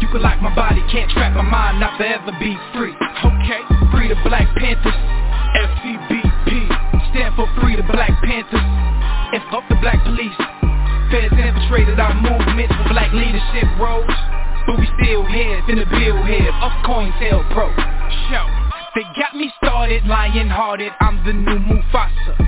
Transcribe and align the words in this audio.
You 0.00 0.06
can 0.08 0.22
lock 0.22 0.40
my 0.40 0.54
body, 0.54 0.82
can't 0.90 1.10
trap 1.10 1.34
my 1.34 1.42
mind, 1.42 1.80
not 1.80 1.98
forever 1.98 2.32
be 2.38 2.56
free. 2.72 2.94
Okay, 2.94 3.62
free 3.90 4.08
the 4.08 4.16
Black 4.22 4.46
Panthers, 4.56 4.94
FCBP, 5.58 6.48
stand 7.10 7.34
for 7.34 7.50
Free 7.60 7.76
the 7.76 7.82
Black 7.82 8.14
Panthers, 8.22 8.62
and 9.34 9.42
fuck 9.50 9.66
the 9.68 9.76
black 9.82 10.02
police. 10.04 10.38
Feds 11.10 11.34
infiltrated 11.34 11.98
our 11.98 12.14
movements 12.14 12.74
for 12.78 12.88
black 12.94 13.12
leadership 13.12 13.66
roles, 13.80 14.06
but 14.66 14.78
we 14.78 14.86
still 15.02 15.26
here, 15.26 15.60
in 15.68 15.76
the 15.76 15.86
bill 15.86 16.22
here, 16.24 16.52
of 16.62 16.72
COINTELPRO. 16.86 17.68
Show, 18.30 18.46
they 18.94 19.04
got 19.18 19.34
me 19.34 19.52
started, 19.62 20.06
lion-hearted, 20.06 20.92
I'm 21.00 21.24
the 21.24 21.32
new 21.32 21.58
Mufasa. 21.58 22.47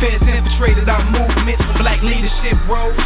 Feds 0.00 0.22
infiltrated 0.22 0.88
our 0.88 1.04
movement. 1.10 1.58
For 1.58 1.78
black 1.80 2.02
leadership 2.02 2.56
roles 2.68 3.00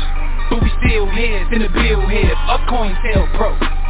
But 0.51 0.63
we 0.63 0.71
still 0.83 1.07
here, 1.11 1.47
in 1.53 1.63
the 1.63 1.69
bill 1.69 2.09
here. 2.09 2.35
Up 2.49 2.67
coin 2.69 2.97
tail 3.03 3.29
COINTELPRO 3.39 3.90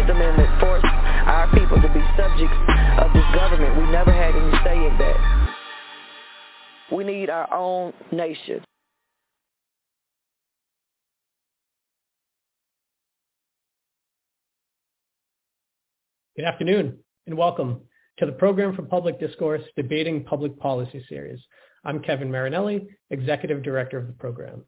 The 0.00 0.06
14th 0.06 0.16
Amendment 0.16 0.60
forced 0.60 0.84
our 0.86 1.46
people 1.52 1.76
to 1.76 1.88
be 1.92 2.00
subjects 2.16 2.56
of 2.98 3.12
this 3.12 3.24
government. 3.34 3.76
We 3.76 3.90
never 3.90 4.10
had 4.10 4.34
any 4.34 4.64
say 4.64 4.86
in 4.86 4.96
that. 4.96 5.54
We 6.90 7.04
need 7.04 7.28
our 7.28 7.52
own 7.52 7.92
nation. 8.10 8.64
Good 16.34 16.46
afternoon 16.46 16.98
and 17.26 17.36
welcome 17.36 17.82
to 18.20 18.26
the 18.26 18.32
Program 18.32 18.74
for 18.74 18.82
Public 18.82 19.20
Discourse 19.20 19.62
Debating 19.76 20.24
Public 20.24 20.58
Policy 20.58 21.04
Series. 21.10 21.40
I'm 21.84 22.00
Kevin 22.00 22.30
Marinelli, 22.30 22.88
Executive 23.10 23.62
Director 23.62 23.98
of 23.98 24.06
the 24.06 24.14
program. 24.14 24.64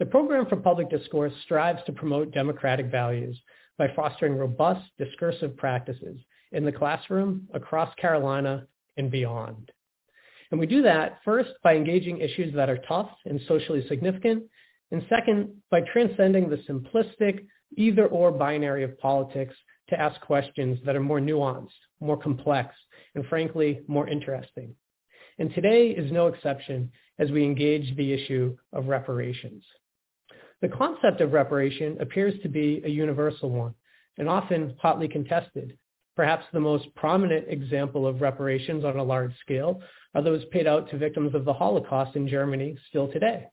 The 0.00 0.06
Program 0.06 0.46
for 0.46 0.56
Public 0.56 0.90
Discourse 0.90 1.34
strives 1.44 1.84
to 1.86 1.92
promote 1.92 2.32
democratic 2.32 2.86
values 2.86 3.40
by 3.80 3.88
fostering 3.96 4.36
robust 4.36 4.84
discursive 4.98 5.56
practices 5.56 6.18
in 6.52 6.66
the 6.66 6.70
classroom, 6.70 7.48
across 7.54 7.92
Carolina, 7.94 8.66
and 8.98 9.10
beyond. 9.10 9.72
And 10.50 10.60
we 10.60 10.66
do 10.66 10.82
that 10.82 11.20
first 11.24 11.52
by 11.64 11.76
engaging 11.76 12.18
issues 12.18 12.54
that 12.54 12.68
are 12.68 12.76
tough 12.86 13.08
and 13.24 13.40
socially 13.48 13.82
significant, 13.88 14.42
and 14.90 15.02
second, 15.08 15.48
by 15.70 15.80
transcending 15.80 16.50
the 16.50 16.58
simplistic 16.68 17.46
either 17.78 18.06
or 18.08 18.30
binary 18.30 18.84
of 18.84 18.98
politics 18.98 19.54
to 19.88 19.98
ask 19.98 20.20
questions 20.20 20.78
that 20.84 20.94
are 20.94 21.00
more 21.00 21.18
nuanced, 21.18 21.68
more 22.00 22.18
complex, 22.18 22.74
and 23.14 23.24
frankly, 23.28 23.80
more 23.88 24.06
interesting. 24.06 24.74
And 25.38 25.54
today 25.54 25.86
is 25.88 26.12
no 26.12 26.26
exception 26.26 26.92
as 27.18 27.30
we 27.30 27.44
engage 27.44 27.96
the 27.96 28.12
issue 28.12 28.58
of 28.74 28.88
reparations. 28.88 29.64
The 30.62 30.68
concept 30.68 31.20
of 31.20 31.32
reparation 31.32 31.96
appears 32.00 32.34
to 32.42 32.48
be 32.48 32.82
a 32.84 32.88
universal 32.88 33.50
one 33.50 33.74
and 34.18 34.28
often 34.28 34.76
hotly 34.78 35.08
contested. 35.08 35.78
Perhaps 36.16 36.44
the 36.52 36.60
most 36.60 36.94
prominent 36.94 37.46
example 37.48 38.06
of 38.06 38.20
reparations 38.20 38.84
on 38.84 38.96
a 38.96 39.02
large 39.02 39.32
scale 39.40 39.80
are 40.14 40.22
those 40.22 40.44
paid 40.46 40.66
out 40.66 40.90
to 40.90 40.98
victims 40.98 41.34
of 41.34 41.44
the 41.44 41.52
Holocaust 41.52 42.16
in 42.16 42.28
Germany 42.28 42.76
still 42.88 43.10
today. 43.10 43.46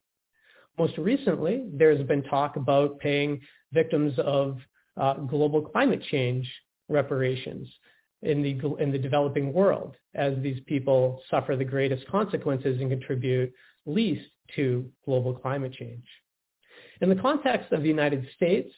Most 0.78 0.98
recently, 0.98 1.68
there's 1.72 2.06
been 2.06 2.22
talk 2.24 2.56
about 2.56 2.98
paying 2.98 3.40
victims 3.72 4.12
of 4.18 4.58
uh, 4.96 5.14
global 5.14 5.62
climate 5.62 6.02
change 6.10 6.50
reparations. 6.88 7.68
in 8.22 8.42
the, 8.42 8.74
in 8.76 8.90
the 8.90 8.98
developing 8.98 9.52
world 9.52 9.96
as 10.14 10.34
these 10.42 10.60
people 10.66 11.22
suffer 11.30 11.56
the 11.56 11.64
greatest 11.64 12.06
consequences 12.08 12.80
and 12.80 12.90
contribute 12.90 13.52
least 13.86 14.28
to 14.56 14.90
global 15.04 15.32
climate 15.32 15.72
change. 15.72 16.04
In 17.00 17.08
the 17.08 17.16
context 17.16 17.72
of 17.72 17.82
the 17.82 17.88
United 17.88 18.26
States, 18.34 18.72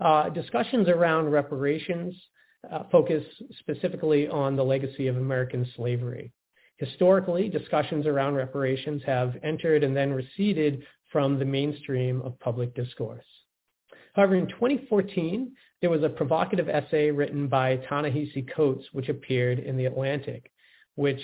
uh, 0.00 0.28
discussions 0.30 0.88
around 0.88 1.30
reparations 1.30 2.14
uh, 2.70 2.84
focus 2.90 3.24
specifically 3.60 4.26
on 4.28 4.56
the 4.56 4.64
legacy 4.64 5.06
of 5.06 5.16
American 5.16 5.66
slavery. 5.76 6.32
Historically, 6.76 7.48
discussions 7.48 8.06
around 8.06 8.34
reparations 8.34 9.02
have 9.06 9.36
entered 9.44 9.84
and 9.84 9.96
then 9.96 10.12
receded 10.12 10.84
from 11.12 11.38
the 11.38 11.44
mainstream 11.44 12.20
of 12.22 12.38
public 12.40 12.74
discourse. 12.74 13.24
However, 14.14 14.34
in 14.34 14.48
2014, 14.48 15.52
there 15.80 15.90
was 15.90 16.02
a 16.02 16.08
provocative 16.08 16.68
essay 16.68 17.10
written 17.10 17.46
by 17.46 17.76
Ta-Nehisi 17.76 18.52
Coates, 18.52 18.84
which 18.92 19.08
appeared 19.08 19.58
in 19.58 19.76
The 19.76 19.86
Atlantic, 19.86 20.50
which 20.96 21.20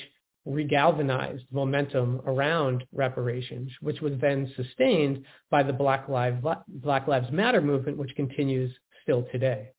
regalvanized 0.48 1.44
momentum 1.52 2.20
around 2.26 2.84
reparations, 2.92 3.70
which 3.80 4.00
was 4.00 4.14
then 4.20 4.52
sustained 4.56 5.24
by 5.50 5.62
the 5.62 5.72
Black 5.72 6.08
Lives, 6.08 6.44
Black 6.68 7.06
Lives 7.06 7.30
Matter 7.30 7.60
movement, 7.60 7.98
which 7.98 8.14
continues 8.16 8.74
still 9.02 9.26
today. 9.30 9.70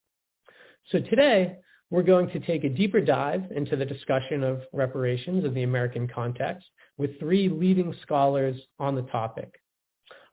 So 0.92 1.00
today, 1.00 1.58
we're 1.92 2.04
going 2.04 2.30
to 2.30 2.40
take 2.40 2.64
a 2.64 2.70
deeper 2.70 3.02
dive 3.02 3.52
into 3.56 3.76
the 3.76 3.86
discussion 3.86 4.44
of 4.44 4.62
reparations 4.74 5.44
in 5.44 5.54
the 5.54 5.64
American 5.64 6.08
context 6.08 6.68
with 6.98 7.20
three 7.20 7.50
leading 7.50 7.96
scholars 8.04 8.56
on 8.78 8.96
the 8.96 9.02
topic. 9.04 9.60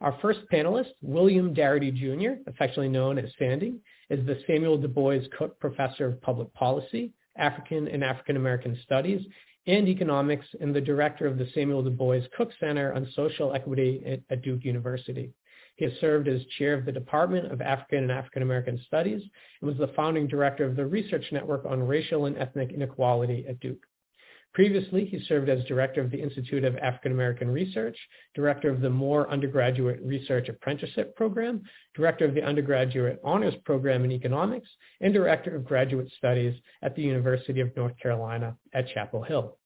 Our 0.02 0.18
first 0.20 0.40
panelist, 0.52 0.90
William 1.00 1.54
Darity 1.54 1.94
Jr., 1.94 2.42
affectionately 2.48 2.90
known 2.90 3.18
as 3.18 3.30
Sandy, 3.38 3.76
is 4.10 4.24
the 4.26 4.38
Samuel 4.46 4.76
Du 4.76 4.88
Bois 4.88 5.20
Cook 5.38 5.58
Professor 5.58 6.06
of 6.08 6.20
Public 6.20 6.52
Policy, 6.52 7.12
African 7.38 7.88
and 7.88 8.04
African 8.04 8.36
American 8.36 8.78
Studies, 8.82 9.22
and 9.66 9.88
Economics, 9.88 10.46
and 10.60 10.74
the 10.74 10.80
director 10.80 11.26
of 11.26 11.38
the 11.38 11.48
Samuel 11.54 11.82
Du 11.82 11.90
Bois 11.90 12.20
Cook 12.36 12.50
Center 12.60 12.92
on 12.92 13.08
Social 13.14 13.54
Equity 13.54 14.02
at, 14.06 14.20
at 14.30 14.42
Duke 14.42 14.64
University. 14.64 15.32
He 15.76 15.84
has 15.84 15.94
served 16.00 16.26
as 16.28 16.40
chair 16.58 16.74
of 16.74 16.84
the 16.84 16.92
Department 16.92 17.52
of 17.52 17.60
African 17.60 18.04
and 18.04 18.12
African 18.12 18.42
American 18.42 18.80
Studies 18.86 19.22
and 19.60 19.68
was 19.68 19.78
the 19.78 19.92
founding 19.94 20.26
director 20.26 20.64
of 20.64 20.76
the 20.76 20.86
Research 20.86 21.26
Network 21.32 21.64
on 21.66 21.86
Racial 21.86 22.26
and 22.26 22.38
Ethnic 22.38 22.72
Inequality 22.72 23.44
at 23.48 23.60
Duke. 23.60 23.84
Previously, 24.56 25.04
he 25.04 25.20
served 25.28 25.50
as 25.50 25.62
director 25.66 26.00
of 26.00 26.10
the 26.10 26.18
Institute 26.18 26.64
of 26.64 26.78
African 26.78 27.12
American 27.12 27.50
Research, 27.50 27.94
director 28.34 28.70
of 28.70 28.80
the 28.80 28.88
Moore 28.88 29.30
Undergraduate 29.30 30.00
Research 30.02 30.48
Apprenticeship 30.48 31.14
Program, 31.14 31.62
director 31.94 32.24
of 32.24 32.32
the 32.32 32.42
Undergraduate 32.42 33.20
Honors 33.22 33.52
Program 33.66 34.02
in 34.06 34.12
Economics, 34.12 34.66
and 35.02 35.12
director 35.12 35.54
of 35.54 35.66
Graduate 35.66 36.10
Studies 36.16 36.58
at 36.80 36.96
the 36.96 37.02
University 37.02 37.60
of 37.60 37.76
North 37.76 37.92
Carolina 37.98 38.56
at 38.72 38.88
Chapel 38.94 39.22
Hill. 39.22 39.58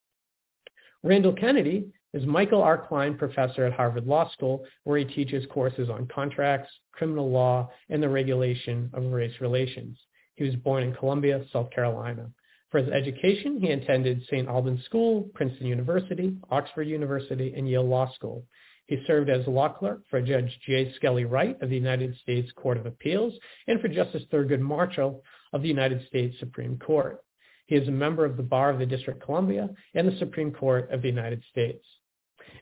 Randall 1.04 1.34
Kennedy 1.34 1.86
is 2.12 2.26
Michael 2.26 2.60
R. 2.60 2.84
Klein 2.88 3.16
Professor 3.16 3.66
at 3.66 3.72
Harvard 3.72 4.08
Law 4.08 4.28
School, 4.32 4.64
where 4.82 4.98
he 4.98 5.04
teaches 5.04 5.46
courses 5.52 5.88
on 5.88 6.08
contracts, 6.08 6.72
criminal 6.90 7.30
law, 7.30 7.70
and 7.90 8.02
the 8.02 8.08
regulation 8.08 8.90
of 8.92 9.04
race 9.12 9.40
relations. 9.40 9.96
He 10.34 10.42
was 10.42 10.56
born 10.56 10.82
in 10.82 10.94
Columbia, 10.94 11.44
South 11.52 11.70
Carolina. 11.70 12.28
For 12.70 12.78
his 12.78 12.88
education, 12.88 13.60
he 13.60 13.70
attended 13.70 14.22
St. 14.26 14.48
Albans 14.48 14.84
School, 14.84 15.28
Princeton 15.34 15.66
University, 15.66 16.36
Oxford 16.50 16.84
University, 16.84 17.52
and 17.56 17.68
Yale 17.68 17.86
Law 17.86 18.12
School. 18.14 18.44
He 18.86 19.02
served 19.06 19.30
as 19.30 19.46
law 19.46 19.68
clerk 19.68 20.02
for 20.08 20.20
Judge 20.20 20.56
J. 20.66 20.92
Skelly 20.94 21.24
Wright 21.24 21.60
of 21.62 21.68
the 21.68 21.76
United 21.76 22.16
States 22.18 22.50
Court 22.56 22.76
of 22.76 22.86
Appeals 22.86 23.34
and 23.66 23.80
for 23.80 23.88
Justice 23.88 24.24
Thurgood 24.32 24.60
Marshall 24.60 25.22
of 25.52 25.62
the 25.62 25.68
United 25.68 26.06
States 26.06 26.36
Supreme 26.40 26.78
Court. 26.78 27.20
He 27.66 27.76
is 27.76 27.86
a 27.86 27.92
member 27.92 28.24
of 28.24 28.36
the 28.36 28.42
Bar 28.42 28.70
of 28.70 28.78
the 28.80 28.86
District 28.86 29.20
of 29.20 29.26
Columbia 29.26 29.70
and 29.94 30.08
the 30.08 30.18
Supreme 30.18 30.52
Court 30.52 30.90
of 30.90 31.02
the 31.02 31.08
United 31.08 31.42
States. 31.50 31.84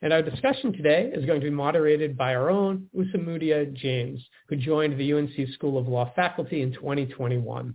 And 0.02 0.12
our 0.12 0.22
discussion 0.22 0.72
today 0.72 1.10
is 1.14 1.24
going 1.24 1.40
to 1.40 1.46
be 1.46 1.50
moderated 1.50 2.16
by 2.16 2.34
our 2.34 2.50
own 2.50 2.88
Osamudia 2.94 3.72
James, 3.72 4.22
who 4.48 4.56
joined 4.56 4.98
the 4.98 5.12
UNC 5.14 5.32
School 5.54 5.78
of 5.78 5.88
Law 5.88 6.12
faculty 6.14 6.60
in 6.60 6.72
2021. 6.72 7.74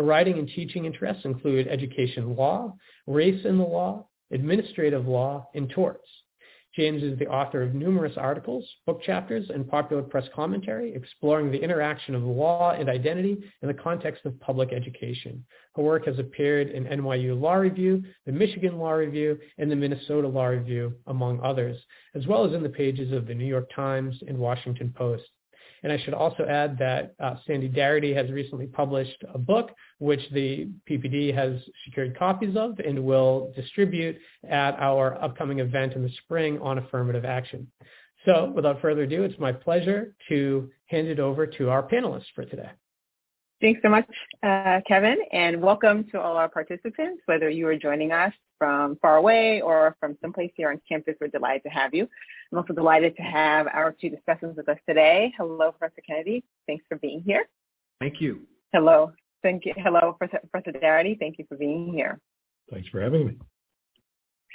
Her 0.00 0.06
writing 0.06 0.38
and 0.38 0.48
teaching 0.48 0.86
interests 0.86 1.26
include 1.26 1.68
education 1.68 2.34
law, 2.34 2.74
race 3.06 3.44
in 3.44 3.58
the 3.58 3.64
law, 3.64 4.06
administrative 4.30 5.06
law, 5.06 5.46
and 5.54 5.68
torts. 5.68 6.08
James 6.74 7.02
is 7.02 7.18
the 7.18 7.26
author 7.26 7.60
of 7.60 7.74
numerous 7.74 8.16
articles, 8.16 8.66
book 8.86 9.02
chapters, 9.02 9.50
and 9.50 9.68
popular 9.68 10.02
press 10.02 10.26
commentary 10.34 10.94
exploring 10.94 11.52
the 11.52 11.62
interaction 11.62 12.14
of 12.14 12.22
law 12.22 12.70
and 12.70 12.88
identity 12.88 13.44
in 13.60 13.68
the 13.68 13.74
context 13.74 14.24
of 14.24 14.40
public 14.40 14.72
education. 14.72 15.44
Her 15.76 15.82
work 15.82 16.06
has 16.06 16.18
appeared 16.18 16.70
in 16.70 16.86
NYU 16.86 17.38
Law 17.38 17.56
Review, 17.56 18.02
the 18.24 18.32
Michigan 18.32 18.78
Law 18.78 18.92
Review, 18.92 19.38
and 19.58 19.70
the 19.70 19.76
Minnesota 19.76 20.28
Law 20.28 20.46
Review, 20.46 20.94
among 21.08 21.42
others, 21.42 21.76
as 22.14 22.26
well 22.26 22.46
as 22.46 22.54
in 22.54 22.62
the 22.62 22.70
pages 22.70 23.12
of 23.12 23.26
the 23.26 23.34
New 23.34 23.44
York 23.44 23.68
Times 23.76 24.18
and 24.26 24.38
Washington 24.38 24.94
Post. 24.96 25.28
And 25.82 25.92
I 25.92 25.98
should 25.98 26.14
also 26.14 26.44
add 26.44 26.78
that 26.78 27.14
uh, 27.20 27.36
Sandy 27.46 27.68
Darity 27.68 28.14
has 28.14 28.30
recently 28.30 28.66
published 28.66 29.24
a 29.32 29.38
book 29.38 29.70
which 29.98 30.20
the 30.32 30.68
PPD 30.88 31.34
has 31.34 31.60
secured 31.84 32.18
copies 32.18 32.56
of 32.56 32.78
and 32.80 33.02
will 33.04 33.52
distribute 33.56 34.18
at 34.48 34.78
our 34.78 35.22
upcoming 35.22 35.60
event 35.60 35.94
in 35.94 36.02
the 36.02 36.10
spring 36.24 36.58
on 36.60 36.78
affirmative 36.78 37.24
action. 37.24 37.66
So 38.26 38.52
without 38.54 38.80
further 38.82 39.02
ado, 39.02 39.22
it's 39.22 39.38
my 39.38 39.52
pleasure 39.52 40.14
to 40.28 40.70
hand 40.86 41.08
it 41.08 41.18
over 41.18 41.46
to 41.46 41.70
our 41.70 41.82
panelists 41.82 42.26
for 42.34 42.44
today. 42.44 42.70
Thanks 43.60 43.82
so 43.82 43.90
much, 43.90 44.08
uh, 44.42 44.80
Kevin, 44.88 45.18
and 45.32 45.60
welcome 45.60 46.04
to 46.12 46.20
all 46.20 46.38
our 46.38 46.48
participants, 46.48 47.22
whether 47.26 47.50
you 47.50 47.66
are 47.66 47.76
joining 47.76 48.10
us 48.10 48.32
from 48.56 48.96
far 49.02 49.16
away 49.16 49.60
or 49.60 49.94
from 50.00 50.16
someplace 50.22 50.50
here 50.56 50.70
on 50.70 50.80
campus. 50.88 51.14
We're 51.20 51.28
delighted 51.28 51.64
to 51.64 51.68
have 51.68 51.92
you. 51.92 52.08
I'm 52.50 52.56
also 52.56 52.72
delighted 52.72 53.14
to 53.16 53.22
have 53.22 53.66
our 53.66 53.92
two 53.92 54.08
discussants 54.08 54.56
with 54.56 54.66
us 54.70 54.78
today. 54.88 55.34
Hello, 55.36 55.72
Professor 55.72 56.00
Kennedy. 56.06 56.42
Thanks 56.66 56.86
for 56.88 56.96
being 56.96 57.22
here. 57.26 57.50
Thank 58.00 58.22
you. 58.22 58.46
Hello. 58.72 59.12
Thank 59.42 59.66
you. 59.66 59.74
Hello, 59.76 60.16
Professor 60.18 60.72
Darity. 60.72 61.18
Thank 61.18 61.38
you 61.38 61.44
for 61.46 61.58
being 61.58 61.92
here. 61.92 62.18
Thanks 62.70 62.88
for 62.88 63.02
having 63.02 63.26
me. 63.26 63.36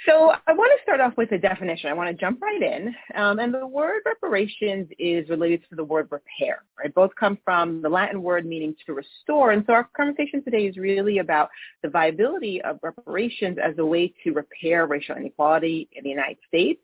So 0.04 0.34
I 0.46 0.52
want 0.52 0.70
to 0.76 0.82
start 0.82 1.00
off 1.00 1.16
with 1.16 1.32
a 1.32 1.38
definition. 1.38 1.88
I 1.88 1.94
want 1.94 2.10
to 2.10 2.20
jump 2.20 2.42
right 2.42 2.62
in. 2.62 2.94
Um, 3.14 3.38
and 3.38 3.52
the 3.52 3.66
word 3.66 4.02
reparations 4.04 4.88
is 4.98 5.28
related 5.30 5.62
to 5.70 5.76
the 5.76 5.84
word 5.84 6.08
repair, 6.10 6.64
right? 6.78 6.94
Both 6.94 7.12
come 7.18 7.38
from 7.44 7.80
the 7.80 7.88
Latin 7.88 8.22
word 8.22 8.44
meaning 8.44 8.76
to 8.84 8.92
restore. 8.92 9.52
And 9.52 9.64
so 9.66 9.72
our 9.72 9.84
conversation 9.96 10.44
today 10.44 10.66
is 10.66 10.76
really 10.76 11.18
about 11.18 11.48
the 11.82 11.88
viability 11.88 12.60
of 12.62 12.78
reparations 12.82 13.56
as 13.62 13.78
a 13.78 13.86
way 13.86 14.12
to 14.22 14.32
repair 14.32 14.86
racial 14.86 15.16
inequality 15.16 15.88
in 15.92 16.04
the 16.04 16.10
United 16.10 16.38
States, 16.46 16.80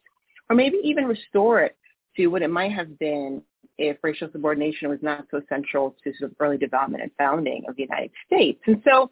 or 0.49 0.57
maybe 0.57 0.79
even 0.83 1.05
restore 1.05 1.61
it 1.61 1.77
to 2.17 2.29
what 2.29 2.43
it 2.43 2.51
might 2.51 2.73
have 2.73 2.99
been 2.99 3.43
if 3.79 3.99
racial 4.03 4.29
subordination 4.33 4.89
was 4.89 4.99
not 5.03 5.27
so 5.31 5.43
central 5.49 5.97
to 6.03 6.13
sort 6.19 6.31
of 6.31 6.37
early 6.41 6.59
development 6.59 7.03
and 7.03 7.13
founding 7.19 7.65
of 7.69 7.77
the 7.77 7.83
United 7.83 8.11
States. 8.27 8.61
And 8.67 8.83
so 8.89 9.11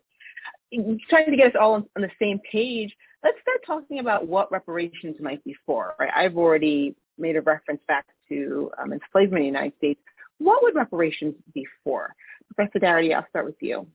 trying 1.08 1.30
to 1.30 1.36
get 1.36 1.48
us 1.48 1.58
all 1.60 1.74
on, 1.74 1.86
on 1.96 2.02
the 2.02 2.10
same 2.18 2.40
page, 2.50 2.94
let's 3.24 3.38
start 3.42 3.60
talking 3.66 3.98
about 4.00 4.26
what 4.26 4.50
reparations 4.50 5.16
might 5.20 5.42
be 5.44 5.54
for. 5.66 5.94
Right? 5.98 6.10
I've 6.14 6.36
already 6.36 6.94
made 7.18 7.36
a 7.36 7.42
reference 7.42 7.80
back 7.86 8.06
to 8.28 8.70
um, 8.78 8.92
enslavement 8.92 9.44
in 9.44 9.52
the 9.52 9.58
United 9.58 9.76
States. 9.78 10.00
What 10.38 10.62
would 10.62 10.74
reparations 10.74 11.34
be 11.54 11.66
for? 11.84 12.14
Professor 12.54 12.78
Darity, 12.78 13.14
I'll 13.14 13.26
start 13.28 13.44
with 13.44 13.56
you. 13.60 13.86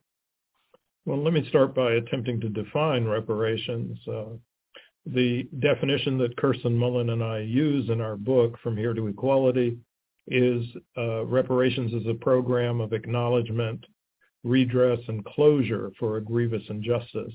Well, 1.05 1.23
let 1.23 1.33
me 1.33 1.47
start 1.49 1.75
by 1.75 1.93
attempting 1.93 2.39
to 2.41 2.49
define 2.49 3.05
reparations. 3.05 3.97
Uh, 4.07 4.37
the 5.05 5.47
definition 5.59 6.17
that 6.17 6.35
Kirsten 6.37 6.75
Mullen 6.75 7.11
and 7.11 7.23
I 7.23 7.39
use 7.39 7.89
in 7.89 8.01
our 8.01 8.15
book, 8.15 8.57
From 8.63 8.75
Here 8.75 8.93
to 8.93 9.07
Equality, 9.07 9.77
is 10.27 10.65
uh, 10.97 11.25
reparations 11.25 11.93
is 11.93 12.07
a 12.07 12.15
program 12.15 12.81
of 12.81 12.93
acknowledgement, 12.93 13.85
redress, 14.43 14.99
and 15.07 15.23
closure 15.25 15.91
for 15.99 16.17
a 16.17 16.23
grievous 16.23 16.63
injustice. 16.69 17.33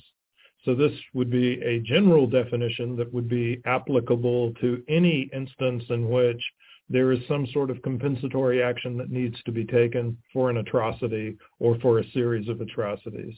So 0.64 0.75
this 0.75 0.93
would 1.14 1.31
be 1.31 1.61
a 1.62 1.81
general 1.81 2.26
definition 2.26 2.97
that 2.97 3.12
would 3.12 3.29
be 3.29 3.61
applicable 3.64 4.52
to 4.61 4.83
any 4.88 5.31
instance 5.33 5.85
in 5.88 6.09
which 6.09 6.43
there 6.90 7.12
is 7.12 7.21
some 7.29 7.47
sort 7.52 7.71
of 7.71 7.81
compensatory 7.83 8.62
action 8.62 8.99
that 8.99 9.11
needs 9.11 9.40
to 9.45 9.52
be 9.52 9.64
taken 9.64 10.19
for 10.33 10.50
an 10.50 10.59
atrocity 10.59 11.37
or 11.61 11.79
for 11.79 12.00
a 12.00 12.11
series 12.11 12.49
of 12.49 12.61
atrocities. 12.61 13.35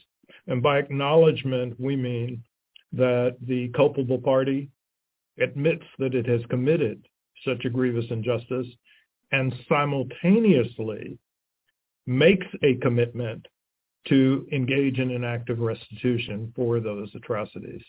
And 0.47 0.61
by 0.61 0.79
acknowledgement, 0.79 1.79
we 1.79 1.95
mean 1.95 2.43
that 2.91 3.37
the 3.47 3.69
culpable 3.69 4.17
party 4.17 4.69
admits 5.39 5.85
that 5.99 6.15
it 6.15 6.25
has 6.25 6.41
committed 6.49 7.05
such 7.45 7.65
a 7.65 7.69
grievous 7.69 8.05
injustice 8.09 8.67
and 9.31 9.53
simultaneously 9.69 11.17
makes 12.05 12.47
a 12.63 12.75
commitment 12.75 13.47
to 14.09 14.47
engage 14.51 14.99
in 14.99 15.11
an 15.11 15.23
act 15.23 15.49
of 15.49 15.59
restitution 15.59 16.51
for 16.55 16.79
those 16.79 17.09
atrocities. 17.15 17.81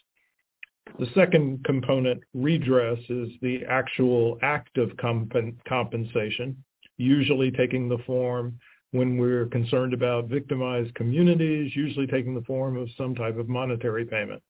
The 0.98 1.06
second 1.14 1.64
component, 1.64 2.22
redress, 2.34 2.98
is 3.08 3.30
the 3.42 3.64
actual 3.68 4.38
act 4.42 4.78
of 4.78 4.96
comp- 4.96 5.34
compensation, 5.66 6.62
usually 6.98 7.50
taking 7.50 7.88
the 7.88 7.98
form 8.06 8.58
when 8.92 9.18
we're 9.18 9.46
concerned 9.46 9.92
about 9.92 10.28
victimized 10.28 10.94
communities, 10.94 11.74
usually 11.74 12.06
taking 12.06 12.34
the 12.34 12.42
form 12.42 12.76
of 12.76 12.88
some 12.96 13.14
type 13.14 13.36
of 13.36 13.48
monetary 13.48 14.04
payment, 14.04 14.40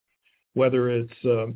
whether 0.53 0.91
it's 0.91 1.25
uh, 1.25 1.47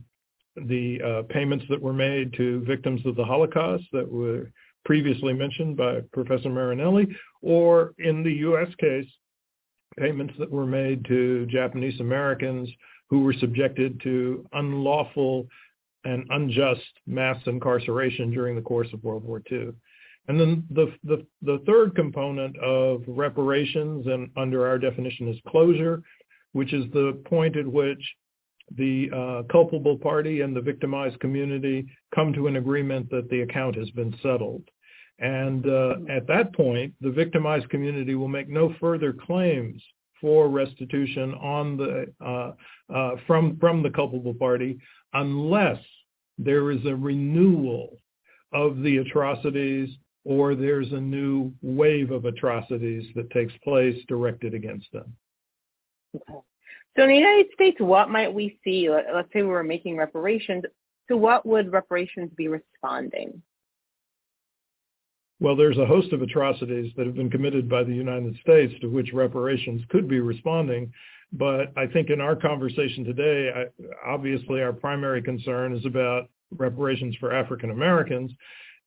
the 0.56 1.00
uh, 1.02 1.22
payments 1.32 1.66
that 1.68 1.80
were 1.80 1.92
made 1.92 2.32
to 2.34 2.64
victims 2.64 3.04
of 3.04 3.14
the 3.14 3.24
Holocaust 3.24 3.84
that 3.92 4.10
were 4.10 4.50
previously 4.86 5.34
mentioned 5.34 5.76
by 5.76 6.00
Professor 6.12 6.48
Marinelli, 6.48 7.14
or 7.42 7.92
in 7.98 8.22
the 8.22 8.32
U.S. 8.32 8.68
case, 8.80 9.06
payments 9.98 10.34
that 10.38 10.50
were 10.50 10.66
made 10.66 11.04
to 11.06 11.46
Japanese 11.46 11.98
Americans 12.00 12.68
who 13.10 13.22
were 13.22 13.34
subjected 13.34 14.00
to 14.02 14.46
unlawful 14.52 15.46
and 16.04 16.24
unjust 16.30 16.80
mass 17.06 17.36
incarceration 17.46 18.30
during 18.30 18.54
the 18.54 18.62
course 18.62 18.88
of 18.92 19.02
World 19.02 19.24
War 19.24 19.42
II. 19.50 19.70
And 20.28 20.38
then 20.38 20.64
the, 20.70 20.92
the, 21.04 21.26
the 21.42 21.62
third 21.66 21.94
component 21.94 22.56
of 22.58 23.02
reparations, 23.06 24.06
and 24.06 24.30
under 24.36 24.66
our 24.66 24.78
definition 24.78 25.28
is 25.28 25.38
closure, 25.48 26.02
which 26.52 26.72
is 26.72 26.84
the 26.92 27.20
point 27.24 27.56
at 27.56 27.66
which 27.66 28.02
the 28.76 29.08
uh, 29.14 29.50
culpable 29.50 29.96
party 29.96 30.42
and 30.42 30.54
the 30.54 30.60
victimized 30.60 31.18
community 31.20 31.86
come 32.14 32.34
to 32.34 32.46
an 32.46 32.56
agreement 32.56 33.08
that 33.10 33.28
the 33.30 33.40
account 33.40 33.74
has 33.74 33.88
been 33.90 34.14
settled. 34.22 34.62
And 35.18 35.66
uh, 35.66 35.96
at 36.08 36.26
that 36.28 36.54
point, 36.54 36.94
the 37.00 37.10
victimized 37.10 37.68
community 37.70 38.14
will 38.14 38.28
make 38.28 38.48
no 38.48 38.74
further 38.80 39.12
claims 39.12 39.82
for 40.20 40.48
restitution 40.48 41.34
on 41.34 41.76
the 41.76 42.12
uh, 42.24 42.52
uh, 42.92 43.16
from 43.26 43.56
from 43.58 43.82
the 43.82 43.90
culpable 43.90 44.34
party 44.34 44.78
unless 45.12 45.78
there 46.38 46.70
is 46.70 46.84
a 46.86 46.94
renewal 46.94 47.98
of 48.52 48.82
the 48.82 48.98
atrocities 48.98 49.90
or 50.24 50.54
there's 50.54 50.92
a 50.92 51.00
new 51.00 51.52
wave 51.62 52.10
of 52.10 52.24
atrocities 52.24 53.06
that 53.14 53.30
takes 53.30 53.52
place 53.64 53.96
directed 54.08 54.54
against 54.54 54.90
them. 54.92 55.12
Okay. 56.14 56.40
So 56.96 57.04
in 57.04 57.10
the 57.10 57.16
United 57.16 57.46
States, 57.54 57.76
what 57.80 58.10
might 58.10 58.32
we 58.32 58.58
see? 58.64 58.90
Let's 58.90 59.32
say 59.32 59.42
we 59.42 59.48
were 59.48 59.62
making 59.62 59.96
reparations. 59.96 60.64
To 61.08 61.16
what 61.16 61.46
would 61.46 61.72
reparations 61.72 62.30
be 62.36 62.48
responding? 62.48 63.40
Well, 65.40 65.54
there's 65.54 65.78
a 65.78 65.86
host 65.86 66.12
of 66.12 66.22
atrocities 66.22 66.92
that 66.96 67.06
have 67.06 67.14
been 67.14 67.30
committed 67.30 67.68
by 67.68 67.84
the 67.84 67.94
United 67.94 68.36
States 68.42 68.74
to 68.80 68.88
which 68.88 69.12
reparations 69.12 69.82
could 69.88 70.08
be 70.08 70.18
responding. 70.18 70.92
But 71.32 71.72
I 71.76 71.86
think 71.86 72.10
in 72.10 72.20
our 72.20 72.34
conversation 72.34 73.04
today, 73.04 73.52
I, 73.54 74.10
obviously 74.10 74.62
our 74.62 74.72
primary 74.72 75.22
concern 75.22 75.74
is 75.74 75.84
about 75.84 76.28
reparations 76.56 77.14
for 77.20 77.32
African 77.32 77.70
Americans. 77.70 78.32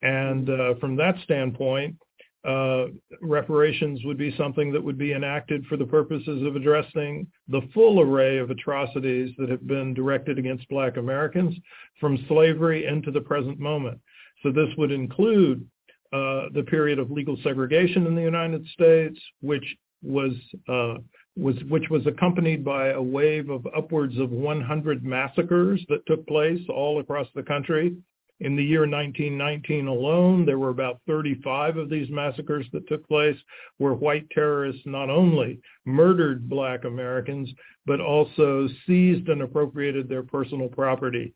And 0.01 0.49
uh, 0.49 0.73
from 0.79 0.95
that 0.97 1.15
standpoint, 1.23 1.95
uh, 2.43 2.87
reparations 3.21 4.03
would 4.03 4.17
be 4.17 4.35
something 4.35 4.71
that 4.73 4.83
would 4.83 4.97
be 4.97 5.13
enacted 5.13 5.63
for 5.67 5.77
the 5.77 5.85
purposes 5.85 6.43
of 6.43 6.55
addressing 6.55 7.27
the 7.47 7.61
full 7.71 8.01
array 8.01 8.39
of 8.39 8.49
atrocities 8.49 9.33
that 9.37 9.47
have 9.47 9.65
been 9.67 9.93
directed 9.93 10.39
against 10.39 10.67
Black 10.67 10.97
Americans 10.97 11.55
from 11.99 12.25
slavery 12.27 12.87
into 12.87 13.11
the 13.11 13.21
present 13.21 13.59
moment. 13.59 13.99
So 14.41 14.51
this 14.51 14.69
would 14.77 14.91
include 14.91 15.65
uh, 16.13 16.49
the 16.53 16.63
period 16.63 16.99
of 16.99 17.11
legal 17.11 17.37
segregation 17.43 18.05
in 18.05 18.15
the 18.15 18.21
United 18.21 18.65
States, 18.67 19.19
which 19.41 19.65
was 20.03 20.33
uh, 20.67 20.95
was 21.37 21.55
which 21.69 21.89
was 21.89 22.05
accompanied 22.05 22.65
by 22.65 22.89
a 22.89 23.01
wave 23.01 23.49
of 23.49 23.65
upwards 23.75 24.17
of 24.17 24.31
100 24.31 25.03
massacres 25.03 25.83
that 25.89 26.05
took 26.05 26.25
place 26.27 26.59
all 26.69 26.99
across 26.99 27.27
the 27.35 27.43
country. 27.43 27.95
In 28.41 28.55
the 28.55 28.63
year 28.63 28.81
1919 28.81 29.87
alone, 29.87 30.45
there 30.47 30.57
were 30.57 30.69
about 30.69 30.99
35 31.05 31.77
of 31.77 31.89
these 31.91 32.09
massacres 32.09 32.65
that 32.73 32.87
took 32.87 33.07
place 33.07 33.37
where 33.77 33.93
white 33.93 34.27
terrorists 34.31 34.81
not 34.85 35.11
only 35.11 35.59
murdered 35.85 36.49
black 36.49 36.83
Americans, 36.83 37.51
but 37.85 38.01
also 38.01 38.67
seized 38.87 39.29
and 39.29 39.43
appropriated 39.43 40.09
their 40.09 40.23
personal 40.23 40.67
property. 40.67 41.35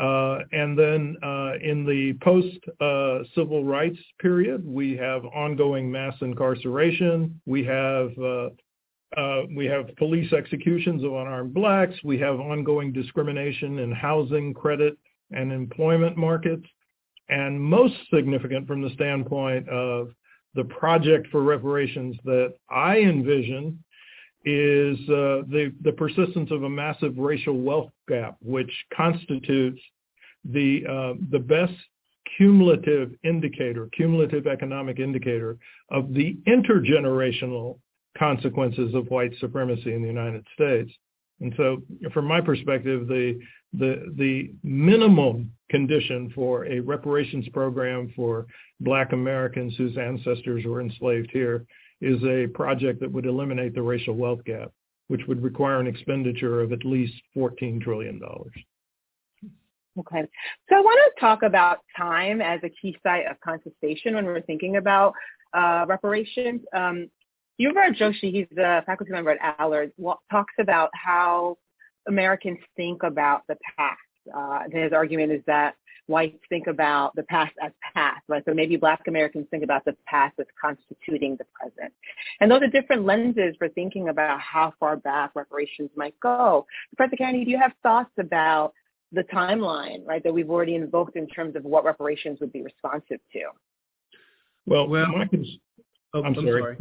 Uh, 0.00 0.38
and 0.52 0.78
then 0.78 1.16
uh, 1.22 1.52
in 1.62 1.84
the 1.84 2.14
post-civil 2.22 3.58
uh, 3.58 3.62
rights 3.62 3.98
period, 4.20 4.64
we 4.66 4.96
have 4.96 5.24
ongoing 5.26 5.90
mass 5.90 6.14
incarceration. 6.22 7.40
We 7.46 7.64
have 7.64 8.10
we 9.54 9.66
have 9.66 9.94
police 9.96 10.32
executions 10.32 11.04
of 11.04 11.12
unarmed 11.12 11.52
blacks. 11.52 11.94
We 12.02 12.18
have 12.20 12.40
ongoing 12.40 12.92
discrimination 12.92 13.80
in 13.80 13.92
housing, 13.92 14.54
credit, 14.54 14.96
and 15.30 15.52
employment 15.52 16.16
markets. 16.16 16.66
And 17.28 17.60
most 17.60 17.94
significant 18.12 18.66
from 18.66 18.82
the 18.82 18.90
standpoint 18.90 19.68
of 19.68 20.12
the 20.54 20.64
project 20.64 21.28
for 21.30 21.42
reparations 21.42 22.16
that 22.24 22.54
I 22.70 22.98
envision 22.98 23.82
is 24.44 24.98
uh, 25.08 25.46
the, 25.48 25.72
the 25.82 25.92
persistence 25.92 26.50
of 26.50 26.64
a 26.64 26.68
massive 26.68 27.16
racial 27.16 27.58
wealth 27.58 27.90
gap, 28.08 28.36
which 28.42 28.70
constitutes 28.94 29.80
the, 30.44 30.82
uh, 30.88 31.14
the 31.30 31.38
best 31.38 31.74
cumulative 32.36 33.12
indicator, 33.24 33.88
cumulative 33.96 34.46
economic 34.46 34.98
indicator 34.98 35.58
of 35.90 36.12
the 36.14 36.36
intergenerational 36.48 37.78
consequences 38.18 38.94
of 38.94 39.06
white 39.08 39.32
supremacy 39.38 39.94
in 39.94 40.02
the 40.02 40.08
United 40.08 40.46
States. 40.54 40.90
And 41.40 41.52
so 41.56 41.82
from 42.12 42.26
my 42.26 42.40
perspective, 42.40 43.08
the, 43.08 43.40
the, 43.72 44.12
the 44.16 44.52
minimum 44.62 45.52
condition 45.70 46.30
for 46.34 46.66
a 46.66 46.80
reparations 46.80 47.48
program 47.48 48.12
for 48.14 48.46
black 48.80 49.12
Americans 49.12 49.74
whose 49.76 49.96
ancestors 49.96 50.64
were 50.64 50.80
enslaved 50.80 51.30
here 51.32 51.66
is 52.02 52.22
a 52.24 52.48
project 52.48 53.00
that 53.00 53.10
would 53.10 53.26
eliminate 53.26 53.74
the 53.74 53.82
racial 53.82 54.14
wealth 54.14 54.44
gap, 54.44 54.72
which 55.08 55.22
would 55.28 55.42
require 55.42 55.78
an 55.78 55.86
expenditure 55.86 56.60
of 56.60 56.72
at 56.72 56.84
least 56.84 57.14
$14 57.36 57.80
trillion. 57.80 58.20
Okay. 59.98 60.22
So 60.68 60.76
I 60.76 60.80
want 60.80 61.14
to 61.14 61.20
talk 61.20 61.42
about 61.42 61.78
time 61.96 62.40
as 62.40 62.60
a 62.64 62.68
key 62.68 62.96
site 63.02 63.26
of 63.26 63.38
contestation 63.40 64.14
when 64.14 64.24
we're 64.26 64.40
thinking 64.42 64.76
about 64.76 65.14
uh, 65.54 65.84
reparations. 65.86 66.62
Um, 66.74 67.08
Yuvraj 67.60 67.96
Joshi, 67.98 68.32
he's 68.32 68.58
a 68.58 68.82
faculty 68.84 69.12
member 69.12 69.30
at 69.30 69.56
Allard, 69.58 69.92
talks 70.30 70.54
about 70.58 70.90
how 70.94 71.56
Americans 72.08 72.58
think 72.76 73.02
about 73.02 73.42
the 73.48 73.56
past. 73.76 73.98
Uh, 74.34 74.60
his 74.70 74.92
argument 74.92 75.32
is 75.32 75.40
that 75.46 75.74
whites 76.06 76.38
think 76.48 76.66
about 76.66 77.14
the 77.16 77.22
past 77.24 77.54
as 77.62 77.72
past, 77.94 78.22
right? 78.28 78.42
So 78.46 78.54
maybe 78.54 78.76
Black 78.76 79.02
Americans 79.06 79.46
think 79.50 79.62
about 79.62 79.84
the 79.84 79.96
past 80.06 80.34
as 80.38 80.46
constituting 80.60 81.36
the 81.38 81.44
present. 81.54 81.92
And 82.40 82.50
those 82.50 82.62
are 82.62 82.68
different 82.68 83.04
lenses 83.04 83.54
for 83.58 83.68
thinking 83.68 84.08
about 84.08 84.40
how 84.40 84.74
far 84.80 84.96
back 84.96 85.30
reparations 85.34 85.90
might 85.96 86.18
go. 86.20 86.66
Professor 86.96 87.16
Kennedy, 87.16 87.44
do 87.44 87.50
you 87.50 87.58
have 87.58 87.72
thoughts 87.82 88.10
about 88.18 88.74
the 89.12 89.22
timeline, 89.24 90.06
right, 90.06 90.22
that 90.24 90.32
we've 90.32 90.50
already 90.50 90.74
invoked 90.74 91.16
in 91.16 91.26
terms 91.28 91.54
of 91.54 91.64
what 91.64 91.84
reparations 91.84 92.38
would 92.40 92.52
be 92.52 92.62
responsive 92.62 93.20
to? 93.32 93.42
Well, 94.66 94.88
well 94.88 95.06
my 95.08 95.26
cons- 95.26 95.58
oh, 96.14 96.22
I'm, 96.22 96.34
I'm, 96.34 96.34
sorry. 96.34 96.60
sorry. 96.60 96.76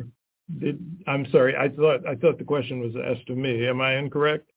Did, 0.60 1.04
I'm 1.08 1.26
sorry. 1.32 1.56
I 1.56 1.70
thought 1.70 2.08
I 2.08 2.16
thought 2.16 2.38
the 2.38 2.44
question 2.44 2.80
was 2.80 2.94
asked 2.96 3.28
to 3.28 3.36
me. 3.36 3.68
Am 3.68 3.82
I 3.82 3.98
incorrect? 3.98 4.51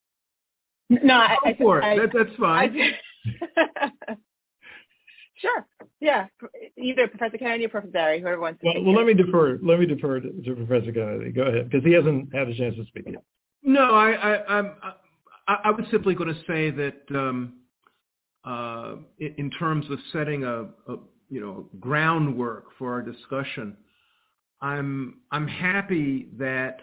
No, 0.91 1.15
I, 1.15 1.37
I, 1.45 1.55
for 1.59 1.81
it. 1.81 1.85
I, 1.85 1.97
that, 1.99 2.11
that's 2.13 2.37
fine. 2.39 2.77
Sure. 5.45 5.67
Yeah. 6.01 6.27
Either 6.79 7.09
Professor 7.09 7.39
Kennedy 7.39 7.67
or 7.67 7.69
Professor 7.69 7.93
Barry, 7.93 8.21
whoever 8.21 8.41
wants 8.41 8.61
to. 8.61 8.67
Well, 8.67 8.85
well 8.85 8.95
let 8.95 9.07
me 9.07 9.15
defer. 9.15 9.59
Let 9.63 9.79
me 9.79 9.87
defer 9.87 10.21
to, 10.21 10.31
to, 10.31 10.55
Professor 10.55 10.93
Kennedy. 10.93 11.33
Go 11.33 11.43
ahead, 11.43 11.71
because 11.71 11.85
he 11.85 11.93
hasn't 11.93 12.35
had 12.35 12.49
a 12.49 12.55
chance 12.55 12.77
to 12.77 12.85
speak 12.87 13.05
yet. 13.07 13.23
No, 13.63 13.95
I, 13.95 14.13
I, 14.13 14.59
I'm, 14.59 14.73
I, 15.49 15.57
I 15.65 15.71
was 15.71 15.87
simply 15.91 16.15
going 16.15 16.35
to 16.35 16.41
say 16.47 16.71
that 16.71 17.03
um, 17.11 17.55
uh, 18.45 18.97
in, 19.19 19.35
in, 19.39 19.51
terms 19.51 19.87
of 19.91 19.99
setting 20.13 20.45
a, 20.45 20.63
a, 20.63 20.97
you 21.31 21.41
know 21.41 21.69
groundwork 21.81 22.67
for 22.79 22.93
our 22.93 23.03
discussion, 23.03 23.77
I'm 24.61 25.21
I'm 25.31 25.49
happy 25.49 26.29
that 26.39 26.79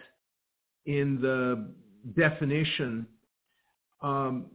in 0.86 1.20
the 1.20 1.72
definition 2.16 3.06
um, 4.02 4.46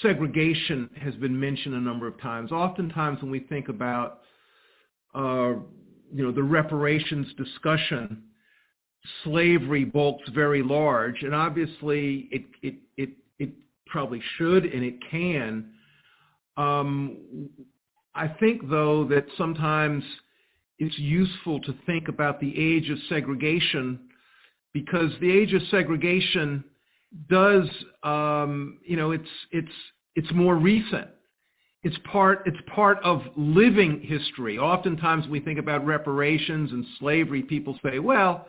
segregation 0.00 0.88
has 1.00 1.14
been 1.14 1.38
mentioned 1.38 1.74
a 1.74 1.80
number 1.80 2.06
of 2.06 2.20
times. 2.20 2.52
Oftentimes 2.52 3.20
when 3.22 3.30
we 3.30 3.40
think 3.40 3.68
about, 3.68 4.20
uh, 5.14 5.54
you 6.14 6.24
know, 6.24 6.32
the 6.32 6.42
reparations 6.42 7.26
discussion, 7.36 8.22
slavery 9.24 9.84
bulks 9.84 10.28
very 10.30 10.62
large, 10.62 11.22
and 11.22 11.34
obviously 11.34 12.28
it 12.30 12.44
it 12.62 12.74
it 12.96 13.10
it 13.38 13.50
probably 13.86 14.22
should 14.36 14.64
and 14.64 14.84
it 14.84 14.94
can. 15.10 15.70
Um, 16.56 17.48
I 18.14 18.28
think 18.28 18.68
though 18.68 19.04
that 19.08 19.24
sometimes 19.36 20.04
it's 20.78 20.98
useful 20.98 21.60
to 21.60 21.74
think 21.86 22.08
about 22.08 22.40
the 22.40 22.52
age 22.56 22.90
of 22.90 22.98
segregation 23.08 24.00
because 24.72 25.10
the 25.20 25.30
age 25.30 25.52
of 25.52 25.62
segregation 25.70 26.64
does 27.28 27.68
um, 28.02 28.78
you 28.84 28.96
know 28.96 29.12
it's 29.12 29.28
it's 29.50 29.72
it's 30.14 30.32
more 30.32 30.56
recent. 30.56 31.08
It's 31.82 31.96
part 32.10 32.42
it's 32.46 32.60
part 32.74 32.98
of 33.02 33.22
living 33.36 34.00
history. 34.02 34.58
Oftentimes 34.58 35.26
we 35.28 35.40
think 35.40 35.58
about 35.58 35.84
reparations 35.84 36.70
and 36.72 36.84
slavery. 36.98 37.42
People 37.42 37.78
say, 37.84 37.98
well, 37.98 38.46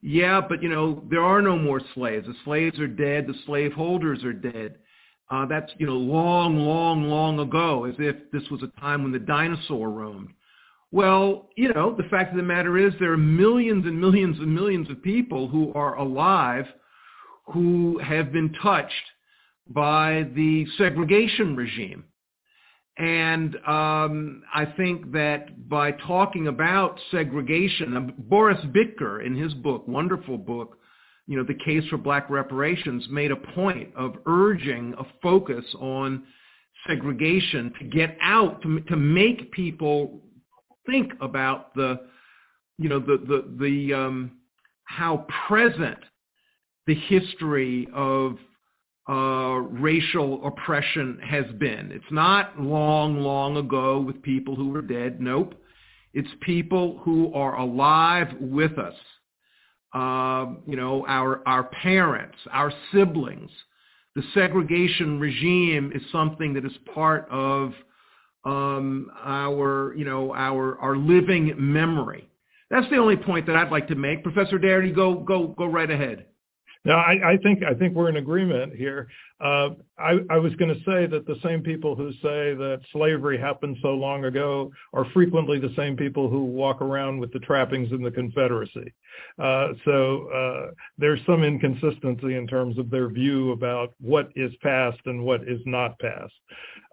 yeah, 0.00 0.40
but 0.40 0.62
you 0.62 0.68
know, 0.68 1.02
there 1.10 1.22
are 1.22 1.42
no 1.42 1.58
more 1.58 1.80
slaves. 1.94 2.26
The 2.26 2.34
slaves 2.44 2.78
are 2.78 2.86
dead. 2.86 3.26
The 3.26 3.34
slaveholders 3.46 4.22
are 4.24 4.32
dead. 4.32 4.76
Uh, 5.30 5.44
that's, 5.44 5.70
you 5.76 5.86
know, 5.86 5.96
long, 5.96 6.56
long, 6.56 7.04
long 7.04 7.38
ago, 7.40 7.84
as 7.84 7.94
if 7.98 8.16
this 8.32 8.48
was 8.50 8.62
a 8.62 8.80
time 8.80 9.02
when 9.02 9.12
the 9.12 9.18
dinosaur 9.18 9.90
roamed. 9.90 10.30
Well, 10.90 11.50
you 11.54 11.70
know, 11.74 11.94
the 11.94 12.08
fact 12.08 12.30
of 12.30 12.38
the 12.38 12.42
matter 12.42 12.78
is 12.78 12.94
there 12.98 13.12
are 13.12 13.18
millions 13.18 13.84
and 13.84 14.00
millions 14.00 14.38
and 14.38 14.54
millions 14.54 14.88
of 14.88 15.02
people 15.02 15.46
who 15.46 15.70
are 15.74 15.98
alive 15.98 16.64
who 17.52 17.98
have 17.98 18.32
been 18.32 18.52
touched 18.62 18.92
by 19.68 20.28
the 20.34 20.66
segregation 20.76 21.56
regime. 21.56 22.04
And 22.98 23.54
um, 23.66 24.42
I 24.52 24.66
think 24.76 25.12
that 25.12 25.68
by 25.68 25.92
talking 25.92 26.48
about 26.48 26.98
segregation, 27.12 27.96
um, 27.96 28.14
Boris 28.18 28.58
Bittker 28.66 29.24
in 29.24 29.36
his 29.36 29.54
book, 29.54 29.86
wonderful 29.86 30.36
book, 30.36 30.78
you 31.28 31.36
know, 31.36 31.44
The 31.44 31.54
Case 31.54 31.84
for 31.90 31.96
Black 31.96 32.28
Reparations, 32.28 33.06
made 33.08 33.30
a 33.30 33.36
point 33.36 33.94
of 33.94 34.16
urging 34.26 34.94
a 34.98 35.04
focus 35.22 35.64
on 35.78 36.24
segregation 36.86 37.72
to 37.78 37.84
get 37.84 38.16
out, 38.20 38.62
to, 38.62 38.80
to 38.80 38.96
make 38.96 39.52
people 39.52 40.20
think 40.86 41.12
about 41.20 41.74
the, 41.74 42.00
you 42.78 42.88
know, 42.88 42.98
the, 42.98 43.18
the, 43.28 43.56
the 43.64 43.94
um, 43.94 44.32
how 44.84 45.24
present 45.46 45.98
the 46.88 46.94
history 46.94 47.86
of 47.94 48.38
uh, 49.10 49.60
racial 49.78 50.44
oppression 50.46 51.20
has 51.22 51.44
been. 51.58 51.92
It's 51.92 52.10
not 52.10 52.58
long, 52.58 53.20
long 53.20 53.58
ago 53.58 54.00
with 54.00 54.22
people 54.22 54.56
who 54.56 54.70
were 54.70 54.80
dead. 54.80 55.20
Nope. 55.20 55.54
It's 56.14 56.28
people 56.40 56.98
who 57.04 57.32
are 57.34 57.58
alive 57.58 58.28
with 58.40 58.78
us. 58.78 58.94
Uh, 59.94 60.54
you 60.66 60.76
know, 60.76 61.04
our, 61.06 61.46
our 61.46 61.64
parents, 61.64 62.38
our 62.52 62.72
siblings. 62.90 63.50
The 64.16 64.22
segregation 64.32 65.20
regime 65.20 65.92
is 65.94 66.00
something 66.10 66.54
that 66.54 66.64
is 66.64 66.72
part 66.94 67.28
of 67.30 67.74
um, 68.46 69.10
our, 69.22 69.94
you 69.94 70.06
know, 70.06 70.34
our, 70.34 70.78
our 70.78 70.96
living 70.96 71.54
memory. 71.58 72.30
That's 72.70 72.88
the 72.88 72.96
only 72.96 73.16
point 73.16 73.46
that 73.46 73.56
I'd 73.56 73.70
like 73.70 73.88
to 73.88 73.94
make. 73.94 74.22
Professor 74.22 74.58
Darity, 74.58 74.94
go, 74.94 75.16
go, 75.16 75.48
go 75.48 75.66
right 75.66 75.90
ahead. 75.90 76.24
No, 76.88 76.94
I, 76.94 77.32
I 77.32 77.36
think 77.42 77.62
I 77.62 77.74
think 77.74 77.94
we're 77.94 78.08
in 78.08 78.16
agreement 78.16 78.74
here. 78.74 79.08
Uh, 79.42 79.70
I, 79.98 80.20
I 80.30 80.38
was 80.38 80.54
going 80.54 80.74
to 80.74 80.80
say 80.86 81.06
that 81.06 81.26
the 81.26 81.36
same 81.44 81.60
people 81.60 81.94
who 81.94 82.12
say 82.12 82.54
that 82.54 82.80
slavery 82.94 83.38
happened 83.38 83.76
so 83.82 83.88
long 83.88 84.24
ago 84.24 84.72
are 84.94 85.04
frequently 85.12 85.58
the 85.58 85.74
same 85.76 85.98
people 85.98 86.30
who 86.30 86.46
walk 86.46 86.80
around 86.80 87.18
with 87.18 87.30
the 87.34 87.40
trappings 87.40 87.92
in 87.92 88.02
the 88.02 88.10
Confederacy. 88.10 88.90
Uh, 89.38 89.68
so 89.84 90.28
uh, 90.30 90.70
there's 90.96 91.20
some 91.26 91.44
inconsistency 91.44 92.36
in 92.36 92.46
terms 92.46 92.78
of 92.78 92.88
their 92.88 93.10
view 93.10 93.52
about 93.52 93.92
what 94.00 94.30
is 94.34 94.50
past 94.62 94.98
and 95.04 95.22
what 95.22 95.42
is 95.42 95.60
not 95.66 95.98
past. 95.98 96.32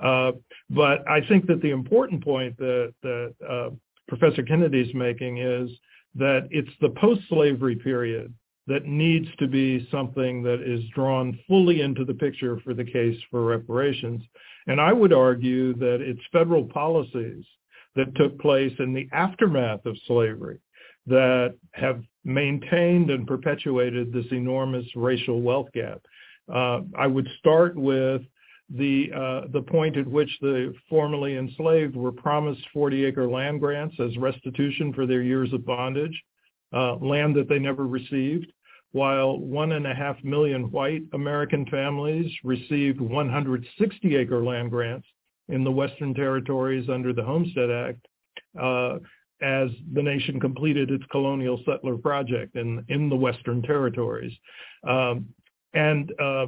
Uh, 0.04 0.34
but 0.70 1.10
I 1.10 1.26
think 1.26 1.48
that 1.48 1.62
the 1.62 1.72
important 1.72 2.22
point 2.22 2.58
that, 2.58 2.94
that 3.02 3.34
uh, 3.50 3.70
Professor 4.10 4.44
Kennedy 4.44 4.82
is 4.82 4.94
making 4.94 5.38
is 5.38 5.70
that 6.16 6.50
it's 6.52 6.72
the 6.82 6.90
post-slavery 6.90 7.78
period 7.78 8.34
that 8.68 8.86
needs 8.86 9.28
to 9.38 9.48
be 9.48 9.88
something 9.92 10.42
that 10.44 10.62
is 10.62 10.84
drawn 10.94 11.38
fully 11.48 11.82
into 11.82 12.04
the 12.04 12.14
picture 12.14 12.60
for 12.64 12.74
the 12.74 12.84
case 12.84 13.18
for 13.30 13.46
reparations. 13.46 14.24
And 14.68 14.82
I 14.82 14.92
would 14.92 15.14
argue 15.14 15.74
that 15.76 16.02
it's 16.02 16.22
federal 16.32 16.66
policies 16.66 17.46
that 17.96 18.16
took 18.16 18.40
place 18.40 18.74
in 18.80 18.94
the 18.94 19.08
aftermath 19.12 19.86
of 19.86 19.96
slavery 20.08 20.60
that 21.08 21.56
have 21.74 22.02
maintained 22.24 23.12
and 23.12 23.28
perpetuated 23.28 24.12
this 24.12 24.26
enormous 24.32 24.86
racial 24.96 25.42
wealth 25.42 25.68
gap. 25.74 26.02
Uh, 26.52 26.82
I 26.98 27.08
would 27.08 27.28
start 27.40 27.76
with 27.76 28.24
the 28.76 29.12
uh, 29.16 29.48
the 29.54 29.62
point 29.62 29.96
at 29.96 30.08
which 30.08 30.30
the 30.42 30.74
formerly 30.90 31.38
enslaved 31.38 31.96
were 31.96 32.12
promised 32.12 32.62
40 32.74 33.06
acre 33.06 33.30
land 33.30 33.60
grants 33.60 33.96
as 34.00 34.18
restitution 34.18 34.92
for 34.92 35.06
their 35.06 35.22
years 35.22 35.54
of 35.54 35.66
bondage 35.66 36.20
uh, 36.74 36.96
land 36.96 37.36
that 37.36 37.48
they 37.48 37.60
never 37.60 37.86
received, 37.86 38.52
while 38.96 39.38
one 39.40 39.74
and 39.74 39.86
a 39.86 39.94
half 39.94 40.16
million 40.24 40.72
white 40.72 41.04
American 41.12 41.66
families 41.66 42.32
received 42.46 43.02
160 43.02 44.16
acre 44.16 44.42
land 44.42 44.72
grants 44.72 45.06
in 45.50 45.66
the 45.66 45.72
Western 45.72 46.14
territories 46.14 46.88
under 46.88 47.12
the 47.12 47.22
Homestead 47.22 47.70
Act 47.70 48.08
uh, 48.58 49.00
as 49.42 49.68
the 49.92 50.02
nation 50.02 50.40
completed 50.40 50.92
its 50.92 51.04
colonial 51.12 51.60
settler 51.66 51.98
project 51.98 52.56
in, 52.56 52.86
in 52.88 53.10
the 53.10 53.16
Western 53.18 53.62
territories. 53.62 54.32
Um, 54.88 55.26
and 55.74 56.14
uh, 56.18 56.46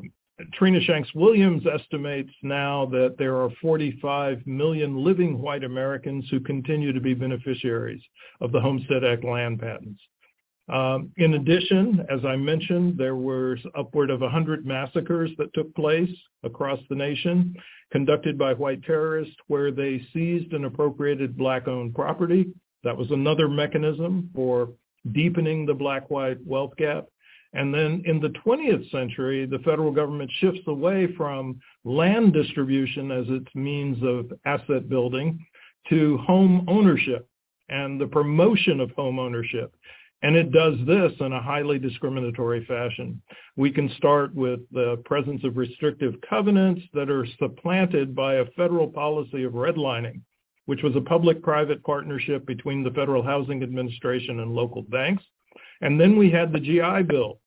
Trina 0.53 0.79
Shanks 0.79 1.13
Williams 1.13 1.63
estimates 1.67 2.31
now 2.43 2.85
that 2.85 3.15
there 3.17 3.35
are 3.35 3.49
45 3.61 4.47
million 4.47 5.03
living 5.03 5.41
white 5.41 5.65
Americans 5.65 6.25
who 6.31 6.39
continue 6.39 6.93
to 6.93 7.01
be 7.01 7.13
beneficiaries 7.13 8.01
of 8.39 8.53
the 8.53 8.61
Homestead 8.61 9.03
Act 9.03 9.25
land 9.25 9.59
patents. 9.59 10.01
Um, 10.69 11.11
in 11.15 11.35
addition, 11.35 12.05
as 12.09 12.25
I 12.25 12.35
mentioned, 12.35 12.97
there 12.97 13.15
were 13.15 13.57
upward 13.77 14.09
of 14.09 14.19
100 14.19 14.65
massacres 14.65 15.31
that 15.37 15.53
took 15.53 15.73
place 15.75 16.09
across 16.43 16.79
the 16.89 16.95
nation, 16.95 17.55
conducted 17.91 18.37
by 18.37 18.53
white 18.53 18.83
terrorists, 18.83 19.35
where 19.47 19.71
they 19.71 20.05
seized 20.13 20.51
and 20.53 20.65
appropriated 20.65 21.37
black-owned 21.37 21.95
property. 21.95 22.47
That 22.83 22.97
was 22.97 23.09
another 23.11 23.47
mechanism 23.47 24.29
for 24.35 24.69
deepening 25.13 25.65
the 25.65 25.73
black-white 25.73 26.45
wealth 26.45 26.75
gap. 26.77 27.05
And 27.53 27.73
then 27.73 28.03
in 28.05 28.19
the 28.19 28.33
20th 28.45 28.91
century, 28.91 29.45
the 29.45 29.59
federal 29.59 29.91
government 29.91 30.29
shifts 30.39 30.67
away 30.67 31.07
from 31.15 31.61
land 31.85 32.33
distribution 32.33 33.09
as 33.09 33.25
its 33.29 33.47
means 33.55 33.97
of 34.03 34.37
asset 34.45 34.89
building 34.89 35.45
to 35.89 36.17
home 36.17 36.65
ownership 36.67 37.27
and 37.69 37.99
the 37.99 38.07
promotion 38.07 38.81
of 38.81 38.91
home 38.91 39.17
ownership. 39.17 39.73
And 40.23 40.35
it 40.35 40.51
does 40.51 40.75
this 40.87 41.11
in 41.19 41.31
a 41.31 41.41
highly 41.41 41.77
discriminatory 41.77 42.65
fashion. 42.65 43.21
We 43.55 43.71
can 43.71 43.89
start 43.97 44.33
with 44.33 44.61
the 44.71 45.01
presence 45.05 45.43
of 45.43 45.57
restrictive 45.57 46.15
covenants 46.27 46.81
that 46.93 47.09
are 47.09 47.27
supplanted 47.39 48.15
by 48.15 48.35
a 48.35 48.45
federal 48.57 48.87
policy 48.87 49.43
of 49.43 49.53
redlining, 49.53 50.21
which 50.65 50.81
was 50.81 50.95
a 50.95 51.01
public-private 51.01 51.83
partnership 51.83 52.47
between 52.47 52.83
the 52.83 52.91
Federal 52.91 53.21
Housing 53.21 53.61
Administration 53.61 54.39
and 54.39 54.55
local 54.55 54.81
banks. 54.81 55.23
And 55.81 56.01
then 56.01 56.17
we 56.17 56.31
had 56.31 56.51
the 56.51 56.59
GI 56.59 57.03
Bill, 57.03 57.39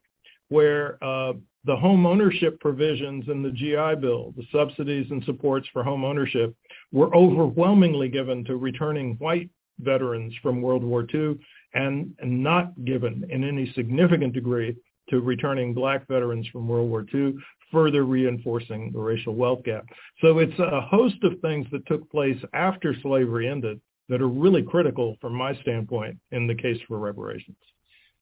where 0.48 1.02
uh, 1.02 1.32
the 1.64 1.76
home 1.76 2.06
ownership 2.06 2.60
provisions 2.60 3.28
in 3.28 3.42
the 3.42 3.50
GI 3.50 4.00
Bill, 4.00 4.32
the 4.36 4.46
subsidies 4.52 5.10
and 5.10 5.24
supports 5.24 5.66
for 5.72 5.82
home 5.82 6.04
ownership, 6.04 6.54
were 6.92 7.14
overwhelmingly 7.14 8.08
given 8.08 8.44
to 8.44 8.56
returning 8.56 9.16
white 9.18 9.50
veterans 9.80 10.32
from 10.42 10.62
World 10.62 10.84
War 10.84 11.04
II 11.12 11.38
and 11.74 12.14
not 12.20 12.72
given 12.84 13.24
in 13.30 13.44
any 13.44 13.72
significant 13.74 14.32
degree 14.32 14.76
to 15.08 15.20
returning 15.20 15.74
black 15.74 16.06
veterans 16.08 16.46
from 16.48 16.68
World 16.68 16.88
War 16.88 17.04
II, 17.12 17.34
further 17.70 18.04
reinforcing 18.04 18.92
the 18.92 18.98
racial 18.98 19.34
wealth 19.34 19.62
gap. 19.64 19.84
So 20.20 20.38
it's 20.38 20.58
a 20.58 20.80
host 20.80 21.16
of 21.22 21.40
things 21.40 21.66
that 21.72 21.86
took 21.86 22.08
place 22.10 22.38
after 22.52 22.94
slavery 23.02 23.48
ended 23.48 23.80
that 24.08 24.20
are 24.20 24.28
really 24.28 24.62
critical 24.62 25.16
from 25.20 25.34
my 25.34 25.54
standpoint 25.62 26.18
in 26.32 26.46
the 26.46 26.54
case 26.54 26.78
for 26.88 26.98
reparations. 26.98 27.56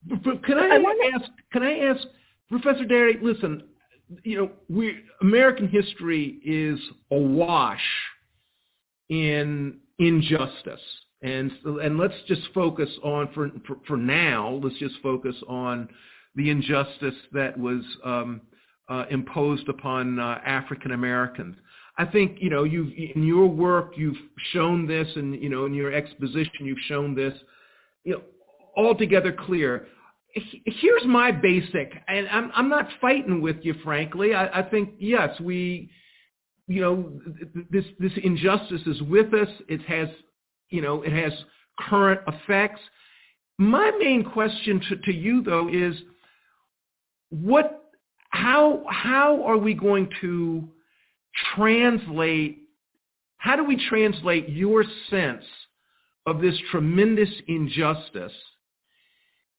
Can 0.08 0.58
I, 0.58 0.76
I 0.76 1.10
ask? 1.14 1.30
Can 1.52 1.62
I 1.62 1.78
ask, 1.78 2.00
Professor 2.48 2.84
Darity? 2.84 3.20
Listen, 3.20 3.64
you 4.22 4.38
know, 4.38 4.50
we 4.68 5.00
American 5.22 5.68
history 5.68 6.40
is 6.44 6.78
awash 7.10 7.82
in 9.08 9.78
injustice 9.98 10.80
and 11.22 11.50
and 11.64 11.98
let's 11.98 12.14
just 12.26 12.42
focus 12.54 12.88
on 13.02 13.28
for, 13.34 13.50
for, 13.66 13.76
for 13.86 13.96
now. 13.96 14.60
Let's 14.62 14.78
just 14.78 14.94
focus 15.02 15.34
on 15.48 15.88
the 16.36 16.50
injustice 16.50 17.14
that 17.32 17.58
was 17.58 17.82
um, 18.04 18.40
uh, 18.88 19.04
imposed 19.10 19.68
upon 19.68 20.18
uh, 20.18 20.40
African 20.44 20.92
Americans. 20.92 21.56
I 21.96 22.04
think 22.04 22.38
you 22.40 22.50
know 22.50 22.62
you 22.62 22.92
in 23.14 23.24
your 23.24 23.46
work 23.46 23.94
you've 23.96 24.16
shown 24.52 24.86
this, 24.86 25.08
and 25.16 25.40
you 25.42 25.48
know 25.48 25.66
in 25.66 25.74
your 25.74 25.92
exposition 25.92 26.64
you've 26.64 26.78
shown 26.86 27.14
this, 27.14 27.34
you 28.04 28.12
know, 28.12 28.22
altogether 28.76 29.32
clear. 29.32 29.88
Here's 30.34 31.04
my 31.04 31.32
basic, 31.32 31.92
and 32.06 32.28
I'm 32.28 32.52
I'm 32.54 32.68
not 32.68 32.86
fighting 33.00 33.40
with 33.40 33.56
you, 33.62 33.74
frankly. 33.82 34.34
I, 34.34 34.60
I 34.60 34.62
think 34.62 34.90
yes, 35.00 35.40
we, 35.40 35.90
you 36.68 36.80
know, 36.80 37.12
this 37.70 37.84
this 37.98 38.12
injustice 38.22 38.82
is 38.86 39.02
with 39.02 39.34
us. 39.34 39.48
It 39.68 39.82
has 39.82 40.08
you 40.70 40.80
know, 40.82 41.02
it 41.02 41.12
has 41.12 41.32
current 41.78 42.20
effects. 42.26 42.80
My 43.58 43.90
main 43.98 44.24
question 44.24 44.80
to, 44.88 44.96
to 44.96 45.12
you 45.12 45.42
though 45.42 45.68
is 45.68 45.94
what, 47.30 47.90
how, 48.30 48.84
how 48.88 49.42
are 49.44 49.58
we 49.58 49.74
going 49.74 50.08
to 50.20 50.68
translate, 51.54 52.58
how 53.36 53.56
do 53.56 53.64
we 53.64 53.82
translate 53.88 54.48
your 54.48 54.84
sense 55.10 55.44
of 56.26 56.40
this 56.40 56.54
tremendous 56.70 57.30
injustice 57.46 58.32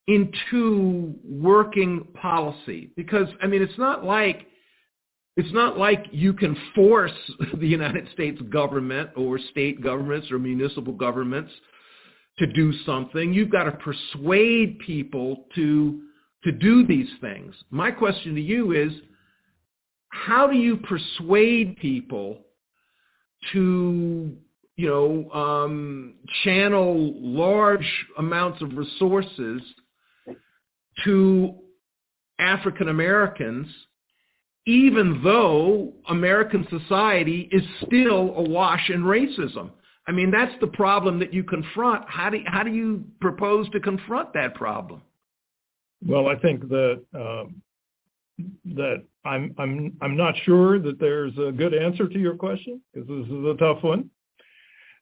into 0.09 1.13
working 1.23 2.07
policy 2.19 2.89
because 2.95 3.27
I 3.43 3.47
mean 3.47 3.61
it's 3.61 3.77
not 3.77 4.03
like 4.03 4.47
it's 5.39 5.54
not 5.54 5.78
like 5.78 6.06
you 6.12 6.34
can 6.34 6.54
force 6.75 7.13
the 7.60 7.67
United 7.67 8.10
States 8.12 8.41
government 8.49 9.12
or 9.15 9.39
state 9.52 9.82
governments 9.82 10.30
or 10.32 10.38
municipal 10.38 10.91
governments 10.91 11.49
to 12.39 12.47
do 12.47 12.73
something. 12.86 13.34
You've 13.34 13.49
got 13.49 13.63
to 13.63 13.71
persuade 13.71 14.80
people 14.80 15.45
to 15.56 16.02
to 16.43 16.52
do 16.52 16.86
these 16.86 17.08
things. 17.21 17.56
My 17.69 17.89
question 17.89 18.36
to 18.36 18.41
you 18.41 18.73
is 18.73 18.91
how 20.10 20.45
do 20.47 20.58
you 20.58 20.75
persuade 20.75 21.78
people 21.78 22.39
to 23.54 24.36
you 24.75 24.88
know 24.89 25.32
um, 25.32 26.15
channel 26.43 27.13
large 27.15 28.06
amounts 28.17 28.62
of 28.62 28.75
resources 28.75 29.62
to 31.06 31.56
African 32.39 32.89
Americans 32.89 33.67
even 34.69 35.19
though 35.23 35.91
American 36.10 36.67
society 36.69 37.49
is 37.51 37.63
still 37.88 38.36
awash 38.36 38.91
in 38.91 39.01
racism. 39.01 39.71
I 40.08 40.12
mean, 40.12 40.29
that's 40.29 40.53
the 40.62 40.67
problem 40.67 41.17
that 41.19 41.34
you 41.34 41.43
confront. 41.43 42.08
How 42.08 42.29
do, 42.29 42.38
how 42.45 42.62
do 42.62 42.69
you 42.69 43.03
propose 43.19 43.67
to 43.71 43.79
confront 43.79 44.32
that 44.34 44.53
problem? 44.53 45.01
Well, 46.05 46.27
I 46.27 46.36
think 46.36 46.69
that 46.69 47.03
um, 47.15 47.62
that 48.75 49.03
I'm 49.25 49.55
I'm 49.58 49.97
I'm 50.01 50.15
not 50.15 50.36
sure 50.45 50.79
that 50.79 50.99
there's 50.99 51.34
a 51.38 51.51
good 51.51 51.73
answer 51.73 52.08
to 52.08 52.19
your 52.19 52.36
question 52.36 52.79
because 52.93 53.08
this 53.08 53.25
is 53.25 53.45
a 53.45 53.55
tough 53.58 53.84
one. 53.84 54.10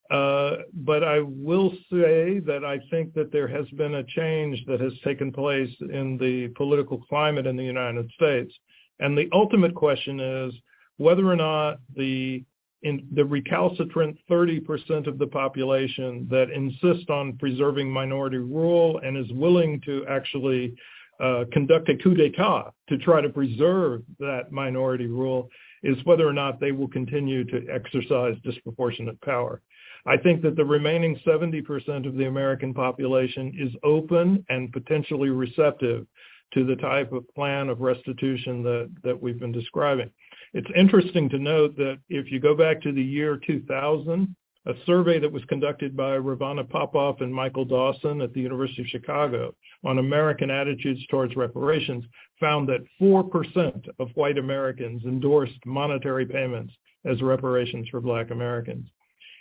Uh, 0.09 0.63
but 0.73 1.03
I 1.03 1.19
will 1.19 1.71
say 1.91 2.39
that 2.39 2.63
I 2.65 2.79
think 2.89 3.13
that 3.15 3.33
there 3.33 3.49
has 3.49 3.67
been 3.71 3.95
a 3.95 4.03
change 4.05 4.65
that 4.65 4.79
has 4.79 4.93
taken 5.03 5.33
place 5.33 5.69
in 5.81 6.17
the 6.17 6.47
political 6.55 6.97
climate 6.97 7.45
in 7.45 7.57
the 7.57 7.63
United 7.63 8.09
States 8.11 8.53
the 8.99 9.29
ultimate 9.33 9.75
question 9.75 10.19
is 10.19 10.53
whether 10.97 11.29
or 11.29 11.35
not 11.35 11.79
the 11.95 12.43
recalcitrant 12.83 14.17
30% 14.29 15.07
of 15.07 15.17
the 15.17 15.27
population 15.27 16.27
that 16.29 16.49
insists 16.49 17.09
on 17.09 17.37
preserving 17.37 17.91
minority 17.91 18.37
rule 18.37 18.99
and 19.03 19.17
is 19.17 19.31
willing 19.33 19.81
to 19.81 20.05
actually 20.07 20.75
uh, 21.19 21.45
conduct 21.51 21.89
a 21.89 21.97
coup 21.97 22.13
d'etat 22.13 22.71
to 22.89 22.97
try 22.99 23.21
to 23.21 23.29
preserve 23.29 24.03
that 24.19 24.51
minority 24.51 25.07
rule 25.07 25.49
is 25.83 25.97
whether 26.03 26.27
or 26.27 26.33
not 26.33 26.59
they 26.59 26.71
will 26.71 26.87
continue 26.87 27.43
to 27.43 27.65
exercise 27.71 28.35
disproportionate 28.43 29.19
power. 29.21 29.61
I 30.05 30.17
think 30.17 30.41
that 30.43 30.55
the 30.55 30.65
remaining 30.65 31.19
70% 31.25 32.07
of 32.07 32.15
the 32.15 32.25
American 32.25 32.73
population 32.73 33.53
is 33.59 33.73
open 33.83 34.45
and 34.49 34.71
potentially 34.71 35.29
receptive 35.29 36.05
to 36.53 36.65
the 36.65 36.75
type 36.75 37.11
of 37.11 37.27
plan 37.35 37.69
of 37.69 37.81
restitution 37.81 38.63
that, 38.63 38.89
that 39.03 39.21
we've 39.21 39.39
been 39.39 39.51
describing. 39.51 40.09
It's 40.53 40.69
interesting 40.75 41.29
to 41.29 41.39
note 41.39 41.75
that 41.77 41.99
if 42.09 42.31
you 42.31 42.39
go 42.39 42.55
back 42.55 42.81
to 42.81 42.91
the 42.91 43.03
year 43.03 43.39
2000, 43.45 44.35
a 44.65 44.73
survey 44.85 45.17
that 45.19 45.31
was 45.31 45.43
conducted 45.45 45.95
by 45.95 46.17
Rovana 46.17 46.69
Popoff 46.69 47.21
and 47.21 47.33
Michael 47.33 47.63
Dawson 47.63 48.21
at 48.21 48.33
the 48.33 48.41
University 48.41 48.81
of 48.81 48.87
Chicago 48.89 49.55
on 49.85 49.99
American 49.99 50.51
attitudes 50.51 51.05
towards 51.07 51.37
reparations 51.37 52.03
found 52.39 52.67
that 52.67 52.85
4% 53.01 53.87
of 53.99 54.09
white 54.15 54.37
Americans 54.37 55.05
endorsed 55.05 55.65
monetary 55.65 56.25
payments 56.25 56.73
as 57.05 57.21
reparations 57.21 57.87
for 57.89 58.01
black 58.01 58.29
Americans. 58.29 58.85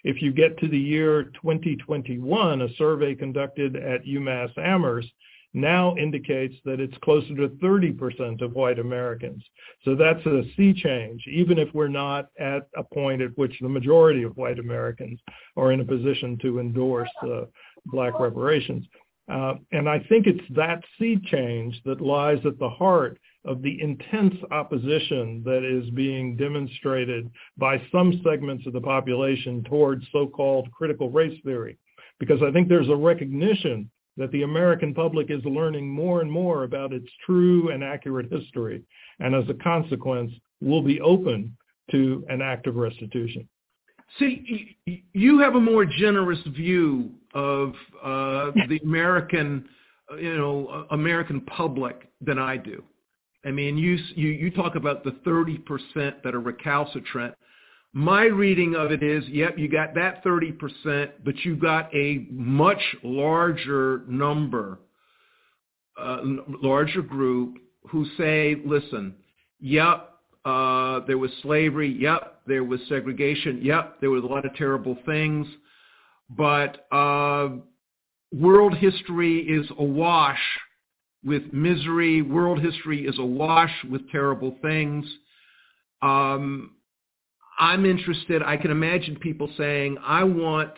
If 0.05 0.23
you 0.23 0.33
get 0.33 0.57
to 0.59 0.69
the 0.69 0.79
year 0.79 1.25
2021, 1.43 2.63
a 2.63 2.75
survey 2.77 3.17
conducted 3.17 3.75
at 3.75 4.05
UMass 4.05 4.57
Amherst 4.57 5.09
now 5.55 5.97
indicates 5.97 6.55
that 6.65 6.81
it's 6.81 6.97
closer 7.03 7.35
to 7.35 7.49
30% 7.63 8.43
of 8.43 8.53
white 8.53 8.79
Americans. 8.79 9.43
So 9.85 9.95
that's 9.95 10.25
a 10.27 10.43
sea 10.57 10.75
change, 10.75 11.25
even 11.31 11.59
if 11.59 11.73
we're 11.73 11.89
not 11.89 12.27
at 12.39 12.69
a 12.77 12.83
point 12.83 13.23
at 13.23 13.37
which 13.37 13.57
the 13.61 13.69
majority 13.69 14.23
of 14.23 14.37
white 14.37 14.59
Americans 14.59 15.19
are 15.57 15.73
in 15.73 15.81
a 15.81 15.85
position 15.85 16.39
to 16.43 16.61
endorse 16.61 17.11
uh, 17.23 17.43
black 17.87 18.19
reparations. 18.21 18.87
Uh, 19.29 19.55
and 19.73 19.89
I 19.89 19.99
think 20.09 20.27
it's 20.27 20.45
that 20.55 20.85
sea 20.99 21.19
change 21.25 21.81
that 21.85 22.01
lies 22.01 22.39
at 22.45 22.59
the 22.59 22.69
heart 22.69 23.19
of 23.45 23.63
the 23.63 23.81
intense 23.81 24.35
opposition 24.51 25.43
that 25.45 25.65
is 25.65 25.89
being 25.91 26.37
demonstrated 26.37 27.31
by 27.57 27.81
some 27.91 28.21
segments 28.25 28.67
of 28.67 28.73
the 28.73 28.81
population 28.81 29.65
towards 29.65 30.05
so-called 30.13 30.71
critical 30.73 31.11
race 31.11 31.39
theory. 31.45 31.79
Because 32.19 32.41
I 32.43 32.51
think 32.53 32.69
there's 32.69 32.89
a 32.89 32.97
recognition 32.97 33.91
that 34.17 34.31
the 34.33 34.43
American 34.43 34.95
public 34.95 35.31
is 35.31 35.45
learning 35.45 35.89
more 35.89 36.21
and 36.21 36.31
more 36.31 36.65
about 36.65 36.93
its 36.93 37.09
true 37.25 37.71
and 37.71 37.85
accurate 37.85 38.31
history, 38.31 38.83
and 39.21 39.35
as 39.35 39.45
a 39.49 39.55
consequence, 39.55 40.33
will 40.61 40.83
be 40.83 41.01
open 41.01 41.57
to 41.91 42.25
an 42.29 42.41
act 42.41 42.67
of 42.67 42.77
restitution. 42.77 43.49
See, 44.19 44.77
you 45.13 45.39
have 45.41 45.57
a 45.57 45.61
more 45.61 45.85
generous 45.85 46.39
view 46.49 47.11
of 47.35 47.75
uh, 48.03 48.53
the 48.69 48.81
American, 48.83 49.69
you 50.19 50.37
know, 50.37 50.87
American 50.91 51.41
public 51.43 52.09
than 52.21 52.39
I 52.39 52.57
do. 52.57 52.83
I 53.45 53.51
mean, 53.51 53.77
you 53.77 53.99
you, 54.15 54.29
you 54.29 54.51
talk 54.51 54.75
about 54.75 55.05
the 55.05 55.13
30% 55.27 56.23
that 56.23 56.35
are 56.35 56.41
recalcitrant. 56.41 57.35
My 57.97 58.25
reading 58.25 58.75
of 58.75 58.93
it 58.93 59.03
is, 59.03 59.27
yep, 59.27 59.57
you 59.57 59.71
got 59.71 59.95
that 59.95 60.23
30%, 60.23 61.13
but 61.25 61.35
you 61.47 61.57
got 61.57 61.89
a 61.95 62.27
much 62.31 62.83
larger 63.03 64.03
number, 64.07 64.81
uh, 65.99 66.19
larger 66.63 67.01
group 67.01 67.57
who 67.89 68.05
say, 68.19 68.57
listen, 68.67 69.15
yep, 69.61 70.11
uh, 70.45 71.01
there 71.07 71.17
was 71.17 71.31
slavery, 71.41 71.91
yep, 71.99 72.43
there 72.47 72.65
was 72.65 72.81
segregation, 72.87 73.61
yep, 73.63 73.99
there 74.03 74.11
was 74.11 74.25
a 74.25 74.27
lot 74.27 74.45
of 74.45 74.55
terrible 74.57 74.99
things, 75.07 75.47
but 76.29 76.87
uh, 76.93 77.49
world 78.31 78.77
history 78.77 79.39
is 79.39 79.67
awash 79.79 80.43
with 81.25 81.51
misery. 81.51 82.21
World 82.21 82.61
history 82.61 83.07
is 83.07 83.19
awash 83.19 83.73
with 83.91 84.03
terrible 84.11 84.55
things. 84.61 85.07
Um, 86.03 86.73
I'm 87.59 87.87
interested. 87.87 88.43
I 88.43 88.57
can 88.57 88.71
imagine 88.71 89.17
people 89.17 89.51
saying, 89.57 89.99
"I 90.05 90.25
want." 90.25 90.73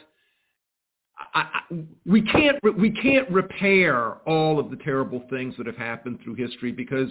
I, 1.34 1.40
I, 1.40 1.74
we 2.06 2.22
can't 2.22 2.56
we 2.78 2.90
can't 2.90 3.28
repair 3.30 4.14
all 4.26 4.60
of 4.60 4.70
the 4.70 4.76
terrible 4.76 5.24
things 5.28 5.54
that 5.58 5.66
have 5.66 5.76
happened 5.76 6.20
through 6.22 6.34
history 6.34 6.70
because 6.70 7.10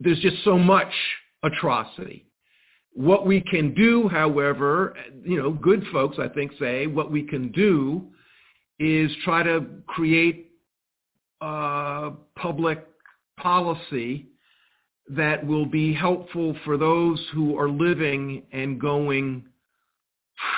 there's 0.00 0.18
just 0.18 0.42
so 0.44 0.58
much 0.58 0.92
atrocity. 1.44 2.26
What 2.92 3.26
we 3.26 3.40
can 3.40 3.74
do, 3.74 4.08
however, 4.08 4.96
you 5.24 5.40
know, 5.40 5.50
good 5.52 5.84
folks 5.92 6.18
I 6.18 6.28
think 6.28 6.52
say 6.58 6.86
what 6.86 7.10
we 7.12 7.22
can 7.22 7.52
do 7.52 8.08
is 8.78 9.10
try 9.24 9.42
to 9.42 9.64
create 9.86 10.50
uh, 11.40 12.10
public 12.36 12.86
policy 13.38 14.28
that 15.08 15.46
will 15.46 15.66
be 15.66 15.92
helpful 15.92 16.56
for 16.64 16.76
those 16.76 17.20
who 17.34 17.58
are 17.58 17.68
living 17.68 18.44
and 18.52 18.80
going 18.80 19.44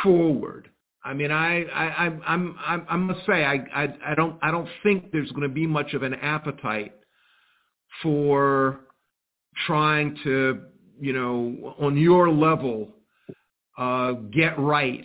forward. 0.03 0.71
I 1.05 1.15
mean, 1.15 1.31
I, 1.31 1.63
I, 1.65 2.07
I'm, 2.27 2.57
I'm, 2.67 2.87
I 2.89 2.97
must 2.97 3.21
say, 3.27 3.45
I, 3.45 3.65
I, 3.75 3.95
I 4.05 4.15
don't, 4.15 4.39
I 4.43 4.51
don't 4.51 4.69
think 4.83 5.13
there's 5.13 5.31
going 5.31 5.49
to 5.49 5.55
be 5.55 5.67
much 5.67 5.95
of 5.95 6.03
an 6.03 6.15
appetite 6.15 6.95
for 8.03 8.81
trying 9.67 10.17
to, 10.25 10.63
you 11.01 11.13
know, 11.13 11.75
on 11.79 11.97
your 11.97 12.31
level, 12.31 12.89
uh, 13.79 14.13
get 14.33 14.59
right 14.59 15.05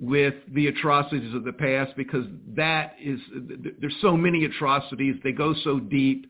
with 0.00 0.34
the 0.52 0.66
atrocities 0.66 1.34
of 1.34 1.44
the 1.44 1.52
past 1.52 1.92
because 1.96 2.26
that 2.56 2.94
is, 3.02 3.20
there's 3.80 3.94
so 4.00 4.16
many 4.16 4.44
atrocities. 4.44 5.14
They 5.22 5.32
go 5.32 5.54
so 5.62 5.78
deep 5.78 6.26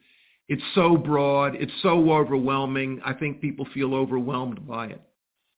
it's 0.48 0.62
so 0.74 0.96
broad. 0.96 1.54
It's 1.54 1.72
so 1.82 2.12
overwhelming. 2.12 3.00
I 3.04 3.14
think 3.14 3.40
people 3.40 3.66
feel 3.72 3.94
overwhelmed 3.94 4.66
by 4.66 4.86
it. 4.86 5.02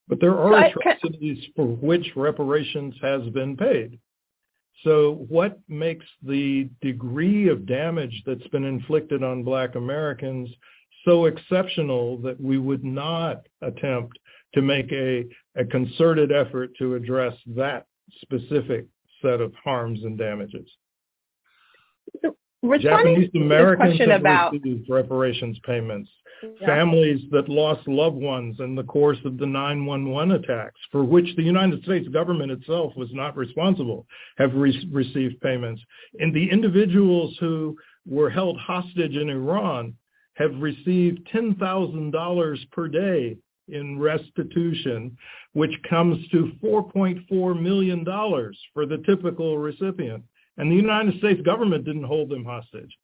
But 0.07 0.21
there 0.21 0.37
are 0.37 0.65
atrocities 0.65 1.43
for 1.55 1.67
which 1.67 2.13
reparations 2.15 2.95
has 3.01 3.27
been 3.29 3.57
paid. 3.57 3.99
So 4.83 5.25
what 5.27 5.59
makes 5.67 6.05
the 6.23 6.69
degree 6.81 7.49
of 7.49 7.65
damage 7.65 8.23
that's 8.25 8.47
been 8.49 8.63
inflicted 8.63 9.23
on 9.23 9.43
black 9.43 9.75
Americans 9.75 10.49
so 11.03 11.25
exceptional 11.25 12.17
that 12.19 12.39
we 12.39 12.57
would 12.57 12.83
not 12.83 13.47
attempt 13.61 14.17
to 14.53 14.61
make 14.61 14.91
a, 14.91 15.25
a 15.55 15.65
concerted 15.65 16.31
effort 16.31 16.71
to 16.77 16.95
address 16.95 17.33
that 17.47 17.87
specific 18.21 18.85
set 19.21 19.41
of 19.41 19.53
harms 19.55 20.03
and 20.03 20.17
damages? 20.17 20.69
Japanese 22.79 23.29
Americans 23.35 23.99
have 23.99 24.21
about... 24.21 24.53
received 24.53 24.89
reparations 24.89 25.59
payments. 25.65 26.09
Yeah. 26.43 26.67
Families 26.67 27.21
that 27.31 27.49
lost 27.49 27.87
loved 27.87 28.17
ones 28.17 28.59
in 28.59 28.75
the 28.75 28.83
course 28.83 29.17
of 29.25 29.37
the 29.37 29.45
911 29.45 30.43
attacks, 30.43 30.79
for 30.91 31.03
which 31.03 31.35
the 31.35 31.43
United 31.43 31.83
States 31.83 32.07
government 32.09 32.51
itself 32.51 32.93
was 32.95 33.09
not 33.11 33.35
responsible, 33.35 34.05
have 34.37 34.53
re- 34.53 34.89
received 34.91 35.41
payments. 35.41 35.81
And 36.19 36.33
the 36.33 36.49
individuals 36.49 37.35
who 37.39 37.75
were 38.05 38.29
held 38.29 38.59
hostage 38.59 39.15
in 39.15 39.29
Iran 39.29 39.95
have 40.35 40.55
received 40.61 41.27
$10,000 41.33 42.71
per 42.71 42.87
day 42.87 43.37
in 43.69 43.99
restitution, 43.99 45.17
which 45.53 45.71
comes 45.89 46.25
to 46.29 46.51
$4.4 46.63 47.61
million 47.61 48.05
for 48.73 48.85
the 48.85 49.03
typical 49.05 49.57
recipient. 49.57 50.23
And 50.57 50.71
the 50.71 50.75
United 50.75 51.17
States 51.19 51.41
government 51.41 51.85
didn't 51.85 52.03
hold 52.03 52.29
them 52.29 52.45
hostage. 52.45 52.95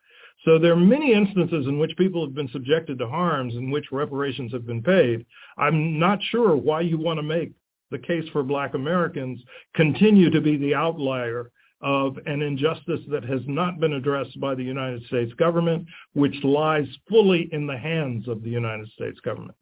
So 0.46 0.60
there 0.60 0.74
are 0.74 0.78
many 0.78 1.14
instances 1.14 1.68
in 1.68 1.80
which 1.80 1.96
people 1.98 2.26
have 2.26 2.36
been 2.36 2.50
subjected 2.50 3.00
to 3.00 3.08
harms 3.08 3.56
in 3.56 3.72
which 3.72 3.92
reparations 3.92 4.52
have 4.52 4.66
been 4.66 4.82
paid. 4.82 5.26
I'm 5.58 6.00
not 6.00 6.20
sure 6.32 6.56
why 6.56 6.82
you 6.82 6.98
want 6.98 7.18
to 7.18 7.24
make 7.24 7.54
the 7.92 8.00
case 8.00 8.28
for 8.34 8.44
black 8.44 8.74
Americans 8.74 9.40
continue 9.76 10.30
to 10.32 10.42
be 10.42 10.58
the 10.58 10.76
outlier 10.76 11.52
of 11.82 12.18
an 12.26 12.42
injustice 12.42 13.02
that 13.10 13.24
has 13.24 13.42
not 13.46 13.80
been 13.80 13.94
addressed 13.94 14.40
by 14.40 14.56
the 14.56 14.64
United 14.64 15.06
States 15.06 15.34
government, 15.34 15.86
which 16.14 16.36
lies 16.44 16.88
fully 17.10 17.50
in 17.52 17.68
the 17.68 17.78
hands 17.78 18.28
of 18.28 18.42
the 18.42 18.50
United 18.50 18.88
States 18.90 19.20
government. 19.20 19.56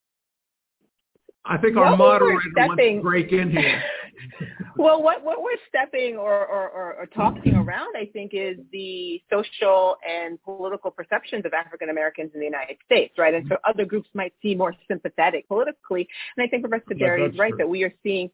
I 1.45 1.57
think 1.57 1.77
our 1.77 1.97
moderator 1.97 2.39
wants 2.55 2.81
to 2.81 3.01
break 3.01 3.31
in 3.31 3.51
here. 3.51 3.83
well, 4.77 5.01
what, 5.01 5.23
what 5.23 5.41
we're 5.41 5.57
stepping 5.67 6.17
or, 6.17 6.33
or, 6.33 6.69
or, 6.69 6.93
or, 6.95 7.05
talking 7.07 7.55
around, 7.55 7.95
I 7.95 8.05
think, 8.11 8.31
is 8.33 8.57
the 8.71 9.21
social 9.31 9.95
and 10.07 10.41
political 10.43 10.91
perceptions 10.91 11.45
of 11.45 11.53
African 11.53 11.89
Americans 11.89 12.31
in 12.33 12.39
the 12.39 12.45
United 12.45 12.77
States, 12.85 13.13
right? 13.17 13.33
And 13.33 13.45
so 13.47 13.55
mm-hmm. 13.55 13.69
other 13.69 13.85
groups 13.85 14.09
might 14.13 14.33
see 14.41 14.55
more 14.55 14.73
sympathetic 14.87 15.47
politically. 15.47 16.07
And 16.37 16.45
I 16.45 16.49
think 16.49 16.67
Professor 16.67 16.95
Darity 16.95 17.31
is 17.31 17.37
right 17.37 17.49
true. 17.49 17.57
that 17.57 17.69
we 17.69 17.83
are 17.83 17.93
seeing 18.03 18.29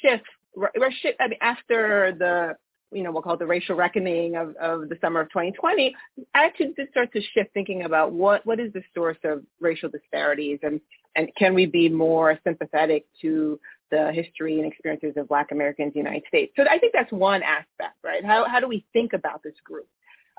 shifts. 0.00 0.28
We're 0.54 0.92
shift, 1.00 1.16
I 1.20 1.28
mean, 1.28 1.38
after 1.40 2.14
the 2.18 2.56
you 2.92 3.02
know, 3.02 3.10
we'll 3.10 3.22
call 3.22 3.34
it 3.34 3.38
the 3.38 3.46
racial 3.46 3.74
reckoning 3.74 4.36
of, 4.36 4.54
of 4.56 4.88
the 4.88 4.98
summer 5.00 5.20
of 5.20 5.28
2020, 5.30 5.94
attitudes 6.34 6.74
did 6.76 6.90
start 6.90 7.12
to 7.12 7.22
shift 7.34 7.52
thinking 7.54 7.84
about 7.84 8.12
what, 8.12 8.44
what 8.46 8.60
is 8.60 8.72
the 8.72 8.82
source 8.94 9.16
of 9.24 9.42
racial 9.60 9.88
disparities 9.88 10.58
and, 10.62 10.80
and 11.16 11.28
can 11.36 11.54
we 11.54 11.66
be 11.66 11.88
more 11.88 12.38
sympathetic 12.44 13.06
to 13.20 13.58
the 13.92 14.10
history 14.12 14.58
and 14.58 14.66
experiences 14.66 15.12
of 15.16 15.28
Black 15.28 15.52
Americans 15.52 15.92
in 15.94 16.02
the 16.02 16.08
United 16.08 16.26
States. 16.26 16.52
So 16.56 16.64
I 16.68 16.78
think 16.78 16.92
that's 16.92 17.12
one 17.12 17.42
aspect, 17.42 17.98
right? 18.02 18.24
How, 18.24 18.48
how 18.48 18.58
do 18.58 18.66
we 18.66 18.84
think 18.92 19.12
about 19.12 19.42
this 19.44 19.54
group? 19.62 19.86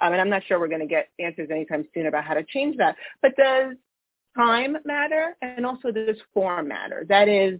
Um, 0.01 0.11
and 0.11 0.19
I'm 0.19 0.29
not 0.29 0.41
sure 0.47 0.59
we're 0.59 0.67
going 0.67 0.81
to 0.81 0.87
get 0.87 1.09
answers 1.19 1.49
anytime 1.51 1.85
soon 1.93 2.07
about 2.07 2.25
how 2.25 2.33
to 2.33 2.43
change 2.43 2.75
that. 2.77 2.95
But 3.21 3.35
does 3.37 3.75
time 4.35 4.75
matter? 4.85 5.37
And 5.41 5.65
also 5.65 5.91
does 5.91 6.17
form 6.33 6.67
matter? 6.67 7.05
That 7.07 7.29
is, 7.29 7.59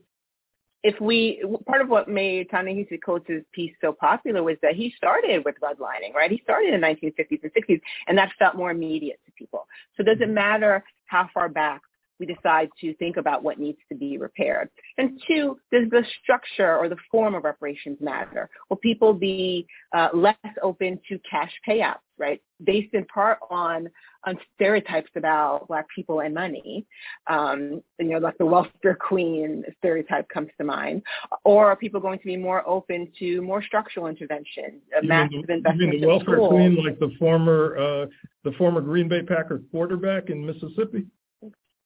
if 0.83 0.99
we 0.99 1.41
part 1.65 1.81
of 1.81 1.89
what 1.89 2.09
made 2.09 2.49
Ta-Nehisi 2.49 2.99
Coates' 3.05 3.45
piece 3.53 3.73
so 3.79 3.93
popular 3.93 4.43
was 4.43 4.57
that 4.63 4.75
he 4.75 4.93
started 4.97 5.45
with 5.45 5.55
redlining, 5.63 6.13
right? 6.13 6.29
He 6.29 6.41
started 6.43 6.73
in 6.73 6.81
the 6.81 6.87
1950s 6.87 7.39
and 7.43 7.51
60s, 7.53 7.81
and 8.07 8.17
that 8.17 8.31
felt 8.37 8.55
more 8.55 8.71
immediate 8.71 9.19
to 9.25 9.31
people. 9.37 9.67
So 9.95 10.03
does 10.03 10.17
it 10.19 10.27
matter 10.27 10.83
how 11.05 11.29
far 11.33 11.47
back 11.47 11.81
we 12.25 12.33
decide 12.33 12.69
to 12.81 12.93
think 12.95 13.17
about 13.17 13.43
what 13.43 13.59
needs 13.59 13.79
to 13.89 13.95
be 13.95 14.17
repaired? 14.17 14.69
And 14.97 15.21
two, 15.27 15.57
does 15.71 15.89
the 15.89 16.03
structure 16.21 16.77
or 16.77 16.89
the 16.89 16.97
form 17.11 17.35
of 17.35 17.43
reparations 17.43 17.97
matter? 18.01 18.49
Will 18.69 18.77
people 18.77 19.13
be 19.13 19.67
uh, 19.93 20.09
less 20.13 20.35
open 20.61 20.99
to 21.09 21.19
cash 21.29 21.51
payouts, 21.67 21.97
right? 22.17 22.41
Based 22.63 22.93
in 22.93 23.05
part 23.05 23.39
on, 23.49 23.89
on 24.25 24.37
stereotypes 24.55 25.09
about 25.15 25.67
Black 25.67 25.85
people 25.93 26.21
and 26.21 26.33
money. 26.33 26.85
Um, 27.27 27.81
you 27.99 28.09
know, 28.09 28.19
like 28.19 28.37
the 28.37 28.45
welfare 28.45 28.95
queen 28.95 29.63
stereotype 29.79 30.29
comes 30.29 30.49
to 30.57 30.63
mind. 30.63 31.01
Or 31.43 31.67
are 31.67 31.75
people 31.75 31.99
going 31.99 32.19
to 32.19 32.25
be 32.25 32.37
more 32.37 32.67
open 32.67 33.11
to 33.19 33.41
more 33.41 33.61
structural 33.63 34.07
intervention, 34.07 34.81
massive 35.03 35.49
investment 35.49 35.93
You 35.93 35.99
the 36.01 36.07
welfare 36.07 36.37
queen 36.37 36.83
like 36.83 36.99
the 36.99 37.11
former, 37.19 37.77
uh, 37.77 38.05
the 38.43 38.51
former 38.57 38.81
Green 38.81 39.09
Bay 39.09 39.21
Packer 39.23 39.61
quarterback 39.71 40.29
in 40.29 40.45
Mississippi? 40.45 41.05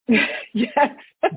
yes, 0.54 0.96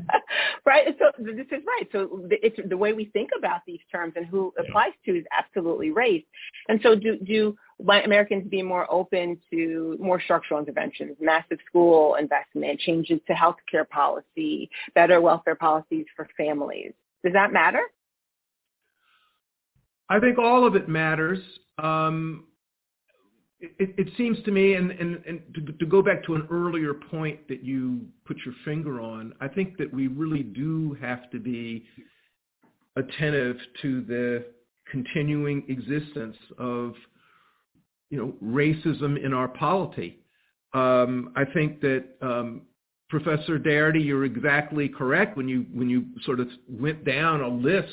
right. 0.66 0.96
So 0.98 1.10
this 1.18 1.46
is 1.50 1.62
right. 1.66 1.88
So 1.90 2.26
it's 2.30 2.56
the 2.68 2.76
way 2.76 2.92
we 2.92 3.06
think 3.06 3.30
about 3.36 3.62
these 3.66 3.80
terms 3.90 4.12
and 4.16 4.26
who 4.26 4.52
applies 4.58 4.92
to 5.06 5.18
is 5.18 5.24
absolutely 5.36 5.90
race. 5.90 6.24
And 6.68 6.80
so 6.82 6.94
do 6.94 7.18
do 7.18 7.56
white 7.78 8.04
Americans 8.04 8.48
be 8.48 8.62
more 8.62 8.90
open 8.90 9.38
to 9.50 9.96
more 10.00 10.20
structural 10.20 10.60
interventions, 10.60 11.16
massive 11.20 11.58
school 11.66 12.14
investment, 12.14 12.78
changes 12.80 13.20
to 13.26 13.32
healthcare 13.32 13.88
policy, 13.88 14.70
better 14.94 15.20
welfare 15.20 15.56
policies 15.56 16.06
for 16.14 16.28
families? 16.36 16.92
Does 17.24 17.32
that 17.32 17.52
matter? 17.52 17.82
I 20.08 20.20
think 20.20 20.38
all 20.38 20.66
of 20.66 20.76
it 20.76 20.88
matters. 20.88 21.38
Um, 21.78 22.44
it, 23.60 23.94
it, 23.98 24.08
seems 24.16 24.42
to 24.44 24.50
me, 24.50 24.74
and, 24.74 24.90
and, 24.90 25.22
and 25.26 25.42
to, 25.54 25.72
to, 25.72 25.86
go 25.86 26.02
back 26.02 26.24
to 26.24 26.34
an 26.34 26.46
earlier 26.50 26.94
point 26.94 27.46
that 27.48 27.62
you 27.62 28.06
put 28.26 28.38
your 28.44 28.54
finger 28.64 29.00
on, 29.00 29.34
I 29.40 29.48
think 29.48 29.76
that 29.76 29.92
we 29.92 30.06
really 30.06 30.42
do 30.42 30.96
have 31.00 31.30
to 31.30 31.38
be 31.38 31.84
attentive 32.96 33.56
to 33.82 34.00
the 34.02 34.46
continuing 34.90 35.64
existence 35.68 36.36
of, 36.58 36.94
you 38.08 38.18
know, 38.18 38.34
racism 38.42 39.22
in 39.22 39.34
our 39.34 39.48
polity. 39.48 40.20
Um, 40.72 41.32
I 41.36 41.44
think 41.44 41.80
that 41.82 42.04
um, 42.22 42.62
Professor 43.10 43.58
Darity, 43.58 44.04
you're 44.04 44.24
exactly 44.24 44.88
correct 44.88 45.36
when 45.36 45.48
you 45.48 45.66
when 45.74 45.90
you 45.90 46.06
sort 46.24 46.40
of 46.40 46.48
went 46.68 47.04
down 47.04 47.42
a 47.42 47.48
list. 47.48 47.88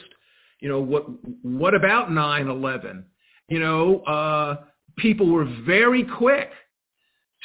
You 0.62 0.70
know, 0.70 0.80
what 0.80 1.06
what 1.42 1.74
about 1.74 2.10
9/11? 2.10 3.04
You 3.50 3.60
know. 3.60 4.00
Uh, 4.02 4.64
people 4.98 5.28
were 5.28 5.48
very 5.66 6.04
quick 6.04 6.50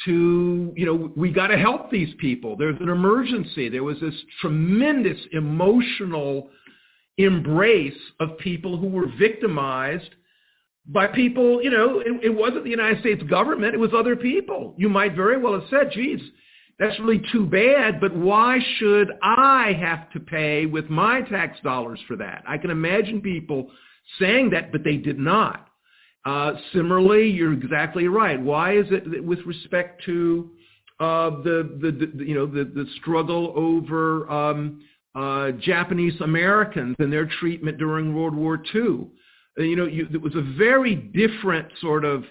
to, 0.05 0.73
you 0.75 0.85
know, 0.85 1.11
we 1.15 1.31
got 1.31 1.47
to 1.47 1.57
help 1.57 1.91
these 1.91 2.13
people. 2.19 2.55
There's 2.57 2.79
an 2.79 2.89
emergency. 2.89 3.69
There 3.69 3.83
was 3.83 3.99
this 4.01 4.15
tremendous 4.41 5.17
emotional 5.31 6.49
embrace 7.17 7.93
of 8.19 8.37
people 8.39 8.77
who 8.77 8.87
were 8.87 9.07
victimized 9.19 10.09
by 10.87 11.07
people, 11.07 11.63
you 11.63 11.69
know, 11.69 11.99
it, 11.99 12.25
it, 12.25 12.29
wasn't 12.29 12.63
the 12.63 12.69
United 12.69 12.99
States 12.99 13.23
government, 13.23 13.73
it 13.73 13.79
was 13.79 13.91
other 13.95 14.15
people. 14.15 14.75
You 14.77 14.89
might 14.89 15.15
very 15.15 15.37
well 15.37 15.53
have 15.53 15.69
said, 15.69 15.91
geez, 15.91 16.19
that's 16.77 16.99
really 16.99 17.21
too 17.31 17.45
bad, 17.45 18.01
but 18.01 18.15
why 18.15 18.59
should 18.77 19.11
I 19.21 19.77
have 19.79 20.11
to 20.11 20.19
pay 20.19 20.65
with 20.65 20.89
my 20.89 21.21
tax 21.21 21.59
dollars 21.61 21.99
for 22.07 22.17
that? 22.17 22.43
I 22.47 22.57
can 22.57 22.71
imagine 22.71 23.21
people 23.21 23.69
saying 24.19 24.49
that, 24.49 24.71
but 24.71 24.83
they 24.83 24.97
did 24.97 25.19
not. 25.19 25.69
Uh, 26.25 26.53
similarly, 26.71 27.29
you're 27.29 27.53
exactly 27.53 28.07
right. 28.07 28.39
Why 28.39 28.77
is 28.77 28.85
it 28.91 29.09
that 29.11 29.23
with 29.23 29.39
respect 29.45 30.03
to 30.05 30.51
uh, 30.99 31.31
the, 31.43 31.77
the, 31.81 32.11
the, 32.15 32.25
you 32.25 32.33
know 32.33 32.45
the, 32.45 32.63
the 32.63 32.85
struggle 33.01 33.53
over 33.55 34.29
um, 34.31 34.81
uh, 35.15 35.51
Japanese 35.59 36.19
Americans 36.21 36.95
and 36.99 37.11
their 37.11 37.29
treatment 37.39 37.77
during 37.77 38.15
World 38.15 38.35
War 38.35 38.61
II? 38.73 39.07
You 39.57 39.75
know, 39.75 39.85
you, 39.85 40.07
it 40.11 40.21
was 40.21 40.35
a 40.35 40.57
very 40.57 40.95
different 40.95 41.67
sort 41.81 42.05
of 42.05 42.23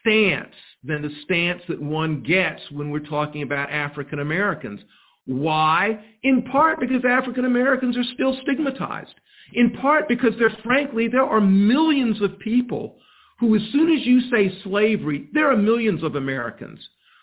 stance 0.00 0.54
than 0.84 1.02
the 1.02 1.10
stance 1.24 1.62
that 1.68 1.82
one 1.82 2.22
gets 2.22 2.62
when 2.70 2.90
we're 2.90 3.00
talking 3.00 3.42
about 3.42 3.70
African 3.70 4.20
Americans. 4.20 4.80
Why? 5.26 5.98
In 6.22 6.42
part 6.44 6.80
because 6.80 7.04
African 7.04 7.44
Americans 7.44 7.96
are 7.96 8.04
still 8.14 8.38
stigmatized 8.42 9.14
in 9.52 9.70
part 9.72 10.08
because 10.08 10.32
there, 10.38 10.56
frankly, 10.62 11.08
there 11.08 11.24
are 11.24 11.40
millions 11.40 12.20
of 12.22 12.38
people 12.38 12.98
who, 13.38 13.54
as 13.56 13.62
soon 13.72 13.92
as 13.96 14.06
you 14.06 14.20
say 14.30 14.52
slavery, 14.64 15.28
there 15.32 15.50
are 15.50 15.56
millions 15.56 16.02
of 16.02 16.16
Americans 16.16 16.80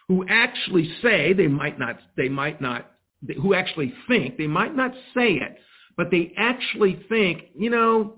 who 0.07 0.25
actually 0.29 0.89
say 1.01 1.33
they 1.33 1.47
might 1.47 1.77
not, 1.77 1.97
they 2.15 2.29
might 2.29 2.61
not, 2.61 2.91
who 3.41 3.53
actually 3.53 3.93
think, 4.07 4.37
they 4.37 4.47
might 4.47 4.75
not 4.75 4.91
say 5.13 5.33
it, 5.33 5.57
but 5.97 6.11
they 6.11 6.31
actually 6.37 7.03
think, 7.09 7.45
you 7.57 7.69
know, 7.69 8.15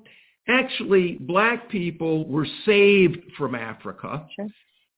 actually 0.47 1.13
black 1.21 1.69
people 1.69 2.27
were 2.27 2.47
saved 2.65 3.17
from 3.37 3.55
Africa. 3.55 4.27
Sure. 4.35 4.47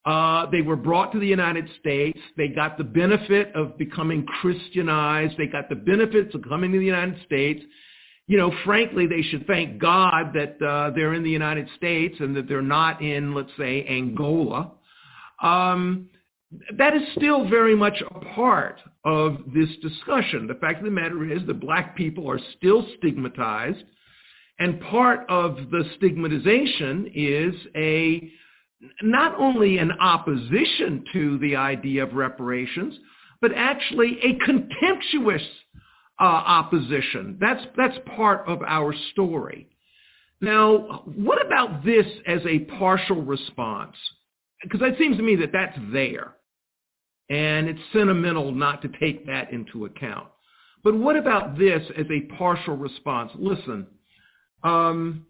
Uh, 0.05 0.49
they 0.49 0.61
were 0.61 0.77
brought 0.77 1.11
to 1.11 1.19
the 1.19 1.27
United 1.27 1.69
States. 1.79 2.17
They 2.37 2.47
got 2.47 2.77
the 2.77 2.83
benefit 2.83 3.53
of 3.53 3.77
becoming 3.77 4.25
Christianized. 4.25 5.35
They 5.37 5.45
got 5.45 5.69
the 5.69 5.75
benefits 5.75 6.33
of 6.33 6.41
coming 6.47 6.71
to 6.71 6.79
the 6.79 6.85
United 6.85 7.21
States 7.25 7.61
you 8.29 8.37
know, 8.37 8.53
frankly, 8.63 9.07
they 9.07 9.23
should 9.23 9.47
thank 9.47 9.79
God 9.79 10.33
that 10.35 10.61
uh, 10.61 10.91
they're 10.91 11.15
in 11.15 11.23
the 11.23 11.31
United 11.31 11.67
States 11.75 12.15
and 12.19 12.35
that 12.35 12.47
they're 12.47 12.61
not 12.61 13.01
in, 13.01 13.33
let's 13.33 13.49
say, 13.57 13.83
Angola. 13.89 14.71
Um, 15.41 16.11
that 16.77 16.95
is 16.95 17.01
still 17.17 17.49
very 17.49 17.75
much 17.75 18.03
a 18.07 18.19
part 18.35 18.81
of 19.03 19.39
this 19.51 19.69
discussion. 19.81 20.45
The 20.45 20.53
fact 20.61 20.77
of 20.77 20.85
the 20.85 20.91
matter 20.91 21.23
is 21.25 21.41
that 21.47 21.59
black 21.59 21.95
people 21.95 22.29
are 22.29 22.39
still 22.55 22.85
stigmatized, 22.99 23.83
and 24.59 24.79
part 24.79 25.25
of 25.27 25.71
the 25.71 25.85
stigmatization 25.97 27.11
is 27.15 27.55
a 27.75 28.29
not 29.01 29.33
only 29.39 29.79
an 29.79 29.91
opposition 29.93 31.03
to 31.13 31.39
the 31.39 31.55
idea 31.55 32.03
of 32.03 32.13
reparations, 32.13 32.93
but 33.41 33.51
actually 33.55 34.19
a 34.21 34.35
contemptuous 34.45 35.41
uh, 36.19 36.23
opposition. 36.23 37.37
That's, 37.39 37.63
that's 37.77 37.97
part 38.15 38.47
of 38.47 38.61
our 38.61 38.93
story. 39.11 39.67
Now, 40.41 41.03
what 41.05 41.45
about 41.45 41.83
this 41.83 42.05
as 42.27 42.41
a 42.45 42.59
partial 42.77 43.21
response? 43.21 43.95
because 44.63 44.81
it 44.81 44.97
seems 44.97 45.17
to 45.17 45.23
me 45.23 45.35
that 45.37 45.51
that's 45.51 45.77
there. 45.91 46.35
And 47.29 47.69
it's 47.69 47.79
sentimental 47.93 48.51
not 48.51 48.81
to 48.81 48.89
take 48.99 49.25
that 49.27 49.53
into 49.53 49.85
account. 49.85 50.27
But 50.83 50.97
what 50.97 51.15
about 51.15 51.57
this 51.57 51.81
as 51.97 52.05
a 52.09 52.21
partial 52.37 52.75
response? 52.75 53.31
Listen, 53.35 53.85
um, 54.63 55.25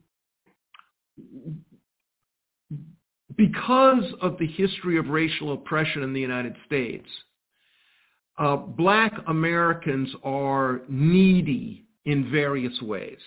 because 3.35 4.03
of 4.21 4.37
the 4.37 4.47
history 4.47 4.97
of 4.97 5.07
racial 5.07 5.53
oppression 5.53 6.03
in 6.03 6.13
the 6.13 6.21
United 6.21 6.55
States, 6.65 7.07
uh, 8.39 8.55
black 8.55 9.13
Americans 9.27 10.09
are 10.23 10.81
needy 10.89 11.85
in 12.05 12.31
various 12.31 12.79
ways. 12.81 13.19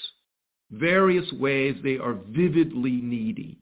Various 0.70 1.31
ways 1.35 1.77
they 1.85 1.98
are 1.98 2.14
vividly 2.31 2.92
needy. 3.03 3.59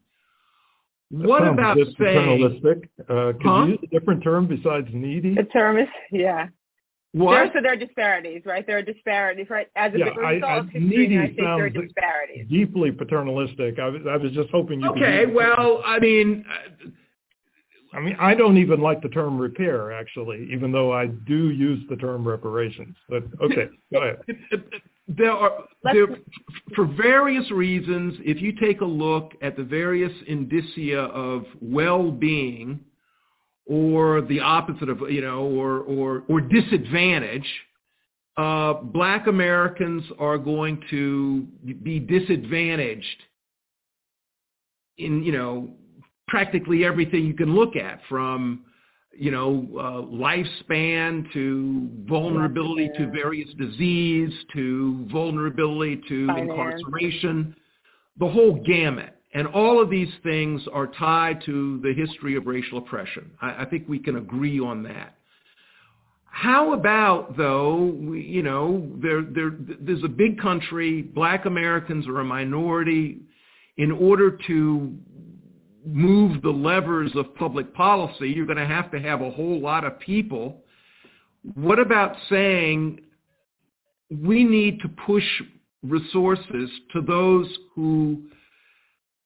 What 1.11 1.47
about 1.47 1.77
saying 1.77 1.95
paternalistic? 1.99 2.89
Uh, 3.09 3.33
could 3.33 3.43
Huh? 3.43 3.65
you 3.65 3.71
use 3.73 3.79
a 3.83 3.87
different 3.89 4.23
term 4.23 4.47
besides 4.47 4.87
needy? 4.93 5.35
The 5.35 5.43
term 5.45 5.77
is, 5.79 5.89
yeah. 6.13 6.47
what? 7.13 7.33
There, 7.35 7.47
so 7.55 7.61
there 7.63 7.73
are 7.73 7.77
disparities, 7.77 8.43
right? 8.47 8.65
There 8.65 8.79
are 8.79 8.83
disparities, 8.83 9.51
right? 9.51 9.67
As 9.75 9.93
a 9.93 9.99
Yeah, 9.99 10.05
result 10.15 10.25
I- 10.45 10.47
I- 10.55 10.59
of 10.59 10.65
history 10.67 10.81
in 10.83 10.89
needy 10.89 11.07
the 11.09 11.13
United 11.15 11.33
States, 11.35 11.47
there 11.57 11.65
are 11.65 11.71
disparities. 11.71 12.47
Deeply 12.49 12.93
paternalistic. 12.93 13.81
I 13.81 13.89
was, 13.89 14.03
I 14.09 14.17
was 14.19 14.31
just 14.31 14.51
hoping 14.51 14.81
you 14.83 14.91
Okay, 14.91 15.23
use- 15.23 15.35
well, 15.35 15.83
I 15.85 15.99
mean, 15.99 16.45
uh, 16.49 16.91
I 17.93 18.01
mean, 18.01 18.17
I 18.21 18.35
don't 18.35 18.57
even 18.57 18.81
like 18.81 19.03
the 19.03 19.09
term 19.09 19.39
repair, 19.39 19.93
actually, 19.93 20.49
even 20.53 20.71
though 20.71 20.93
I 20.93 21.07
do 21.07 21.51
use 21.51 21.83
the 21.89 21.97
term 21.97 22.27
reparations. 22.27 22.97
But 23.09 23.25
okay, 23.43 23.69
go 23.93 24.03
ahead. 24.03 24.19
there 25.09 25.33
are 25.33 25.65
there, 25.83 26.07
for 26.77 26.87
various 26.87 27.51
reasons. 27.51 28.15
If 28.21 28.41
you 28.41 28.53
take 28.53 28.81
a 28.81 28.87
look 28.87 29.33
at 29.43 29.57
the 29.57 29.65
various 29.65 30.13
indicia 30.29 31.01
of 31.01 31.45
well-being, 31.61 32.81
or 33.67 34.21
the 34.23 34.41
opposite 34.41 34.89
of 34.89 35.01
you 35.11 35.21
know, 35.21 35.41
or 35.41 35.81
or 35.81 36.23
or 36.29 36.41
disadvantage, 36.41 37.49
uh, 38.37 38.75
Black 38.75 39.27
Americans 39.27 40.05
are 40.19 40.39
going 40.39 40.81
to 40.91 41.47
be 41.83 41.99
disadvantaged 41.99 43.05
in 44.99 45.25
you 45.25 45.33
know 45.33 45.71
practically 46.31 46.85
everything 46.85 47.27
you 47.27 47.35
can 47.35 47.55
look 47.55 47.77
at 47.77 48.01
from 48.09 48.65
you 49.13 49.31
know, 49.31 49.67
uh, 49.79 50.15
lifespan 50.15 51.31
to 51.33 51.91
vulnerability 52.09 52.89
to 52.97 53.11
various 53.11 53.49
disease 53.59 54.33
to 54.55 55.07
vulnerability 55.13 56.01
to 56.09 56.27
Finance. 56.27 56.51
incarceration, 56.51 57.55
the 58.19 58.29
whole 58.29 58.63
gamut. 58.65 59.17
And 59.35 59.47
all 59.49 59.81
of 59.81 59.91
these 59.91 60.09
things 60.23 60.63
are 60.73 60.87
tied 60.87 61.43
to 61.45 61.81
the 61.83 61.93
history 61.93 62.37
of 62.37 62.47
racial 62.47 62.79
oppression. 62.79 63.31
I, 63.43 63.63
I 63.63 63.65
think 63.67 63.89
we 63.89 63.99
can 63.99 64.17
agree 64.17 64.59
on 64.59 64.83
that. 64.85 65.17
How 66.25 66.73
about 66.73 67.37
though, 67.37 67.93
we, 67.99 68.23
you 68.23 68.43
know, 68.43 68.91
there, 69.03 69.23
there, 69.23 69.53
there's 69.81 70.05
a 70.05 70.09
big 70.09 70.41
country, 70.41 71.03
black 71.03 71.45
Americans 71.45 72.07
are 72.09 72.21
a 72.21 72.25
minority. 72.25 73.19
In 73.77 73.93
order 73.93 74.39
to 74.47 74.95
move 75.85 76.43
the 76.43 76.51
levers 76.51 77.13
of 77.15 77.35
public 77.35 77.75
policy, 77.75 78.29
you're 78.29 78.47
going 78.47 78.59
to 78.59 78.67
have 78.67 78.91
to 78.91 79.01
have 79.01 79.21
a 79.23 79.31
whole 79.31 79.61
lot 79.61 79.85
of 79.85 79.99
people. 80.01 80.63
What 81.55 81.79
about 81.79 82.17
saying 82.29 83.01
we 84.11 84.45
need 84.45 84.81
to 84.81 84.89
push 84.89 85.25
resources 85.83 86.71
to 86.93 87.01
those 87.01 87.49
who 87.75 88.23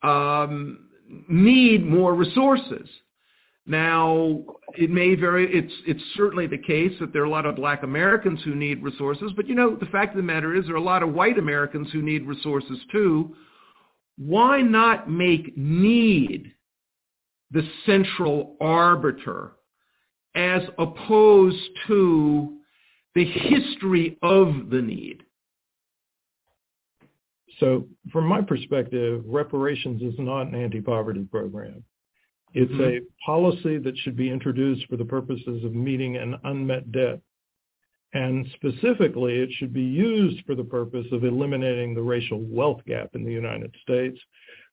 um, 0.02 0.88
need 1.28 1.84
more 1.84 2.14
resources? 2.14 2.88
Now, 3.66 4.44
it 4.74 4.90
may 4.90 5.14
vary. 5.14 5.50
It's 5.50 5.72
it's 5.86 6.02
certainly 6.16 6.46
the 6.46 6.58
case 6.58 6.92
that 7.00 7.14
there 7.14 7.22
are 7.22 7.26
a 7.26 7.30
lot 7.30 7.46
of 7.46 7.56
Black 7.56 7.82
Americans 7.82 8.40
who 8.44 8.54
need 8.54 8.82
resources, 8.82 9.32
but 9.34 9.48
you 9.48 9.54
know 9.54 9.74
the 9.74 9.86
fact 9.86 10.10
of 10.10 10.18
the 10.18 10.22
matter 10.22 10.54
is 10.54 10.66
there 10.66 10.74
are 10.74 10.78
a 10.78 10.82
lot 10.82 11.02
of 11.02 11.14
White 11.14 11.38
Americans 11.38 11.88
who 11.90 12.02
need 12.02 12.26
resources 12.26 12.78
too 12.92 13.34
why 14.16 14.62
not 14.62 15.10
make 15.10 15.56
need 15.56 16.52
the 17.50 17.68
central 17.84 18.56
arbiter 18.60 19.52
as 20.34 20.62
opposed 20.78 21.62
to 21.86 22.58
the 23.14 23.24
history 23.24 24.18
of 24.22 24.70
the 24.70 24.82
need? 24.82 25.22
So 27.58 27.86
from 28.10 28.26
my 28.26 28.42
perspective, 28.42 29.22
reparations 29.26 30.02
is 30.02 30.18
not 30.18 30.48
an 30.48 30.56
anti-poverty 30.56 31.24
program. 31.30 31.84
It's 32.52 32.72
Mhm. 32.72 33.02
a 33.02 33.24
policy 33.24 33.78
that 33.78 33.96
should 33.98 34.16
be 34.16 34.30
introduced 34.30 34.86
for 34.86 34.96
the 34.96 35.04
purposes 35.04 35.62
of 35.64 35.74
meeting 35.74 36.16
an 36.16 36.38
unmet 36.44 36.90
debt. 36.92 37.20
And 38.14 38.46
specifically, 38.54 39.40
it 39.40 39.50
should 39.52 39.72
be 39.72 39.82
used 39.82 40.44
for 40.46 40.54
the 40.54 40.64
purpose 40.64 41.06
of 41.10 41.24
eliminating 41.24 41.94
the 41.94 42.02
racial 42.02 42.40
wealth 42.40 42.80
gap 42.86 43.10
in 43.14 43.24
the 43.24 43.32
United 43.32 43.74
States, 43.82 44.18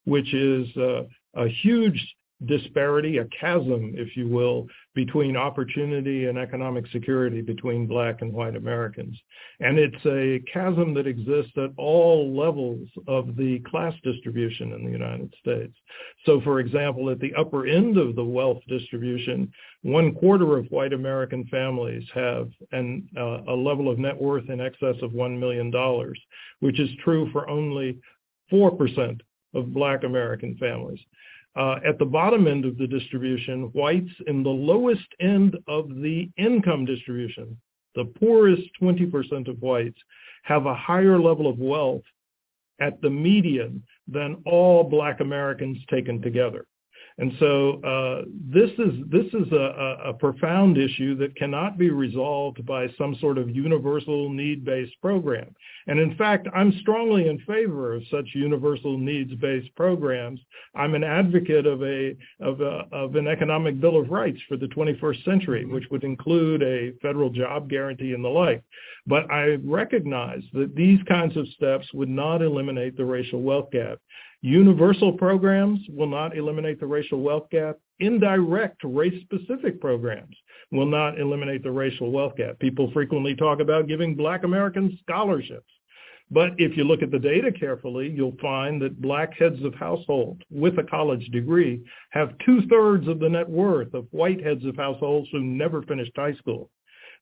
which 0.06 0.32
is 0.34 0.68
uh, 0.78 1.04
a 1.36 1.48
huge 1.48 2.16
disparity, 2.46 3.20
a 3.20 3.26
chasm, 3.40 3.94
if 3.96 4.18
you 4.18 4.28
will, 4.28 4.68
between 4.96 5.38
opportunity 5.38 6.26
and 6.26 6.38
economic 6.38 6.86
security 6.88 7.42
between 7.42 7.88
black 7.88 8.22
and 8.22 8.34
white 8.34 8.56
Americans. 8.56 9.18
And 9.60 9.78
it's 9.78 10.06
a 10.06 10.44
chasm 10.52 10.94
that 10.96 11.08
exists 11.08 11.54
at 11.58 11.72
all 11.78 12.36
levels 12.36 12.88
of 13.08 13.36
the 13.36 13.60
class 13.70 13.94
distribution 14.04 14.74
in 14.74 14.84
the 14.86 14.92
United 14.92 15.34
States. 15.40 15.74
So 16.26 16.42
for 16.42 16.60
example, 16.60 17.10
at 17.10 17.20
the 17.20 17.34
upper 17.36 17.68
end 17.68 17.98
of 17.98 18.16
the 18.16 18.26
wealth 18.26 18.62
distribution, 18.68 19.52
one 19.84 20.14
quarter 20.14 20.58
of 20.58 20.66
white 20.72 20.94
American 20.94 21.46
families 21.46 22.04
have 22.14 22.50
an, 22.72 23.08
uh, 23.18 23.44
a 23.48 23.56
level 23.56 23.90
of 23.90 24.00
net 24.00 24.20
worth 24.20 24.50
in 24.50 24.60
excess 24.62 24.96
of 25.02 25.12
$1 25.12 25.40
million, 25.40 25.72
which 26.60 26.80
is 26.80 26.90
true 27.04 27.30
for 27.32 27.50
only 27.50 28.00
4% 28.52 29.22
of 29.54 29.74
black 29.74 30.04
American 30.04 30.58
families. 30.58 31.00
Uh, 31.56 31.76
at 31.86 32.00
the 32.00 32.06
bottom 32.06 32.48
end 32.48 32.64
of 32.64 32.78
the 32.78 32.88
distribution, 32.88 33.64
whites 33.74 34.12
in 34.28 34.42
the 34.42 34.50
lowest 34.50 35.08
end 35.20 35.58
of 35.68 35.90
the 35.90 36.30
income 36.38 36.86
distribution, 36.86 37.58
the 37.96 38.06
poorest 38.06 38.64
20% 38.82 39.50
of 39.50 39.62
whites, 39.62 40.00
have 40.44 40.66
a 40.66 40.76
higher 40.76 41.20
level 41.20 41.48
of 41.48 41.60
wealth 41.60 42.04
at 42.80 43.02
the 43.02 43.10
median 43.10 43.84
than 44.08 44.42
all 44.46 44.84
black 44.84 45.20
Americans 45.20 45.78
taken 45.90 46.22
together. 46.22 46.66
And 47.22 47.34
so 47.38 47.74
uh, 47.84 48.26
this 48.52 48.72
is 48.80 48.96
this 49.12 49.28
is 49.28 49.52
a, 49.52 49.98
a, 50.08 50.14
profound 50.14 50.80
issue 50.80 51.16
that 51.18 51.36
cannot 51.36 51.78
be 51.78 51.92
resolved 51.92 52.66
by 52.66 52.88
some 52.98 53.16
sort 53.22 53.38
of 53.38 53.56
universal 53.56 54.28
need-based 54.28 55.00
program. 55.04 55.56
And 55.86 56.00
in 56.00 56.16
fact, 56.16 56.48
I'm 56.56 56.72
strongly 56.82 57.30
in 57.30 57.38
favor 57.42 57.94
of 57.94 58.02
such 58.10 58.26
universal 58.34 58.98
needs-based 58.98 59.76
programs. 59.76 60.40
I'm 60.74 60.96
an 60.96 61.04
advocate 61.04 61.68
of 61.68 61.84
a 61.84 62.18
of 62.40 62.60
a 62.62 62.88
of 62.92 63.16
an 63.16 63.28
economic 63.28 63.80
bill 63.80 64.02
of 64.02 64.10
rights 64.10 64.40
for 64.50 64.58
the 64.58 64.66
21st 64.66 65.24
century, 65.24 65.66
which 65.66 65.86
would 65.92 66.04
include 66.04 66.64
a 66.64 66.94
federal 67.04 67.30
job 67.30 67.70
guarantee 67.70 68.14
and 68.14 68.26
the 68.26 68.30
like. 68.30 68.64
But 69.06 69.30
I 69.32 69.60
recognize 69.64 70.42
that 70.54 70.76
these 70.76 71.00
kinds 71.08 71.38
of 71.38 71.48
steps 71.50 71.86
would 71.94 72.10
not 72.10 72.42
eliminate 72.42 72.98
the 72.98 73.06
racial 73.06 73.44
wealth 73.44 73.70
gap. 73.72 74.00
Universal 74.42 75.14
programs 75.14 75.80
will 75.90 76.08
not 76.08 76.36
eliminate 76.36 76.80
the 76.80 76.86
racial 76.88 77.22
wealth 77.22 77.48
gap. 77.52 77.78
Indirect 78.00 78.82
race-specific 78.84 79.80
programs 79.80 80.36
will 80.72 80.88
not 80.88 81.20
eliminate 81.20 81.62
the 81.62 81.72
racial 81.72 82.12
wealth 82.12 82.36
gap. 82.38 82.58
People 82.60 82.92
frequently 82.92 83.36
talk 83.36 83.60
about 83.60 83.88
giving 83.88 84.16
black 84.16 84.44
Americans 84.44 84.94
scholarships. 85.02 85.70
But 86.32 86.52
if 86.58 86.78
you 86.78 86.86
look 86.86 87.04
at 87.04 87.12
the 87.12 87.20
data 87.20 87.52
carefully, 87.52 88.10
you'll 88.10 88.38
find 88.42 88.82
that 88.82 89.02
black 89.02 89.38
heads 89.38 89.62
of 89.64 89.76
household 89.76 90.42
with 90.50 90.80
a 90.80 90.84
college 90.84 91.28
degree 91.28 91.84
have 92.12 92.38
two-thirds 92.46 93.08
of 93.10 93.20
the 93.20 93.30
net 93.30 93.50
worth 93.50 93.94
of 93.94 94.08
white 94.12 94.42
heads 94.42 94.66
of 94.66 94.78
households 94.78 95.28
who 95.32 95.42
never 95.42 95.84
finished 95.84 96.14
high 96.16 96.34
school. 96.36 96.70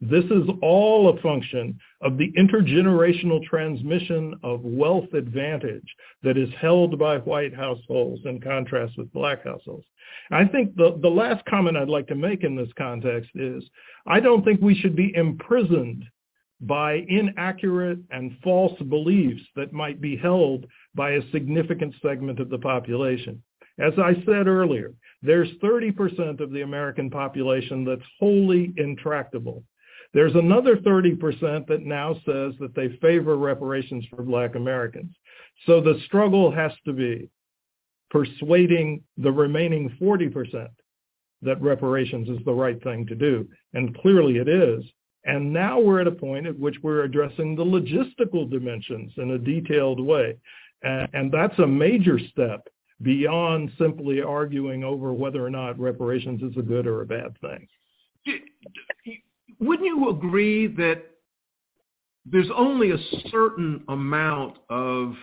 This 0.01 0.23
is 0.25 0.47
all 0.61 1.09
a 1.09 1.21
function 1.21 1.77
of 2.01 2.17
the 2.17 2.31
intergenerational 2.37 3.43
transmission 3.43 4.33
of 4.43 4.61
wealth 4.63 5.13
advantage 5.13 5.95
that 6.23 6.37
is 6.37 6.49
held 6.59 6.97
by 6.97 7.17
white 7.17 7.53
households 7.53 8.25
in 8.25 8.39
contrast 8.39 8.97
with 8.97 9.11
black 9.11 9.43
households. 9.43 9.85
I 10.31 10.45
think 10.45 10.75
the, 10.75 10.97
the 11.01 11.09
last 11.09 11.43
comment 11.45 11.75
I'd 11.75 11.89
like 11.89 12.07
to 12.07 12.15
make 12.15 12.45
in 12.45 12.55
this 12.55 12.71
context 12.77 13.31
is 13.35 13.63
I 14.07 14.21
don't 14.21 14.45
think 14.45 14.61
we 14.61 14.75
should 14.75 14.95
be 14.95 15.13
imprisoned 15.15 16.05
by 16.61 17.05
inaccurate 17.07 17.99
and 18.09 18.37
false 18.43 18.77
beliefs 18.89 19.41
that 19.55 19.73
might 19.73 19.99
be 19.99 20.15
held 20.15 20.65
by 20.95 21.11
a 21.11 21.31
significant 21.31 21.93
segment 22.01 22.39
of 22.39 22.49
the 22.49 22.57
population. 22.57 23.41
As 23.79 23.93
I 23.97 24.13
said 24.25 24.47
earlier, 24.47 24.93
there's 25.21 25.49
30% 25.63 26.39
of 26.39 26.51
the 26.51 26.61
American 26.61 27.09
population 27.09 27.85
that's 27.85 28.01
wholly 28.19 28.73
intractable. 28.77 29.63
There's 30.13 30.35
another 30.35 30.77
30% 30.77 31.67
that 31.67 31.85
now 31.85 32.13
says 32.25 32.53
that 32.59 32.73
they 32.75 32.97
favor 33.01 33.37
reparations 33.37 34.05
for 34.09 34.23
black 34.23 34.55
Americans. 34.55 35.15
So 35.65 35.81
the 35.81 35.99
struggle 36.05 36.51
has 36.51 36.71
to 36.85 36.93
be 36.93 37.29
persuading 38.09 39.03
the 39.17 39.31
remaining 39.31 39.95
40% 40.01 40.69
that 41.41 41.61
reparations 41.61 42.27
is 42.27 42.43
the 42.43 42.53
right 42.53 42.81
thing 42.83 43.05
to 43.07 43.15
do. 43.15 43.47
And 43.73 43.95
clearly 43.99 44.37
it 44.37 44.47
is. 44.47 44.83
And 45.25 45.53
now 45.53 45.79
we're 45.79 46.01
at 46.01 46.07
a 46.07 46.11
point 46.11 46.47
at 46.47 46.57
which 46.57 46.77
we're 46.81 47.03
addressing 47.03 47.55
the 47.55 47.63
logistical 47.63 48.49
dimensions 48.49 49.11
in 49.17 49.31
a 49.31 49.37
detailed 49.37 49.99
way. 49.99 50.37
And, 50.81 51.31
that's 51.31 51.59
a 51.59 51.67
major 51.67 52.17
step 52.31 52.67
beyond 53.01 53.71
simply 53.77 54.21
arguing 54.21 54.83
over 54.83 55.13
whether 55.13 55.45
or 55.45 55.49
not 55.49 55.79
reparations 55.79 56.41
is 56.41 56.57
a 56.57 56.61
good 56.61 56.87
or 56.87 57.01
a 57.01 57.05
bad 57.05 57.37
thing. 57.41 57.67
Wouldn't 59.59 59.85
you 59.85 60.09
agree 60.09 60.67
that 60.67 61.03
there's 62.25 62.49
only 62.55 62.91
a 62.91 62.97
certain 63.29 63.83
amount 63.87 64.57
of 64.69 65.13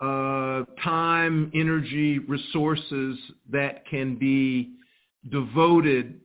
uh, 0.00 0.64
time, 0.82 1.50
energy, 1.54 2.20
resources 2.20 3.18
that 3.50 3.84
can 3.86 4.16
be 4.16 4.76
devoted 5.30 6.20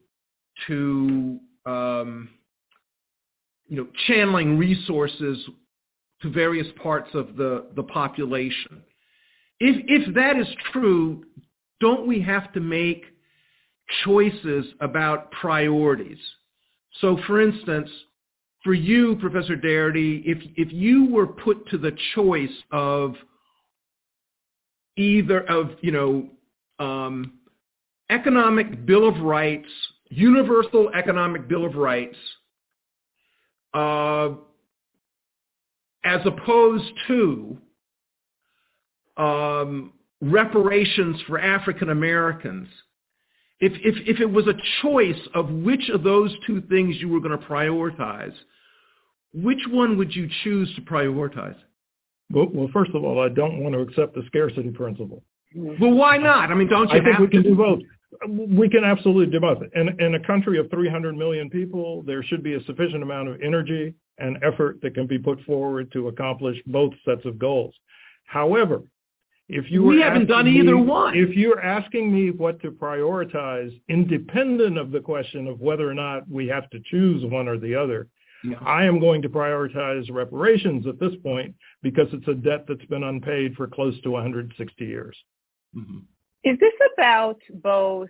to 0.67 1.39
um, 1.65 2.29
you 3.67 3.77
know 3.77 3.87
channeling 4.07 4.57
resources 4.57 5.37
to 6.21 6.29
various 6.29 6.67
parts 6.81 7.09
of 7.13 7.35
the, 7.35 7.65
the 7.75 7.83
population. 7.83 8.83
If, 9.59 9.83
if 9.87 10.15
that 10.15 10.37
is 10.37 10.47
true, 10.71 11.23
don't 11.79 12.07
we 12.07 12.21
have 12.21 12.53
to 12.53 12.59
make 12.59 13.03
choices 14.05 14.65
about 14.79 15.31
priorities? 15.31 16.19
So 17.01 17.17
for 17.27 17.41
instance, 17.41 17.89
for 18.63 18.73
you, 18.73 19.15
Professor 19.17 19.57
Darity, 19.57 20.23
if, 20.25 20.37
if 20.55 20.71
you 20.71 21.05
were 21.05 21.27
put 21.27 21.67
to 21.69 21.77
the 21.77 21.95
choice 22.15 22.49
of 22.71 23.15
either 24.95 25.41
of, 25.49 25.71
you 25.81 25.91
know, 25.91 26.29
um, 26.79 27.33
economic 28.09 28.85
bill 28.85 29.07
of 29.07 29.19
rights, 29.21 29.67
universal 30.09 30.89
economic 30.95 31.47
bill 31.47 31.65
of 31.65 31.75
rights, 31.75 32.17
uh, 33.73 34.29
as 36.05 36.21
opposed 36.25 36.91
to 37.07 37.57
um, 39.17 39.93
reparations 40.21 41.17
for 41.27 41.39
African 41.39 41.89
Americans, 41.89 42.67
if, 43.63 43.71
if, 43.81 43.95
if 44.15 44.19
it 44.19 44.29
was 44.29 44.45
a 44.47 44.53
choice 44.81 45.19
of 45.33 45.49
which 45.49 45.89
of 45.93 46.03
those 46.03 46.35
two 46.45 46.61
things 46.69 46.97
you 46.99 47.07
were 47.07 47.21
going 47.21 47.37
to 47.37 47.45
prioritize, 47.45 48.33
which 49.33 49.61
one 49.69 49.97
would 49.97 50.13
you 50.13 50.29
choose 50.43 50.73
to 50.75 50.81
prioritize? 50.81 51.55
Well, 52.29 52.47
well, 52.53 52.69
first 52.73 52.91
of 52.93 53.05
all, 53.05 53.23
I 53.23 53.29
don't 53.29 53.63
want 53.63 53.73
to 53.73 53.79
accept 53.79 54.15
the 54.15 54.23
scarcity 54.27 54.69
principle. 54.69 55.23
Well, 55.55 55.91
why 55.91 56.17
not? 56.17 56.51
I 56.51 56.55
mean, 56.55 56.67
don't 56.67 56.89
you 56.89 56.99
I 56.99 57.03
think 57.03 57.19
we 57.19 57.27
can 57.29 57.43
to? 57.43 57.49
do 57.49 57.55
both. 57.55 57.79
We 58.27 58.67
can 58.67 58.83
absolutely 58.83 59.31
do 59.31 59.39
both. 59.39 59.59
In, 59.75 59.97
in 59.99 60.15
a 60.15 60.19
country 60.19 60.59
of 60.59 60.69
300 60.69 61.15
million 61.15 61.49
people, 61.49 62.03
there 62.03 62.21
should 62.21 62.43
be 62.43 62.55
a 62.55 62.63
sufficient 62.65 63.01
amount 63.01 63.29
of 63.29 63.41
energy 63.41 63.93
and 64.17 64.37
effort 64.43 64.79
that 64.81 64.93
can 64.93 65.07
be 65.07 65.17
put 65.17 65.39
forward 65.45 65.89
to 65.93 66.09
accomplish 66.09 66.57
both 66.67 66.91
sets 67.05 67.25
of 67.25 67.39
goals. 67.39 67.73
However, 68.25 68.81
if 69.53 69.71
you 69.71 69.83
we 69.83 70.01
haven't 70.01 70.25
done 70.25 70.47
either 70.47 70.77
one. 70.77 71.15
If 71.15 71.35
you're 71.35 71.61
asking 71.61 72.11
me 72.11 72.31
what 72.31 72.59
to 72.61 72.71
prioritize, 72.71 73.71
independent 73.87 74.77
of 74.77 74.91
the 74.91 74.99
question 74.99 75.47
of 75.47 75.59
whether 75.59 75.89
or 75.89 75.93
not 75.93 76.27
we 76.29 76.47
have 76.47 76.69
to 76.71 76.79
choose 76.89 77.23
one 77.25 77.47
or 77.47 77.57
the 77.59 77.75
other, 77.75 78.07
yeah. 78.43 78.57
I 78.65 78.85
am 78.85 78.99
going 78.99 79.21
to 79.21 79.29
prioritize 79.29 80.11
reparations 80.11 80.87
at 80.87 80.99
this 80.99 81.13
point 81.21 81.55
because 81.81 82.07
it's 82.11 82.27
a 82.27 82.33
debt 82.33 82.65
that's 82.67 82.85
been 82.85 83.03
unpaid 83.03 83.55
for 83.55 83.67
close 83.67 83.99
to 84.01 84.11
160 84.11 84.85
years. 84.85 85.15
Mm-hmm. 85.75 85.99
Is 86.43 86.59
this 86.59 86.73
about 86.97 87.39
both 87.61 88.09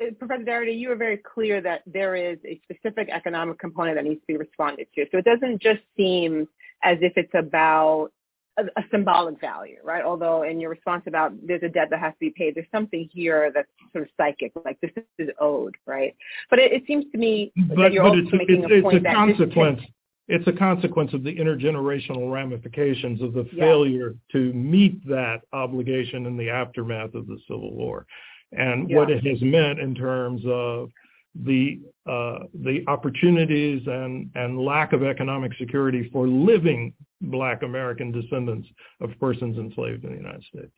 uh, 0.00 0.06
Professor 0.18 0.42
Darity, 0.42 0.78
you 0.78 0.88
were 0.88 0.96
very 0.96 1.18
clear 1.18 1.60
that 1.60 1.82
there 1.86 2.16
is 2.16 2.38
a 2.46 2.60
specific 2.64 3.08
economic 3.10 3.58
component 3.58 3.96
that 3.96 4.04
needs 4.04 4.20
to 4.20 4.26
be 4.26 4.36
responded 4.36 4.86
to. 4.94 5.04
So 5.12 5.18
it 5.18 5.24
doesn't 5.24 5.60
just 5.62 5.80
seem 5.96 6.48
as 6.82 6.98
if 7.00 7.12
it's 7.16 7.34
about 7.34 8.10
a, 8.58 8.80
a, 8.80 8.84
symbolic 8.90 9.40
value, 9.40 9.76
right? 9.84 10.04
Although 10.04 10.42
in 10.42 10.60
your 10.60 10.70
response 10.70 11.04
about 11.06 11.32
there's 11.46 11.62
a 11.62 11.68
debt 11.68 11.88
that 11.90 12.00
has 12.00 12.12
to 12.14 12.20
be 12.20 12.30
paid, 12.30 12.54
there's 12.54 12.66
something 12.72 13.08
here 13.12 13.50
that's 13.54 13.68
sort 13.92 14.04
of 14.04 14.10
psychic, 14.16 14.52
like 14.64 14.80
this 14.80 14.90
is 15.18 15.28
owed, 15.40 15.76
right? 15.86 16.14
But 16.50 16.58
it, 16.58 16.72
it 16.72 16.82
seems 16.86 17.04
to 17.12 17.18
me 17.18 17.52
but, 17.68 17.76
that 17.76 17.92
you're 17.92 18.02
but 18.02 18.10
also 18.10 18.22
it's 18.22 18.32
making 18.32 18.64
a, 18.64 18.74
a, 18.74 18.88
it's 18.88 18.96
a 18.96 19.00
that 19.00 19.14
consequence. 19.14 19.80
This, 19.80 19.90
it's 20.30 20.46
a 20.46 20.52
consequence 20.52 21.14
of 21.14 21.24
the 21.24 21.34
intergenerational 21.34 22.30
ramifications 22.30 23.22
of 23.22 23.32
the 23.32 23.48
failure 23.58 24.14
to 24.32 24.52
meet 24.52 25.06
that 25.08 25.40
obligation 25.54 26.26
in 26.26 26.36
the 26.36 26.50
aftermath 26.50 27.14
of 27.14 27.26
the 27.26 27.38
Civil 27.48 27.74
War 27.74 28.06
and 28.52 28.90
yeah. 28.90 28.96
what 28.96 29.10
it 29.10 29.26
has 29.26 29.40
meant 29.40 29.78
in 29.78 29.94
terms 29.94 30.42
of 30.46 30.90
the 31.34 31.80
uh, 32.06 32.38
the 32.62 32.82
opportunities 32.88 33.82
and, 33.86 34.30
and 34.34 34.58
lack 34.58 34.92
of 34.92 35.02
economic 35.02 35.52
security 35.58 36.08
for 36.12 36.26
living 36.26 36.94
Black 37.20 37.62
American 37.62 38.10
descendants 38.10 38.66
of 39.00 39.10
persons 39.20 39.58
enslaved 39.58 40.04
in 40.04 40.12
the 40.12 40.16
United 40.16 40.42
States. 40.44 40.72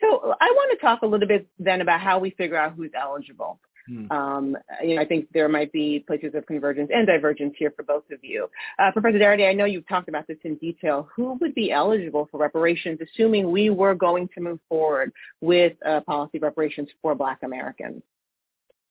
So 0.00 0.34
I 0.40 0.46
want 0.50 0.78
to 0.78 0.86
talk 0.86 1.02
a 1.02 1.06
little 1.06 1.26
bit 1.26 1.48
then 1.58 1.80
about 1.80 2.00
how 2.00 2.18
we 2.18 2.30
figure 2.30 2.56
out 2.56 2.74
who's 2.74 2.90
eligible. 2.94 3.58
Hmm. 3.88 4.10
Um, 4.10 4.56
you 4.82 4.96
know, 4.96 5.02
I 5.02 5.04
think 5.04 5.28
there 5.32 5.48
might 5.48 5.72
be 5.72 6.04
places 6.06 6.34
of 6.34 6.46
convergence 6.46 6.90
and 6.92 7.06
divergence 7.06 7.54
here 7.56 7.72
for 7.74 7.82
both 7.82 8.04
of 8.10 8.18
you. 8.22 8.48
Uh, 8.78 8.90
Professor 8.90 9.18
Darity, 9.18 9.48
I 9.48 9.52
know 9.52 9.64
you've 9.64 9.88
talked 9.88 10.08
about 10.08 10.26
this 10.26 10.38
in 10.44 10.56
detail. 10.56 11.08
Who 11.14 11.38
would 11.40 11.54
be 11.54 11.70
eligible 11.70 12.28
for 12.30 12.38
reparations, 12.38 12.98
assuming 13.00 13.50
we 13.50 13.70
were 13.70 13.94
going 13.94 14.28
to 14.34 14.40
move 14.40 14.58
forward 14.68 15.12
with 15.40 15.74
uh, 15.86 16.00
policy 16.00 16.38
reparations 16.38 16.88
for 17.00 17.14
Black 17.14 17.38
Americans? 17.42 18.02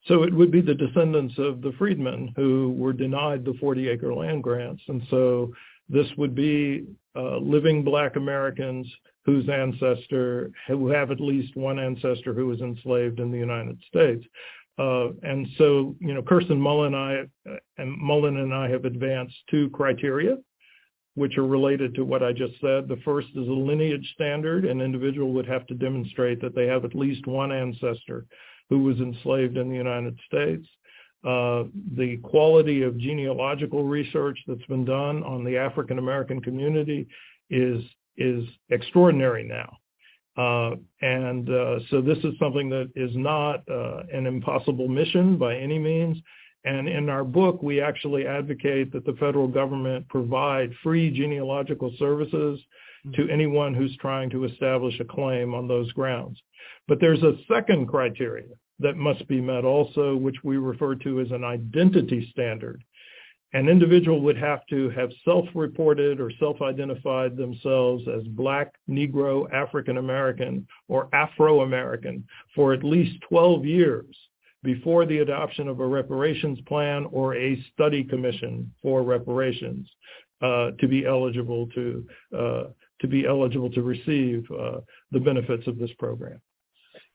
So 0.08 0.24
it 0.24 0.34
would 0.34 0.52
be 0.52 0.62
the 0.62 0.76
descendants 0.76 1.34
of 1.38 1.62
the 1.62 1.72
freedmen 1.78 2.32
who 2.36 2.74
were 2.78 2.94
denied 2.94 3.44
the 3.44 3.54
40-acre 3.54 4.14
land 4.14 4.44
grants. 4.44 4.84
And 4.88 5.02
so 5.10 5.52
this 5.90 6.08
would 6.18 6.36
be 6.36 6.86
uh, 7.16 7.38
living 7.38 7.84
Black 7.84 8.16
Americans 8.16 8.88
whose 9.26 9.50
ancestor, 9.50 10.52
who 10.68 10.90
have 10.90 11.10
at 11.10 11.20
least 11.20 11.56
one 11.56 11.80
ancestor 11.80 12.34
who 12.34 12.46
was 12.46 12.62
enslaved 12.62 13.20
in 13.20 13.32
the 13.32 13.38
United 13.38 13.82
States. 13.88 14.24
Uh, 14.78 15.08
and 15.24 15.48
so, 15.58 15.96
you 16.00 16.14
know, 16.14 16.22
Kirsten 16.22 16.60
Mullen 16.60 16.94
and 16.94 16.96
I, 16.96 17.50
uh, 17.52 17.58
and 17.78 17.98
Mullen 17.98 18.38
and 18.38 18.54
I 18.54 18.70
have 18.70 18.86
advanced 18.86 19.36
two 19.50 19.70
criteria, 19.72 20.38
which 21.16 21.38
are 21.38 21.48
related 21.48 21.96
to 21.96 22.04
what 22.04 22.22
I 22.22 22.34
just 22.34 22.60
said. 22.62 22.88
The 22.88 23.00
first 23.04 23.30
is 23.36 23.48
a 23.48 23.52
lineage 23.52 24.12
standard. 24.14 24.66
An 24.66 24.82
individual 24.82 25.32
would 25.32 25.48
have 25.48 25.66
to 25.68 25.74
demonstrate 25.74 26.42
that 26.42 26.54
they 26.54 26.68
have 26.68 26.86
at 26.86 26.94
least 26.94 27.26
one 27.26 27.52
ancestor 27.52 28.28
who 28.70 28.80
was 28.80 28.98
enslaved 29.00 29.58
in 29.58 29.70
the 29.70 29.76
United 29.76 30.18
States. 30.26 30.68
Uh, 31.24 31.64
the 31.98 32.18
quality 32.24 32.84
of 32.84 32.98
genealogical 32.98 33.84
research 33.84 34.38
that's 34.48 34.66
been 34.66 34.86
done 34.86 35.24
on 35.24 35.44
the 35.44 35.58
African 35.58 35.98
American 35.98 36.40
community 36.40 37.08
is 37.50 37.84
is 38.18 38.46
extraordinary 38.70 39.44
now. 39.44 39.78
Uh, 40.38 40.76
and 41.02 41.50
uh, 41.50 41.80
so 41.90 42.02
this 42.02 42.18
is 42.20 42.34
something 42.40 42.70
that 42.70 42.92
is 42.96 43.12
not 43.16 43.64
uh, 43.70 44.04
an 44.14 44.28
impossible 44.28 44.88
mission 44.88 45.38
by 45.38 45.56
any 45.56 45.80
means. 45.80 46.18
And 46.66 46.88
in 46.88 47.10
our 47.10 47.24
book, 47.24 47.62
we 47.62 47.80
actually 47.80 48.26
advocate 48.26 48.92
that 48.92 49.06
the 49.06 49.14
federal 49.14 49.48
government 49.48 50.08
provide 50.10 50.74
free 50.84 51.12
genealogical 51.12 51.94
services 51.98 52.60
to 53.14 53.22
mm-hmm. 53.22 53.32
anyone 53.32 53.74
who's 53.74 53.96
trying 53.98 54.30
to 54.32 54.46
establish 54.46 55.00
a 55.00 55.06
claim 55.06 55.54
on 55.54 55.68
those 55.68 55.92
grounds. 55.94 56.42
But 56.88 57.00
there's 57.00 57.24
a 57.24 57.38
second 57.48 57.88
criteria 57.88 58.48
that 58.80 58.98
must 58.98 59.28
be 59.28 59.40
met 59.40 59.64
also, 59.64 60.16
which 60.16 60.44
we 60.44 60.58
refer 60.58 60.96
to 60.96 61.22
as 61.22 61.32
an 61.32 61.44
identity 61.44 62.28
standard 62.32 62.84
an 63.56 63.70
individual 63.70 64.20
would 64.20 64.38
have 64.38 64.66
to 64.68 64.90
have 64.90 65.10
self-reported 65.24 66.20
or 66.20 66.30
self-identified 66.40 67.38
themselves 67.38 68.04
as 68.06 68.22
black, 68.28 68.74
Negro, 68.90 69.50
African 69.54 69.98
American, 69.98 70.68
or 70.90 71.08
Afro-American 71.14 72.26
for 72.54 72.74
at 72.74 72.84
least 72.84 73.22
12 73.30 73.64
years 73.64 74.14
before 74.66 75.06
the 75.06 75.20
adoption 75.20 75.68
of 75.68 75.80
a 75.80 75.88
reparations 75.88 76.60
plan 76.68 77.06
or 77.12 77.36
a 77.36 77.64
study 77.74 78.04
commission 78.04 78.74
for 78.82 79.04
reparations 79.04 79.88
uh, 80.42 80.72
to 80.80 80.88
be 80.88 81.06
eligible 81.06 81.68
to 81.68 82.06
uh, 82.38 82.64
to 83.02 83.08
be 83.08 83.26
eligible 83.26 83.70
to 83.70 83.82
receive 83.82 84.46
uh, 84.52 84.80
the 85.12 85.20
benefits 85.20 85.68
of 85.68 85.78
this 85.78 85.92
program. 86.00 86.42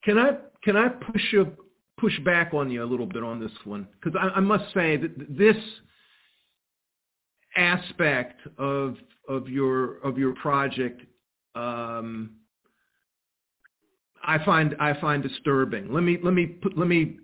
Can 0.05 0.19
I 0.19 0.37
can 0.63 0.77
I 0.77 0.89
push 0.89 1.23
you 1.33 1.53
push 1.99 2.19
back 2.21 2.55
on 2.55 2.71
you 2.71 2.83
a 2.83 2.87
little 2.87 3.07
bit 3.07 3.23
on 3.23 3.41
this 3.41 3.53
one 3.65 3.87
because 4.01 4.19
I, 4.19 4.37
I 4.37 4.41
must 4.41 4.73
say 4.73 4.97
that 4.97 5.37
this 5.37 5.57
aspect 7.57 8.41
of 8.59 8.97
of 9.29 9.49
your 9.49 9.99
of 9.99 10.17
your 10.17 10.35
project 10.37 11.03
um, 11.55 12.31
I 14.23 14.43
find 14.45 14.77
I 14.79 14.99
find 15.01 15.23
disturbing. 15.23 15.93
Let 15.93 16.03
me 16.03 16.19
let 16.23 16.35
me 16.35 16.47
put, 16.47 16.77
let 16.77 16.89
me 16.89 17.19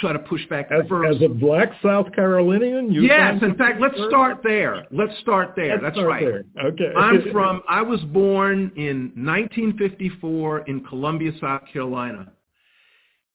try 0.00 0.12
to 0.12 0.18
push 0.18 0.46
back 0.48 0.70
as, 0.70 0.86
first. 0.88 1.16
As 1.16 1.22
a 1.22 1.28
black 1.28 1.70
South 1.82 2.12
Carolinian, 2.14 2.92
you 2.92 3.02
yes. 3.02 3.42
In 3.42 3.54
fact, 3.56 3.80
let's 3.80 3.96
start 4.08 4.38
there. 4.42 4.86
Let's 4.90 5.18
start 5.20 5.54
there. 5.56 5.72
Let's 5.72 5.82
That's 5.82 5.96
start 5.96 6.08
right. 6.08 6.24
There. 6.24 6.66
Okay. 6.66 6.92
I'm 6.96 7.24
from. 7.32 7.62
I 7.68 7.82
was 7.82 8.00
born 8.02 8.72
in 8.76 9.12
1954 9.16 10.60
in 10.68 10.84
Columbia, 10.84 11.32
South 11.40 11.62
Carolina. 11.72 12.32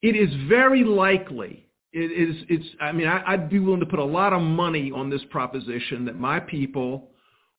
it 0.02 0.16
is 0.16 0.30
very 0.48 0.84
likely. 0.84 1.68
It 1.92 2.12
is. 2.12 2.44
It's. 2.50 2.66
I 2.82 2.92
mean, 2.92 3.08
I, 3.08 3.24
I'd 3.26 3.50
be 3.50 3.60
willing 3.60 3.82
to 3.82 3.86
put 3.86 4.00
a 4.00 4.06
lot 4.06 4.34
of 4.34 4.42
money 4.42 4.92
on 4.92 5.10
this 5.10 5.22
proposition 5.30 6.06
that 6.06 6.18
my 6.18 6.40
people 6.40 7.10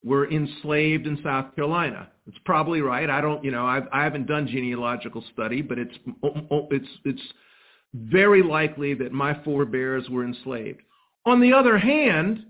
were 0.02 0.30
enslaved 0.30 1.06
in 1.06 1.18
South 1.22 1.54
Carolina. 1.54 2.10
It's 2.26 2.36
probably 2.44 2.80
right. 2.80 3.08
I 3.08 3.20
don't. 3.20 3.44
You 3.44 3.50
know, 3.50 3.66
I've, 3.66 3.84
I 3.92 4.02
haven't 4.02 4.26
done 4.26 4.46
genealogical 4.46 5.22
study, 5.32 5.62
but 5.62 5.78
it's 5.78 5.94
it's 6.22 6.88
it's 7.04 7.22
very 7.94 8.42
likely 8.42 8.94
that 8.94 9.12
my 9.12 9.40
forebears 9.44 10.08
were 10.10 10.24
enslaved. 10.24 10.82
On 11.26 11.40
the 11.40 11.52
other 11.52 11.78
hand, 11.78 12.44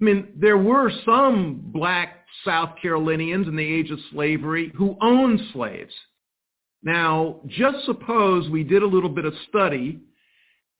I 0.00 0.04
mean, 0.04 0.28
there 0.36 0.58
were 0.58 0.90
some 1.04 1.70
black 1.72 2.24
South 2.44 2.70
Carolinians 2.80 3.48
in 3.48 3.56
the 3.56 3.64
age 3.64 3.90
of 3.90 3.98
slavery 4.12 4.72
who 4.76 4.96
owned 5.00 5.40
slaves. 5.52 5.92
Now, 6.82 7.40
just 7.46 7.84
suppose 7.84 8.48
we 8.48 8.64
did 8.64 8.82
a 8.82 8.86
little 8.86 9.10
bit 9.10 9.24
of 9.24 9.34
study 9.48 10.00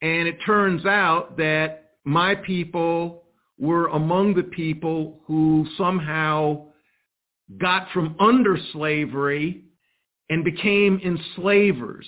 and 0.03 0.27
it 0.27 0.39
turns 0.47 0.87
out 0.87 1.37
that 1.37 1.91
my 2.05 2.35
people 2.35 3.25
were 3.59 3.89
among 3.89 4.35
the 4.35 4.43
people 4.43 5.21
who 5.27 5.67
somehow 5.77 6.67
got 7.59 7.89
from 7.93 8.17
under 8.19 8.57
slavery 8.73 9.65
and 10.31 10.45
became 10.45 11.01
enslavers. 11.05 12.07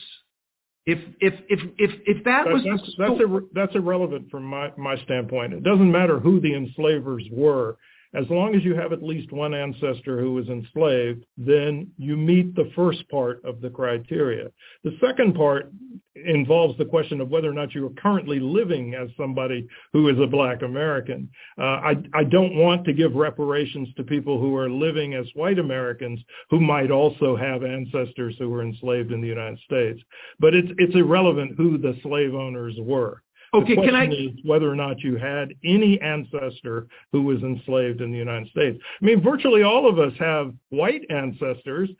If 0.85 0.99
if 1.21 1.35
if 1.49 1.61
if 1.79 1.91
if 2.07 2.25
that 2.25 2.47
was 2.47 2.65
that's 2.65 2.95
that's, 2.99 3.21
ir- 3.21 3.49
that's 3.55 3.75
irrelevant 3.77 4.31
from 4.31 4.45
my 4.45 4.73
my 4.77 4.97
standpoint. 5.05 5.53
It 5.53 5.63
doesn't 5.63 5.91
matter 5.91 6.19
who 6.19 6.41
the 6.41 6.55
enslavers 6.55 7.25
were 7.31 7.77
as 8.15 8.29
long 8.29 8.55
as 8.55 8.63
you 8.63 8.75
have 8.75 8.93
at 8.93 9.03
least 9.03 9.33
one 9.33 9.55
ancestor 9.55 10.21
who 10.21 10.35
was 10.35 10.49
enslaved, 10.49 11.25
then 11.37 11.91
you 11.97 12.17
meet 12.17 12.55
the 12.55 12.71
first 12.77 13.09
part 13.09 13.43
of 13.45 13.61
the 13.61 13.71
criteria. 13.71 14.49
The 14.85 14.97
second 15.01 15.35
part 15.35 15.73
involves 16.15 16.77
the 16.77 16.85
question 16.85 17.21
of 17.21 17.31
whether 17.31 17.49
or 17.49 17.55
not 17.55 17.75
you 17.75 17.87
are 17.87 18.03
currently 18.03 18.39
living 18.39 18.95
as 18.95 19.09
somebody 19.17 19.67
who 19.95 20.09
is 20.09 20.19
a 20.21 20.27
black 20.27 20.61
American. 20.63 21.29
Uh, 21.59 21.63
I, 21.63 22.03
I 22.13 22.25
don't 22.25 22.55
want 22.55 22.85
to 22.85 22.93
give 22.93 23.15
reparations 23.15 23.89
to 23.97 24.05
people 24.05 24.39
who 24.39 24.55
are 24.57 24.69
living 24.69 25.15
as 25.15 25.27
white 25.35 25.59
Americans 25.59 26.21
who 26.51 26.61
might 26.61 26.91
also 26.91 27.35
have 27.35 27.65
ancestors 27.65 28.37
who 28.39 28.51
were 28.51 28.63
enslaved 28.63 29.11
in 29.11 29.23
the 29.23 29.29
United 29.29 29.59
States. 29.61 30.01
But 30.39 30.55
it's, 30.55 30.69
it's 30.77 30.95
irrelevant 30.95 31.55
who 31.57 31.79
the 31.79 31.99
slave 32.03 32.35
owners 32.35 32.75
were. 32.79 33.23
Okay, 33.55 33.75
can 33.77 33.95
I? 33.95 34.09
Whether 34.45 34.71
or 34.71 34.77
not 34.77 35.01
you 35.01 35.17
had 35.17 35.55
any 35.63 36.01
ancestor 36.01 36.87
who 37.13 37.23
was 37.23 37.43
enslaved 37.43 38.01
in 38.01 38.11
the 38.11 38.17
United 38.17 38.49
States. 38.49 38.79
I 39.01 39.05
mean, 39.05 39.23
virtually 39.23 39.63
all 39.63 39.87
of 39.89 39.99
us 39.99 40.13
have 40.19 40.55
white 40.71 41.03
ancestors 41.11 41.91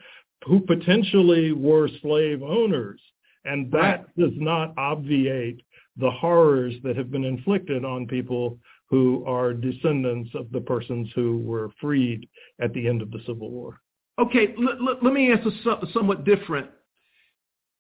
who 0.47 0.61
potentially 0.61 1.53
were 1.53 1.89
slave 2.01 2.43
owners, 2.43 3.01
and 3.45 3.71
that 3.73 4.07
Right. 4.17 4.17
does 4.17 4.37
not 4.37 4.73
obviate 4.79 5.63
the 5.97 6.11
horrors 6.11 6.81
that 6.83 6.97
have 6.97 7.11
been 7.11 7.25
inflicted 7.25 7.85
on 7.85 8.07
people 8.07 8.59
who 8.89 9.25
are 9.27 9.53
descendants 9.53 10.35
of 10.35 10.51
the 10.53 10.61
persons 10.61 11.11
who 11.15 11.39
were 11.39 11.71
freed 11.81 12.29
at 12.61 12.73
the 12.73 12.87
end 12.89 13.03
of 13.03 13.11
the 13.11 13.21
Civil 13.27 13.51
War. 13.51 13.81
Okay, 14.19 14.55
let, 14.59 14.83
let, 14.83 15.03
let 15.03 15.13
me 15.13 15.33
ask 15.33 15.47
a 15.47 15.51
so- 15.63 15.87
somewhat 15.93 16.25
different 16.25 16.71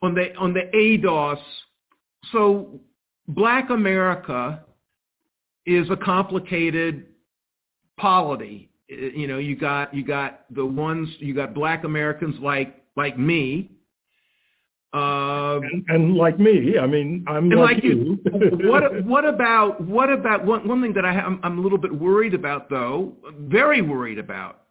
on 0.03 0.15
the 0.15 0.35
on 0.37 0.53
the 0.53 0.71
ADOS. 0.75 1.41
So, 2.33 2.81
Black 3.29 3.71
America 3.71 4.65
is 5.67 5.89
a 5.91 5.97
complicated 5.97 7.07
polity. 7.99 8.71
You 8.89 9.27
know, 9.27 9.39
you 9.39 9.57
got 9.57 9.95
you 9.95 10.05
got 10.05 10.45
the 10.55 10.67
ones 10.67 11.09
you 11.19 11.35
got 11.35 11.55
Black 11.55 11.85
Americans 11.85 12.37
like 12.41 12.83
like 12.97 13.19
me. 13.19 13.71
Uh, 14.95 15.59
And, 15.61 15.85
and 15.89 16.17
like 16.17 16.39
me, 16.39 16.79
I 16.79 16.87
mean, 16.87 17.25
I'm 17.27 17.49
like, 17.49 17.77
like 17.77 17.85
you. 17.85 18.19
what 18.69 19.05
what 19.07 19.25
about 19.25 19.81
what 19.81 20.11
about 20.11 20.45
one 20.45 20.69
one 20.69 20.83
thing 20.83 20.93
that 20.95 21.07
I 21.07 21.15
am 21.15 21.41
I'm 21.43 21.59
a 21.59 21.63
little 21.63 21.79
bit 21.79 21.93
worried 21.95 22.35
about 22.35 22.69
though, 22.69 23.15
very 23.39 23.81
worried 23.81 24.19
about. 24.19 24.63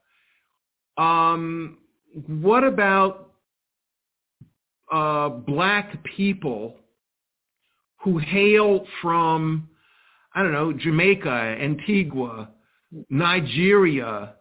Um, 0.97 1.78
what 2.28 2.64
about 2.64 3.32
uh, 4.91 5.30
black 5.30 6.04
people 6.04 6.76
who 8.04 8.18
hail 8.18 8.86
from 9.02 9.68
I 10.34 10.43
don't 10.43 10.54
know 10.54 10.72
Jamaica, 10.74 11.30
Antigua, 11.30 12.49
Nigeria, 13.10 14.36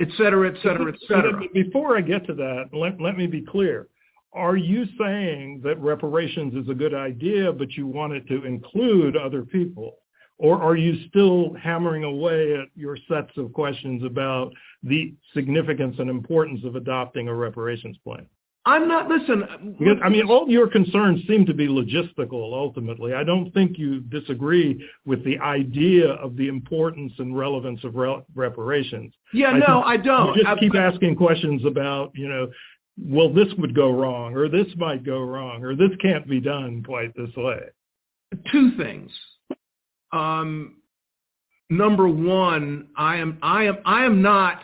et 0.00 0.08
cetera, 0.16 0.50
et 0.50 0.56
cetera, 0.62 0.92
et 0.92 0.98
cetera. 1.06 1.32
But 1.38 1.52
Before 1.52 1.96
I 1.96 2.00
get 2.00 2.26
to 2.26 2.34
that, 2.34 2.70
let, 2.72 3.00
let 3.00 3.16
me 3.16 3.26
be 3.26 3.42
clear. 3.42 3.88
Are 4.32 4.56
you 4.56 4.86
saying 4.98 5.60
that 5.62 5.78
reparations 5.78 6.54
is 6.54 6.68
a 6.68 6.74
good 6.74 6.94
idea, 6.94 7.52
but 7.52 7.72
you 7.72 7.86
want 7.86 8.14
it 8.14 8.26
to 8.28 8.44
include 8.44 9.16
other 9.16 9.42
people? 9.42 9.98
Or 10.38 10.60
are 10.60 10.74
you 10.74 11.06
still 11.08 11.54
hammering 11.54 12.02
away 12.02 12.54
at 12.54 12.68
your 12.74 12.96
sets 13.08 13.30
of 13.36 13.52
questions 13.52 14.02
about 14.02 14.52
the 14.82 15.14
significance 15.34 15.96
and 15.98 16.10
importance 16.10 16.64
of 16.64 16.74
adopting 16.74 17.28
a 17.28 17.34
reparations 17.34 17.96
plan? 18.02 18.26
I'm 18.64 18.86
not 18.86 19.08
listen. 19.08 19.76
Because, 19.78 19.98
I 20.04 20.08
mean, 20.08 20.28
all 20.28 20.48
your 20.48 20.68
concerns 20.68 21.20
seem 21.26 21.44
to 21.46 21.54
be 21.54 21.66
logistical 21.66 22.52
ultimately. 22.54 23.12
I 23.12 23.24
don't 23.24 23.50
think 23.52 23.76
you 23.76 24.00
disagree 24.02 24.88
with 25.04 25.24
the 25.24 25.38
idea 25.40 26.10
of 26.10 26.36
the 26.36 26.46
importance 26.46 27.12
and 27.18 27.36
relevance 27.36 27.82
of 27.82 27.96
re- 27.96 28.22
reparations. 28.36 29.12
yeah, 29.32 29.48
I 29.48 29.58
no, 29.58 29.82
I 29.82 29.96
don't. 29.96 30.28
You 30.36 30.44
just 30.44 30.46
I- 30.46 30.60
keep 30.60 30.76
asking 30.76 31.16
questions 31.16 31.64
about, 31.64 32.12
you 32.14 32.28
know, 32.28 32.50
well, 32.98 33.32
this 33.32 33.48
would 33.58 33.74
go 33.74 33.90
wrong, 33.90 34.36
or 34.36 34.48
this 34.48 34.66
might 34.76 35.02
go 35.04 35.20
wrong, 35.22 35.64
or 35.64 35.74
this 35.74 35.90
can't 36.00 36.28
be 36.28 36.40
done 36.40 36.82
quite 36.84 37.12
this 37.16 37.34
way. 37.36 37.62
two 38.52 38.76
things. 38.76 39.10
Um, 40.12 40.76
number 41.70 42.06
one, 42.06 42.88
I 42.96 43.16
am 43.16 43.38
I 43.42 43.64
am 43.64 43.78
I 43.84 44.04
am 44.04 44.20
not 44.22 44.62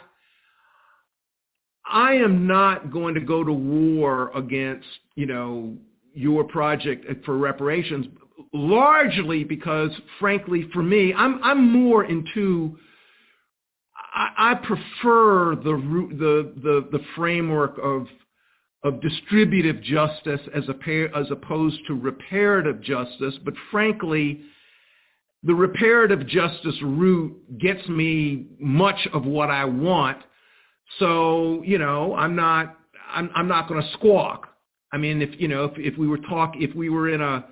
I 1.91 2.14
am 2.14 2.47
not 2.47 2.93
going 2.93 3.14
to 3.14 3.20
go 3.20 3.43
to 3.45 3.53
war 3.53 4.30
against 4.34 4.86
you 5.14 5.26
know 5.26 5.76
your 6.14 6.45
project 6.45 7.07
for 7.24 7.39
reparations, 7.39 8.07
largely 8.53 9.45
because, 9.45 9.91
frankly, 10.18 10.68
for 10.72 10.82
me, 10.82 11.14
I'm 11.14 11.43
I'm 11.43 11.70
more 11.70 12.05
into 12.05 12.78
I, 14.14 14.53
I 14.53 14.55
prefer 14.55 15.55
the 15.57 15.76
the 16.18 16.53
the 16.62 16.89
the 16.99 17.05
framework 17.16 17.78
of 17.82 18.07
of 18.84 19.01
distributive 19.01 19.82
justice 19.82 20.41
as 20.55 20.64
a 20.68 21.09
as 21.16 21.30
opposed 21.30 21.78
to 21.86 21.95
reparative 21.95 22.80
justice. 22.80 23.34
But 23.45 23.55
frankly, 23.70 24.43
the 25.43 25.55
reparative 25.55 26.26
justice 26.26 26.76
route 26.82 27.59
gets 27.59 27.86
me 27.89 28.47
much 28.59 29.09
of 29.12 29.24
what 29.24 29.51
I 29.51 29.64
want. 29.64 30.18
So 30.99 31.62
you 31.64 31.78
know, 31.78 32.14
I'm 32.14 32.34
not 32.34 32.76
I'm 33.11 33.30
I'm 33.34 33.49
not 33.49 33.68
going 33.68 33.82
to 33.82 33.89
squawk. 33.93 34.49
I 34.93 34.97
mean, 34.97 35.22
if 35.22 35.30
you 35.41 35.49
know, 35.49 35.64
if 35.64 35.72
if 35.76 35.99
we 35.99 36.07
were 36.07 36.18
talk, 36.18 36.55
if 36.57 36.74
we 36.74 36.89
were 36.89 37.11
in 37.11 37.20
a 37.20 37.45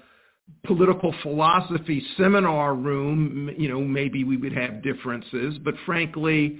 political 0.64 1.14
philosophy 1.22 2.02
seminar 2.16 2.74
room, 2.74 3.50
you 3.58 3.68
know, 3.68 3.80
maybe 3.80 4.24
we 4.24 4.36
would 4.36 4.52
have 4.52 4.82
differences. 4.82 5.58
But 5.64 5.74
frankly, 5.84 6.58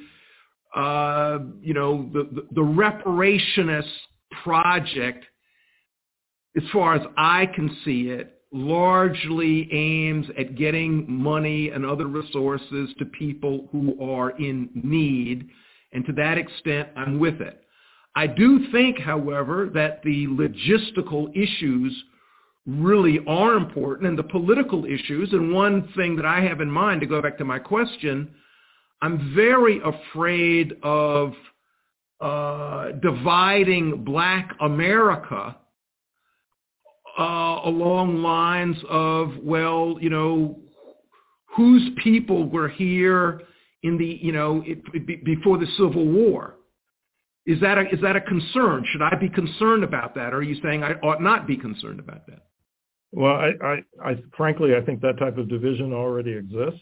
uh, 0.74 1.38
you 1.60 1.72
know, 1.72 2.10
the, 2.12 2.28
the, 2.32 2.46
the 2.52 2.60
reparationist 2.60 3.90
project, 4.42 5.24
as 6.56 6.64
far 6.72 6.94
as 6.94 7.02
I 7.16 7.46
can 7.46 7.76
see 7.84 8.08
it, 8.08 8.40
largely 8.52 9.68
aims 9.72 10.26
at 10.38 10.56
getting 10.56 11.10
money 11.10 11.70
and 11.70 11.84
other 11.84 12.06
resources 12.06 12.90
to 12.98 13.04
people 13.04 13.68
who 13.72 13.96
are 14.02 14.30
in 14.38 14.70
need. 14.74 15.48
And 15.96 16.04
to 16.04 16.12
that 16.12 16.36
extent, 16.36 16.90
I'm 16.94 17.18
with 17.18 17.40
it. 17.40 17.64
I 18.14 18.26
do 18.26 18.70
think, 18.70 18.98
however, 18.98 19.70
that 19.72 20.02
the 20.02 20.26
logistical 20.26 21.34
issues 21.34 22.04
really 22.66 23.20
are 23.26 23.54
important 23.54 24.06
and 24.06 24.18
the 24.18 24.22
political 24.22 24.84
issues. 24.84 25.32
And 25.32 25.54
one 25.54 25.88
thing 25.96 26.14
that 26.16 26.26
I 26.26 26.42
have 26.42 26.60
in 26.60 26.70
mind, 26.70 27.00
to 27.00 27.06
go 27.06 27.22
back 27.22 27.38
to 27.38 27.46
my 27.46 27.58
question, 27.58 28.28
I'm 29.00 29.34
very 29.34 29.80
afraid 29.82 30.74
of 30.82 31.32
uh, 32.20 32.92
dividing 33.02 34.04
black 34.04 34.54
America 34.60 35.56
uh, 37.18 37.60
along 37.64 38.22
lines 38.22 38.76
of, 38.90 39.32
well, 39.42 39.96
you 39.98 40.10
know, 40.10 40.58
whose 41.56 41.88
people 42.04 42.46
were 42.50 42.68
here 42.68 43.40
in 43.86 43.96
the, 43.98 44.18
you 44.20 44.32
know, 44.32 44.62
it, 44.66 44.78
it, 44.94 45.24
before 45.24 45.58
the 45.58 45.66
Civil 45.78 46.06
War. 46.06 46.56
Is 47.46 47.60
that, 47.60 47.78
a, 47.78 47.82
is 47.94 48.00
that 48.02 48.16
a 48.16 48.20
concern? 48.20 48.84
Should 48.90 49.02
I 49.02 49.14
be 49.26 49.28
concerned 49.28 49.84
about 49.84 50.16
that? 50.16 50.34
Or 50.34 50.38
are 50.38 50.42
you 50.42 50.60
saying 50.64 50.82
I 50.82 50.94
ought 51.06 51.22
not 51.22 51.46
be 51.46 51.56
concerned 51.56 52.00
about 52.00 52.26
that? 52.26 52.42
Well, 53.12 53.36
I, 53.46 53.50
I, 53.64 53.74
I 54.10 54.16
frankly, 54.36 54.70
I 54.74 54.82
think 54.84 55.00
that 55.02 55.16
type 55.18 55.38
of 55.38 55.48
division 55.48 55.92
already 55.92 56.32
exists. 56.32 56.80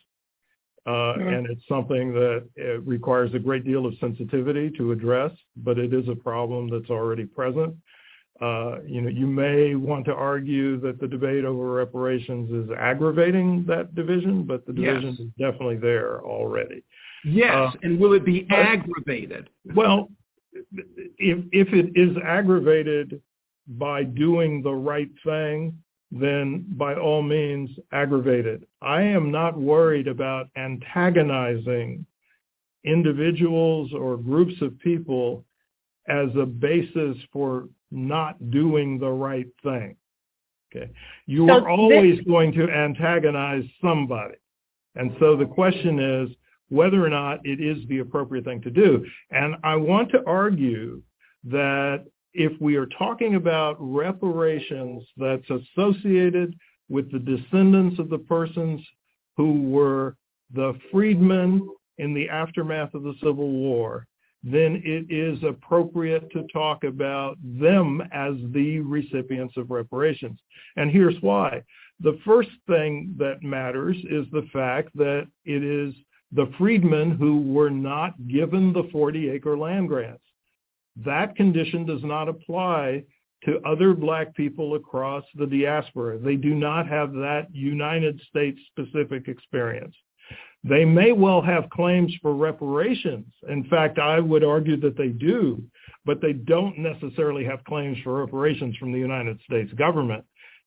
Uh, 0.86 0.90
Mm-hmm. 0.90 1.28
and 1.34 1.46
it's 1.50 1.66
something 1.66 2.12
that 2.12 2.40
uh, 2.60 2.80
requires 2.80 3.30
a 3.34 3.38
great 3.38 3.64
deal 3.64 3.86
of 3.86 3.94
sensitivity 4.00 4.70
to 4.76 4.92
address, 4.92 5.32
but 5.56 5.78
it 5.78 5.94
is 5.94 6.06
a 6.08 6.14
problem 6.14 6.68
that's 6.68 6.90
already 6.90 7.24
present. 7.24 7.74
Uh, 8.40 8.80
you 8.84 9.00
know, 9.00 9.08
you 9.08 9.26
may 9.26 9.76
want 9.76 10.04
to 10.04 10.12
argue 10.12 10.80
that 10.80 11.00
the 11.00 11.06
debate 11.06 11.44
over 11.44 11.72
reparations 11.72 12.50
is 12.50 12.68
aggravating 12.76 13.64
that 13.66 13.94
division, 13.94 14.42
but 14.42 14.66
the 14.66 14.72
division 14.72 15.10
yes. 15.10 15.20
is 15.20 15.26
definitely 15.38 15.76
there 15.76 16.20
already. 16.22 16.82
Yes, 17.24 17.54
uh, 17.54 17.70
and 17.82 17.98
will 17.98 18.12
it 18.12 18.24
be 18.24 18.46
aggravated? 18.50 19.48
Well, 19.74 20.08
if 21.18 21.44
if 21.52 21.72
it 21.72 21.92
is 21.94 22.16
aggravated 22.24 23.22
by 23.66 24.02
doing 24.02 24.62
the 24.62 24.74
right 24.74 25.10
thing, 25.24 25.78
then 26.10 26.64
by 26.76 26.94
all 26.94 27.22
means 27.22 27.70
aggravate 27.92 28.46
it. 28.46 28.68
I 28.82 29.02
am 29.02 29.30
not 29.30 29.58
worried 29.58 30.08
about 30.08 30.48
antagonizing 30.56 32.04
individuals 32.84 33.92
or 33.92 34.16
groups 34.16 34.54
of 34.60 34.78
people 34.80 35.44
as 36.08 36.28
a 36.38 36.44
basis 36.44 37.16
for 37.32 37.68
not 37.90 38.50
doing 38.50 38.98
the 38.98 39.10
right 39.10 39.48
thing. 39.62 39.96
Okay. 40.74 40.90
You 41.26 41.46
so 41.46 41.54
are 41.54 41.68
always 41.68 42.18
this... 42.18 42.26
going 42.26 42.52
to 42.52 42.68
antagonize 42.70 43.64
somebody. 43.80 44.34
And 44.96 45.14
so 45.18 45.36
the 45.36 45.46
question 45.46 45.98
is 45.98 46.36
whether 46.68 47.04
or 47.04 47.10
not 47.10 47.40
it 47.44 47.60
is 47.60 47.86
the 47.88 47.98
appropriate 47.98 48.44
thing 48.44 48.62
to 48.62 48.70
do. 48.70 49.04
And 49.30 49.56
I 49.62 49.76
want 49.76 50.10
to 50.12 50.22
argue 50.26 51.02
that 51.44 52.04
if 52.32 52.52
we 52.60 52.76
are 52.76 52.86
talking 52.86 53.36
about 53.36 53.76
reparations 53.78 55.04
that's 55.16 55.48
associated 55.50 56.58
with 56.88 57.10
the 57.12 57.18
descendants 57.18 57.98
of 57.98 58.08
the 58.08 58.18
persons 58.18 58.80
who 59.36 59.62
were 59.70 60.16
the 60.52 60.74
freedmen 60.90 61.68
in 61.98 62.14
the 62.14 62.28
aftermath 62.28 62.94
of 62.94 63.02
the 63.02 63.14
Civil 63.20 63.50
War, 63.50 64.06
then 64.44 64.82
it 64.84 65.10
is 65.10 65.42
appropriate 65.42 66.30
to 66.32 66.46
talk 66.52 66.84
about 66.84 67.36
them 67.42 68.02
as 68.12 68.34
the 68.52 68.78
recipients 68.80 69.56
of 69.56 69.70
reparations. 69.70 70.38
And 70.76 70.90
here's 70.90 71.20
why. 71.22 71.62
The 72.00 72.18
first 72.24 72.50
thing 72.66 73.14
that 73.18 73.42
matters 73.42 73.96
is 74.10 74.26
the 74.32 74.46
fact 74.52 74.94
that 74.96 75.26
it 75.46 75.64
is 75.64 75.94
the 76.32 76.52
freedmen 76.58 77.12
who 77.12 77.40
were 77.40 77.70
not 77.70 78.14
given 78.28 78.72
the 78.72 78.82
40-acre 78.84 79.56
land 79.56 79.88
grants. 79.88 80.22
That 80.96 81.36
condition 81.36 81.86
does 81.86 82.02
not 82.02 82.28
apply 82.28 83.04
to 83.44 83.60
other 83.66 83.94
black 83.94 84.34
people 84.34 84.74
across 84.74 85.24
the 85.36 85.46
diaspora. 85.46 86.18
They 86.18 86.36
do 86.36 86.54
not 86.54 86.86
have 86.88 87.12
that 87.12 87.48
United 87.52 88.20
States 88.28 88.60
specific 88.70 89.28
experience. 89.28 89.94
They 90.64 90.86
may 90.86 91.12
well 91.12 91.42
have 91.42 91.68
claims 91.68 92.14
for 92.22 92.34
reparations. 92.34 93.26
In 93.48 93.64
fact, 93.64 93.98
I 93.98 94.18
would 94.18 94.42
argue 94.42 94.80
that 94.80 94.96
they 94.96 95.08
do, 95.08 95.62
but 96.06 96.22
they 96.22 96.32
don't 96.32 96.78
necessarily 96.78 97.44
have 97.44 97.62
claims 97.64 97.98
for 98.02 98.20
reparations 98.20 98.74
from 98.78 98.90
the 98.90 98.98
United 98.98 99.38
States 99.42 99.72
government. 99.74 100.24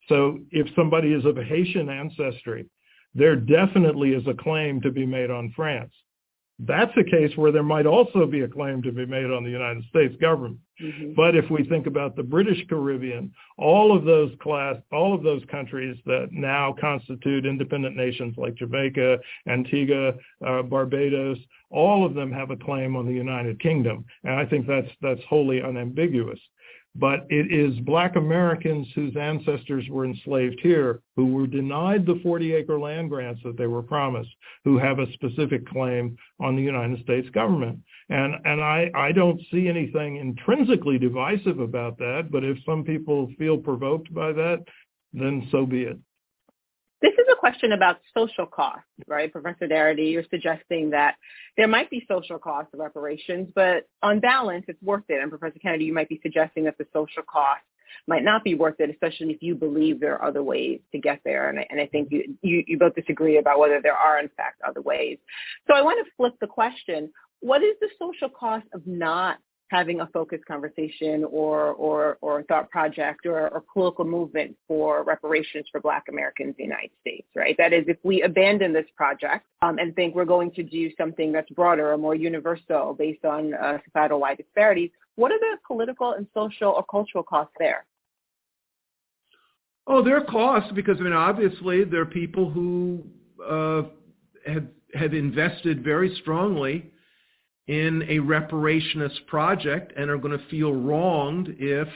So 0.07 0.39
if 0.51 0.67
somebody 0.75 1.13
is 1.13 1.25
of 1.25 1.35
Haitian 1.35 1.89
ancestry, 1.89 2.65
there 3.15 3.35
definitely 3.35 4.13
is 4.13 4.25
a 4.27 4.35
claim 4.35 4.79
to 4.81 4.91
be 4.91 5.05
made 5.05 5.31
on 5.31 5.51
France. 5.55 5.91
That's 6.59 6.91
a 6.97 7.03
case 7.03 7.35
where 7.37 7.51
there 7.51 7.61
might 7.61 7.85
also 7.85 8.25
be 8.25 8.41
a 8.41 8.47
claim 8.47 8.81
to 8.81 8.91
be 8.91 9.05
made 9.05 9.29
on 9.29 9.43
the 9.43 9.49
United 9.49 9.83
States 9.89 10.15
government. 10.19 10.57
Mm-hmm. 10.81 11.13
But 11.15 11.35
if 11.35 11.49
we 11.51 11.63
think 11.63 11.85
about 11.85 12.15
the 12.15 12.23
British 12.23 12.65
Caribbean, 12.67 13.31
all 13.57 13.95
of 13.95 14.05
those 14.05 14.31
class, 14.41 14.75
all 14.91 15.13
of 15.13 15.21
those 15.21 15.43
countries 15.51 15.97
that 16.05 16.29
now 16.31 16.75
constitute 16.79 17.45
independent 17.45 17.95
nations 17.95 18.35
like 18.37 18.55
Jamaica, 18.55 19.19
Antigua, 19.47 20.13
uh, 20.45 20.63
Barbados, 20.63 21.37
all 21.69 22.05
of 22.05 22.15
them 22.15 22.31
have 22.31 22.49
a 22.49 22.57
claim 22.57 22.95
on 22.95 23.05
the 23.05 23.13
United 23.13 23.59
Kingdom, 23.59 24.05
and 24.23 24.33
I 24.33 24.45
think 24.45 24.65
that's 24.65 24.89
that's 25.01 25.21
wholly 25.29 25.61
unambiguous 25.61 26.39
but 26.97 27.27
it 27.29 27.51
is 27.51 27.79
black 27.81 28.15
Americans 28.15 28.87
whose 28.95 29.15
ancestors 29.15 29.85
were 29.89 30.05
enslaved 30.05 30.59
here 30.61 31.01
who 31.15 31.27
were 31.27 31.47
denied 31.47 32.05
the 32.05 32.15
40-acre 32.25 32.79
land 32.79 33.09
grants 33.09 33.41
that 33.43 33.57
they 33.57 33.67
were 33.67 33.83
promised, 33.83 34.29
who 34.63 34.77
have 34.77 34.99
a 34.99 35.11
specific 35.13 35.67
claim 35.67 36.17
on 36.39 36.55
the 36.55 36.61
United 36.61 36.99
States 37.03 37.29
government. 37.29 37.79
And, 38.09 38.35
and 38.45 38.61
I, 38.61 38.89
I 38.95 39.11
don't 39.11 39.39
see 39.51 39.67
anything 39.67 40.17
intrinsically 40.17 40.97
divisive 40.97 41.59
about 41.59 41.97
that, 41.99 42.29
but 42.31 42.43
if 42.43 42.57
some 42.65 42.83
people 42.83 43.31
feel 43.37 43.57
provoked 43.57 44.13
by 44.13 44.33
that, 44.33 44.63
then 45.13 45.47
so 45.51 45.65
be 45.65 45.83
it. 45.83 45.99
This 47.01 47.13
is 47.13 47.25
a 47.31 47.35
question 47.35 47.73
about 47.73 47.99
social 48.17 48.47
costs, 48.47 48.87
right? 49.07 49.31
Professor 49.31 49.67
Darity, 49.67 50.11
you're 50.11 50.23
suggesting 50.31 50.89
that 50.91 51.15
there 51.55 51.67
might 51.67 51.89
be 51.89 52.05
social 52.07 52.39
costs 52.39 52.73
of 52.73 52.79
reparations, 52.79 53.49
but 53.53 53.87
on 54.01 54.19
balance, 54.19 54.65
it's 54.67 54.81
worth 54.81 55.03
it. 55.09 55.21
And 55.21 55.29
Professor 55.29 55.59
Kennedy, 55.59 55.85
you 55.85 55.93
might 55.93 56.09
be 56.09 56.19
suggesting 56.23 56.63
that 56.63 56.77
the 56.77 56.87
social 56.93 57.23
costs 57.23 57.65
might 58.07 58.23
not 58.23 58.43
be 58.43 58.55
worth 58.55 58.79
it, 58.79 58.89
especially 58.89 59.31
if 59.31 59.41
you 59.41 59.53
believe 59.55 59.99
there 59.99 60.15
are 60.15 60.27
other 60.27 60.43
ways 60.43 60.79
to 60.91 60.99
get 60.99 61.19
there. 61.23 61.49
And 61.49 61.59
I, 61.59 61.67
and 61.69 61.79
I 61.79 61.85
think 61.85 62.09
you, 62.11 62.35
you, 62.41 62.63
you 62.65 62.77
both 62.79 62.95
disagree 62.95 63.37
about 63.37 63.59
whether 63.59 63.81
there 63.81 63.95
are, 63.95 64.19
in 64.19 64.29
fact, 64.35 64.61
other 64.67 64.81
ways. 64.81 65.17
So 65.67 65.75
I 65.75 65.81
want 65.81 66.03
to 66.05 66.11
flip 66.15 66.33
the 66.41 66.47
question. 66.47 67.11
What 67.41 67.61
is 67.63 67.75
the 67.79 67.89
social 67.99 68.29
cost 68.29 68.65
of 68.73 68.85
not 68.87 69.37
having 69.69 70.01
a 70.01 70.07
focused 70.07 70.45
conversation 70.45 71.25
or 71.25 71.73
or 71.73 72.17
or 72.21 72.43
thought 72.43 72.69
project 72.69 73.25
or, 73.25 73.49
or 73.49 73.63
political 73.73 74.05
movement 74.05 74.55
for 74.67 75.03
reparations 75.03 75.65
for 75.71 75.81
Black 75.81 76.05
Americans 76.09 76.55
in 76.57 76.63
the 76.63 76.63
United 76.63 76.91
States, 77.01 77.27
right? 77.35 77.55
That 77.57 77.73
is, 77.73 77.85
if 77.87 77.97
we 78.03 78.21
abandon 78.21 78.73
this 78.73 78.85
project 78.95 79.45
um, 79.61 79.77
and 79.79 79.95
think 79.95 80.15
we're 80.15 80.25
going 80.25 80.51
to 80.51 80.63
do 80.63 80.89
something 80.97 81.31
that's 81.31 81.49
broader 81.51 81.91
or 81.91 81.97
more 81.97 82.15
universal 82.15 82.95
based 82.97 83.25
on 83.25 83.53
uh, 83.53 83.77
societal-wide 83.85 84.37
disparities, 84.37 84.91
what 85.15 85.31
are 85.31 85.39
the 85.39 85.57
political 85.65 86.13
and 86.13 86.27
social 86.33 86.69
or 86.69 86.83
cultural 86.89 87.23
costs 87.23 87.53
there? 87.59 87.85
Oh, 89.87 90.03
there 90.03 90.17
are 90.17 90.25
costs 90.25 90.71
because 90.73 90.97
I 90.99 91.03
mean, 91.03 91.13
obviously, 91.13 91.83
there 91.83 92.01
are 92.01 92.05
people 92.05 92.49
who 92.49 93.03
uh, 93.45 93.83
have 94.45 94.65
have 94.93 95.13
invested 95.13 95.83
very 95.83 96.15
strongly 96.21 96.91
in 97.67 98.03
a 98.03 98.17
reparationist 98.19 99.25
project 99.27 99.93
and 99.97 100.09
are 100.09 100.17
going 100.17 100.37
to 100.37 100.45
feel 100.47 100.73
wronged 100.73 101.53
if 101.59 101.87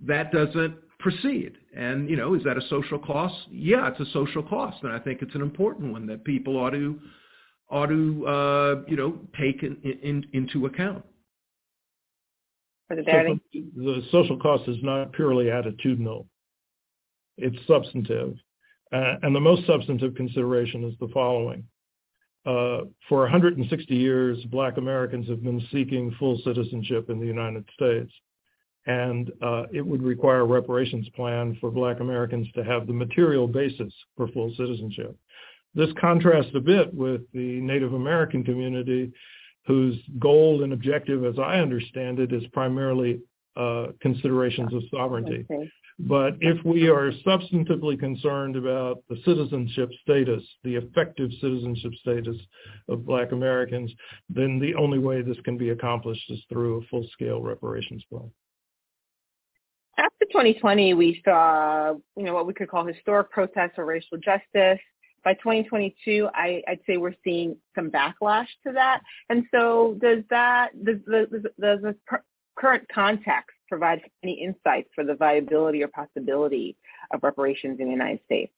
that 0.00 0.30
doesn't 0.32 0.76
proceed. 0.98 1.52
And, 1.74 2.08
you 2.08 2.16
know, 2.16 2.34
is 2.34 2.42
that 2.44 2.56
a 2.58 2.68
social 2.68 2.98
cost? 2.98 3.34
Yeah, 3.50 3.88
it's 3.88 4.00
a 4.00 4.12
social 4.12 4.42
cost. 4.42 4.82
And 4.82 4.92
I 4.92 4.98
think 4.98 5.22
it's 5.22 5.34
an 5.34 5.42
important 5.42 5.92
one 5.92 6.06
that 6.06 6.24
people 6.24 6.56
ought 6.58 6.70
to, 6.70 6.98
ought 7.70 7.86
to 7.86 8.26
uh, 8.26 8.74
you 8.86 8.96
know, 8.96 9.18
take 9.40 9.62
in, 9.62 9.76
in, 10.02 10.26
into 10.32 10.66
account. 10.66 11.04
For 12.88 12.96
the, 12.96 13.02
the 13.74 14.02
social 14.12 14.38
cost 14.38 14.68
is 14.68 14.76
not 14.82 15.12
purely 15.12 15.46
attitudinal. 15.46 16.26
It's 17.38 17.56
substantive. 17.66 18.36
Uh, 18.92 19.14
and 19.22 19.34
the 19.34 19.40
most 19.40 19.66
substantive 19.66 20.14
consideration 20.14 20.84
is 20.84 20.94
the 21.00 21.08
following. 21.12 21.64
Uh, 22.46 22.82
for 23.08 23.22
160 23.22 23.94
years, 23.94 24.38
Black 24.44 24.76
Americans 24.76 25.28
have 25.28 25.42
been 25.42 25.60
seeking 25.72 26.14
full 26.18 26.40
citizenship 26.44 27.10
in 27.10 27.18
the 27.18 27.26
United 27.26 27.68
States. 27.74 28.12
And 28.86 29.32
uh, 29.42 29.64
it 29.72 29.84
would 29.84 30.00
require 30.00 30.40
a 30.40 30.44
reparations 30.44 31.08
plan 31.16 31.58
for 31.60 31.72
Black 31.72 31.98
Americans 31.98 32.46
to 32.54 32.62
have 32.62 32.86
the 32.86 32.92
material 32.92 33.48
basis 33.48 33.92
for 34.16 34.28
full 34.28 34.54
citizenship. 34.56 35.16
This 35.74 35.90
contrasts 36.00 36.54
a 36.54 36.60
bit 36.60 36.94
with 36.94 37.22
the 37.34 37.60
Native 37.60 37.94
American 37.94 38.44
community, 38.44 39.12
whose 39.66 39.96
goal 40.20 40.62
and 40.62 40.72
objective, 40.72 41.24
as 41.24 41.36
I 41.36 41.58
understand 41.58 42.20
it, 42.20 42.32
is 42.32 42.44
primarily 42.52 43.20
uh, 43.56 43.86
considerations 44.00 44.72
of 44.74 44.82
sovereignty. 44.90 45.46
Okay. 45.50 45.70
But 45.98 46.34
if 46.40 46.62
we 46.64 46.88
are 46.88 47.10
substantively 47.26 47.98
concerned 47.98 48.56
about 48.56 49.02
the 49.08 49.16
citizenship 49.24 49.90
status, 50.02 50.42
the 50.62 50.76
effective 50.76 51.30
citizenship 51.40 51.92
status 52.00 52.36
of 52.88 53.06
Black 53.06 53.32
Americans, 53.32 53.90
then 54.28 54.58
the 54.58 54.74
only 54.74 54.98
way 54.98 55.22
this 55.22 55.38
can 55.44 55.56
be 55.56 55.70
accomplished 55.70 56.30
is 56.30 56.40
through 56.50 56.78
a 56.82 56.86
full-scale 56.88 57.40
reparations 57.40 58.04
plan. 58.10 58.30
After 59.98 60.26
2020, 60.26 60.92
we 60.92 61.22
saw, 61.24 61.94
you 62.16 62.24
know, 62.24 62.34
what 62.34 62.46
we 62.46 62.52
could 62.52 62.68
call 62.68 62.84
historic 62.84 63.30
protests 63.30 63.72
for 63.76 63.86
racial 63.86 64.18
justice. 64.18 64.78
By 65.24 65.32
2022, 65.34 66.28
I, 66.34 66.62
would 66.68 66.80
say 66.86 66.98
we're 66.98 67.14
seeing 67.24 67.56
some 67.74 67.90
backlash 67.90 68.46
to 68.66 68.72
that. 68.74 69.00
And 69.30 69.44
so, 69.50 69.96
does 70.00 70.22
that 70.28 70.68
does 70.84 70.98
the, 71.06 71.50
does 71.58 71.80
the 71.80 71.96
current 72.56 72.86
context 72.92 73.56
provides 73.68 74.02
any 74.22 74.32
insights 74.32 74.88
for 74.94 75.04
the 75.04 75.14
viability 75.14 75.82
or 75.82 75.88
possibility 75.88 76.76
of 77.12 77.22
reparations 77.22 77.78
in 77.80 77.86
the 77.86 77.92
United 77.92 78.20
States? 78.24 78.52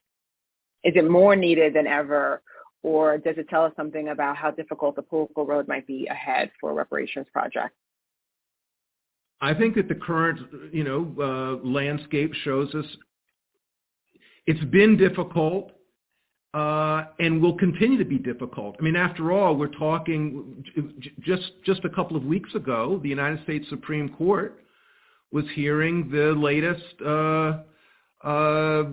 Is 0.84 0.94
it 0.96 1.10
more 1.10 1.34
needed 1.34 1.74
than 1.74 1.86
ever, 1.86 2.42
or 2.82 3.18
does 3.18 3.36
it 3.36 3.48
tell 3.48 3.64
us 3.64 3.72
something 3.76 4.08
about 4.08 4.36
how 4.36 4.50
difficult 4.50 4.96
the 4.96 5.02
political 5.02 5.44
road 5.44 5.66
might 5.66 5.86
be 5.86 6.06
ahead 6.06 6.50
for 6.60 6.70
a 6.70 6.74
reparations 6.74 7.26
project? 7.32 7.74
I 9.40 9.54
think 9.54 9.74
that 9.76 9.88
the 9.88 9.94
current, 9.94 10.40
you 10.72 10.84
know, 10.84 11.14
uh, 11.62 11.66
landscape 11.66 12.32
shows 12.44 12.74
us 12.74 12.86
it's 14.46 14.64
been 14.66 14.96
difficult 14.96 15.72
uh, 16.54 17.04
and 17.18 17.42
will 17.42 17.56
continue 17.56 17.98
to 17.98 18.04
be 18.04 18.18
difficult. 18.18 18.76
I 18.78 18.82
mean, 18.82 18.96
after 18.96 19.32
all, 19.32 19.54
we're 19.54 19.68
talking 19.68 20.64
just 21.20 21.52
just 21.64 21.84
a 21.84 21.90
couple 21.90 22.16
of 22.16 22.24
weeks 22.24 22.54
ago, 22.54 22.98
the 23.02 23.08
United 23.08 23.42
States 23.42 23.66
Supreme 23.68 24.08
Court 24.10 24.64
was 25.30 25.44
hearing 25.54 26.10
the 26.10 26.32
latest 26.32 27.02
uh, 27.04 27.58
uh, 28.26 28.84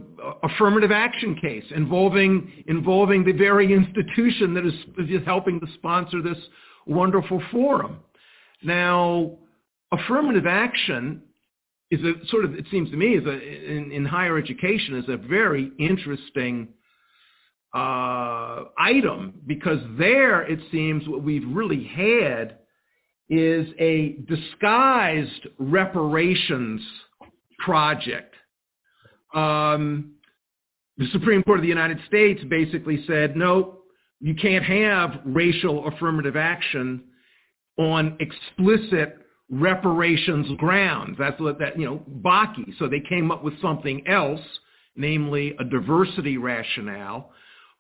affirmative 0.44 0.92
action 0.92 1.36
case 1.36 1.64
involving 1.76 2.64
involving 2.68 3.24
the 3.24 3.32
very 3.32 3.74
institution 3.74 4.54
that 4.54 4.66
is, 4.66 4.74
is 5.10 5.26
helping 5.26 5.60
to 5.62 5.68
sponsor 5.76 6.22
this 6.22 6.38
wonderful 6.86 7.42
forum. 7.52 8.00
Now, 8.64 9.32
affirmative 9.92 10.46
action 10.46 11.22
is 11.90 12.02
a 12.02 12.14
sort 12.28 12.44
of 12.44 12.54
it 12.56 12.66
seems 12.70 12.90
to 12.92 12.98
me 12.98 13.16
is 13.16 13.26
a 13.26 13.72
in, 13.72 13.92
in 13.92 14.06
higher 14.06 14.38
education 14.38 14.98
is 14.98 15.06
a 15.08 15.18
very 15.18 15.72
interesting 15.80 16.68
uh, 17.76 18.66
item 18.78 19.34
because 19.46 19.80
there 19.98 20.42
it 20.44 20.60
seems 20.72 21.08
what 21.08 21.22
we've 21.22 21.48
really 21.50 21.84
had 21.84 22.60
is 23.30 23.68
a 23.80 24.18
disguised 24.28 25.48
reparations 25.60 26.82
project 27.60 28.36
um, 29.36 30.14
the 30.98 31.08
Supreme 31.12 31.44
Court 31.44 31.60
of 31.60 31.64
the 31.64 31.70
United 31.70 32.00
States 32.08 32.42
basically 32.50 33.04
said, 33.06 33.36
no, 33.36 33.80
you 34.22 34.34
can't 34.34 34.64
have 34.64 35.20
racial 35.26 35.88
affirmative 35.88 36.38
action 36.38 37.04
on 37.78 38.18
explicit 38.22 39.18
reparations 39.50 40.48
grounds. 40.58 41.18
That's 41.20 41.40
what 41.40 41.60
that, 41.60 41.78
you 41.78 41.86
know, 41.86 42.02
Bakke. 42.22 42.78
So 42.80 42.88
they 42.88 43.02
came 43.02 43.30
up 43.30 43.44
with 43.44 43.62
something 43.62 44.08
else, 44.08 44.40
namely 44.96 45.54
a 45.60 45.66
diversity 45.66 46.38
rationale. 46.38 47.32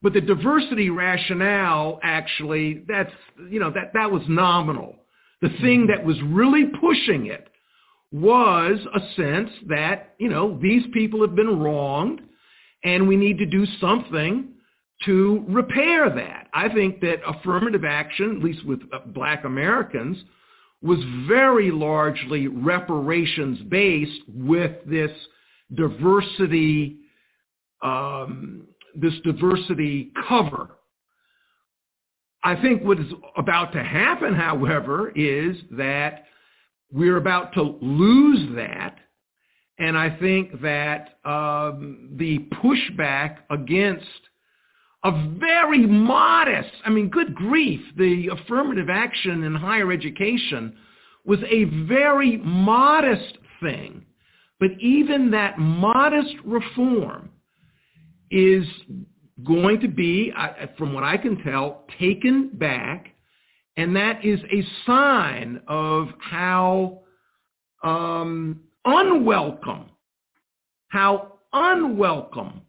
But 0.05 0.13
the 0.13 0.21
diversity 0.21 0.91
rationale 0.91 1.99
actually, 2.03 2.83
that's, 2.87 3.11
you 3.49 3.59
know, 3.59 3.71
that, 3.71 3.91
that 3.95 4.11
was 4.11 4.21
nominal. 4.29 4.97
The 5.41 5.49
thing 5.61 5.87
that 5.87 6.05
was 6.05 6.15
really 6.27 6.65
pushing 6.79 7.25
it 7.25 7.47
was 8.11 8.77
a 8.93 8.99
sense 9.15 9.49
that, 9.67 10.13
you 10.19 10.29
know, 10.29 10.59
these 10.61 10.83
people 10.93 11.21
have 11.21 11.33
been 11.33 11.59
wronged 11.59 12.21
and 12.83 13.07
we 13.07 13.17
need 13.17 13.39
to 13.39 13.47
do 13.47 13.65
something 13.81 14.49
to 15.05 15.43
repair 15.49 16.11
that. 16.11 16.49
I 16.53 16.71
think 16.71 17.01
that 17.01 17.21
affirmative 17.25 17.83
action, 17.83 18.37
at 18.37 18.43
least 18.43 18.63
with 18.63 18.81
uh, 18.93 18.99
black 19.07 19.43
Americans, 19.43 20.17
was 20.83 20.99
very 21.27 21.71
largely 21.71 22.47
reparations 22.47 23.57
based 23.69 24.21
with 24.27 24.71
this 24.85 25.09
diversity, 25.73 26.97
um, 27.81 28.67
this 28.95 29.13
diversity 29.23 30.11
cover. 30.27 30.69
I 32.43 32.61
think 32.61 32.83
what 32.83 32.99
is 32.99 33.11
about 33.37 33.73
to 33.73 33.83
happen, 33.83 34.35
however, 34.35 35.11
is 35.15 35.57
that 35.71 36.25
we're 36.91 37.17
about 37.17 37.53
to 37.53 37.77
lose 37.81 38.55
that. 38.55 38.97
And 39.79 39.97
I 39.97 40.15
think 40.17 40.61
that 40.61 41.17
um, 41.25 42.09
the 42.15 42.47
pushback 42.63 43.37
against 43.49 44.05
a 45.03 45.11
very 45.39 45.85
modest, 45.85 46.71
I 46.85 46.89
mean, 46.89 47.09
good 47.09 47.35
grief, 47.35 47.81
the 47.97 48.29
affirmative 48.29 48.89
action 48.89 49.43
in 49.43 49.55
higher 49.55 49.91
education 49.91 50.75
was 51.25 51.39
a 51.49 51.65
very 51.87 52.37
modest 52.37 53.37
thing. 53.61 54.05
But 54.59 54.71
even 54.79 55.31
that 55.31 55.57
modest 55.59 56.35
reform 56.45 57.29
is 58.31 58.65
going 59.43 59.79
to 59.81 59.87
be, 59.87 60.33
from 60.77 60.93
what 60.93 61.03
I 61.03 61.17
can 61.17 61.41
tell, 61.43 61.85
taken 61.99 62.49
back 62.53 63.15
and 63.77 63.95
that 63.95 64.23
is 64.23 64.39
a 64.51 64.63
sign 64.85 65.61
of 65.67 66.07
how 66.19 67.01
um, 67.83 68.61
unwelcome, 68.85 69.89
how 70.87 71.33
unwelcome 71.51 72.61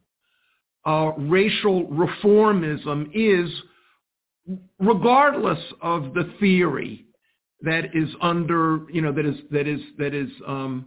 uh, 0.85 1.13
racial 1.17 1.87
reformism 1.87 3.11
is, 3.15 3.51
regardless 4.79 5.61
of 5.81 6.15
the 6.15 6.33
theory 6.41 7.05
that 7.63 7.95
is 7.95 8.09
under, 8.21 8.81
you 8.93 9.01
know, 9.01 9.13
that 9.13 9.27
is 9.27 9.37
that 9.51 9.67
is 9.67 9.81
that 9.99 10.13
is, 10.13 10.31
um, 10.47 10.87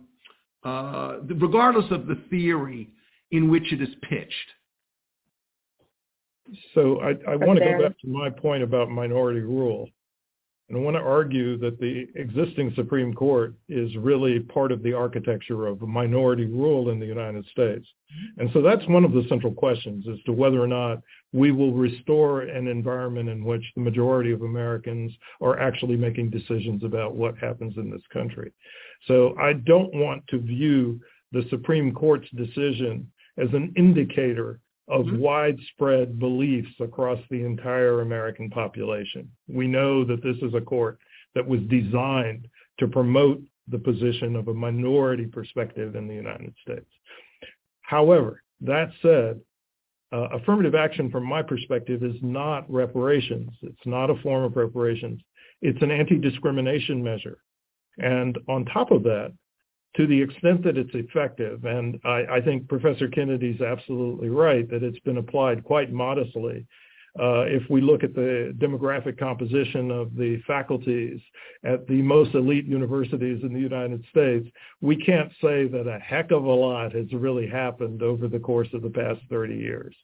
uh, 0.64 1.18
regardless 1.38 1.90
of 1.92 2.08
the 2.08 2.22
theory 2.30 2.90
in 3.32 3.50
which 3.50 3.72
it 3.72 3.82
is 3.82 3.90
pitched. 4.10 4.34
So 6.74 7.00
I, 7.02 7.16
I 7.32 7.36
want 7.36 7.60
to 7.60 7.66
go 7.66 7.82
back 7.82 8.00
to 8.00 8.08
my 8.08 8.30
point 8.30 8.64
about 8.64 8.90
minority 8.90 9.42
rule. 9.42 9.90
And 10.70 10.78
I 10.78 10.82
want 10.82 10.96
to 10.98 11.02
argue 11.02 11.58
that 11.58 11.80
the 11.80 12.08
existing 12.14 12.74
Supreme 12.76 13.12
Court 13.16 13.56
is 13.70 13.96
really 13.98 14.40
part 14.40 14.72
of 14.72 14.84
the 14.84 14.94
architecture 14.94 15.66
of 15.66 15.82
minority 15.82 16.46
rule 16.46 16.92
in 16.92 17.00
the 17.00 17.08
United 17.08 17.44
States. 17.48 17.88
And 18.38 18.52
so 18.54 18.62
that's 18.62 18.88
one 18.88 19.04
of 19.04 19.12
the 19.12 19.26
central 19.30 19.52
questions 19.52 20.06
as 20.08 20.22
to 20.26 20.32
whether 20.32 20.62
or 20.62 20.68
not 20.68 21.02
we 21.34 21.52
will 21.52 21.74
restore 21.74 22.42
an 22.42 22.68
environment 22.68 23.30
in 23.30 23.44
which 23.44 23.64
the 23.76 23.82
majority 23.82 24.32
of 24.32 24.44
Americans 24.44 25.12
are 25.42 25.60
actually 25.60 25.98
making 25.98 26.30
decisions 26.30 26.84
about 26.84 27.16
what 27.16 27.36
happens 27.40 27.74
in 27.78 27.90
this 27.90 28.04
country. 28.14 28.52
So 29.08 29.36
I 29.40 29.54
don't 29.54 29.94
want 29.96 30.24
to 30.28 30.38
view 30.38 31.00
the 31.32 31.46
Supreme 31.50 31.94
Court's 31.94 32.30
decision 32.36 33.12
as 33.40 33.50
an 33.54 33.74
indicator 33.76 34.60
of 34.90 35.06
mm-hmm. 35.06 35.20
widespread 35.20 36.20
beliefs 36.20 36.72
across 36.80 37.20
the 37.30 37.44
entire 37.44 38.02
American 38.02 38.50
population. 38.50 39.30
We 39.48 39.68
know 39.68 40.04
that 40.06 40.24
this 40.24 40.38
is 40.42 40.54
a 40.54 40.62
court 40.62 41.00
that 41.36 41.48
was 41.48 41.62
designed 41.70 42.48
to 42.80 42.88
promote 42.88 43.42
the 43.68 43.78
position 43.78 44.36
of 44.36 44.48
a 44.48 44.54
minority 44.54 45.26
perspective 45.26 45.96
in 45.96 46.08
the 46.08 46.16
United 46.16 46.54
States. 46.64 46.90
However, 47.82 48.42
that 48.62 48.90
said, 49.02 49.40
uh, 50.12 50.28
affirmative 50.34 50.74
action 50.74 51.12
from 51.12 51.24
my 51.24 51.44
perspective 51.44 52.04
is 52.04 52.16
not 52.22 52.70
reparations. 52.72 53.52
It's 53.62 53.86
not 53.86 54.10
a 54.10 54.16
form 54.24 54.44
of 54.44 54.56
reparations. 54.56 55.22
It's 55.62 55.82
an 55.84 55.92
anti-discrimination 55.92 57.04
measure. 57.04 57.38
And 58.00 58.38
on 58.48 58.66
top 58.66 58.92
of 58.92 59.04
that, 59.04 59.34
to 59.96 60.08
the 60.08 60.22
extent 60.22 60.64
that 60.64 60.78
it's 60.78 60.94
effective, 60.94 61.66
and 61.66 62.00
I, 62.06 62.26
I 62.32 62.42
think 62.42 62.68
Professor 62.68 63.08
Kennedy's 63.08 63.62
absolutely 63.62 64.30
right 64.30 64.70
that 64.70 64.84
it's 64.84 65.00
been 65.00 65.18
applied 65.18 65.64
quite 65.64 65.92
modestly. 65.92 66.68
Uh, 67.20 67.42
if 67.42 67.64
we 67.70 67.82
look 67.82 68.04
at 68.04 68.14
the 68.14 68.56
demographic 68.60 69.18
composition 69.18 69.90
of 69.90 70.16
the 70.16 70.40
faculties 70.46 71.20
at 71.64 71.88
the 71.88 72.02
most 72.04 72.36
elite 72.36 72.66
universities 72.66 73.40
in 73.42 73.52
the 73.52 73.60
United 73.60 74.06
States, 74.12 74.48
we 74.80 74.96
can't 74.96 75.32
say 75.42 75.68
that 75.68 75.88
a 75.88 76.00
heck 76.00 76.30
of 76.32 76.44
a 76.44 76.52
lot 76.52 76.94
has 76.94 77.12
really 77.12 77.48
happened 77.48 78.04
over 78.04 78.28
the 78.28 78.40
course 78.40 78.70
of 78.74 78.84
the 78.84 78.90
past 78.92 79.20
30 79.30 79.56
years. 79.56 79.96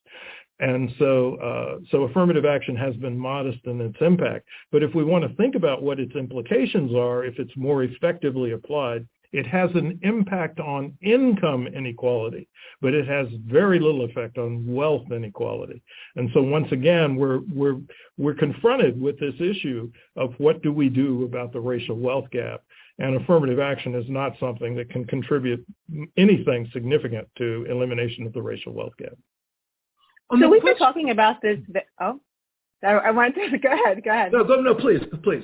And 0.60 0.90
so, 0.98 1.36
uh, 1.36 1.80
so 1.92 2.04
affirmative 2.04 2.46
action 2.46 2.76
has 2.76 2.96
been 2.96 3.18
modest 3.18 3.60
in 3.66 3.82
its 3.82 3.98
impact. 4.02 4.48
But 4.72 4.84
if 4.84 4.96
we 4.96 5.04
want 5.04 5.30
to 5.30 5.36
think 5.36 5.56
about 5.56 5.84
what 5.84 6.00
its 6.00 6.16
implications 6.16 6.94
are, 6.96 7.26
if 7.26 7.38
it's 7.38 7.56
more 7.56 7.84
effectively 7.84 8.52
applied, 8.52 9.06
it 9.36 9.46
has 9.48 9.70
an 9.76 10.00
impact 10.04 10.62
on 10.62 10.98
income 11.02 11.68
inequality, 11.68 12.48
but 12.82 12.94
it 12.94 13.06
has 13.06 13.28
very 13.46 13.80
little 13.80 14.06
effect 14.06 14.38
on 14.38 14.66
wealth 14.66 15.12
inequality. 15.12 15.84
And 16.16 16.30
so 16.34 16.42
once 16.42 16.72
again, 16.72 17.18
we're, 17.18 17.42
we're, 17.54 17.82
we're 18.18 18.34
confronted 18.34 19.00
with 19.00 19.20
this 19.20 19.34
issue 19.42 19.92
of 20.16 20.34
what 20.38 20.64
do 20.64 20.72
we 20.72 20.88
do 20.88 21.26
about 21.26 21.52
the 21.52 21.60
racial 21.60 21.98
wealth 21.98 22.30
gap? 22.32 22.62
And 23.00 23.22
affirmative 23.22 23.60
action 23.60 23.94
is 23.94 24.06
not 24.08 24.40
something 24.40 24.74
that 24.76 24.90
can 24.90 25.04
contribute 25.04 25.66
anything 26.16 26.70
significant 26.72 27.28
to 27.38 27.66
elimination 27.70 28.26
of 28.26 28.32
the 28.32 28.42
racial 28.42 28.72
wealth 28.72 28.94
gap. 28.98 29.18
So 30.32 30.46
um, 30.46 30.50
we've 30.50 30.64
been 30.64 30.78
talking 30.78 31.10
about 31.10 31.42
this. 31.42 31.60
Oh, 32.00 32.22
I 32.84 33.12
wanted 33.12 33.52
to 33.52 33.58
go 33.62 33.74
ahead. 33.74 34.02
Go 34.02 34.12
ahead. 34.12 34.32
No, 34.32 34.46
go, 34.46 34.62
no, 34.62 34.74
please, 34.76 35.02
please. 35.24 35.44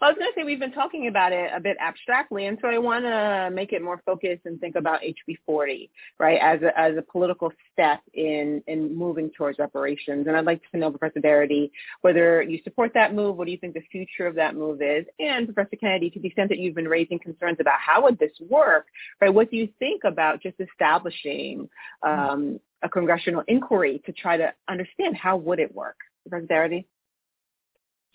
Well, 0.00 0.08
I 0.08 0.12
was 0.12 0.18
going 0.18 0.30
to 0.30 0.40
say 0.40 0.44
we've 0.44 0.60
been 0.60 0.72
talking 0.72 1.08
about 1.08 1.32
it 1.32 1.50
a 1.54 1.60
bit 1.60 1.76
abstractly, 1.80 2.46
and 2.46 2.58
so 2.60 2.68
I 2.68 2.78
want 2.78 3.04
to 3.04 3.50
make 3.52 3.72
it 3.72 3.82
more 3.82 4.00
focused 4.06 4.42
and 4.44 4.60
think 4.60 4.76
about 4.76 5.00
HB 5.02 5.38
40, 5.44 5.90
right, 6.18 6.38
as 6.40 6.62
a, 6.62 6.78
as 6.78 6.96
a 6.96 7.02
political 7.02 7.52
step 7.72 8.00
in 8.14 8.62
in 8.66 8.96
moving 8.96 9.30
towards 9.36 9.58
reparations. 9.58 10.26
And 10.26 10.36
I'd 10.36 10.44
like 10.44 10.62
to 10.70 10.78
know, 10.78 10.90
Professor 10.90 11.20
Darity, 11.20 11.70
whether 12.02 12.42
you 12.42 12.60
support 12.64 12.92
that 12.94 13.14
move, 13.14 13.36
what 13.36 13.46
do 13.46 13.52
you 13.52 13.58
think 13.58 13.74
the 13.74 13.82
future 13.90 14.26
of 14.26 14.34
that 14.36 14.54
move 14.54 14.80
is, 14.82 15.04
and 15.18 15.52
Professor 15.52 15.76
Kennedy, 15.76 16.10
to 16.10 16.20
the 16.20 16.28
extent 16.28 16.48
that 16.50 16.58
you've 16.58 16.74
been 16.74 16.88
raising 16.88 17.18
concerns 17.18 17.58
about 17.60 17.80
how 17.80 18.02
would 18.04 18.18
this 18.18 18.32
work, 18.48 18.86
right, 19.20 19.32
what 19.32 19.50
do 19.50 19.56
you 19.56 19.68
think 19.78 20.02
about 20.04 20.42
just 20.42 20.56
establishing 20.60 21.68
um, 22.02 22.60
a 22.82 22.88
congressional 22.88 23.42
inquiry 23.48 24.02
to 24.06 24.12
try 24.12 24.36
to 24.36 24.52
understand 24.68 25.16
how 25.16 25.36
would 25.36 25.58
it 25.58 25.74
work, 25.74 25.96
Professor 26.28 26.46
Darity? 26.46 26.84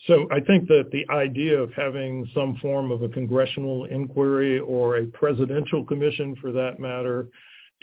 So 0.07 0.27
I 0.31 0.41
think 0.41 0.67
that 0.67 0.89
the 0.91 1.05
idea 1.09 1.57
of 1.57 1.71
having 1.73 2.29
some 2.33 2.57
form 2.61 2.91
of 2.91 3.03
a 3.03 3.09
congressional 3.09 3.85
inquiry 3.85 4.59
or 4.59 4.97
a 4.97 5.05
presidential 5.05 5.85
commission 5.85 6.35
for 6.41 6.51
that 6.51 6.79
matter 6.79 7.27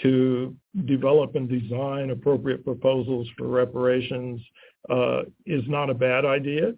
to 0.03 0.55
develop 0.85 1.35
and 1.35 1.49
design 1.49 2.11
appropriate 2.11 2.65
proposals 2.65 3.27
for 3.37 3.49
reparations 3.49 4.41
uh, 4.89 5.23
is 5.47 5.63
not 5.67 5.91
a 5.91 5.95
bad 5.95 6.25
idea. 6.25 6.73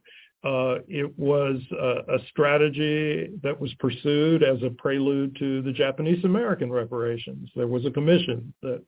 uh, 0.45 0.79
it 0.89 1.17
was 1.17 1.61
a, 1.71 2.15
a, 2.15 2.19
strategy 2.29 3.29
that 3.45 3.59
was 3.61 3.73
pursued 3.75 4.43
as 4.43 4.61
a 4.65 4.71
prelude 4.71 5.37
to 5.39 5.63
the 5.63 5.71
Japanese 5.73 6.25
American 6.25 6.71
reparations. 6.71 7.49
There 7.55 7.69
was 7.69 7.87
a 7.87 7.93
commission 7.93 8.53
that 8.61 8.83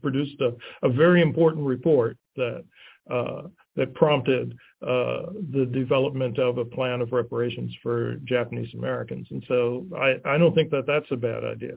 produced 0.00 0.40
a, 0.40 0.52
a 0.86 0.88
very 0.88 1.20
important 1.20 1.66
report 1.66 2.16
that 2.36 2.64
uh, 3.10 3.42
that 3.74 3.92
prompted 3.94 4.56
the 4.80 5.68
development 5.72 6.38
of 6.38 6.58
a 6.58 6.64
plan 6.64 7.00
of 7.00 7.12
reparations 7.12 7.74
for 7.82 8.16
Japanese 8.24 8.72
Americans. 8.74 9.26
And 9.30 9.44
so 9.46 9.86
I, 9.96 10.16
I 10.24 10.38
don't 10.38 10.54
think 10.54 10.70
that 10.70 10.86
that's 10.86 11.10
a 11.10 11.16
bad 11.16 11.44
idea. 11.44 11.72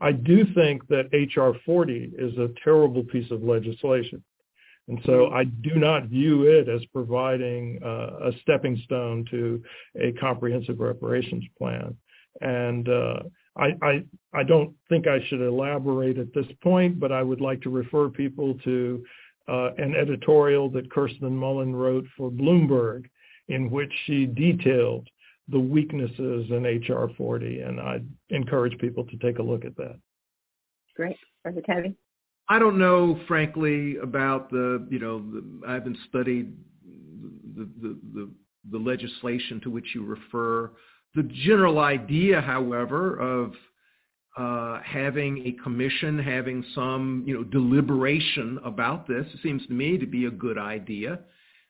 I 0.00 0.12
do 0.12 0.44
think 0.54 0.86
that 0.88 1.12
HR 1.12 1.56
40 1.64 2.12
is 2.18 2.36
a 2.36 2.48
terrible 2.64 3.04
piece 3.04 3.30
of 3.30 3.42
legislation. 3.42 4.22
And 4.88 5.00
so 5.06 5.12
mm-hmm. 5.12 5.34
I 5.34 5.44
do 5.44 5.76
not 5.76 6.06
view 6.06 6.42
it 6.42 6.68
as 6.68 6.84
providing 6.92 7.78
uh, 7.84 8.28
a 8.28 8.32
stepping 8.42 8.80
stone 8.84 9.24
to 9.30 9.62
a 10.00 10.12
comprehensive 10.12 10.80
reparations 10.80 11.44
plan. 11.56 11.96
And 12.40 12.88
uh, 12.88 13.20
I, 13.56 13.76
I, 13.82 14.04
I, 14.34 14.42
don't 14.42 14.74
think 14.88 15.06
I 15.06 15.18
should 15.28 15.40
elaborate 15.40 16.18
at 16.18 16.32
this 16.34 16.46
point, 16.62 16.98
but 16.98 17.12
I 17.12 17.22
would 17.22 17.40
like 17.40 17.60
to 17.62 17.70
refer 17.70 18.08
people 18.08 18.58
to 18.64 19.04
uh, 19.04 19.08
Uh, 19.48 19.70
an 19.76 19.94
editorial 19.96 20.70
that 20.70 20.90
Kirsten 20.90 21.36
Mullen 21.36 21.74
wrote 21.74 22.06
for 22.16 22.30
Bloomberg 22.30 23.06
in 23.48 23.70
which 23.70 23.92
she 24.06 24.26
detailed 24.26 25.08
the 25.48 25.58
weaknesses 25.58 26.46
in 26.50 26.64
HR 26.64 27.10
40. 27.16 27.60
And 27.60 27.80
I 27.80 28.00
encourage 28.30 28.78
people 28.78 29.04
to 29.04 29.16
take 29.18 29.38
a 29.38 29.42
look 29.42 29.64
at 29.64 29.76
that. 29.76 29.98
Great. 30.96 31.16
Dr. 31.44 31.62
Kevin? 31.62 31.96
I 32.48 32.58
don't 32.58 32.78
know, 32.78 33.18
frankly, 33.26 33.96
about 33.96 34.50
the, 34.50 34.86
you 34.90 34.98
know, 34.98 35.18
the, 35.18 35.66
I 35.66 35.74
haven't 35.74 35.96
studied 36.08 36.56
the, 37.56 37.68
the, 37.80 37.98
the, 38.14 38.30
the 38.70 38.78
legislation 38.78 39.60
to 39.62 39.70
which 39.70 39.86
you 39.94 40.04
refer. 40.04 40.70
The 41.14 41.22
general 41.44 41.78
idea, 41.78 42.40
however, 42.40 43.18
of 43.18 43.52
uh, 44.36 44.80
having 44.84 45.46
a 45.46 45.62
commission, 45.62 46.18
having 46.18 46.64
some, 46.74 47.22
you 47.26 47.34
know, 47.34 47.44
deliberation 47.44 48.58
about 48.64 49.06
this 49.06 49.26
seems 49.42 49.66
to 49.66 49.72
me 49.72 49.98
to 49.98 50.06
be 50.06 50.24
a 50.24 50.30
good 50.30 50.58
idea. 50.58 51.20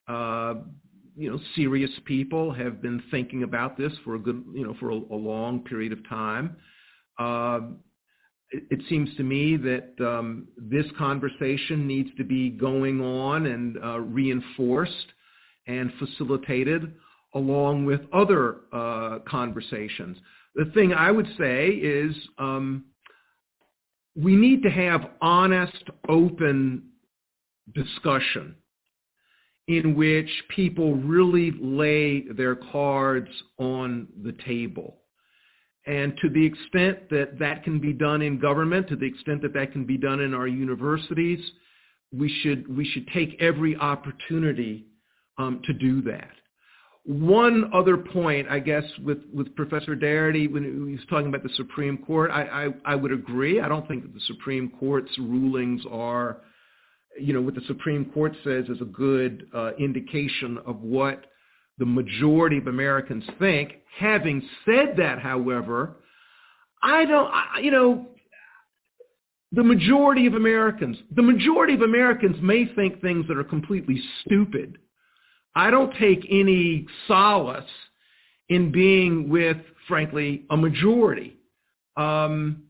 Uh, 0.07 0.55
you 1.17 1.31
know, 1.31 1.39
serious 1.57 1.91
people 2.05 2.53
have 2.53 2.81
been 2.81 3.03
thinking 3.11 3.43
about 3.43 3.77
this 3.77 3.93
for 4.05 4.15
a 4.15 4.19
good, 4.19 4.45
you 4.55 4.65
know, 4.65 4.75
for 4.79 4.91
a, 4.91 4.95
a 4.95 5.17
long 5.17 5.61
period 5.65 5.93
of 5.93 6.09
time. 6.09 6.57
Uh, 7.19 7.61
it 8.53 8.81
seems 8.89 9.09
to 9.17 9.23
me 9.23 9.57
that 9.57 9.95
um, 10.01 10.47
this 10.57 10.87
conversation 10.99 11.87
needs 11.87 12.11
to 12.17 12.25
be 12.25 12.51
going 12.51 13.01
on 13.01 13.47
and 13.47 13.79
uh, 13.83 13.99
reinforced 14.01 15.07
and 15.67 15.93
facilitated 15.99 16.95
along 17.35 17.87
with 17.87 18.01
other 18.13 18.57
uh, 18.73 19.19
conversations. 19.27 20.19
The 20.55 20.71
thing 20.75 20.93
I 20.93 21.11
would 21.11 21.29
say 21.39 21.69
is 21.69 22.15
um, 22.39 22.85
we 24.17 24.37
need 24.37 24.63
to 24.63 24.71
have 24.71 25.11
honest, 25.21 25.85
open 26.09 26.83
discussion 27.75 28.55
in 29.69 29.95
which 29.95 30.29
people 30.55 30.97
really 30.97 31.53
lay 31.61 32.23
their 32.37 32.57
cards 32.57 33.31
on 33.59 34.09
the 34.23 34.33
table. 34.45 34.99
And 35.87 36.17
to 36.23 36.29
the 36.29 36.45
extent 36.45 37.09
that 37.11 37.39
that 37.39 37.65
can 37.65 37.81
be 37.81 37.93
done 37.93 38.23
in 38.23 38.39
government, 38.39 38.89
to 38.89 38.97
the 38.97 39.07
extent 39.07 39.43
that 39.43 39.55
that 39.55 39.73
can 39.73 39.85
be 39.85 39.97
done 39.97 40.21
in 40.21 40.35
our 40.35 40.47
universities, 40.47 41.41
we 42.13 42.29
should, 42.43 42.69
we 42.75 42.85
should 42.85 43.09
take 43.09 43.41
every 43.41 43.77
opportunity 43.77 44.87
um, 45.39 45.63
to 45.65 45.73
do 45.73 46.03
that. 46.03 46.31
One 47.05 47.71
other 47.75 47.97
point, 47.97 48.47
I 48.49 48.61
guess, 48.61 48.85
with, 49.03 49.19
with 49.35 49.55
Professor 49.57 49.97
Darity, 49.97 50.51
when 50.51 50.63
he 50.63 50.93
was 50.93 51.05
talking 51.11 51.27
about 51.27 51.43
the 51.43 51.55
Supreme 51.57 51.99
Court, 51.99 52.31
I, 52.31 52.43
I, 52.43 52.93
I 52.93 52.95
would 52.95 53.13
agree. 53.13 53.61
I 53.61 53.69
don't 53.69 53.87
think 53.89 54.03
that 54.03 54.15
the 54.15 54.21
Supreme 54.27 54.71
Court's 54.79 55.11
rulings 55.19 55.83
are, 55.91 56.39
you 57.21 57.33
know, 57.33 57.41
what 57.41 57.57
the 57.57 57.63
Supreme 57.67 58.05
Court 58.13 58.35
says 58.45 58.67
is 58.69 58.81
a 58.81 58.87
good 58.87 59.49
uh, 59.53 59.73
indication 59.81 60.59
of 60.65 60.81
what 60.83 61.27
the 61.79 61.87
majority 61.87 62.59
of 62.59 62.69
Americans 62.69 63.25
think. 63.41 63.79
Having 63.99 64.49
said 64.65 64.95
that, 64.99 65.19
however, 65.19 65.97
I 66.85 67.05
don't, 67.05 67.27
I, 67.33 67.59
you 67.61 67.73
know, 67.73 68.07
the 69.51 69.65
majority 69.65 70.27
of 70.27 70.35
Americans, 70.35 70.97
the 71.17 71.23
majority 71.23 71.75
of 71.75 71.83
Americans 71.83 72.37
may 72.41 72.65
think 72.75 73.01
things 73.03 73.27
that 73.27 73.37
are 73.37 73.45
completely 73.45 74.01
stupid. 74.21 74.79
I 75.55 75.71
don't 75.71 75.93
take 75.99 76.27
any 76.31 76.87
solace 77.07 77.71
in 78.49 78.73
being 78.73 79.29
with, 79.29 79.59
frankly, 79.87 80.45
a 80.51 80.57
majority. 80.57 81.37
Um, 81.97 82.65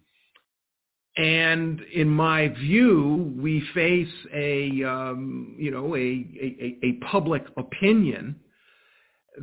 and 1.16 1.80
in 1.92 2.08
my 2.08 2.48
view, 2.48 3.34
we 3.36 3.62
face 3.74 4.12
a, 4.32 4.82
um, 4.84 5.54
you 5.58 5.70
know, 5.70 5.94
a, 5.94 5.98
a, 5.98 6.78
a 6.82 6.92
public 7.10 7.44
opinion 7.56 8.36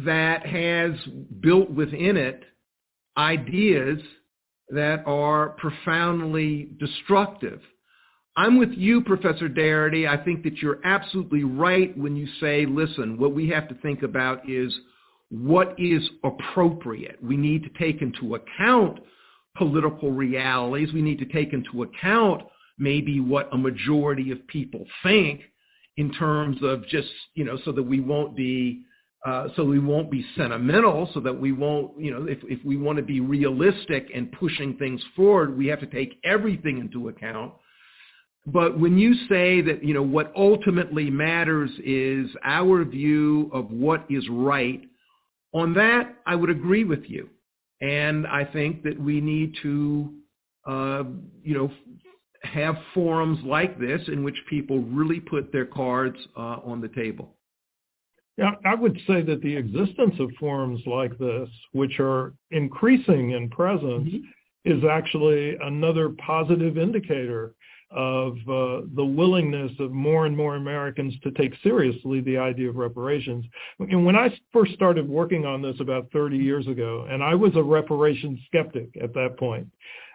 that 0.05 0.45
has 0.45 0.91
built 1.39 1.69
within 1.69 2.17
it 2.17 2.43
ideas 3.17 3.99
that 4.69 5.03
are 5.05 5.49
profoundly 5.49 6.69
destructive. 6.79 7.61
I'm 8.39 8.57
with 8.57 8.71
you, 8.71 9.01
Professor 9.01 9.49
Darity. 9.49 10.07
I 10.07 10.23
think 10.23 10.43
that 10.43 10.59
you're 10.59 10.79
absolutely 10.85 11.43
right 11.43 11.95
when 11.97 12.15
you 12.15 12.25
say, 12.39 12.65
listen, 12.65 13.17
what 13.17 13.33
we 13.33 13.49
have 13.49 13.67
to 13.67 13.75
think 13.75 14.01
about 14.01 14.49
is 14.49 14.73
what 15.29 15.75
is 15.77 16.09
appropriate. 16.23 17.21
We 17.21 17.35
need 17.35 17.63
to 17.63 17.69
take 17.77 18.01
into 18.01 18.35
account 18.35 19.01
political 19.57 20.13
realities. 20.13 20.93
We 20.93 21.01
need 21.01 21.19
to 21.19 21.25
take 21.25 21.51
into 21.51 21.83
account 21.83 22.43
maybe 22.77 23.19
what 23.19 23.49
a 23.51 23.57
majority 23.57 24.31
of 24.31 24.47
people 24.47 24.85
think 25.03 25.41
in 25.97 26.13
terms 26.13 26.59
of 26.63 26.87
just, 26.87 27.09
you 27.33 27.43
know, 27.43 27.59
so 27.65 27.73
that 27.73 27.83
we 27.83 27.99
won't 27.99 28.37
be 28.37 28.83
uh, 29.25 29.49
so 29.57 29.65
we 29.65 29.79
won't 29.79 30.09
be 30.09 30.25
sentimental, 30.37 31.09
so 31.13 31.19
that 31.19 31.37
we 31.37 31.51
won't, 31.51 31.91
you 31.99 32.09
know, 32.09 32.25
if, 32.25 32.37
if 32.43 32.63
we 32.63 32.77
want 32.77 32.95
to 32.95 33.03
be 33.03 33.19
realistic 33.19 34.07
and 34.15 34.31
pushing 34.31 34.77
things 34.77 35.01
forward, 35.13 35.57
we 35.57 35.67
have 35.67 35.81
to 35.81 35.87
take 35.87 36.17
everything 36.23 36.77
into 36.77 37.09
account. 37.09 37.51
But 38.45 38.79
when 38.79 38.97
you 38.97 39.13
say 39.27 39.61
that, 39.61 39.83
you 39.83 39.93
know, 39.93 40.01
what 40.01 40.31
ultimately 40.35 41.09
matters 41.09 41.69
is 41.83 42.29
our 42.43 42.83
view 42.83 43.49
of 43.53 43.69
what 43.69 44.05
is 44.09 44.27
right, 44.29 44.81
on 45.53 45.73
that, 45.73 46.15
I 46.25 46.35
would 46.35 46.49
agree 46.49 46.83
with 46.83 47.03
you. 47.07 47.29
And 47.81 48.27
I 48.27 48.45
think 48.45 48.83
that 48.83 48.99
we 48.99 49.21
need 49.21 49.55
to, 49.61 50.13
uh, 50.65 51.03
you 51.43 51.53
know, 51.53 51.71
have 52.43 52.75
forums 52.93 53.39
like 53.45 53.79
this 53.79 54.01
in 54.07 54.23
which 54.23 54.35
people 54.49 54.79
really 54.79 55.19
put 55.19 55.51
their 55.51 55.65
cards 55.65 56.17
uh, 56.37 56.57
on 56.63 56.81
the 56.81 56.87
table. 56.89 57.35
Yeah, 58.37 58.51
I 58.65 58.73
would 58.73 58.97
say 59.05 59.21
that 59.23 59.41
the 59.41 59.55
existence 59.55 60.15
of 60.19 60.29
forums 60.39 60.81
like 60.85 61.17
this, 61.17 61.49
which 61.73 61.99
are 61.99 62.33
increasing 62.51 63.31
in 63.31 63.49
presence, 63.49 64.07
mm-hmm. 64.07 64.71
is 64.71 64.83
actually 64.89 65.57
another 65.61 66.09
positive 66.25 66.77
indicator 66.77 67.53
of 67.91 68.33
uh, 68.47 68.85
the 68.95 69.03
willingness 69.03 69.71
of 69.79 69.91
more 69.91 70.25
and 70.25 70.37
more 70.37 70.55
Americans 70.55 71.13
to 71.23 71.31
take 71.31 71.53
seriously 71.63 72.21
the 72.21 72.37
idea 72.37 72.69
of 72.69 72.75
reparations. 72.75 73.45
And 73.79 74.05
when 74.05 74.15
I 74.15 74.29
first 74.53 74.73
started 74.73 75.07
working 75.07 75.45
on 75.45 75.61
this 75.61 75.75
about 75.79 76.07
30 76.13 76.37
years 76.37 76.67
ago, 76.67 77.07
and 77.09 77.23
I 77.23 77.33
was 77.33 77.55
a 77.55 77.63
reparations 77.63 78.39
skeptic 78.45 78.89
at 79.01 79.13
that 79.15 79.37
point, 79.37 79.67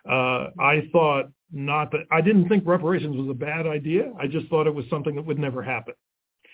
uh, 0.09 0.51
I 0.61 0.89
thought 0.93 1.31
not 1.53 1.91
that 1.93 2.03
I 2.13 2.21
didn't 2.21 2.49
think 2.49 2.65
reparations 2.67 3.17
was 3.17 3.29
a 3.29 3.35
bad 3.35 3.67
idea. 3.67 4.13
I 4.21 4.27
just 4.27 4.49
thought 4.49 4.67
it 4.67 4.75
was 4.75 4.85
something 4.91 5.15
that 5.17 5.25
would 5.25 5.39
never 5.39 5.63
happen. 5.63 5.95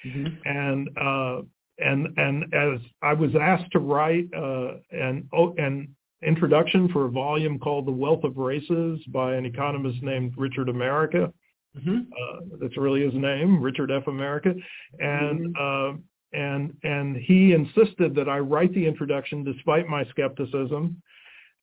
Mm-hmm. 0.06 0.26
And 0.44 0.88
uh, 0.96 1.42
and 1.78 2.18
and 2.18 2.54
as 2.54 2.80
I 3.02 3.14
was 3.14 3.30
asked 3.40 3.72
to 3.72 3.78
write 3.78 4.28
uh, 4.36 4.74
an 4.90 5.28
oh, 5.32 5.54
an 5.56 5.94
introduction 6.22 6.88
for 6.88 7.06
a 7.06 7.10
volume 7.10 7.58
called 7.58 7.86
The 7.86 7.92
Wealth 7.92 8.24
of 8.24 8.36
Races 8.36 9.00
by 9.08 9.34
an 9.34 9.46
economist 9.46 10.02
named 10.02 10.34
Richard 10.36 10.68
America. 10.68 11.32
Mm-hmm. 11.76 11.98
Uh, 11.98 12.56
that's 12.60 12.76
really 12.76 13.02
his 13.02 13.14
name, 13.14 13.62
Richard 13.62 13.90
F. 13.90 14.06
America, 14.08 14.52
and 14.98 15.54
mm-hmm. 15.54 15.96
uh, 15.96 16.38
and 16.38 16.76
and 16.82 17.16
he 17.16 17.52
insisted 17.52 18.14
that 18.16 18.28
I 18.28 18.38
write 18.40 18.74
the 18.74 18.86
introduction 18.86 19.44
despite 19.44 19.86
my 19.86 20.04
skepticism. 20.06 21.00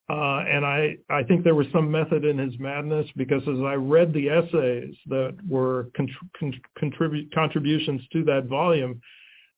Uh, 0.10 0.40
and 0.48 0.66
I, 0.66 0.96
I 1.10 1.24
think 1.24 1.44
there 1.44 1.54
was 1.54 1.68
some 1.74 1.92
method 1.92 2.24
in 2.24 2.38
his 2.38 2.58
madness 2.60 3.06
because 3.18 3.42
as 3.42 3.60
I 3.60 3.74
read 3.74 4.14
the 4.14 4.30
essays 4.30 4.96
that 5.08 5.36
were 5.46 5.90
contrib- 6.00 7.34
contributions 7.34 8.02
to 8.14 8.24
that 8.24 8.46
volume, 8.46 9.02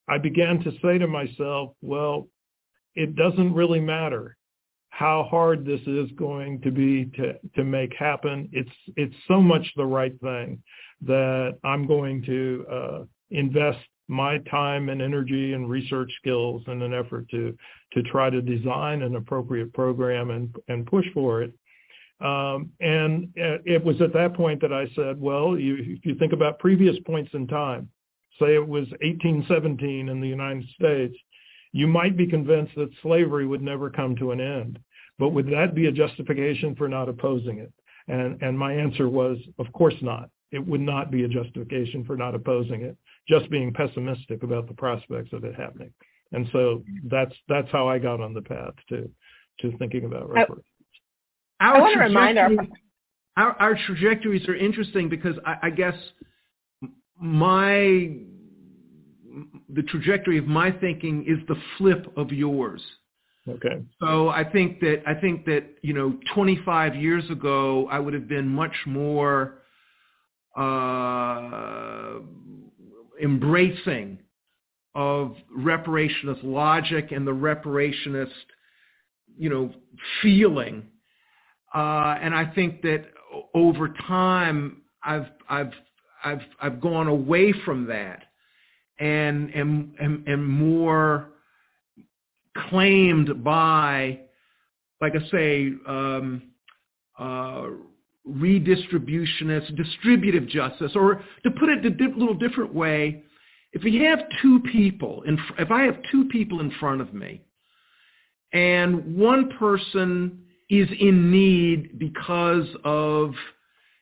I 0.08 0.18
began 0.18 0.60
to 0.64 0.72
say 0.82 0.98
to 0.98 1.06
myself, 1.06 1.76
well, 1.84 2.30
it 2.96 3.16
doesn't 3.16 3.54
really 3.54 3.80
matter 3.80 4.38
how 5.00 5.26
hard 5.32 5.66
this 5.66 5.80
is 5.88 6.12
going 6.18 6.60
to 6.60 6.72
be 6.72 7.06
to, 7.16 7.32
to 7.56 7.64
make 7.64 7.96
happen. 7.96 8.50
It's, 8.52 8.70
it's 8.98 9.16
so 9.30 9.42
much 9.42 9.66
the 9.78 9.86
right 9.86 10.12
thing 10.20 10.62
that 11.08 11.58
I'm 11.64 11.88
going 11.88 12.22
to 12.26 12.66
uh, 12.70 13.00
invest 13.32 13.80
my 14.10 14.40
time 14.40 14.90
and 14.90 15.02
energy 15.02 15.54
and 15.54 15.70
research 15.70 16.12
skills 16.22 16.64
in 16.68 16.82
an 16.82 16.94
effort 16.94 17.30
to 17.30 17.56
to 17.94 18.04
try 18.04 18.30
to 18.30 18.42
design 18.42 19.02
an 19.02 19.16
appropriate 19.16 19.72
program 19.72 20.32
and 20.32 20.54
and 20.68 20.86
push 20.86 21.06
for 21.14 21.44
it. 21.44 21.54
Um, 22.20 22.72
and 22.82 23.30
uh, 23.38 23.60
it 23.66 23.82
was 23.82 24.02
at 24.02 24.12
that 24.14 24.34
point 24.34 24.60
that 24.62 24.74
I 24.74 24.88
said, 24.96 25.22
well, 25.22 25.58
you, 25.58 25.78
if 25.80 26.06
you 26.06 26.16
think 26.16 26.34
about 26.34 26.60
previous 26.60 26.98
points 27.06 27.32
in 27.34 27.48
time, 27.48 27.88
say 28.38 28.56
it 28.56 28.68
was 28.68 28.88
1817 29.02 30.10
in 30.10 30.20
the 30.20 30.28
United 30.28 30.68
States, 30.76 31.16
you 31.72 31.88
might 31.88 32.18
be 32.18 32.28
convinced 32.28 32.76
that 32.76 32.90
slavery 33.02 33.46
would 33.46 33.62
never 33.62 33.90
come 33.90 34.16
to 34.18 34.32
an 34.32 34.42
end. 34.42 34.80
But 35.20 35.30
would 35.30 35.48
that 35.48 35.76
be 35.76 35.88
a 35.88 35.92
justification 35.92 36.76
for 36.76 36.88
not 36.88 37.10
opposing 37.10 37.60
it? 37.60 37.72
And, 38.08 38.42
and 38.42 38.58
my 38.58 38.74
answer 38.74 39.08
was, 39.10 39.38
of 39.60 39.72
course 39.74 39.96
not. 40.02 40.30
It 40.52 40.66
would 40.66 40.82
not 40.82 41.12
be 41.12 41.26
a 41.26 41.28
justification 41.28 42.04
for 42.06 42.18
not 42.18 42.34
opposing 42.34 42.82
it, 42.82 42.98
just 43.28 43.52
being 43.52 43.72
pessimistic 43.72 44.42
about 44.42 44.68
the 44.68 44.74
prospects 44.74 45.32
of 45.34 45.44
it 45.44 45.54
happening. 45.56 45.94
And 46.32 46.48
so 46.52 46.84
that's 47.06 47.34
that's 47.48 47.70
how 47.72 47.88
I 47.88 48.00
got 48.00 48.20
on 48.22 48.34
the 48.34 48.42
path 48.42 48.74
to 48.90 49.10
to 49.62 49.78
thinking 49.78 50.06
about 50.06 50.30
reparations. 50.30 50.66
I, 51.60 51.72
I 51.72 51.80
want 51.80 51.94
to 51.94 52.00
remind 52.00 52.40
our, 52.40 52.50
our 53.38 53.52
our 53.60 53.80
trajectories 53.86 54.48
are 54.48 54.56
interesting 54.56 55.10
because 55.10 55.36
I, 55.46 55.56
I 55.64 55.70
guess 55.70 55.96
my 57.20 58.12
the 59.70 59.84
trajectory 59.88 60.38
of 60.38 60.46
my 60.46 60.72
thinking 60.72 61.26
is 61.28 61.38
the 61.48 61.60
flip 61.78 62.12
of 62.18 62.32
yours. 62.32 62.82
Okay. 63.48 63.84
So 64.02 64.30
I 64.30 64.44
think 64.44 64.80
that 64.82 65.02
I 65.08 65.14
think 65.16 65.46
that 65.46 65.64
you 65.82 65.94
know 65.94 66.20
25 66.36 66.96
years 66.96 67.30
ago 67.30 67.88
I 67.90 68.00
would 68.00 68.14
have 68.14 68.28
been 68.28 68.48
much 68.48 68.76
more 68.86 69.62
uh, 70.56 72.20
embracing 73.22 74.20
of 74.96 75.36
reparationist 75.58 76.44
logic 76.44 77.12
and 77.12 77.26
the 77.26 77.32
reparationist 77.32 78.32
you 79.38 79.50
know 79.50 79.74
feeling, 80.22 80.84
uh, 81.74 82.18
and 82.22 82.36
I 82.36 82.52
think 82.54 82.82
that 82.82 83.06
over 83.54 83.90
time 84.08 84.82
I've 85.04 85.28
I've 85.50 85.72
I've 86.24 86.42
I've 86.62 86.82
gone 86.82 87.08
away 87.08 87.54
from 87.66 87.86
that 87.88 88.24
and 89.00 89.56
am 89.56 89.94
am, 90.02 90.24
am 90.28 90.48
more 90.48 91.29
claimed 92.70 93.44
by, 93.44 94.20
like 95.02 95.14
I 95.16 95.30
say, 95.30 95.72
um, 95.88 96.42
uh, 97.18 97.68
redistributionist, 98.28 99.76
distributive 99.76 100.48
justice, 100.48 100.92
or 100.96 101.24
to 101.44 101.52
put 101.52 101.70
it 101.70 101.86
a 101.86 102.18
little 102.18 102.34
different 102.34 102.74
way, 102.74 103.24
if 103.72 103.84
you 103.84 104.04
have 104.06 104.20
two 104.42 104.60
people, 104.72 105.24
in, 105.28 105.38
if 105.58 105.72
I 105.72 105.84
have 105.84 105.98
two 106.12 106.26
people 106.26 106.60
in 106.60 106.72
front 106.80 107.02
of 107.02 107.14
me, 107.14 107.42
and 108.52 109.16
one 109.16 109.52
person 109.60 110.44
is 110.70 110.88
in 111.00 111.32
need 111.32 112.00
because 112.00 112.66
of, 112.84 113.34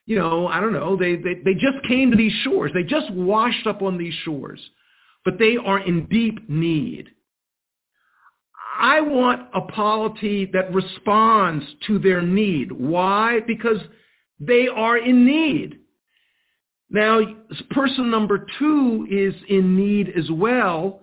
you 0.06 0.16
know, 0.16 0.46
I 0.48 0.60
don't 0.60 0.72
know, 0.72 0.96
they, 0.96 1.16
they, 1.16 1.34
they 1.44 1.54
just 1.54 1.82
came 1.86 2.10
to 2.10 2.16
these 2.16 2.32
shores. 2.44 2.70
They 2.72 2.82
just 2.82 3.10
washed 3.12 3.66
up 3.66 3.82
on 3.82 3.98
these 3.98 4.14
shores, 4.24 4.60
but 5.24 5.38
they 5.38 5.56
are 5.56 5.80
in 5.80 6.06
deep 6.06 6.48
need. 6.48 7.08
I 8.78 9.00
want 9.00 9.48
a 9.54 9.60
polity 9.60 10.48
that 10.52 10.72
responds 10.72 11.64
to 11.88 11.98
their 11.98 12.22
need. 12.22 12.70
Why? 12.70 13.40
Because 13.46 13.78
they 14.38 14.68
are 14.68 14.96
in 14.96 15.26
need. 15.26 15.80
Now, 16.88 17.20
person 17.70 18.10
number 18.10 18.46
two 18.58 19.06
is 19.10 19.34
in 19.48 19.76
need 19.76 20.12
as 20.16 20.30
well, 20.30 21.00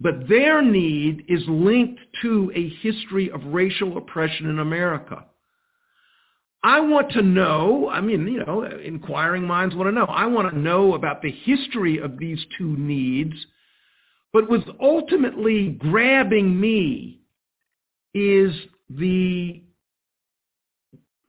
but 0.00 0.28
their 0.28 0.60
need 0.60 1.24
is 1.28 1.42
linked 1.46 2.00
to 2.22 2.52
a 2.54 2.68
history 2.82 3.30
of 3.30 3.40
racial 3.44 3.96
oppression 3.96 4.50
in 4.50 4.58
America. 4.58 5.24
I 6.64 6.80
want 6.80 7.12
to 7.12 7.22
know, 7.22 7.90
I 7.90 8.00
mean, 8.00 8.26
you 8.26 8.44
know, 8.44 8.64
inquiring 8.64 9.44
minds 9.44 9.74
want 9.74 9.86
to 9.86 9.92
know. 9.92 10.06
I 10.06 10.26
want 10.26 10.50
to 10.50 10.58
know 10.58 10.94
about 10.94 11.22
the 11.22 11.30
history 11.30 11.98
of 11.98 12.18
these 12.18 12.44
two 12.58 12.76
needs 12.76 13.34
but 14.34 14.50
what's 14.50 14.68
ultimately 14.80 15.68
grabbing 15.78 16.60
me 16.60 17.20
is 18.12 18.52
the 18.90 19.62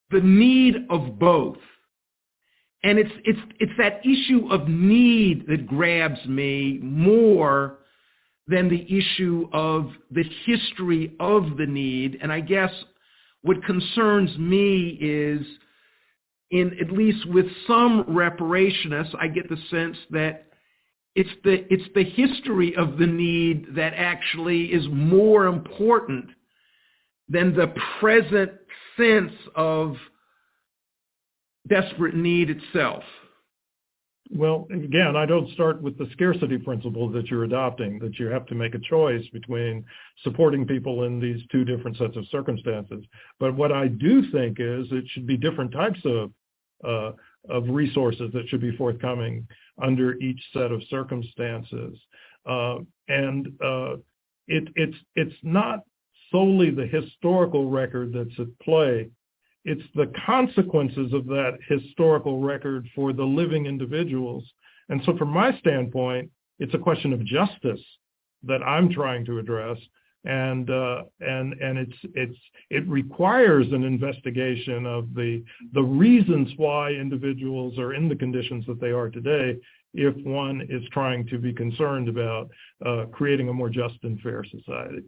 the 0.10 0.22
need 0.22 0.76
of 0.90 1.20
both. 1.20 1.58
And 2.84 2.98
it's 2.98 3.12
it's 3.24 3.40
it's 3.60 3.72
that 3.78 4.02
issue 4.04 4.48
of 4.52 4.68
need 4.68 5.46
that 5.48 5.68
grabs 5.68 6.26
me 6.26 6.80
more 6.82 7.78
than 8.48 8.70
the 8.70 8.84
issue 8.84 9.48
of 9.54 9.92
the 10.10 10.24
history 10.46 11.16
of 11.20 11.58
the 11.58 11.66
need. 11.68 12.18
And 12.24 12.32
I 12.32 12.40
guess 12.40 12.72
what 13.44 13.64
concerns 13.66 14.36
me 14.40 14.98
is 15.00 15.46
in 16.50 16.76
at 16.82 16.92
least 16.92 17.28
with 17.28 17.46
some 17.68 18.04
reparationists, 18.06 19.16
I 19.20 19.28
get 19.28 19.48
the 19.48 19.58
sense 19.70 19.98
that 20.10 20.46
it's 21.16 21.30
the, 21.44 21.66
it's 21.74 21.88
the 21.96 22.04
history 22.04 22.76
of 22.76 22.98
the 22.98 23.08
need 23.08 23.76
that 23.76 23.94
actually 23.96 24.66
is 24.66 24.86
more 24.92 25.48
important 25.48 26.26
than 27.30 27.56
the 27.56 27.74
present 28.00 28.52
sense 28.98 29.34
of 29.56 29.96
desperate 31.68 32.16
need 32.16 32.50
itself. 32.50 33.04
Well, 34.32 34.68
again, 34.72 35.16
I 35.16 35.26
don't 35.26 35.50
start 35.52 35.82
with 35.82 35.98
the 35.98 36.08
scarcity 36.12 36.58
principle 36.58 37.10
that 37.12 37.28
you're 37.28 37.44
adopting, 37.44 38.00
that 38.00 38.18
you 38.18 38.26
have 38.28 38.46
to 38.48 38.56
make 38.56 38.74
a 38.74 38.80
choice 38.80 39.24
between 39.32 39.86
supporting 40.24 40.66
people 40.66 41.04
in 41.04 41.20
these 41.20 41.42
two 41.52 41.64
different 41.64 41.98
sets 41.98 42.18
of 42.18 42.26
circumstances. 42.32 43.06
But 43.40 43.56
what 43.56 43.72
I 43.72 43.88
do 43.88 44.24
think 44.32 44.58
is 44.60 44.88
it 44.92 45.06
should 45.10 45.28
be 45.28 45.38
different 45.38 45.72
types 45.72 46.00
of 46.06 46.32
uh, 46.84 47.12
of 47.50 47.64
resources 47.70 48.32
that 48.34 48.48
should 48.50 48.62
be 48.62 48.76
forthcoming 48.78 49.48
under 49.82 50.16
each 50.16 50.42
set 50.54 50.72
of 50.72 50.82
circumstances. 50.90 52.00
Uh, 52.50 52.78
and 53.08 53.48
uh, 53.64 53.96
it, 54.48 54.68
it's, 54.76 54.98
it's 55.16 55.36
not 55.44 55.80
solely 56.32 56.72
the 56.72 56.88
historical 56.88 57.70
record 57.70 58.14
that's 58.14 58.40
at 58.40 58.60
play. 58.60 59.10
It's 59.64 59.84
the 59.96 60.12
consequences 60.26 61.14
of 61.14 61.26
that 61.26 61.58
historical 61.68 62.40
record 62.40 62.88
for 62.96 63.14
the 63.14 63.24
living 63.24 63.66
individuals. 63.66 64.44
And 64.90 65.02
so 65.06 65.18
from 65.18 65.30
my 65.30 65.58
standpoint, 65.60 66.30
it's 66.60 66.74
a 66.74 66.80
question 66.80 67.14
of 67.14 67.26
justice 67.26 67.82
that 68.44 68.62
I'm 68.62 68.90
trying 68.90 69.26
to 69.26 69.40
address 69.40 69.78
and 70.26 70.70
uh, 70.70 71.04
and 71.22 71.54
and 71.54 71.78
it's 71.78 71.98
it's 72.14 72.38
it 72.70 72.88
requires 72.88 73.68
an 73.72 73.84
investigation 73.84 74.86
of 74.86 75.14
the 75.14 75.44
the 75.74 75.82
reasons 75.82 76.52
why 76.58 76.92
individuals 76.92 77.78
are 77.78 77.94
in 77.94 78.10
the 78.10 78.16
conditions 78.16 78.66
that 78.66 78.82
they 78.82 78.90
are 78.92 79.10
today 79.10 79.58
if 79.94 80.16
one 80.26 80.68
is 80.70 80.84
trying 80.92 81.26
to 81.28 81.38
be 81.38 81.54
concerned 81.54 82.10
about 82.10 82.50
uh, 82.86 83.06
creating 83.12 83.50
a 83.50 83.54
more 83.54 83.70
just 83.70 83.96
and 84.04 84.20
fair 84.20 84.44
society. 84.44 85.04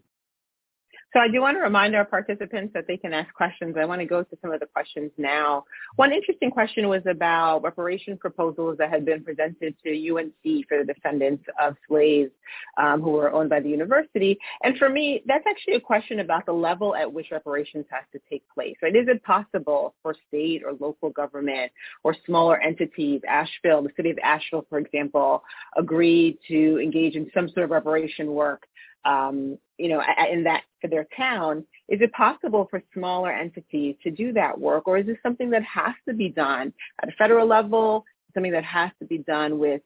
So 1.18 1.22
I 1.22 1.30
do 1.30 1.42
want 1.42 1.58
to 1.58 1.62
remind 1.62 1.96
our 1.96 2.06
participants 2.06 2.74
that 2.76 2.86
they 2.86 2.96
can 2.96 3.12
ask 3.12 3.34
questions. 3.34 3.76
I 3.76 3.86
want 3.86 4.02
to 4.02 4.06
go 4.06 4.22
to 4.22 4.38
some 4.40 4.52
of 4.52 4.60
the 4.60 4.68
questions 4.68 5.10
now. 5.18 5.64
One 5.96 6.14
interesting 6.14 6.52
question 6.52 6.90
was 6.90 7.02
about 7.10 7.64
reparation 7.64 8.20
proposals 8.20 8.78
that 8.78 8.92
had 8.92 9.04
been 9.04 9.24
presented 9.24 9.74
to 9.84 10.16
UNC 10.16 10.68
for 10.70 10.78
the 10.78 10.94
descendants 10.94 11.44
of 11.60 11.76
slaves 11.88 12.30
um, 12.78 13.02
who 13.02 13.10
were 13.10 13.32
owned 13.34 13.50
by 13.50 13.62
the 13.62 13.68
university. 13.68 14.38
And 14.62 14.78
for 14.78 14.90
me, 14.90 15.24
that's 15.26 15.44
actually 15.50 15.74
a 15.74 15.80
question 15.80 16.20
about 16.20 16.46
the 16.46 16.54
level 16.54 16.96
at 16.96 17.12
which 17.12 17.32
reparations 17.32 17.86
has 17.90 18.04
to 18.14 18.20
take 18.30 18.44
place. 18.54 18.76
Right? 18.84 18.96
Is 18.96 19.08
it 19.08 19.24
possible 19.24 19.96
for 20.04 20.16
state 20.28 20.62
or 20.64 20.74
local 20.74 21.10
government 21.10 21.72
or 22.04 22.16
smaller 22.28 22.62
entities, 22.62 23.22
Asheville, 23.28 23.82
the 23.82 23.90
city 23.96 24.12
of 24.12 24.20
Asheville, 24.22 24.68
for 24.70 24.78
example, 24.78 25.42
agree 25.80 26.38
to 26.48 26.80
engage 26.80 27.16
in 27.16 27.28
some 27.34 27.50
sort 27.50 27.64
of 27.64 27.72
reparation 27.72 28.34
work 28.34 28.68
um, 29.08 29.58
you 29.78 29.90
know, 29.90 30.02
in 30.32 30.44
that 30.44 30.64
for 30.82 30.88
their 30.88 31.08
town, 31.16 31.66
is 31.88 32.02
it 32.02 32.12
possible 32.12 32.68
for 32.70 32.84
smaller 32.94 33.32
entities 33.32 33.96
to 34.04 34.12
do 34.12 34.34
that 34.34 34.60
work, 34.60 34.88
or 34.88 34.98
is 34.98 35.06
this 35.06 35.18
something 35.24 35.50
that 35.52 35.64
has 35.64 35.94
to 36.08 36.14
be 36.14 36.30
done 36.30 36.74
at 37.02 37.10
a 37.10 37.12
federal 37.14 37.48
level? 37.48 38.04
Something 38.34 38.52
that 38.52 38.66
has 38.66 38.92
to 39.00 39.06
be 39.06 39.20
done 39.20 39.58
with 39.58 39.82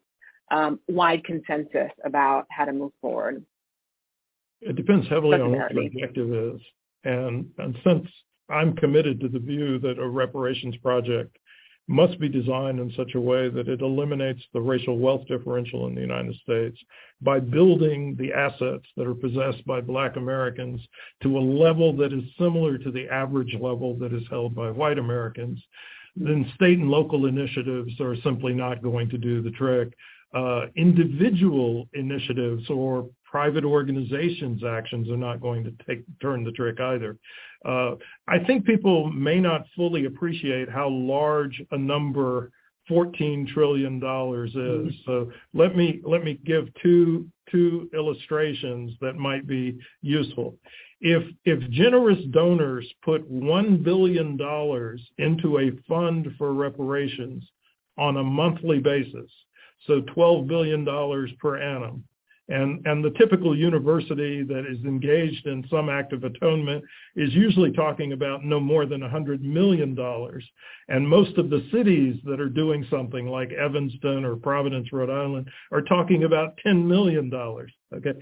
um, 0.50 0.80
wide 0.88 1.24
consensus 1.24 1.92
about 2.04 2.48
how 2.50 2.66
to 2.66 2.74
move 2.74 2.92
forward. 3.00 3.46
It 4.62 4.76
depends 4.76 5.08
heavily 5.08 5.40
on 5.40 5.52
what 5.52 5.72
the 5.72 5.86
objective 5.86 6.34
is, 6.34 6.62
and 7.04 7.50
and 7.58 7.78
since 7.86 8.08
I'm 8.50 8.76
committed 8.76 9.20
to 9.22 9.30
the 9.30 9.40
view 9.40 9.80
that 9.80 10.00
a 10.00 10.08
reparations 10.08 10.76
project 10.78 11.38
must 11.92 12.20
be 12.20 12.30
designed 12.30 12.80
in 12.80 12.92
such 12.96 13.16
a 13.16 13.20
way 13.20 13.50
that 13.50 13.68
it 13.68 13.82
eliminates 13.82 14.42
the 14.54 14.62
racial 14.62 14.98
wealth 14.98 15.28
differential 15.28 15.88
in 15.88 15.96
the 15.96 16.02
United 16.02 16.36
States 16.38 16.78
by 17.22 17.40
building 17.40 18.16
the 18.18 18.32
assets 18.34 18.86
that 18.98 19.06
are 19.06 19.14
possessed 19.14 19.66
by 19.66 19.82
black 19.82 20.16
Americans 20.16 20.82
to 21.22 21.38
a 21.38 21.40
level 21.40 21.96
that 21.96 22.14
is 22.14 22.24
similar 22.40 22.78
to 22.78 22.92
the 22.92 23.08
average 23.10 23.54
level 23.60 23.96
that 24.00 24.14
is 24.14 24.24
held 24.30 24.56
by 24.56 24.72
white 24.72 24.98
Americans, 24.98 25.60
then 26.16 26.50
state 26.56 26.80
and 26.80 26.90
local 26.90 27.26
initiatives 27.26 28.00
are 28.00 28.16
simply 28.24 28.54
not 28.54 28.82
going 28.82 29.10
to 29.10 29.18
do 29.18 29.42
the 29.42 29.52
trick. 29.52 29.94
uh, 30.34 30.68
individual 30.76 31.90
initiatives 31.94 32.70
or 32.70 33.10
private 33.32 33.64
organizations' 33.64 34.62
actions 34.64 35.10
are 35.10 35.16
not 35.18 35.40
going 35.40 35.64
to 35.64 35.74
take 35.88 36.04
turn 36.22 36.44
the 36.44 36.52
trick 36.52 36.82
either. 36.82 37.18
Uh, 37.66 37.96
I 38.28 38.40
think 38.46 38.66
people 38.66 39.10
may 39.10 39.40
not 39.40 39.66
fully 39.74 40.06
appreciate 40.06 40.70
how 40.70 40.90
large 40.90 41.62
a 41.72 41.78
number 41.78 42.52
14 42.90 43.48
trillion 43.54 44.00
dollars 44.00 44.50
is. 44.50 44.56
Mm-hmm. 44.58 44.90
So 45.06 45.32
let 45.54 45.78
me 45.78 46.02
let 46.04 46.26
me 46.26 46.40
give 46.46 46.68
two 46.84 47.30
two 47.50 47.90
illustrations 47.94 48.92
that 49.00 49.16
might 49.16 49.48
be 49.48 49.78
useful. 50.02 50.58
If 51.00 51.24
if 51.46 51.70
generous 51.70 52.20
donors 52.32 52.86
put 53.02 53.26
1 53.30 53.82
billion 53.82 54.36
dollars 54.36 55.02
into 55.20 55.60
a 55.60 55.72
fund 55.88 56.28
for 56.38 56.54
reparations 56.54 57.44
on 57.98 58.18
a 58.18 58.24
monthly 58.24 58.80
basis, 58.80 59.32
so 59.88 60.02
12 60.14 60.48
billion 60.48 60.84
dollars 60.84 61.32
per 61.40 61.58
annum, 61.58 62.04
and, 62.52 62.86
and 62.86 63.04
the 63.04 63.12
typical 63.12 63.58
university 63.58 64.44
that 64.44 64.66
is 64.70 64.84
engaged 64.84 65.48
in 65.48 65.66
some 65.70 65.90
act 65.90 66.12
of 66.12 66.26
atonement 66.26 66.84
is 67.16 67.34
usually 67.34 67.72
talking 67.72 68.12
about 68.12 68.44
no 68.44 68.60
more 68.60 68.86
than 68.86 69.02
$100 69.02 69.42
million. 69.42 69.98
And 70.90 71.08
most 71.08 71.38
of 71.38 71.50
the 71.50 71.66
cities 71.72 72.20
that 72.26 72.42
are 72.42 72.50
doing 72.50 72.86
something 72.90 73.28
like 73.28 73.52
Evanston 73.54 74.26
or 74.26 74.36
Providence, 74.36 74.92
Rhode 74.92 75.10
Island, 75.10 75.50
are 75.72 75.82
talking 75.82 76.26
about 76.26 76.60
$10 76.66 76.86
million. 76.86 77.32
Okay. 77.34 78.14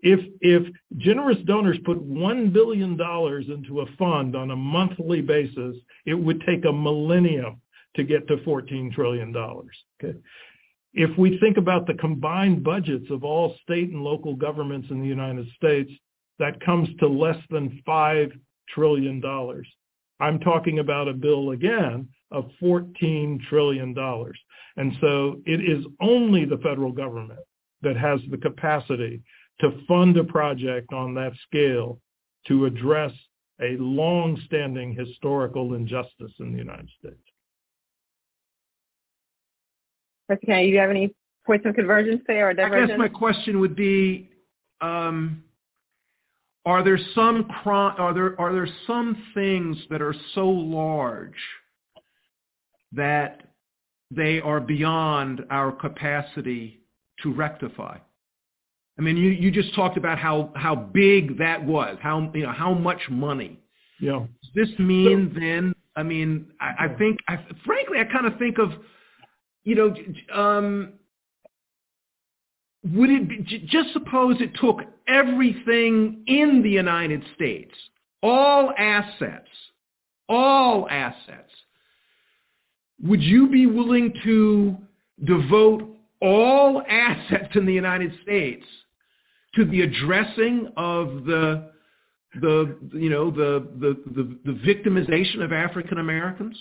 If, 0.00 0.20
if 0.42 0.72
generous 0.98 1.38
donors 1.46 1.78
put 1.84 1.98
$1 2.06 2.52
billion 2.52 2.92
into 2.92 3.80
a 3.80 3.96
fund 3.98 4.36
on 4.36 4.50
a 4.50 4.56
monthly 4.56 5.22
basis, 5.22 5.76
it 6.04 6.14
would 6.14 6.42
take 6.46 6.66
a 6.66 6.72
millennium 6.72 7.60
to 7.96 8.04
get 8.04 8.28
to 8.28 8.36
$14 8.38 8.92
trillion. 8.92 9.34
Okay. 9.34 10.18
If 10.94 11.16
we 11.18 11.38
think 11.38 11.56
about 11.56 11.86
the 11.86 11.94
combined 11.94 12.64
budgets 12.64 13.10
of 13.10 13.24
all 13.24 13.56
state 13.62 13.90
and 13.90 14.02
local 14.02 14.34
governments 14.34 14.88
in 14.90 15.00
the 15.00 15.06
United 15.06 15.46
States, 15.56 15.90
that 16.38 16.60
comes 16.60 16.88
to 17.00 17.08
less 17.08 17.38
than 17.50 17.82
$5 17.86 18.32
trillion. 18.68 19.22
I'm 20.20 20.40
talking 20.40 20.78
about 20.78 21.08
a 21.08 21.12
bill 21.12 21.50
again 21.50 22.08
of 22.30 22.50
$14 22.62 23.40
trillion. 23.48 23.96
And 24.76 24.92
so 25.00 25.40
it 25.46 25.60
is 25.60 25.84
only 26.00 26.44
the 26.44 26.58
federal 26.58 26.92
government 26.92 27.40
that 27.82 27.96
has 27.96 28.20
the 28.30 28.38
capacity 28.38 29.22
to 29.60 29.84
fund 29.86 30.16
a 30.16 30.24
project 30.24 30.92
on 30.92 31.14
that 31.14 31.32
scale 31.46 32.00
to 32.46 32.66
address 32.66 33.12
a 33.60 33.76
long-standing 33.78 34.94
historical 34.94 35.74
injustice 35.74 36.32
in 36.38 36.52
the 36.52 36.58
United 36.58 36.88
States. 36.98 37.27
Okay, 40.30 40.66
do 40.66 40.68
you 40.68 40.78
have 40.78 40.90
any 40.90 41.14
points 41.46 41.64
of 41.66 41.74
convergence 41.74 42.22
there 42.26 42.50
or 42.50 42.54
divergence? 42.54 42.90
I 42.90 42.94
guess 42.94 42.98
my 42.98 43.08
question 43.08 43.60
would 43.60 43.74
be, 43.74 44.30
um, 44.80 45.42
are 46.66 46.82
there 46.84 46.98
some 47.14 47.50
are 47.64 48.12
there 48.12 48.38
are 48.38 48.52
there 48.52 48.68
some 48.86 49.16
things 49.34 49.76
that 49.90 50.02
are 50.02 50.14
so 50.34 50.46
large 50.48 51.32
that 52.92 53.42
they 54.10 54.40
are 54.40 54.60
beyond 54.60 55.44
our 55.50 55.72
capacity 55.72 56.80
to 57.22 57.32
rectify? 57.32 57.96
I 58.98 59.02
mean, 59.02 59.16
you, 59.16 59.30
you 59.30 59.50
just 59.50 59.74
talked 59.74 59.96
about 59.96 60.18
how, 60.18 60.50
how 60.56 60.74
big 60.74 61.38
that 61.38 61.64
was, 61.64 61.96
how 62.00 62.30
you 62.34 62.42
know 62.42 62.52
how 62.52 62.74
much 62.74 63.00
money. 63.08 63.58
Yeah. 64.00 64.26
Does 64.42 64.68
this 64.68 64.78
mean 64.78 65.32
then? 65.38 65.72
I 65.96 66.02
mean, 66.02 66.46
I, 66.60 66.86
I 66.86 66.88
think, 66.98 67.18
I, 67.28 67.38
frankly, 67.64 67.98
I 67.98 68.04
kind 68.04 68.26
of 68.26 68.38
think 68.38 68.58
of 68.58 68.70
you 69.68 69.74
know, 69.74 69.94
um, 70.34 70.94
would 72.94 73.10
it 73.10 73.28
be, 73.28 73.66
just 73.66 73.92
suppose 73.92 74.36
it 74.40 74.52
took 74.58 74.80
everything 75.06 76.22
in 76.26 76.62
the 76.62 76.70
United 76.70 77.22
States, 77.34 77.74
all 78.22 78.72
assets, 78.78 79.50
all 80.26 80.88
assets, 80.88 81.52
would 83.02 83.20
you 83.20 83.46
be 83.50 83.66
willing 83.66 84.14
to 84.24 84.74
devote 85.24 85.86
all 86.22 86.82
assets 86.88 87.54
in 87.54 87.66
the 87.66 87.74
United 87.74 88.12
States 88.22 88.64
to 89.54 89.66
the 89.66 89.82
addressing 89.82 90.72
of 90.78 91.26
the 91.26 91.72
the 92.40 92.74
you 92.94 93.10
know 93.10 93.30
the 93.30 93.68
the 93.80 94.02
the, 94.14 94.38
the 94.46 94.58
victimization 94.60 95.42
of 95.44 95.52
African 95.52 95.98
Americans? 95.98 96.56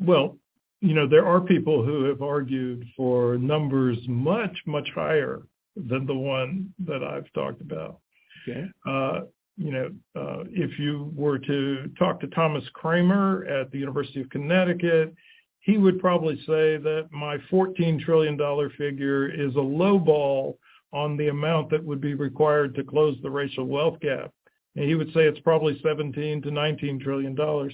Well, 0.00 0.38
you 0.82 0.94
know, 0.94 1.06
there 1.06 1.24
are 1.24 1.40
people 1.40 1.84
who 1.84 2.04
have 2.04 2.22
argued 2.22 2.84
for 2.96 3.38
numbers 3.38 3.98
much, 4.08 4.58
much 4.66 4.88
higher 4.94 5.42
than 5.76 6.06
the 6.06 6.14
one 6.14 6.74
that 6.80 7.04
I've 7.04 7.32
talked 7.34 7.60
about. 7.60 8.00
Okay. 8.46 8.66
Uh, 8.84 9.20
you 9.56 9.70
know, 9.70 9.90
uh, 10.16 10.44
if 10.50 10.78
you 10.80 11.12
were 11.14 11.38
to 11.38 11.88
talk 11.96 12.20
to 12.20 12.26
Thomas 12.28 12.64
Craemer 12.72 13.44
at 13.44 13.70
the 13.70 13.78
University 13.78 14.20
of 14.20 14.30
Connecticut, 14.30 15.14
he 15.60 15.78
would 15.78 16.00
probably 16.00 16.36
say 16.38 16.76
that 16.78 17.08
my 17.12 17.36
$14 17.50 18.00
trillion 18.00 18.36
figure 18.76 19.28
is 19.28 19.54
a 19.54 19.60
low 19.60 20.00
ball 20.00 20.58
on 20.92 21.16
the 21.16 21.28
amount 21.28 21.70
that 21.70 21.84
would 21.84 22.00
be 22.00 22.14
required 22.14 22.74
to 22.74 22.82
close 22.82 23.16
the 23.22 23.30
racial 23.30 23.66
wealth 23.66 24.00
gap. 24.00 24.32
And 24.74 24.84
he 24.84 24.96
would 24.96 25.12
say 25.12 25.20
it's 25.20 25.38
probably 25.40 25.80
17 25.80 26.42
to 26.42 26.50
19 26.50 26.98
trillion 26.98 27.36
dollars. 27.36 27.72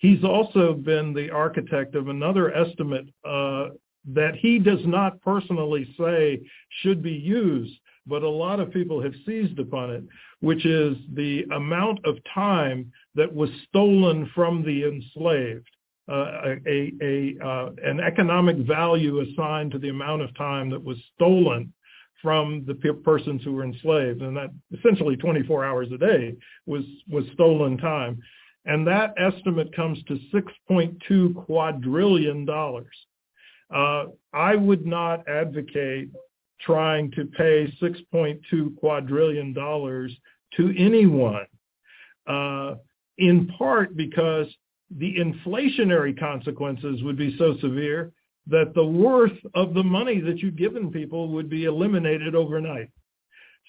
He's 0.00 0.24
also 0.24 0.72
been 0.72 1.12
the 1.12 1.30
architect 1.30 1.94
of 1.94 2.08
another 2.08 2.54
estimate 2.54 3.06
uh, 3.22 3.68
that 4.14 4.34
he 4.34 4.58
does 4.58 4.80
not 4.86 5.20
personally 5.20 5.94
say 5.98 6.40
should 6.82 7.02
be 7.02 7.12
used, 7.12 7.74
but 8.06 8.22
a 8.22 8.28
lot 8.28 8.60
of 8.60 8.72
people 8.72 9.02
have 9.02 9.12
seized 9.26 9.58
upon 9.58 9.90
it, 9.90 10.02
which 10.40 10.64
is 10.64 10.96
the 11.12 11.44
amount 11.54 12.00
of 12.06 12.16
time 12.32 12.90
that 13.14 13.30
was 13.30 13.50
stolen 13.68 14.30
from 14.34 14.64
the 14.64 14.84
enslaved. 14.84 15.68
Uh, 16.10 16.56
a, 16.66 16.92
a 17.02 17.36
uh, 17.46 17.70
an 17.84 18.00
economic 18.00 18.56
value 18.66 19.20
assigned 19.20 19.70
to 19.70 19.78
the 19.78 19.90
amount 19.90 20.22
of 20.22 20.34
time 20.34 20.70
that 20.70 20.82
was 20.82 20.96
stolen 21.14 21.72
from 22.22 22.64
the 22.66 22.74
persons 23.04 23.44
who 23.44 23.52
were 23.52 23.64
enslaved, 23.64 24.22
and 24.22 24.36
that 24.36 24.50
essentially 24.76 25.14
24 25.16 25.64
hours 25.64 25.88
a 25.92 25.98
day 25.98 26.34
was 26.66 26.84
was 27.08 27.24
stolen 27.34 27.76
time 27.76 28.18
and 28.64 28.86
that 28.86 29.14
estimate 29.16 29.74
comes 29.74 29.98
to 30.04 30.18
$6.2 30.34 31.46
quadrillion. 31.46 32.48
Uh, 33.74 34.04
I 34.32 34.56
would 34.56 34.86
not 34.86 35.26
advocate 35.28 36.10
trying 36.60 37.10
to 37.12 37.24
pay 37.24 37.72
$6.2 37.80 38.76
quadrillion 38.76 39.54
to 39.54 40.74
anyone, 40.76 41.46
uh, 42.26 42.74
in 43.18 43.46
part 43.58 43.96
because 43.96 44.46
the 44.98 45.14
inflationary 45.16 46.18
consequences 46.18 47.02
would 47.02 47.16
be 47.16 47.36
so 47.38 47.56
severe 47.60 48.12
that 48.46 48.74
the 48.74 48.84
worth 48.84 49.38
of 49.54 49.74
the 49.74 49.82
money 49.82 50.20
that 50.20 50.38
you've 50.38 50.56
given 50.56 50.90
people 50.90 51.28
would 51.28 51.48
be 51.48 51.64
eliminated 51.64 52.34
overnight. 52.34 52.90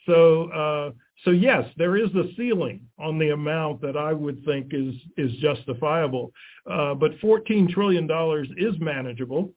So, 0.05 0.49
uh, 0.51 0.91
so 1.23 1.31
yes, 1.31 1.65
there 1.77 1.97
is 1.97 2.09
a 2.15 2.33
ceiling 2.35 2.81
on 2.97 3.19
the 3.19 3.29
amount 3.29 3.81
that 3.81 3.95
I 3.95 4.13
would 4.13 4.43
think 4.45 4.73
is 4.73 4.95
is 5.17 5.31
justifiable. 5.39 6.31
Uh, 6.69 6.95
but 6.95 7.19
14 7.19 7.67
trillion 7.71 8.07
dollars 8.07 8.47
is 8.57 8.73
manageable, 8.79 9.53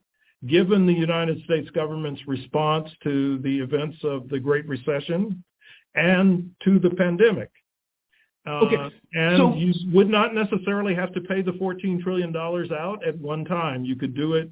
given 0.47 0.85
the 0.85 0.93
United 0.93 1.43
States 1.43 1.69
government's 1.71 2.21
response 2.27 2.89
to 3.03 3.39
the 3.39 3.59
events 3.59 3.97
of 4.03 4.29
the 4.29 4.39
Great 4.39 4.67
Recession 4.67 5.43
and 5.95 6.51
to 6.63 6.79
the 6.79 6.91
pandemic. 6.91 7.49
Uh, 8.47 8.59
okay. 8.59 8.95
And 9.13 9.37
so, 9.37 9.55
you 9.55 9.73
would 9.91 10.09
not 10.09 10.35
necessarily 10.35 10.93
have 10.93 11.11
to 11.13 11.21
pay 11.21 11.41
the 11.41 11.53
$14 11.53 12.03
trillion 12.03 12.35
out 12.35 13.03
at 13.03 13.17
one 13.17 13.43
time. 13.43 13.83
You 13.83 13.95
could 13.95 14.13
do 14.13 14.35
it 14.35 14.51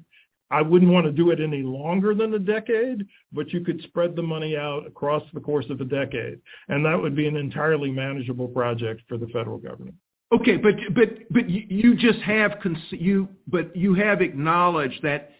I 0.54 0.62
wouldn't 0.62 0.92
want 0.92 1.04
to 1.04 1.10
do 1.10 1.30
it 1.30 1.40
any 1.40 1.62
longer 1.62 2.14
than 2.14 2.32
a 2.34 2.38
decade, 2.38 3.04
but 3.32 3.52
you 3.52 3.62
could 3.62 3.82
spread 3.82 4.14
the 4.14 4.22
money 4.22 4.56
out 4.56 4.86
across 4.86 5.24
the 5.34 5.40
course 5.40 5.66
of 5.68 5.80
a 5.80 5.84
decade. 5.84 6.38
And 6.68 6.86
that 6.86 6.94
would 6.94 7.16
be 7.16 7.26
an 7.26 7.34
entirely 7.34 7.90
manageable 7.90 8.46
project 8.46 9.02
for 9.08 9.18
the 9.18 9.26
federal 9.26 9.58
government. 9.58 9.96
Okay, 10.32 10.56
but 10.56 10.74
but 10.94 11.08
but 11.30 11.50
you 11.50 11.96
just 11.96 12.20
have 12.20 12.52
you 12.90 13.28
but 13.48 13.74
you 13.74 13.94
have 13.94 14.22
acknowledged 14.22 15.02
that 15.02 15.32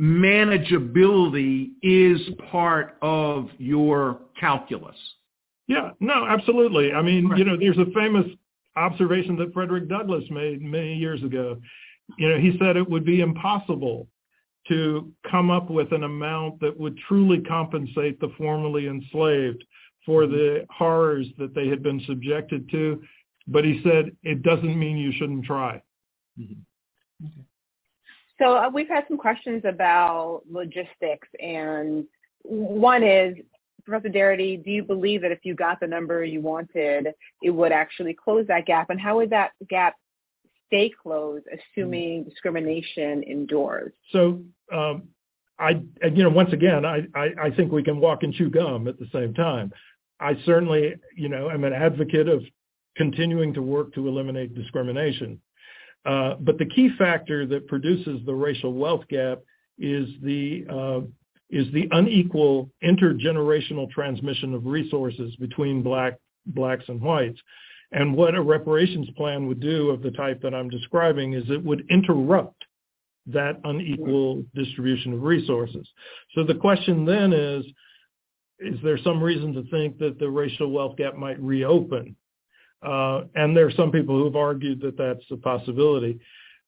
manageability 0.00 1.72
is 1.82 2.20
part 2.50 2.96
of 3.02 3.50
your 3.58 4.20
calculus. 4.40 4.96
Yeah, 5.66 5.90
no, 6.00 6.26
absolutely. 6.26 6.92
I 6.92 7.02
mean, 7.02 7.28
right. 7.28 7.38
you 7.38 7.44
know, 7.44 7.56
there's 7.58 7.78
a 7.78 7.90
famous 7.94 8.26
observation 8.76 9.36
that 9.36 9.52
Frederick 9.52 9.90
Douglass 9.90 10.24
made 10.30 10.62
many 10.62 10.94
years 10.94 11.22
ago. 11.22 11.58
You 12.18 12.30
know, 12.30 12.38
he 12.38 12.56
said 12.58 12.78
it 12.78 12.88
would 12.88 13.04
be 13.04 13.20
impossible 13.20 14.08
to 14.68 15.12
come 15.30 15.50
up 15.50 15.70
with 15.70 15.92
an 15.92 16.04
amount 16.04 16.60
that 16.60 16.78
would 16.78 16.98
truly 17.08 17.40
compensate 17.40 18.18
the 18.20 18.32
formerly 18.38 18.86
enslaved 18.86 19.64
for 20.06 20.22
mm-hmm. 20.22 20.32
the 20.32 20.66
horrors 20.70 21.26
that 21.38 21.54
they 21.54 21.68
had 21.68 21.82
been 21.82 22.02
subjected 22.06 22.70
to. 22.70 23.02
But 23.46 23.64
he 23.64 23.80
said, 23.82 24.16
it 24.22 24.42
doesn't 24.42 24.78
mean 24.78 24.96
you 24.96 25.12
shouldn't 25.12 25.44
try. 25.44 25.82
Mm-hmm. 26.38 27.26
Okay. 27.26 27.46
So 28.40 28.56
uh, 28.56 28.70
we've 28.72 28.88
had 28.88 29.04
some 29.06 29.16
questions 29.16 29.62
about 29.64 30.42
logistics, 30.50 31.28
and 31.38 32.04
one 32.42 33.04
is, 33.04 33.36
Professor 33.84 34.08
Darity, 34.08 34.62
do 34.64 34.70
you 34.70 34.82
believe 34.82 35.22
that 35.22 35.30
if 35.30 35.40
you 35.42 35.54
got 35.54 35.78
the 35.78 35.86
number 35.86 36.24
you 36.24 36.40
wanted, 36.40 37.08
it 37.42 37.50
would 37.50 37.70
actually 37.70 38.14
close 38.14 38.46
that 38.48 38.66
gap? 38.66 38.90
And 38.90 39.00
how 39.00 39.16
would 39.16 39.30
that 39.30 39.52
gap 39.68 39.94
stay 40.66 40.90
closed, 41.02 41.44
assuming 41.52 42.20
mm-hmm. 42.20 42.28
discrimination 42.28 43.22
endures? 43.22 43.92
So, 44.10 44.42
um, 44.72 45.08
I, 45.58 45.82
you 46.02 46.22
know, 46.22 46.30
once 46.30 46.52
again, 46.52 46.84
I, 46.84 47.06
I, 47.14 47.28
I 47.44 47.50
think 47.50 47.70
we 47.70 47.82
can 47.82 48.00
walk 48.00 48.22
and 48.22 48.34
chew 48.34 48.50
gum 48.50 48.88
at 48.88 48.98
the 48.98 49.06
same 49.12 49.34
time. 49.34 49.72
I 50.20 50.34
certainly, 50.44 50.94
you 51.16 51.28
know, 51.28 51.50
am 51.50 51.64
an 51.64 51.72
advocate 51.72 52.28
of 52.28 52.42
continuing 52.96 53.54
to 53.54 53.62
work 53.62 53.94
to 53.94 54.08
eliminate 54.08 54.54
discrimination. 54.54 55.40
Uh, 56.04 56.34
but 56.40 56.58
the 56.58 56.66
key 56.66 56.90
factor 56.98 57.46
that 57.46 57.66
produces 57.66 58.20
the 58.26 58.34
racial 58.34 58.72
wealth 58.72 59.06
gap 59.08 59.38
is 59.78 60.08
the 60.22 60.64
uh, 60.68 61.00
is 61.50 61.72
the 61.72 61.88
unequal 61.92 62.70
intergenerational 62.82 63.90
transmission 63.90 64.54
of 64.54 64.66
resources 64.66 65.34
between 65.36 65.82
black 65.82 66.14
blacks 66.46 66.84
and 66.88 67.00
whites. 67.00 67.40
And 67.92 68.16
what 68.16 68.34
a 68.34 68.42
reparations 68.42 69.08
plan 69.16 69.46
would 69.46 69.60
do 69.60 69.90
of 69.90 70.02
the 70.02 70.10
type 70.10 70.42
that 70.42 70.54
I'm 70.54 70.68
describing 70.68 71.34
is 71.34 71.44
it 71.48 71.62
would 71.64 71.84
interrupt 71.90 72.64
that 73.26 73.60
unequal 73.64 74.44
distribution 74.54 75.14
of 75.14 75.22
resources. 75.22 75.88
So 76.34 76.44
the 76.44 76.54
question 76.54 77.04
then 77.04 77.32
is, 77.32 77.64
is 78.58 78.78
there 78.82 78.98
some 78.98 79.22
reason 79.22 79.52
to 79.54 79.62
think 79.70 79.98
that 79.98 80.18
the 80.18 80.28
racial 80.28 80.70
wealth 80.70 80.96
gap 80.96 81.16
might 81.16 81.40
reopen? 81.40 82.16
Uh, 82.82 83.22
and 83.34 83.56
there 83.56 83.66
are 83.66 83.72
some 83.72 83.90
people 83.90 84.16
who've 84.16 84.36
argued 84.36 84.80
that 84.82 84.96
that's 84.98 85.24
a 85.30 85.36
possibility. 85.36 86.20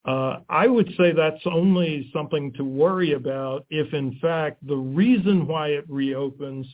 Uh, 0.06 0.38
I 0.48 0.66
would 0.66 0.88
say 0.96 1.12
that's 1.12 1.44
only 1.46 2.10
something 2.12 2.52
to 2.54 2.64
worry 2.64 3.14
about 3.14 3.66
if, 3.70 3.92
in 3.92 4.18
fact, 4.20 4.64
the 4.66 4.76
reason 4.76 5.46
why 5.46 5.68
it 5.68 5.84
reopens 5.88 6.66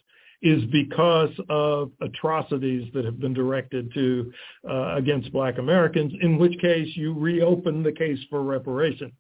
is 0.43 0.65
because 0.67 1.31
of 1.49 1.93
atrocities 2.01 2.91
that 2.93 3.05
have 3.05 3.21
been 3.21 3.33
directed 3.33 3.93
to 3.95 4.33
uh, 4.69 4.97
against 4.97 5.33
Black 5.33 5.59
Americans, 5.59 6.13
in 6.21 6.37
which 6.37 6.59
case 6.61 6.89
you 6.95 7.15
reopen 7.15 7.83
the 7.83 7.93
case 7.93 8.19
for 8.29 8.43
reparations. 8.43 9.13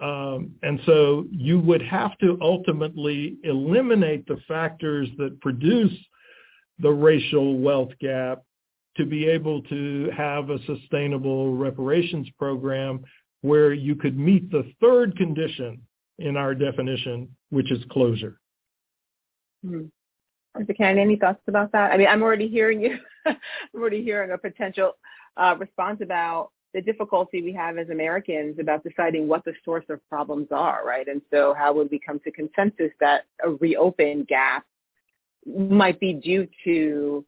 Um, 0.00 0.52
and 0.62 0.80
so 0.86 1.26
you 1.30 1.58
would 1.60 1.82
have 1.82 2.18
to 2.18 2.36
ultimately 2.40 3.36
eliminate 3.44 4.26
the 4.26 4.38
factors 4.48 5.08
that 5.18 5.40
produce 5.40 5.92
the 6.80 6.90
racial 6.90 7.58
wealth 7.58 7.92
gap 8.00 8.42
to 8.96 9.06
be 9.06 9.26
able 9.26 9.62
to 9.62 10.10
have 10.16 10.50
a 10.50 10.58
sustainable 10.66 11.56
reparations 11.56 12.28
program 12.38 13.04
where 13.42 13.72
you 13.72 13.94
could 13.94 14.18
meet 14.18 14.50
the 14.50 14.72
third 14.80 15.16
condition 15.16 15.80
in 16.18 16.36
our 16.36 16.54
definition, 16.54 17.28
which 17.50 17.70
is 17.70 17.82
closure. 17.90 18.40
Mm-hmm. 19.64 19.86
Mr. 20.60 20.76
Kennedy, 20.76 21.00
any 21.00 21.16
thoughts 21.16 21.42
about 21.48 21.72
that? 21.72 21.92
I 21.92 21.96
mean, 21.96 22.06
I'm 22.06 22.22
already 22.22 22.48
hearing 22.48 22.80
you. 22.80 22.98
I'm 23.26 23.36
already 23.74 24.02
hearing 24.02 24.30
a 24.30 24.38
potential 24.38 24.92
uh, 25.36 25.56
response 25.58 26.00
about 26.00 26.50
the 26.74 26.82
difficulty 26.82 27.40
we 27.40 27.52
have 27.52 27.78
as 27.78 27.88
Americans 27.88 28.56
about 28.58 28.82
deciding 28.82 29.28
what 29.28 29.44
the 29.44 29.54
source 29.64 29.84
of 29.88 30.06
problems 30.08 30.48
are, 30.50 30.84
right? 30.84 31.06
And 31.06 31.22
so 31.32 31.54
how 31.56 31.72
would 31.72 31.88
we 31.90 32.00
come 32.04 32.18
to 32.20 32.32
consensus 32.32 32.90
that 33.00 33.22
a 33.44 33.50
reopened 33.50 34.26
gap 34.26 34.66
might 35.46 36.00
be 36.00 36.12
due 36.14 36.48
to 36.64 37.24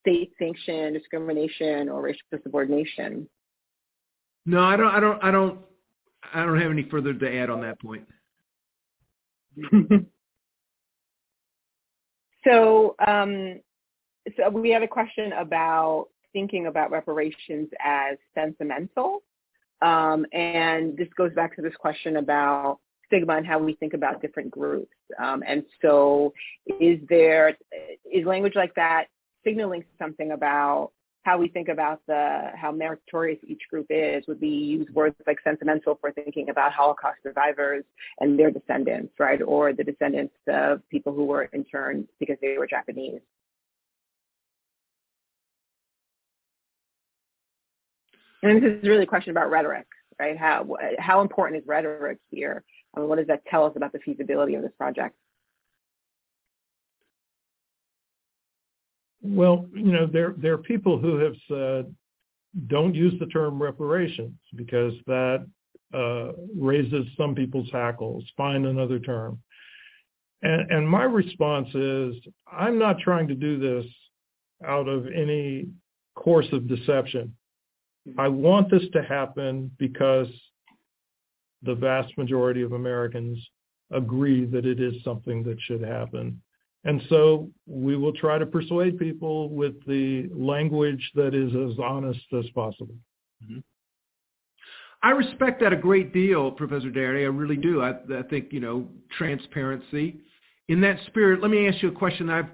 state 0.00 0.32
sanctioned 0.38 0.94
discrimination 0.94 1.88
or 1.88 2.02
racial 2.02 2.26
subordination? 2.42 3.28
No, 4.44 4.62
I 4.62 4.76
don't 4.76 4.94
I 4.94 5.00
don't 5.00 5.24
I 5.24 5.30
don't 5.30 5.60
I 6.34 6.44
don't 6.44 6.60
have 6.60 6.72
any 6.72 6.82
further 6.90 7.14
to 7.14 7.36
add 7.38 7.50
on 7.50 7.60
that 7.60 7.80
point. 7.80 8.04
so 12.44 12.96
um, 13.06 13.60
so 14.36 14.50
we 14.50 14.70
had 14.70 14.82
a 14.82 14.88
question 14.88 15.32
about 15.34 16.08
thinking 16.32 16.66
about 16.66 16.90
reparations 16.90 17.68
as 17.84 18.16
sentimental. 18.34 19.22
Um, 19.80 20.26
and 20.32 20.96
this 20.96 21.08
goes 21.16 21.32
back 21.34 21.54
to 21.56 21.62
this 21.62 21.74
question 21.78 22.16
about 22.16 22.80
stigma 23.06 23.36
and 23.36 23.46
how 23.46 23.58
we 23.58 23.74
think 23.74 23.94
about 23.94 24.20
different 24.20 24.50
groups. 24.50 24.94
Um, 25.18 25.42
and 25.46 25.62
so 25.80 26.32
is 26.80 26.98
there, 27.08 27.56
is 28.12 28.26
language 28.26 28.54
like 28.54 28.74
that 28.74 29.06
signaling 29.44 29.84
something 29.98 30.32
about 30.32 30.92
how 31.22 31.36
we 31.36 31.48
think 31.48 31.68
about 31.68 32.00
the, 32.06 32.50
how 32.54 32.72
meritorious 32.72 33.38
each 33.46 33.62
group 33.70 33.86
is? 33.90 34.24
Would 34.26 34.40
we 34.40 34.48
use 34.48 34.88
words 34.94 35.14
like 35.26 35.38
sentimental 35.44 35.98
for 36.00 36.10
thinking 36.12 36.48
about 36.48 36.72
Holocaust 36.72 37.18
survivors 37.22 37.84
and 38.20 38.38
their 38.38 38.50
descendants, 38.50 39.12
right? 39.18 39.40
Or 39.42 39.72
the 39.72 39.84
descendants 39.84 40.34
of 40.48 40.80
people 40.90 41.12
who 41.12 41.24
were 41.24 41.50
interned 41.52 42.08
because 42.18 42.36
they 42.40 42.56
were 42.56 42.66
Japanese? 42.66 43.20
And 48.42 48.62
this 48.62 48.72
is 48.72 48.88
really 48.88 49.02
a 49.02 49.06
question 49.06 49.30
about 49.30 49.50
rhetoric, 49.50 49.86
right? 50.18 50.36
How 50.36 50.66
how 50.98 51.20
important 51.20 51.60
is 51.60 51.66
rhetoric 51.66 52.18
here? 52.30 52.64
I 52.94 53.00
mean, 53.00 53.08
what 53.08 53.18
does 53.18 53.26
that 53.26 53.44
tell 53.46 53.64
us 53.64 53.72
about 53.76 53.92
the 53.92 53.98
feasibility 53.98 54.54
of 54.54 54.62
this 54.62 54.72
project? 54.78 55.16
Well, 59.22 59.66
you 59.74 59.92
know, 59.92 60.06
there 60.06 60.34
there 60.36 60.54
are 60.54 60.58
people 60.58 60.98
who 60.98 61.18
have 61.18 61.34
said 61.48 61.94
don't 62.66 62.94
use 62.94 63.14
the 63.18 63.26
term 63.26 63.60
reparations 63.60 64.38
because 64.56 64.94
that 65.06 65.46
uh, 65.94 66.32
raises 66.56 67.06
some 67.16 67.34
people's 67.34 67.68
hackles. 67.72 68.24
Find 68.36 68.66
another 68.66 68.98
term. 68.98 69.40
And, 70.42 70.70
and 70.70 70.88
my 70.88 71.04
response 71.04 71.68
is, 71.74 72.14
I'm 72.50 72.78
not 72.78 72.98
trying 73.00 73.28
to 73.28 73.34
do 73.34 73.58
this 73.58 73.90
out 74.66 74.88
of 74.88 75.06
any 75.06 75.68
course 76.14 76.46
of 76.52 76.68
deception. 76.68 77.34
I 78.16 78.28
want 78.28 78.70
this 78.70 78.84
to 78.92 79.02
happen 79.02 79.70
because 79.78 80.28
the 81.62 81.74
vast 81.74 82.16
majority 82.16 82.62
of 82.62 82.72
Americans 82.72 83.38
agree 83.90 84.44
that 84.46 84.66
it 84.66 84.80
is 84.80 84.94
something 85.02 85.42
that 85.44 85.60
should 85.62 85.82
happen. 85.82 86.40
And 86.84 87.02
so 87.08 87.50
we 87.66 87.96
will 87.96 88.12
try 88.12 88.38
to 88.38 88.46
persuade 88.46 88.98
people 88.98 89.48
with 89.50 89.74
the 89.86 90.28
language 90.32 91.10
that 91.14 91.34
is 91.34 91.50
as 91.54 91.78
honest 91.78 92.20
as 92.38 92.48
possible. 92.54 92.94
Mm-hmm. 93.44 93.58
I 95.02 95.10
respect 95.10 95.60
that 95.60 95.72
a 95.72 95.76
great 95.76 96.12
deal, 96.12 96.50
Professor 96.50 96.90
Darity. 96.90 97.22
I 97.22 97.28
really 97.28 97.56
do. 97.56 97.82
I, 97.82 97.90
I, 98.16 98.22
think, 98.28 98.52
you 98.52 98.60
know, 98.60 98.88
transparency. 99.16 100.20
In 100.68 100.80
that 100.80 100.98
spirit, 101.06 101.40
let 101.40 101.50
me 101.50 101.68
ask 101.68 101.82
you 101.82 101.88
a 101.88 101.92
question. 101.92 102.28
I've, 102.28 102.48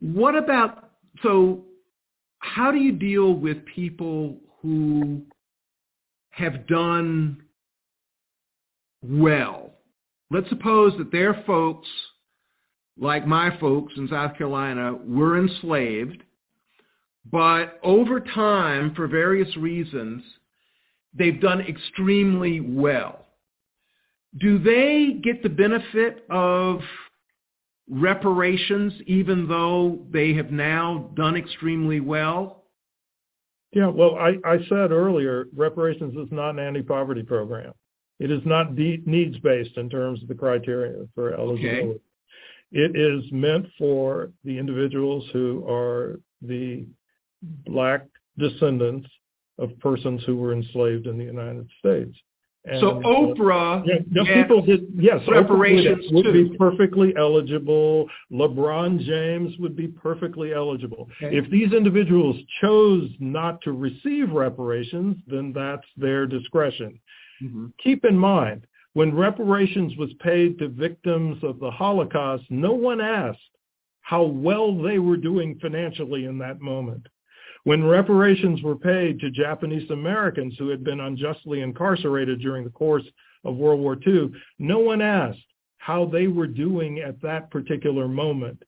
what 0.00 0.34
about, 0.34 0.90
so 1.22 1.64
how 2.38 2.70
do 2.70 2.78
you 2.78 2.92
deal 2.92 3.34
with 3.34 3.58
people 3.66 4.38
who 4.62 5.22
have 6.30 6.66
done 6.66 7.42
well. 9.02 9.72
Let's 10.30 10.48
suppose 10.48 10.92
that 10.98 11.12
their 11.12 11.42
folks, 11.46 11.88
like 12.98 13.26
my 13.26 13.56
folks 13.58 13.94
in 13.96 14.08
South 14.08 14.36
Carolina, 14.36 14.94
were 15.04 15.38
enslaved, 15.38 16.22
but 17.30 17.78
over 17.82 18.20
time, 18.20 18.94
for 18.94 19.06
various 19.06 19.54
reasons, 19.56 20.22
they've 21.14 21.40
done 21.40 21.60
extremely 21.60 22.60
well. 22.60 23.26
Do 24.38 24.58
they 24.58 25.18
get 25.22 25.42
the 25.42 25.48
benefit 25.48 26.24
of 26.30 26.80
reparations 27.90 28.92
even 29.06 29.48
though 29.48 29.98
they 30.12 30.32
have 30.34 30.52
now 30.52 31.10
done 31.16 31.36
extremely 31.36 31.98
well? 31.98 32.59
Yeah, 33.72 33.86
well, 33.86 34.16
I, 34.16 34.36
I 34.44 34.58
said 34.68 34.90
earlier, 34.90 35.46
reparations 35.54 36.16
is 36.16 36.32
not 36.32 36.50
an 36.50 36.58
anti-poverty 36.58 37.22
program. 37.22 37.72
It 38.18 38.30
is 38.30 38.42
not 38.44 38.74
de- 38.74 39.02
needs-based 39.06 39.76
in 39.76 39.88
terms 39.88 40.22
of 40.22 40.28
the 40.28 40.34
criteria 40.34 41.06
for 41.14 41.32
eligibility. 41.32 41.90
Okay. 41.90 42.00
It 42.72 42.96
is 42.96 43.24
meant 43.32 43.66
for 43.78 44.30
the 44.44 44.58
individuals 44.58 45.24
who 45.32 45.64
are 45.68 46.20
the 46.42 46.86
black 47.66 48.06
descendants 48.38 49.08
of 49.58 49.78
persons 49.80 50.22
who 50.24 50.36
were 50.36 50.52
enslaved 50.52 51.06
in 51.06 51.18
the 51.18 51.24
United 51.24 51.68
States. 51.78 52.16
And, 52.66 52.80
so 52.80 52.98
uh, 52.98 53.02
Oprah, 53.02 53.82
yeah, 53.86 54.42
people 54.42 54.60
did 54.60 54.86
yes, 54.94 55.20
reparations 55.26 56.04
would, 56.12 56.26
would 56.26 56.32
be 56.34 56.56
perfectly 56.58 57.14
eligible. 57.16 58.06
LeBron 58.30 59.00
James 59.00 59.56
would 59.58 59.74
be 59.74 59.88
perfectly 59.88 60.52
eligible. 60.52 61.08
Okay. 61.22 61.36
If 61.36 61.50
these 61.50 61.72
individuals 61.72 62.36
chose 62.60 63.08
not 63.18 63.62
to 63.62 63.72
receive 63.72 64.30
reparations, 64.30 65.16
then 65.26 65.54
that's 65.54 65.86
their 65.96 66.26
discretion. 66.26 67.00
Mm-hmm. 67.42 67.66
Keep 67.82 68.04
in 68.04 68.18
mind, 68.18 68.66
when 68.92 69.14
reparations 69.14 69.96
was 69.96 70.10
paid 70.20 70.58
to 70.58 70.68
victims 70.68 71.42
of 71.42 71.60
the 71.60 71.70
Holocaust, 71.70 72.44
no 72.50 72.72
one 72.72 73.00
asked 73.00 73.38
how 74.02 74.24
well 74.24 74.76
they 74.76 74.98
were 74.98 75.16
doing 75.16 75.58
financially 75.62 76.26
in 76.26 76.36
that 76.38 76.60
moment. 76.60 77.06
When 77.64 77.84
reparations 77.84 78.62
were 78.62 78.76
paid 78.76 79.20
to 79.20 79.30
Japanese 79.30 79.90
Americans 79.90 80.54
who 80.58 80.68
had 80.68 80.82
been 80.82 81.00
unjustly 81.00 81.60
incarcerated 81.60 82.40
during 82.40 82.64
the 82.64 82.70
course 82.70 83.04
of 83.44 83.56
World 83.56 83.80
War 83.80 83.98
II, 84.06 84.32
no 84.58 84.78
one 84.78 85.02
asked 85.02 85.44
how 85.78 86.06
they 86.06 86.26
were 86.26 86.46
doing 86.46 87.00
at 87.00 87.20
that 87.22 87.50
particular 87.50 88.08
moment. 88.08 88.62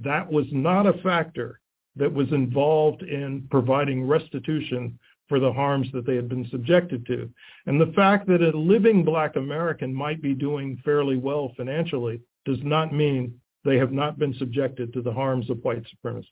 That 0.00 0.30
was 0.30 0.46
not 0.52 0.86
a 0.86 1.00
factor 1.02 1.60
that 1.96 2.12
was 2.12 2.30
involved 2.32 3.02
in 3.02 3.46
providing 3.50 4.06
restitution 4.06 4.98
for 5.28 5.40
the 5.40 5.52
harms 5.52 5.88
that 5.92 6.06
they 6.06 6.14
had 6.14 6.28
been 6.28 6.48
subjected 6.50 7.04
to. 7.06 7.28
And 7.66 7.80
the 7.80 7.92
fact 7.92 8.26
that 8.28 8.42
a 8.42 8.56
living 8.56 9.04
black 9.04 9.36
American 9.36 9.92
might 9.92 10.22
be 10.22 10.34
doing 10.34 10.80
fairly 10.84 11.18
well 11.18 11.52
financially 11.56 12.20
does 12.46 12.58
not 12.62 12.94
mean 12.94 13.38
they 13.64 13.76
have 13.76 13.92
not 13.92 14.18
been 14.18 14.34
subjected 14.34 14.92
to 14.94 15.02
the 15.02 15.12
harms 15.12 15.50
of 15.50 15.62
white 15.64 15.86
supremacy. 15.90 16.28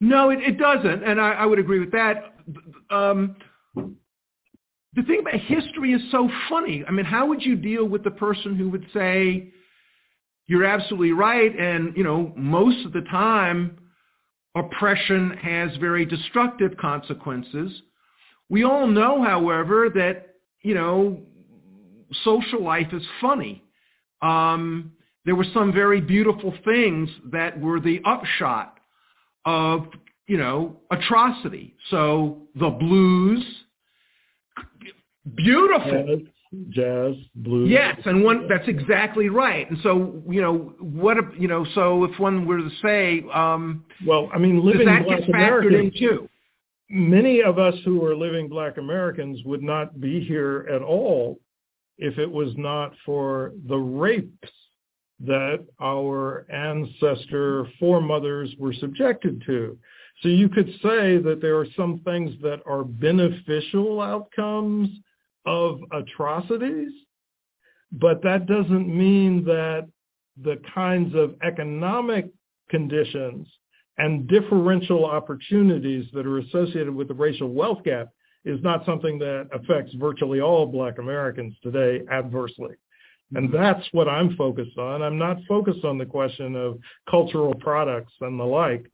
No, 0.00 0.30
it, 0.30 0.40
it 0.40 0.58
doesn't, 0.58 1.04
and 1.04 1.20
I, 1.20 1.32
I, 1.32 1.46
would 1.46 1.58
agree 1.58 1.80
with 1.80 1.92
that. 1.92 2.34
Um, 2.90 3.36
the 3.74 5.02
thing 5.02 5.20
about 5.20 5.40
history 5.40 5.92
is 5.92 6.02
so 6.10 6.28
funny. 6.50 6.84
I 6.86 6.90
mean, 6.90 7.06
how 7.06 7.26
would 7.26 7.42
you 7.42 7.56
deal 7.56 7.86
with 7.86 8.04
the 8.04 8.10
person 8.10 8.56
who 8.56 8.68
would 8.68 8.86
say, 8.92 9.52
"You're 10.46 10.64
absolutely 10.64 11.12
right," 11.12 11.58
and 11.58 11.96
you 11.96 12.04
know, 12.04 12.32
most 12.36 12.84
of 12.84 12.92
the 12.92 13.02
time, 13.10 13.78
oppression 14.54 15.30
has 15.38 15.74
very 15.78 16.04
destructive 16.04 16.76
consequences. 16.76 17.72
We 18.50 18.64
all 18.64 18.86
know, 18.86 19.22
however, 19.22 19.88
that 19.94 20.34
you 20.62 20.74
know, 20.74 21.22
social 22.22 22.62
life 22.62 22.92
is 22.92 23.02
funny. 23.22 23.62
Um, 24.20 24.92
there 25.24 25.34
were 25.34 25.46
some 25.54 25.72
very 25.72 26.02
beautiful 26.02 26.52
things 26.66 27.08
that 27.32 27.58
were 27.58 27.80
the 27.80 28.00
upshot 28.04 28.75
of, 29.46 29.86
you 30.26 30.36
know, 30.36 30.80
atrocity. 30.90 31.74
So 31.90 32.42
the 32.56 32.68
blues, 32.68 33.44
beautiful. 35.34 36.06
Jazz, 36.06 36.18
jazz 36.70 37.14
blues. 37.36 37.70
Yes, 37.70 37.98
and 38.04 38.22
one 38.22 38.48
that's 38.48 38.68
exactly 38.68 39.28
right. 39.28 39.70
And 39.70 39.78
so, 39.82 40.22
you 40.28 40.42
know, 40.42 40.74
what 40.78 41.16
a, 41.16 41.22
you 41.38 41.48
know, 41.48 41.64
so 41.74 42.04
if 42.04 42.18
one 42.18 42.46
were 42.46 42.58
to 42.58 42.70
say, 42.82 43.24
um, 43.32 43.84
well, 44.06 44.28
I 44.34 44.38
mean, 44.38 44.64
living 44.64 44.86
that 44.86 45.04
black 45.04 45.20
get 45.20 45.28
factored 45.28 45.66
Americans, 45.68 45.94
in 45.94 46.08
too? 46.08 46.28
Many 46.90 47.42
of 47.42 47.58
us 47.58 47.74
who 47.84 48.04
are 48.04 48.14
living 48.14 48.48
black 48.48 48.76
Americans 48.78 49.40
would 49.44 49.62
not 49.62 50.00
be 50.00 50.20
here 50.20 50.66
at 50.72 50.82
all 50.82 51.40
if 51.98 52.18
it 52.18 52.30
was 52.30 52.52
not 52.56 52.92
for 53.04 53.52
the 53.68 53.76
rapes 53.76 54.50
that 55.20 55.64
our 55.80 56.46
ancestor 56.50 57.66
foremothers 57.78 58.54
were 58.58 58.74
subjected 58.74 59.42
to. 59.46 59.78
So 60.22 60.28
you 60.28 60.48
could 60.48 60.68
say 60.82 61.18
that 61.18 61.38
there 61.40 61.58
are 61.58 61.66
some 61.76 62.00
things 62.04 62.32
that 62.42 62.60
are 62.66 62.84
beneficial 62.84 64.00
outcomes 64.00 64.88
of 65.46 65.80
atrocities, 65.92 66.92
but 67.92 68.22
that 68.22 68.46
doesn't 68.46 68.88
mean 68.88 69.44
that 69.44 69.88
the 70.42 70.60
kinds 70.74 71.14
of 71.14 71.34
economic 71.42 72.30
conditions 72.68 73.46
and 73.98 74.28
differential 74.28 75.06
opportunities 75.06 76.06
that 76.12 76.26
are 76.26 76.38
associated 76.38 76.94
with 76.94 77.08
the 77.08 77.14
racial 77.14 77.52
wealth 77.52 77.82
gap 77.84 78.08
is 78.44 78.60
not 78.62 78.84
something 78.84 79.18
that 79.18 79.48
affects 79.52 79.92
virtually 79.94 80.40
all 80.40 80.66
black 80.66 80.98
Americans 80.98 81.54
today 81.62 82.02
adversely. 82.12 82.74
And 83.34 83.52
that's 83.52 83.84
what 83.92 84.08
I'm 84.08 84.36
focused 84.36 84.78
on. 84.78 85.02
I'm 85.02 85.18
not 85.18 85.38
focused 85.48 85.84
on 85.84 85.98
the 85.98 86.06
question 86.06 86.54
of 86.54 86.78
cultural 87.10 87.54
products 87.54 88.12
and 88.20 88.38
the 88.38 88.44
like. 88.44 88.90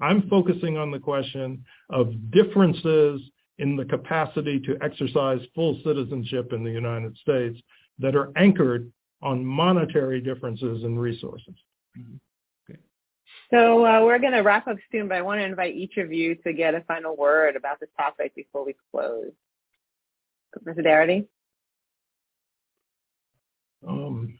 I'm 0.00 0.28
focusing 0.28 0.76
on 0.78 0.90
the 0.90 0.98
question 0.98 1.64
of 1.90 2.30
differences 2.30 3.20
in 3.58 3.76
the 3.76 3.84
capacity 3.84 4.60
to 4.60 4.76
exercise 4.82 5.40
full 5.54 5.80
citizenship 5.84 6.52
in 6.52 6.64
the 6.64 6.70
United 6.70 7.16
States 7.18 7.60
that 7.98 8.14
are 8.14 8.30
anchored 8.36 8.90
on 9.20 9.44
monetary 9.44 10.20
differences 10.20 10.84
in 10.84 10.98
resources. 10.98 11.54
Mm-hmm. 11.98 12.16
So 13.52 13.84
uh, 13.84 14.00
we're 14.02 14.18
going 14.18 14.32
to 14.32 14.40
wrap 14.40 14.66
up 14.66 14.78
soon, 14.90 15.08
but 15.08 15.18
I 15.18 15.22
want 15.22 15.40
to 15.40 15.44
invite 15.44 15.74
each 15.74 15.98
of 15.98 16.10
you 16.10 16.34
to 16.36 16.54
get 16.54 16.74
a 16.74 16.80
final 16.82 17.14
word 17.14 17.54
about 17.54 17.80
this 17.80 17.90
topic 17.98 18.34
before 18.34 18.64
we 18.64 18.74
close. 18.90 19.30
Professor 20.52 20.82
Darity? 20.82 21.26
Um, 23.86 24.38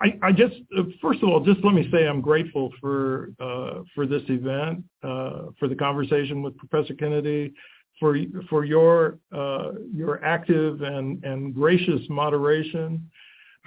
I, 0.00 0.18
I, 0.20 0.32
just, 0.32 0.56
uh, 0.76 0.82
first 1.00 1.22
of 1.22 1.28
all, 1.28 1.40
just 1.40 1.64
let 1.64 1.74
me 1.74 1.88
say 1.92 2.08
I'm 2.08 2.20
grateful 2.20 2.72
for 2.80 3.30
uh, 3.38 3.82
for 3.94 4.04
this 4.06 4.22
event, 4.28 4.82
uh, 5.04 5.46
for 5.58 5.68
the 5.68 5.76
conversation 5.76 6.42
with 6.42 6.56
Professor 6.56 6.94
Kennedy, 6.94 7.54
for 8.00 8.16
for 8.50 8.64
your 8.64 9.18
uh, 9.32 9.72
your 9.94 10.24
active 10.24 10.82
and 10.82 11.22
and 11.24 11.54
gracious 11.54 12.00
moderation, 12.08 13.08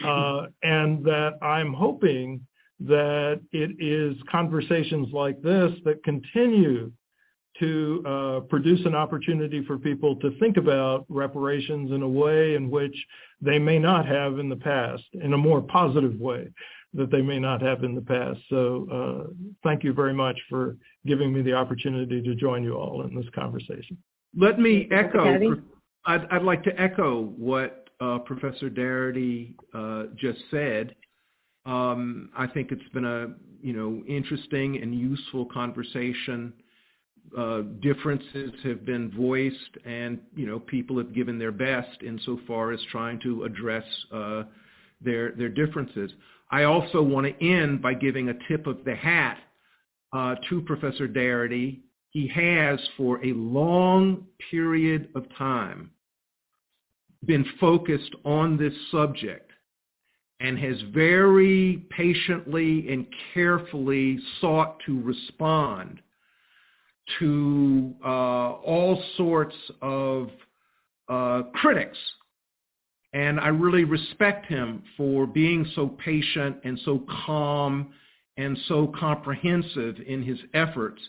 uh, 0.03 0.47
and 0.63 1.05
that 1.05 1.37
I'm 1.41 1.73
hoping 1.73 2.45
that 2.81 3.39
it 3.53 3.71
is 3.79 4.21
conversations 4.29 5.07
like 5.13 5.41
this 5.41 5.71
that 5.85 6.03
continue 6.03 6.91
to 7.59 8.03
uh, 8.05 8.39
produce 8.41 8.85
an 8.85 8.95
opportunity 8.95 9.63
for 9.65 9.77
people 9.77 10.15
to 10.17 10.37
think 10.39 10.57
about 10.57 11.05
reparations 11.09 11.91
in 11.91 12.01
a 12.01 12.07
way 12.07 12.55
in 12.55 12.69
which 12.69 12.95
they 13.41 13.59
may 13.59 13.79
not 13.79 14.05
have 14.05 14.39
in 14.39 14.49
the 14.49 14.55
past, 14.55 15.03
in 15.13 15.33
a 15.33 15.37
more 15.37 15.61
positive 15.61 16.19
way 16.19 16.47
that 16.93 17.11
they 17.11 17.21
may 17.21 17.39
not 17.39 17.61
have 17.61 17.83
in 17.83 17.93
the 17.93 18.01
past. 18.01 18.39
So 18.49 18.87
uh, 18.91 19.47
thank 19.63 19.83
you 19.83 19.93
very 19.93 20.13
much 20.13 20.39
for 20.49 20.77
giving 21.05 21.33
me 21.33 21.41
the 21.41 21.53
opportunity 21.53 22.21
to 22.21 22.35
join 22.35 22.63
you 22.63 22.75
all 22.75 23.05
in 23.05 23.13
this 23.15 23.25
conversation. 23.35 23.97
Let 24.37 24.59
me 24.59 24.87
echo, 24.91 25.57
I'd, 26.05 26.25
I'd 26.31 26.43
like 26.43 26.63
to 26.63 26.81
echo 26.81 27.33
what 27.37 27.89
uh, 27.99 28.19
Professor 28.19 28.69
Darity 28.69 29.55
uh, 29.73 30.13
just 30.15 30.39
said. 30.51 30.95
Um, 31.65 32.29
I 32.37 32.47
think 32.47 32.71
it's 32.71 32.87
been 32.93 33.05
a 33.05 33.27
you 33.61 33.73
know 33.73 34.03
interesting 34.07 34.81
and 34.81 34.93
useful 34.93 35.45
conversation. 35.45 36.53
Uh, 37.37 37.63
differences 37.81 38.51
have 38.63 38.85
been 38.85 39.11
voiced, 39.11 39.77
and 39.83 40.19
you 40.35 40.45
know 40.45 40.57
people 40.57 40.97
have 40.97 41.13
given 41.13 41.37
their 41.37 41.51
best 41.51 42.01
insofar 42.01 42.71
as 42.71 42.79
trying 42.91 43.19
to 43.19 43.43
address 43.43 43.83
uh, 44.13 44.43
their 45.01 45.31
their 45.31 45.49
differences. 45.49 46.11
I 46.49 46.63
also 46.63 47.01
want 47.01 47.27
to 47.27 47.45
end 47.45 47.81
by 47.81 47.93
giving 47.93 48.29
a 48.29 48.33
tip 48.47 48.67
of 48.67 48.85
the 48.85 48.95
hat 48.95 49.37
uh, 50.13 50.35
to 50.49 50.61
Professor 50.61 51.09
Darity. 51.09 51.79
He 52.11 52.27
has, 52.29 52.79
for 52.95 53.23
a 53.25 53.33
long 53.33 54.25
period 54.49 55.09
of 55.15 55.25
time, 55.37 55.91
been 57.25 57.45
focused 57.59 58.15
on 58.23 58.57
this 58.57 58.73
subject 58.91 59.51
and 60.39 60.57
has 60.57 60.77
very 60.93 61.85
patiently 61.89 62.89
and 62.89 63.05
carefully 63.33 64.19
sought 64.39 64.77
to 64.85 65.01
respond 65.01 65.99
to 67.19 67.93
uh, 68.03 68.07
all 68.07 69.01
sorts 69.17 69.55
of 69.81 70.29
uh, 71.09 71.43
critics. 71.53 71.97
And 73.13 73.39
I 73.39 73.47
really 73.47 73.85
respect 73.85 74.45
him 74.47 74.83
for 74.97 75.25
being 75.25 75.65
so 75.75 75.87
patient 75.87 76.57
and 76.63 76.79
so 76.83 77.03
calm 77.25 77.93
and 78.37 78.57
so 78.67 78.91
comprehensive 78.99 79.95
in 80.05 80.21
his 80.21 80.37
efforts 80.53 81.01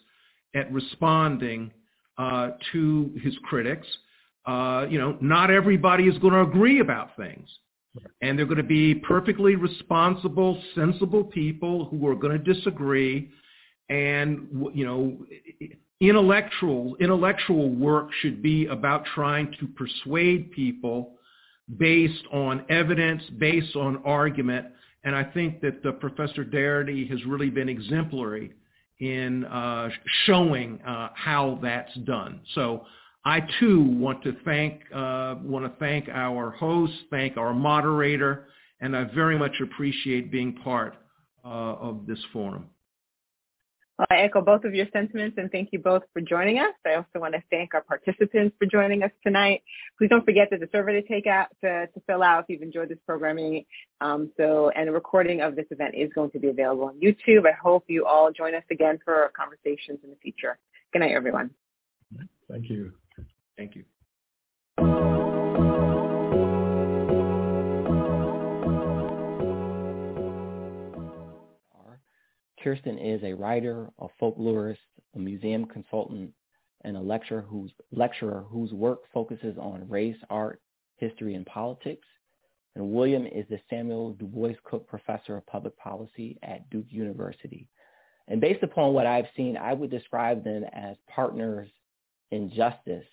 at 0.54 0.72
responding 0.72 1.72
uh, 2.18 2.50
to 2.72 3.12
his 3.22 3.34
critics. 3.44 3.86
Uh, 4.46 4.86
you 4.88 4.98
know, 4.98 5.18
not 5.20 5.50
everybody 5.50 6.04
is 6.04 6.16
going 6.18 6.32
to 6.32 6.42
agree 6.42 6.80
about 6.80 7.16
things. 7.16 7.48
And 8.20 8.38
they're 8.38 8.46
going 8.46 8.58
to 8.58 8.62
be 8.62 8.94
perfectly 8.94 9.56
responsible, 9.56 10.62
sensible 10.74 11.24
people 11.24 11.86
who 11.86 12.06
are 12.06 12.14
going 12.14 12.32
to 12.40 12.54
disagree. 12.54 13.30
And, 13.88 14.70
you 14.74 14.84
know, 14.84 15.16
intellectual, 16.00 16.96
intellectual 17.00 17.70
work 17.70 18.08
should 18.20 18.42
be 18.42 18.66
about 18.66 19.04
trying 19.14 19.52
to 19.60 19.66
persuade 19.68 20.50
people 20.52 21.12
based 21.78 22.24
on 22.32 22.64
evidence, 22.68 23.22
based 23.38 23.74
on 23.76 24.02
argument. 24.04 24.66
And 25.04 25.14
I 25.14 25.24
think 25.24 25.60
that 25.62 25.82
the 25.82 25.92
Professor 25.92 26.44
Darity 26.44 27.08
has 27.10 27.24
really 27.24 27.50
been 27.50 27.68
exemplary 27.68 28.52
in 29.00 29.44
uh, 29.44 29.88
showing 30.24 30.80
uh, 30.82 31.10
how 31.14 31.58
that's 31.62 31.94
done. 32.04 32.40
So 32.54 32.86
I 33.24 33.40
too 33.60 33.82
want 33.82 34.22
to 34.22 34.36
thank 34.44 34.82
uh, 34.94 35.36
want 35.42 35.64
to 35.64 35.72
thank 35.78 36.08
our 36.08 36.50
host, 36.50 36.92
thank 37.10 37.36
our 37.36 37.52
moderator, 37.52 38.46
and 38.80 38.96
I 38.96 39.04
very 39.04 39.38
much 39.38 39.52
appreciate 39.62 40.30
being 40.30 40.54
part 40.54 40.94
uh, 41.44 41.48
of 41.48 42.06
this 42.06 42.20
forum. 42.32 42.66
Well, 43.98 44.06
I 44.10 44.16
echo 44.16 44.42
both 44.42 44.64
of 44.64 44.74
your 44.74 44.86
sentiments 44.92 45.38
and 45.38 45.50
thank 45.50 45.70
you 45.72 45.78
both 45.78 46.02
for 46.12 46.20
joining 46.20 46.58
us. 46.58 46.74
I 46.84 46.94
also 46.94 47.18
want 47.18 47.34
to 47.34 47.42
thank 47.50 47.72
our 47.72 47.80
participants 47.80 48.54
for 48.58 48.66
joining 48.66 49.02
us 49.02 49.10
tonight. 49.24 49.62
Please 49.96 50.10
don't 50.10 50.24
forget 50.24 50.48
there's 50.50 50.60
a 50.60 50.68
survey 50.70 51.00
to 51.00 51.08
take 51.08 51.26
out 51.26 51.48
to, 51.62 51.86
to 51.86 52.00
fill 52.06 52.22
out 52.22 52.40
if 52.40 52.46
you've 52.48 52.62
enjoyed 52.62 52.90
this 52.90 52.98
programming. 53.06 53.64
Um, 54.02 54.30
so, 54.36 54.70
and 54.76 54.88
a 54.90 54.92
recording 54.92 55.40
of 55.40 55.56
this 55.56 55.66
event 55.70 55.94
is 55.94 56.12
going 56.14 56.30
to 56.32 56.38
be 56.38 56.48
available 56.48 56.84
on 56.84 57.00
YouTube. 57.00 57.46
I 57.46 57.52
hope 57.52 57.84
you 57.88 58.04
all 58.04 58.30
join 58.30 58.54
us 58.54 58.64
again 58.70 58.98
for 59.02 59.14
our 59.14 59.30
conversations 59.30 60.00
in 60.04 60.10
the 60.10 60.16
future. 60.16 60.58
Good 60.92 60.98
night, 60.98 61.12
everyone. 61.12 61.50
Thank 62.50 62.68
you. 62.68 62.92
Thank 63.56 63.76
you. 63.76 63.84
Kirsten 72.66 72.98
is 72.98 73.22
a 73.22 73.32
writer, 73.32 73.88
a 74.00 74.08
folklorist, 74.20 74.78
a 75.14 75.20
museum 75.20 75.66
consultant, 75.66 76.32
and 76.80 76.96
a 76.96 77.00
lecturer 77.00 77.42
whose, 77.42 77.70
lecturer 77.92 78.44
whose 78.50 78.72
work 78.72 79.02
focuses 79.14 79.56
on 79.56 79.88
race, 79.88 80.16
art, 80.30 80.60
history, 80.96 81.36
and 81.36 81.46
politics. 81.46 82.08
And 82.74 82.90
William 82.90 83.24
is 83.24 83.44
the 83.48 83.60
Samuel 83.70 84.14
Du 84.14 84.26
Bois 84.26 84.54
Cook 84.64 84.88
Professor 84.88 85.36
of 85.36 85.46
Public 85.46 85.78
Policy 85.78 86.40
at 86.42 86.68
Duke 86.68 86.86
University. 86.88 87.68
And 88.26 88.40
based 88.40 88.64
upon 88.64 88.94
what 88.94 89.06
I've 89.06 89.28
seen, 89.36 89.56
I 89.56 89.72
would 89.72 89.92
describe 89.92 90.42
them 90.42 90.64
as 90.72 90.96
partners 91.08 91.68
in 92.32 92.50
justice 92.50 93.06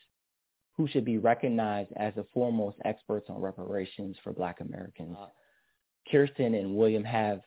who 0.75 0.88
should 0.88 1.05
be 1.05 1.19
recognized 1.19 1.91
as 1.95 2.15
the 2.15 2.25
foremost 2.34 2.77
experts 2.85 3.30
on 3.30 3.39
reparations 3.39 4.17
for 4.23 4.34
Black 4.34 4.61
Americans. 4.61 5.15
Uh, 5.15 5.27
Kirsten 6.11 6.55
and 6.55 6.75
William 6.75 7.03
have, 7.03 7.41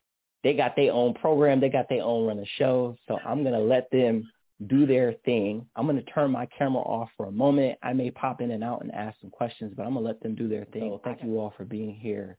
they 0.47 0.55
got 0.55 0.77
their 0.77 0.93
own 0.93 1.13
program, 1.13 1.59
they 1.59 1.69
got 1.69 1.89
their 1.89 2.05
own 2.05 2.25
run 2.25 2.39
of 2.39 2.47
show, 2.57 2.97
so 3.09 3.19
I'm 3.27 3.43
going 3.43 3.53
to 3.53 3.59
let 3.59 3.91
them 3.91 4.31
do 4.69 4.87
their 4.87 5.15
thing. 5.25 5.67
I'm 5.75 5.87
going 5.87 5.97
to 5.97 6.13
turn 6.13 6.31
my 6.31 6.47
camera 6.57 6.83
off 6.83 7.09
for 7.17 7.27
a 7.27 7.33
moment. 7.33 7.77
I 7.83 7.93
may 7.93 8.13
pop 8.13 8.41
in 8.41 8.53
and 8.53 8.63
out 8.63 8.81
and 8.83 8.95
ask 8.95 9.21
some 9.21 9.31
questions, 9.31 9.75
but 9.77 9.85
I'm 9.85 9.95
going 9.95 10.05
to 10.05 10.09
let 10.09 10.21
them 10.21 10.37
do 10.37 10.49
their 10.49 10.65
thing. 10.67 10.83
So 10.83 11.01
thank 11.03 11.21
you 11.25 11.41
all 11.41 11.53
for 11.57 11.65
being 11.65 11.93
here. 11.93 12.39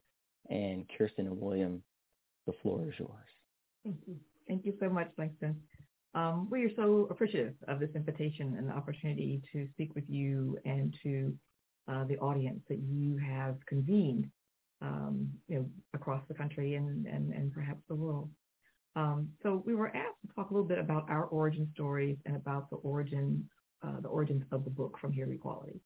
And 0.49 0.85
Kirsten 0.97 1.27
and 1.27 1.37
William, 1.37 1.83
the 2.45 2.53
floor 2.61 2.87
is 2.87 2.93
yours. 2.97 3.27
Thank 3.83 3.97
you. 4.07 4.15
Thank 4.47 4.65
you 4.65 4.73
so 4.79 4.87
much, 4.87 5.11
Langston. 5.17 5.57
Um, 6.15 6.47
we 6.49 6.63
are 6.63 6.71
so 6.77 7.09
appreciative 7.11 7.55
of 7.67 7.81
this 7.81 7.89
invitation 7.93 8.55
and 8.57 8.69
the 8.69 8.73
opportunity 8.73 9.41
to 9.51 9.67
speak 9.73 9.93
with 9.95 10.05
you 10.07 10.57
and 10.63 10.95
to 11.03 11.33
uh, 11.89 12.05
the 12.05 12.17
audience 12.19 12.61
that 12.69 12.79
you 12.79 13.17
have 13.17 13.57
convened, 13.67 14.29
um, 14.81 15.29
you 15.47 15.59
know, 15.59 15.69
across 15.93 16.21
the 16.27 16.33
country 16.33 16.75
and, 16.75 17.05
and, 17.07 17.33
and 17.33 17.51
perhaps 17.53 17.81
the 17.87 17.95
world. 17.95 18.29
Um, 18.95 19.29
so 19.43 19.61
we 19.65 19.75
were 19.75 19.95
asked 19.95 20.21
to 20.25 20.33
talk 20.33 20.49
a 20.49 20.53
little 20.53 20.67
bit 20.67 20.79
about 20.79 21.09
our 21.09 21.25
origin 21.25 21.69
stories 21.73 22.17
and 22.25 22.35
about 22.35 22.69
the 22.69 22.77
origin, 22.77 23.47
uh, 23.85 23.99
the 24.01 24.07
origins 24.07 24.43
of 24.51 24.63
the 24.63 24.69
book 24.69 24.97
From 24.99 25.11
Here 25.11 25.31
Equality. 25.31 25.81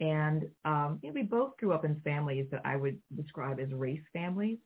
And 0.00 0.44
um, 0.64 1.00
you 1.02 1.08
know, 1.08 1.14
we 1.14 1.22
both 1.22 1.56
grew 1.56 1.72
up 1.72 1.84
in 1.84 2.00
families 2.04 2.46
that 2.52 2.62
I 2.64 2.76
would 2.76 2.98
describe 3.16 3.58
as 3.58 3.72
race 3.72 4.02
families. 4.12 4.58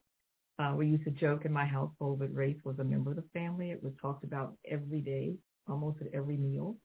Uh, 0.58 0.74
we 0.76 0.86
used 0.86 1.04
to 1.04 1.10
joke 1.10 1.46
in 1.46 1.52
my 1.52 1.64
household 1.64 2.20
that 2.20 2.34
race 2.34 2.58
was 2.64 2.78
a 2.78 2.84
member 2.84 3.10
of 3.10 3.16
the 3.16 3.24
family. 3.32 3.70
It 3.70 3.82
was 3.82 3.94
talked 4.00 4.24
about 4.24 4.54
every 4.70 5.00
day, 5.00 5.34
almost 5.66 6.02
at 6.02 6.12
every 6.12 6.36
meal. 6.36 6.76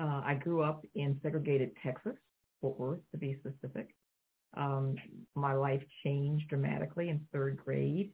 Uh, 0.00 0.22
I 0.24 0.34
grew 0.34 0.62
up 0.62 0.84
in 0.94 1.18
segregated 1.22 1.72
Texas, 1.82 2.16
Fort 2.60 2.78
Worth 2.78 3.00
to 3.10 3.18
be 3.18 3.36
specific. 3.40 3.88
Um, 4.56 4.96
my 5.34 5.54
life 5.54 5.82
changed 6.04 6.48
dramatically 6.48 7.08
in 7.08 7.26
third 7.32 7.56
grade 7.56 8.12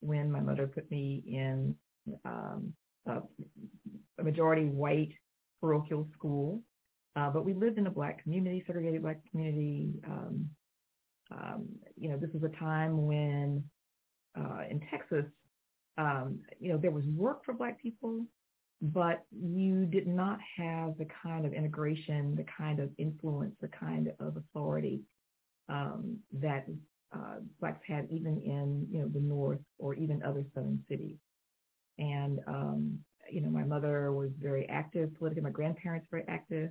when 0.00 0.30
my 0.30 0.40
mother 0.40 0.66
put 0.66 0.90
me 0.90 1.22
in 1.26 1.74
um, 2.24 2.72
a, 3.06 3.20
a, 4.18 4.24
majority 4.24 4.66
white 4.66 5.12
parochial 5.60 6.08
school. 6.12 6.62
Uh, 7.14 7.30
but 7.30 7.44
we 7.44 7.54
lived 7.54 7.78
in 7.78 7.86
a 7.86 7.90
black 7.90 8.22
community, 8.22 8.62
segregated 8.66 9.02
black 9.02 9.20
community. 9.30 9.90
Um, 10.06 10.50
um, 11.30 11.66
you 11.96 12.08
know, 12.08 12.18
this 12.18 12.30
was 12.32 12.42
a 12.42 12.56
time 12.58 13.06
when 13.06 13.64
uh, 14.38 14.62
in 14.68 14.80
Texas, 14.90 15.24
um, 15.98 16.40
you 16.60 16.70
know, 16.70 16.78
there 16.78 16.90
was 16.90 17.04
work 17.06 17.44
for 17.44 17.54
black 17.54 17.80
people, 17.80 18.26
but 18.82 19.24
you 19.30 19.86
did 19.86 20.06
not 20.06 20.38
have 20.56 20.98
the 20.98 21.06
kind 21.22 21.46
of 21.46 21.54
integration, 21.54 22.34
the 22.36 22.44
kind 22.44 22.80
of 22.80 22.90
influence, 22.98 23.54
the 23.60 23.68
kind 23.68 24.12
of 24.20 24.36
authority 24.36 25.00
um, 25.68 26.18
that 26.32 26.66
uh, 27.14 27.36
blacks 27.60 27.80
had 27.86 28.08
even 28.10 28.40
in 28.42 28.86
you 28.90 29.00
know 29.00 29.08
the 29.08 29.20
north 29.20 29.60
or 29.78 29.94
even 29.94 30.22
other 30.22 30.44
southern 30.54 30.82
cities. 30.88 31.16
And 31.98 32.40
um, 32.46 32.98
you 33.30 33.40
know, 33.40 33.50
my 33.50 33.64
mother 33.64 34.12
was 34.12 34.30
very 34.40 34.68
active 34.68 35.14
politically. 35.16 35.42
My 35.42 35.50
grandparents 35.50 36.06
were 36.10 36.18
very 36.18 36.28
active. 36.28 36.70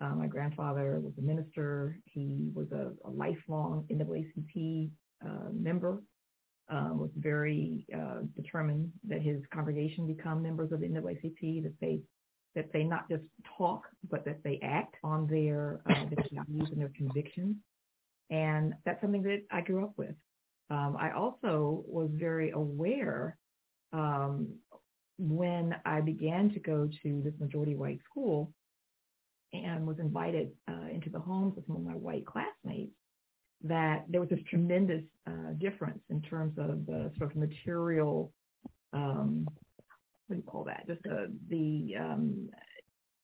Uh, 0.00 0.14
my 0.14 0.26
grandfather 0.26 0.98
was 1.00 1.12
a 1.18 1.22
minister. 1.22 1.98
He 2.04 2.48
was 2.54 2.66
a, 2.72 2.92
a 3.06 3.10
lifelong 3.10 3.84
NAACP 3.90 4.90
uh, 5.24 5.50
member. 5.52 6.02
Um, 6.70 7.00
was 7.00 7.10
very 7.16 7.84
uh, 7.92 8.20
determined 8.36 8.92
that 9.08 9.20
his 9.20 9.42
congregation 9.52 10.06
become 10.06 10.40
members 10.40 10.70
of 10.70 10.80
the 10.80 10.86
NAACP. 10.86 11.64
That 11.64 11.74
they 11.80 12.00
that 12.54 12.72
they 12.72 12.84
not 12.84 13.08
just 13.08 13.24
talk, 13.58 13.82
but 14.08 14.24
that 14.24 14.42
they 14.42 14.58
act 14.62 14.96
on 15.04 15.26
their, 15.26 15.80
uh, 15.88 16.04
values 16.32 16.68
and 16.70 16.80
their 16.80 16.92
convictions. 16.96 17.56
And 18.30 18.74
that's 18.84 19.00
something 19.00 19.22
that 19.24 19.42
I 19.50 19.60
grew 19.60 19.84
up 19.84 19.92
with. 19.96 20.14
Um, 20.70 20.96
I 20.98 21.12
also 21.12 21.84
was 21.86 22.10
very 22.12 22.50
aware 22.50 23.36
um, 23.92 24.54
when 25.18 25.74
I 25.84 26.00
began 26.00 26.50
to 26.50 26.60
go 26.60 26.88
to 27.02 27.20
this 27.24 27.34
majority 27.40 27.74
white 27.74 27.98
school 28.08 28.52
and 29.52 29.86
was 29.86 29.98
invited 29.98 30.50
uh, 30.68 30.86
into 30.92 31.10
the 31.10 31.18
homes 31.18 31.58
of 31.58 31.64
some 31.66 31.76
of 31.76 31.82
my 31.82 31.92
white 31.94 32.24
classmates 32.24 32.92
that 33.62 34.04
there 34.08 34.20
was 34.20 34.30
this 34.30 34.40
tremendous 34.48 35.02
uh, 35.26 35.52
difference 35.58 36.00
in 36.08 36.22
terms 36.22 36.56
of 36.56 36.86
the 36.86 37.10
sort 37.18 37.32
of 37.32 37.36
material, 37.36 38.32
um, 38.92 39.46
what 40.26 40.36
do 40.36 40.36
you 40.36 40.42
call 40.42 40.64
that? 40.64 40.86
Just 40.86 41.02
the, 41.02 41.94
um, 41.98 42.48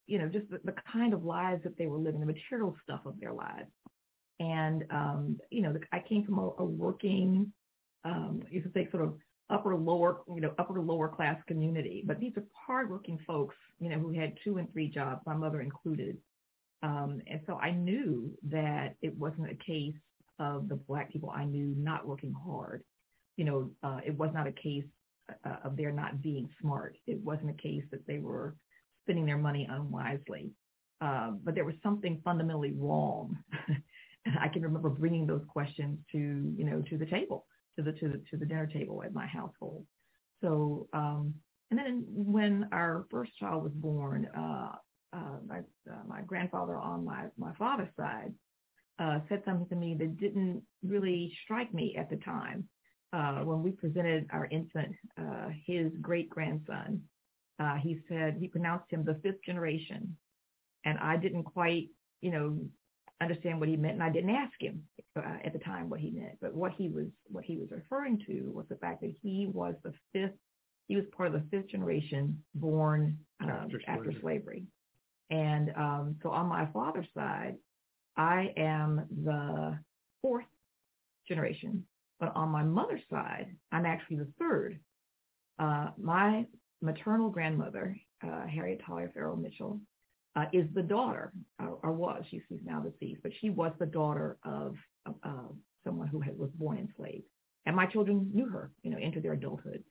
you 0.06 0.18
know, 0.18 0.28
just 0.28 0.50
the, 0.50 0.60
the 0.64 0.74
kind 0.92 1.14
of 1.14 1.24
lives 1.24 1.62
that 1.62 1.78
they 1.78 1.86
were 1.86 1.98
living, 1.98 2.20
the 2.20 2.26
material 2.26 2.76
stuff 2.82 3.00
of 3.06 3.18
their 3.20 3.32
lives. 3.32 3.70
And, 4.38 4.84
um, 4.90 5.38
you 5.50 5.62
know, 5.62 5.74
I 5.92 6.00
came 6.00 6.24
from 6.24 6.38
a, 6.38 6.50
a 6.58 6.64
working, 6.64 7.52
um, 8.04 8.42
you 8.50 8.60
could 8.60 8.74
say 8.74 8.88
sort 8.90 9.02
of 9.02 9.14
upper 9.48 9.74
lower, 9.76 10.20
you 10.28 10.40
know, 10.40 10.52
upper 10.58 10.80
lower 10.80 11.08
class 11.08 11.40
community. 11.46 12.02
But 12.06 12.20
these 12.20 12.32
are 12.36 12.44
hardworking 12.66 13.18
folks, 13.26 13.56
you 13.78 13.88
know, 13.88 13.98
who 13.98 14.10
had 14.12 14.34
two 14.44 14.58
and 14.58 14.70
three 14.72 14.88
jobs, 14.88 15.22
my 15.26 15.34
mother 15.34 15.60
included. 15.60 16.18
Um, 16.82 17.22
and 17.26 17.40
so 17.46 17.54
I 17.56 17.70
knew 17.70 18.36
that 18.50 18.96
it 19.00 19.16
wasn't 19.16 19.50
a 19.50 19.54
case 19.54 19.94
of 20.38 20.68
the 20.68 20.76
black 20.76 21.10
people 21.10 21.30
I 21.30 21.44
knew 21.44 21.74
not 21.76 22.06
working 22.06 22.34
hard. 22.34 22.82
You 23.36 23.44
know, 23.44 23.70
uh, 23.82 24.00
it 24.04 24.16
was 24.16 24.30
not 24.34 24.46
a 24.46 24.52
case 24.52 24.84
uh, 25.44 25.56
of 25.64 25.76
their 25.76 25.92
not 25.92 26.22
being 26.22 26.48
smart. 26.60 26.96
It 27.06 27.18
wasn't 27.20 27.50
a 27.50 27.62
case 27.62 27.84
that 27.90 28.06
they 28.06 28.18
were 28.18 28.54
spending 29.04 29.26
their 29.26 29.38
money 29.38 29.66
unwisely. 29.70 30.50
Uh, 31.00 31.32
but 31.42 31.54
there 31.54 31.64
was 31.64 31.74
something 31.82 32.20
fundamentally 32.24 32.72
wrong 32.76 33.36
I 34.40 34.48
can 34.48 34.62
remember 34.62 34.90
bringing 34.90 35.26
those 35.26 35.44
questions 35.48 35.98
to, 36.12 36.18
you 36.18 36.64
know, 36.64 36.82
to 36.82 36.98
the 36.98 37.06
table, 37.06 37.46
to 37.76 37.82
the 37.82 37.92
to 37.92 38.08
the 38.08 38.22
to 38.30 38.36
the 38.36 38.46
dinner 38.46 38.66
table 38.66 39.02
at 39.04 39.12
my 39.12 39.26
household. 39.26 39.86
So, 40.42 40.88
um, 40.92 41.34
and 41.70 41.78
then 41.78 42.04
when 42.08 42.68
our 42.72 43.06
first 43.10 43.36
child 43.38 43.64
was 43.64 43.72
born, 43.72 44.28
uh, 44.36 44.72
uh, 45.12 45.38
my 45.46 45.58
uh, 45.90 46.04
my 46.06 46.22
grandfather 46.22 46.76
on 46.76 47.04
my 47.04 47.24
my 47.36 47.52
father's 47.54 47.94
side 47.96 48.34
uh, 48.98 49.20
said 49.28 49.42
something 49.44 49.68
to 49.68 49.76
me 49.76 49.94
that 49.98 50.18
didn't 50.18 50.62
really 50.82 51.32
strike 51.44 51.72
me 51.72 51.96
at 51.98 52.10
the 52.10 52.16
time. 52.16 52.68
Uh, 53.12 53.40
when 53.44 53.62
we 53.62 53.70
presented 53.70 54.26
our 54.30 54.46
infant, 54.46 54.94
uh, 55.18 55.48
his 55.66 55.92
great 56.02 56.28
grandson, 56.28 57.00
uh, 57.60 57.76
he 57.76 57.98
said 58.08 58.36
he 58.38 58.48
pronounced 58.48 58.90
him 58.90 59.04
the 59.04 59.18
fifth 59.22 59.42
generation, 59.44 60.16
and 60.84 60.98
I 60.98 61.16
didn't 61.16 61.44
quite, 61.44 61.88
you 62.20 62.30
know, 62.30 62.58
understand 63.20 63.60
what 63.60 63.68
he 63.68 63.76
meant, 63.76 63.94
and 63.94 64.02
I 64.02 64.10
didn't 64.10 64.30
ask 64.30 64.52
him 64.60 64.82
uh, 65.16 65.38
at 65.44 65.52
the 65.52 65.58
time 65.58 65.88
what 65.88 66.00
he 66.00 66.10
meant. 66.10 66.38
But 66.40 66.54
what 66.54 66.72
he 66.72 66.88
was 66.88 67.06
what 67.28 67.44
he 67.44 67.56
was 67.56 67.68
referring 67.70 68.22
to 68.26 68.50
was 68.52 68.66
the 68.68 68.76
fact 68.76 69.00
that 69.00 69.14
he 69.22 69.48
was 69.52 69.74
the 69.82 69.92
fifth. 70.12 70.36
He 70.88 70.96
was 70.96 71.04
part 71.16 71.34
of 71.34 71.34
the 71.34 71.48
fifth 71.50 71.68
generation 71.68 72.42
born 72.54 73.18
um, 73.42 73.50
after, 73.50 73.80
slavery. 73.84 74.08
after, 74.08 74.20
slavery. 74.20 74.64
And 75.30 75.72
um, 75.76 76.16
so 76.22 76.30
on 76.30 76.46
my 76.46 76.66
father's 76.66 77.08
side, 77.14 77.56
I 78.16 78.52
am 78.56 79.06
the 79.24 79.78
fourth 80.22 80.44
generation. 81.26 81.84
But 82.20 82.34
on 82.36 82.48
my 82.50 82.62
mother's 82.62 83.02
side, 83.10 83.48
I'm 83.72 83.84
actually 83.84 84.18
the 84.18 84.32
third. 84.38 84.78
Uh, 85.58 85.88
my 85.98 86.46
maternal 86.80 87.30
grandmother, 87.30 87.96
uh, 88.22 88.46
Harriet 88.46 88.80
Talia 88.86 89.08
Farrell 89.12 89.36
Mitchell, 89.36 89.80
uh, 90.36 90.44
is 90.52 90.66
the 90.74 90.82
daughter, 90.82 91.32
or, 91.58 91.78
or 91.82 91.92
was, 91.92 92.22
she's, 92.30 92.42
she's 92.48 92.60
now 92.64 92.80
deceased, 92.80 93.22
but 93.22 93.32
she 93.40 93.50
was 93.50 93.72
the 93.78 93.86
daughter 93.86 94.36
of 94.44 94.74
uh, 95.24 95.48
someone 95.84 96.06
who 96.08 96.20
had, 96.20 96.38
was 96.38 96.50
born 96.54 96.78
enslaved. 96.78 97.24
And 97.64 97.74
my 97.74 97.86
children 97.86 98.30
knew 98.32 98.48
her, 98.48 98.70
you 98.82 98.90
know, 98.90 98.98
into 98.98 99.20
their 99.20 99.32
adulthood. 99.32 99.82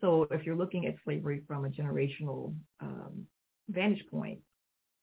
So 0.00 0.26
if 0.30 0.44
you're 0.44 0.56
looking 0.56 0.86
at 0.86 0.96
slavery 1.04 1.42
from 1.46 1.64
a 1.64 1.68
generational 1.68 2.54
um, 2.80 3.24
vantage 3.68 4.04
point, 4.10 4.40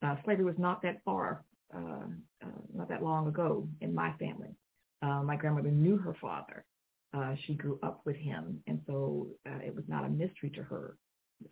uh, 0.03 0.15
slavery 0.25 0.45
was 0.45 0.57
not 0.57 0.81
that 0.81 1.01
far, 1.05 1.43
uh, 1.73 2.07
uh, 2.43 2.61
not 2.73 2.89
that 2.89 3.01
long 3.01 3.27
ago 3.27 3.67
in 3.81 3.95
my 3.95 4.11
family. 4.19 4.49
Uh, 5.01 5.23
my 5.23 5.37
grandmother 5.37 5.71
knew 5.71 5.97
her 5.97 6.15
father. 6.21 6.65
she 7.47 7.53
grew 7.53 7.79
up 7.81 8.01
with 8.05 8.17
him, 8.17 8.61
and 8.67 8.81
so 8.85 9.27
it 9.63 9.73
was 9.73 9.85
not 9.87 10.05
a 10.05 10.09
mystery 10.09 10.49
to 10.49 10.61
her 10.63 10.97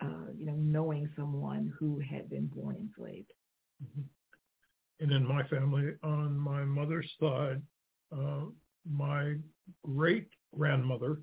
uh, 0.02 0.32
you 0.38 0.46
know, 0.46 0.56
knowing 0.56 1.10
someone 1.16 1.72
who 1.80 2.00
had 2.00 2.30
been 2.30 2.48
born 2.48 2.76
enslaved. 2.76 3.32
Mm-hmm. 3.84 5.04
and 5.04 5.12
in 5.12 5.28
my 5.28 5.44
family, 5.48 5.94
on 6.04 6.38
my 6.38 6.64
mother's 6.64 7.10
side, 7.20 7.62
uh, 8.12 8.46
my 8.90 9.36
great 9.84 10.28
grandmother 10.56 11.20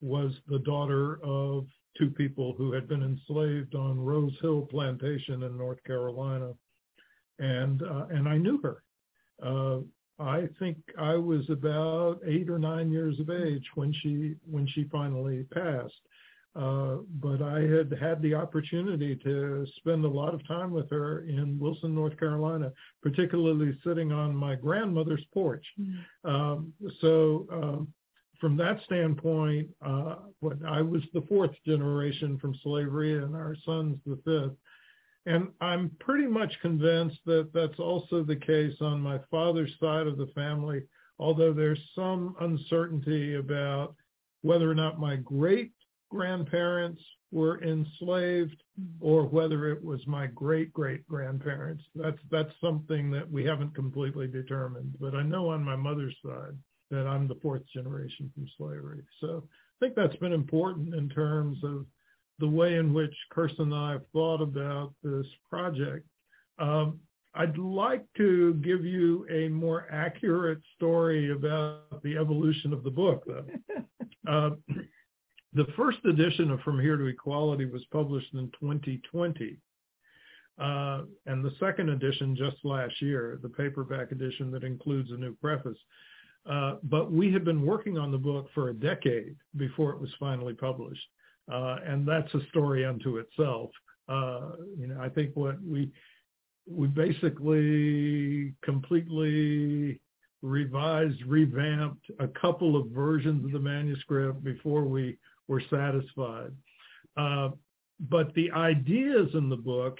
was 0.00 0.32
the 0.48 0.60
daughter 0.60 1.20
of 1.22 1.66
two 1.98 2.10
people 2.10 2.54
who 2.56 2.72
had 2.72 2.88
been 2.88 3.02
enslaved 3.02 3.74
on 3.74 4.00
Rose 4.00 4.36
Hill 4.40 4.62
Plantation 4.70 5.42
in 5.42 5.56
North 5.56 5.82
Carolina, 5.84 6.52
and 7.38 7.82
uh, 7.82 8.06
and 8.10 8.28
I 8.28 8.38
knew 8.38 8.60
her. 8.62 8.82
Uh, 9.42 9.80
I 10.18 10.48
think 10.58 10.78
I 10.98 11.14
was 11.14 11.48
about 11.50 12.20
eight 12.26 12.48
or 12.48 12.58
nine 12.58 12.90
years 12.90 13.18
of 13.18 13.30
age 13.30 13.64
when 13.74 13.92
she 14.02 14.34
when 14.48 14.66
she 14.68 14.84
finally 14.90 15.44
passed. 15.52 16.00
Uh, 16.54 16.96
but 17.20 17.40
I 17.40 17.60
had 17.62 17.96
had 17.98 18.20
the 18.20 18.34
opportunity 18.34 19.16
to 19.16 19.66
spend 19.76 20.04
a 20.04 20.08
lot 20.08 20.34
of 20.34 20.46
time 20.46 20.70
with 20.70 20.90
her 20.90 21.20
in 21.20 21.58
Wilson, 21.58 21.94
North 21.94 22.18
Carolina, 22.18 22.70
particularly 23.02 23.78
sitting 23.82 24.12
on 24.12 24.36
my 24.36 24.54
grandmother's 24.54 25.24
porch. 25.32 25.64
Mm-hmm. 25.80 26.30
Um, 26.30 26.72
so 27.00 27.46
um, 27.50 27.88
from 28.38 28.58
that 28.58 28.80
standpoint, 28.84 29.70
uh, 29.80 30.16
what 30.40 30.58
I 30.66 30.82
was 30.82 31.02
the 31.14 31.22
fourth 31.28 31.52
generation 31.64 32.38
from 32.38 32.54
slavery, 32.62 33.22
and 33.22 33.34
our 33.34 33.56
son's 33.64 33.98
the 34.04 34.18
fifth. 34.24 34.56
And 35.24 35.48
I'm 35.60 35.90
pretty 36.00 36.26
much 36.26 36.52
convinced 36.60 37.20
that 37.26 37.50
that's 37.54 37.78
also 37.78 38.24
the 38.24 38.36
case 38.36 38.74
on 38.80 39.00
my 39.00 39.20
father's 39.30 39.72
side 39.80 40.06
of 40.06 40.18
the 40.18 40.26
family, 40.34 40.82
although 41.18 41.52
there's 41.52 41.78
some 41.94 42.34
uncertainty 42.40 43.36
about 43.36 43.94
whether 44.42 44.68
or 44.68 44.74
not 44.74 44.98
my 44.98 45.16
great 45.16 45.70
grandparents 46.12 47.02
were 47.30 47.62
enslaved 47.62 48.62
or 49.00 49.24
whether 49.24 49.68
it 49.70 49.82
was 49.82 50.06
my 50.06 50.26
great 50.26 50.72
great 50.72 51.06
grandparents. 51.08 51.82
That's 51.94 52.18
that's 52.30 52.52
something 52.60 53.10
that 53.12 53.28
we 53.30 53.44
haven't 53.44 53.74
completely 53.74 54.28
determined. 54.28 54.94
But 55.00 55.14
I 55.14 55.22
know 55.22 55.48
on 55.48 55.64
my 55.64 55.76
mother's 55.76 56.14
side 56.24 56.56
that 56.90 57.06
I'm 57.06 57.26
the 57.26 57.38
fourth 57.40 57.62
generation 57.74 58.30
from 58.34 58.46
slavery. 58.58 59.02
So 59.20 59.42
I 59.48 59.84
think 59.84 59.96
that's 59.96 60.16
been 60.16 60.34
important 60.34 60.94
in 60.94 61.08
terms 61.08 61.58
of 61.64 61.86
the 62.38 62.48
way 62.48 62.76
in 62.76 62.92
which 62.92 63.14
Kirsten 63.30 63.72
and 63.72 63.74
I 63.74 63.92
have 63.92 64.06
thought 64.12 64.42
about 64.42 64.92
this 65.02 65.26
project. 65.48 66.06
Um, 66.58 67.00
I'd 67.34 67.56
like 67.56 68.04
to 68.18 68.52
give 68.54 68.84
you 68.84 69.26
a 69.30 69.48
more 69.48 69.86
accurate 69.90 70.60
story 70.76 71.32
about 71.32 72.02
the 72.02 72.18
evolution 72.18 72.74
of 72.74 72.84
the 72.84 72.90
book, 72.90 73.24
though. 73.26 73.46
uh, 74.28 74.50
the 75.54 75.66
first 75.76 75.98
edition 76.04 76.50
of 76.50 76.60
From 76.60 76.80
Here 76.80 76.96
to 76.96 77.06
Equality 77.06 77.66
was 77.66 77.84
published 77.92 78.32
in 78.34 78.50
2020. 78.60 79.56
Uh, 80.58 81.02
and 81.26 81.44
the 81.44 81.52
second 81.58 81.90
edition 81.90 82.36
just 82.36 82.56
last 82.64 83.00
year, 83.00 83.38
the 83.42 83.48
paperback 83.48 84.12
edition 84.12 84.50
that 84.50 84.64
includes 84.64 85.10
a 85.10 85.16
new 85.16 85.34
preface. 85.36 85.78
Uh, 86.48 86.76
but 86.84 87.12
we 87.12 87.32
had 87.32 87.44
been 87.44 87.64
working 87.64 87.98
on 87.98 88.10
the 88.10 88.18
book 88.18 88.48
for 88.54 88.70
a 88.70 88.74
decade 88.74 89.36
before 89.56 89.92
it 89.92 90.00
was 90.00 90.10
finally 90.18 90.54
published. 90.54 91.06
Uh, 91.50 91.76
and 91.86 92.06
that's 92.06 92.32
a 92.34 92.40
story 92.50 92.84
unto 92.84 93.18
itself. 93.18 93.70
Uh, 94.08 94.52
you 94.78 94.86
know, 94.86 95.00
I 95.00 95.08
think 95.08 95.34
what 95.34 95.62
we 95.62 95.90
we 96.68 96.86
basically 96.86 98.54
completely 98.62 100.00
revised, 100.42 101.20
revamped 101.26 102.04
a 102.20 102.28
couple 102.28 102.76
of 102.76 102.88
versions 102.88 103.44
of 103.44 103.52
the 103.52 103.58
manuscript 103.58 104.42
before 104.44 104.84
we 104.84 105.18
were 105.48 105.62
satisfied. 105.70 106.52
Uh, 107.16 107.50
but 108.00 108.32
the 108.34 108.50
ideas 108.52 109.28
in 109.34 109.48
the 109.48 109.56
book 109.56 109.98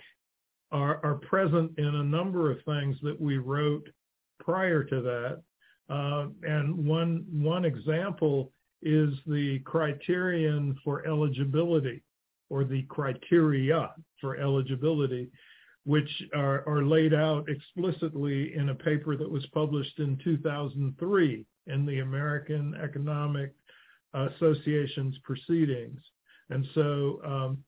are, 0.73 1.05
are 1.05 1.17
present 1.17 1.71
in 1.79 1.87
a 1.87 2.05
number 2.05 2.51
of 2.51 2.59
things 2.65 2.97
that 3.03 3.21
we 3.21 3.39
wrote 3.39 3.89
prior 4.41 4.83
to 4.85 5.01
that. 5.03 5.43
Uh, 5.91 6.29
and 6.43 6.75
one 6.87 7.25
one 7.31 7.65
example 7.65 8.53
is 8.83 9.13
the 9.27 9.61
criterion 9.65 10.77
for 10.83 11.07
eligibility 11.07 12.03
or 12.49 12.65
the 12.65 12.83
criteria 12.85 13.91
for 14.21 14.37
eligibility, 14.37 15.31
which 15.85 16.11
are, 16.35 16.67
are, 16.69 16.85
laid 16.85 17.15
out 17.15 17.49
explicitly 17.49 18.55
in 18.55 18.69
a 18.69 18.75
paper 18.75 19.17
that 19.17 19.31
was 19.31 19.45
published 19.55 19.99
in 19.99 20.19
2003 20.23 21.45
in 21.67 21.87
the 21.87 22.01
American 22.01 22.75
Economic 22.83 23.55
Association's 24.15 25.17
proceedings. 25.25 26.01
And 26.51 26.67
so, 26.75 27.21
um, 27.25 27.59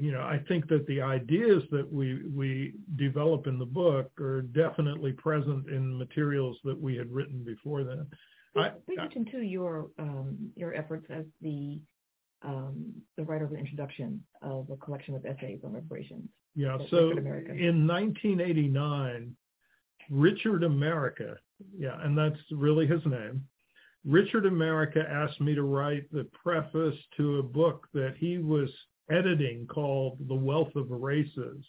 you 0.00 0.12
know, 0.12 0.20
I 0.20 0.40
think 0.48 0.68
that 0.68 0.86
the 0.86 1.00
ideas 1.00 1.62
that 1.70 1.90
we 1.90 2.22
we 2.34 2.74
develop 2.96 3.46
in 3.46 3.58
the 3.58 3.66
book 3.66 4.10
are 4.20 4.42
definitely 4.42 5.12
present 5.12 5.68
in 5.68 5.98
materials 5.98 6.56
that 6.64 6.80
we 6.80 6.96
had 6.96 7.10
written 7.10 7.44
before 7.44 7.84
then. 7.84 8.06
Pay 8.88 8.94
attention 8.94 9.26
to 9.32 9.40
your 9.40 9.90
um, 9.98 10.52
your 10.56 10.74
efforts 10.74 11.06
as 11.10 11.24
the 11.40 11.80
um, 12.42 12.92
the 13.16 13.24
writer 13.24 13.44
of 13.44 13.50
the 13.50 13.58
introduction 13.58 14.22
of 14.42 14.68
a 14.70 14.76
collection 14.76 15.14
of 15.14 15.24
essays 15.24 15.60
on 15.64 15.72
reparations. 15.72 16.28
Yeah. 16.54 16.78
So 16.90 17.10
in 17.10 17.86
1989, 17.86 19.34
Richard 20.10 20.62
America, 20.62 21.36
yeah, 21.76 22.00
and 22.02 22.16
that's 22.16 22.38
really 22.52 22.86
his 22.86 23.04
name. 23.06 23.44
Richard 24.04 24.46
America 24.46 25.02
asked 25.08 25.40
me 25.40 25.54
to 25.54 25.62
write 25.62 26.10
the 26.12 26.26
preface 26.42 26.96
to 27.16 27.38
a 27.38 27.42
book 27.42 27.88
that 27.94 28.14
he 28.18 28.38
was 28.38 28.70
editing 29.10 29.66
called 29.66 30.18
The 30.28 30.34
Wealth 30.34 30.74
of 30.76 30.90
Races. 30.90 31.64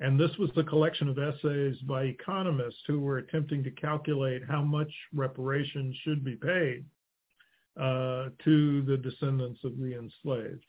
And 0.00 0.20
this 0.20 0.36
was 0.38 0.50
the 0.54 0.64
collection 0.64 1.08
of 1.08 1.18
essays 1.18 1.76
by 1.82 2.04
economists 2.04 2.82
who 2.86 3.00
were 3.00 3.18
attempting 3.18 3.64
to 3.64 3.70
calculate 3.70 4.42
how 4.46 4.62
much 4.62 4.92
reparations 5.14 5.96
should 6.04 6.24
be 6.24 6.36
paid 6.36 6.84
uh, 7.80 8.28
to 8.44 8.82
the 8.82 8.96
descendants 9.02 9.60
of 9.64 9.78
the 9.78 9.94
enslaved. 9.94 10.64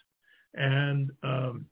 And 0.53 1.11
um, 1.23 1.65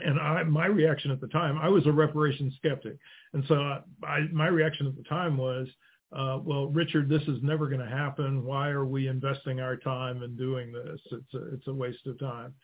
and 0.00 0.18
I, 0.18 0.42
my 0.42 0.66
reaction 0.66 1.12
at 1.12 1.20
the 1.20 1.28
time, 1.28 1.56
I 1.56 1.68
was 1.68 1.86
a 1.86 1.92
reparation 1.92 2.52
skeptic, 2.56 2.96
and 3.32 3.44
so 3.46 3.54
I, 3.54 3.80
I, 4.04 4.20
my 4.32 4.48
reaction 4.48 4.88
at 4.88 4.96
the 4.96 5.04
time 5.04 5.36
was, 5.36 5.68
uh, 6.14 6.38
well, 6.42 6.68
Richard, 6.68 7.08
this 7.08 7.22
is 7.22 7.42
never 7.42 7.66
going 7.66 7.80
to 7.80 7.86
happen. 7.86 8.44
Why 8.44 8.68
are 8.68 8.84
we 8.84 9.08
investing 9.08 9.60
our 9.60 9.76
time 9.76 10.22
in 10.22 10.36
doing 10.36 10.72
this? 10.72 11.00
It's 11.10 11.34
a, 11.34 11.54
it's 11.54 11.66
a 11.66 11.74
waste 11.74 12.06
of 12.06 12.18
time. 12.18 12.54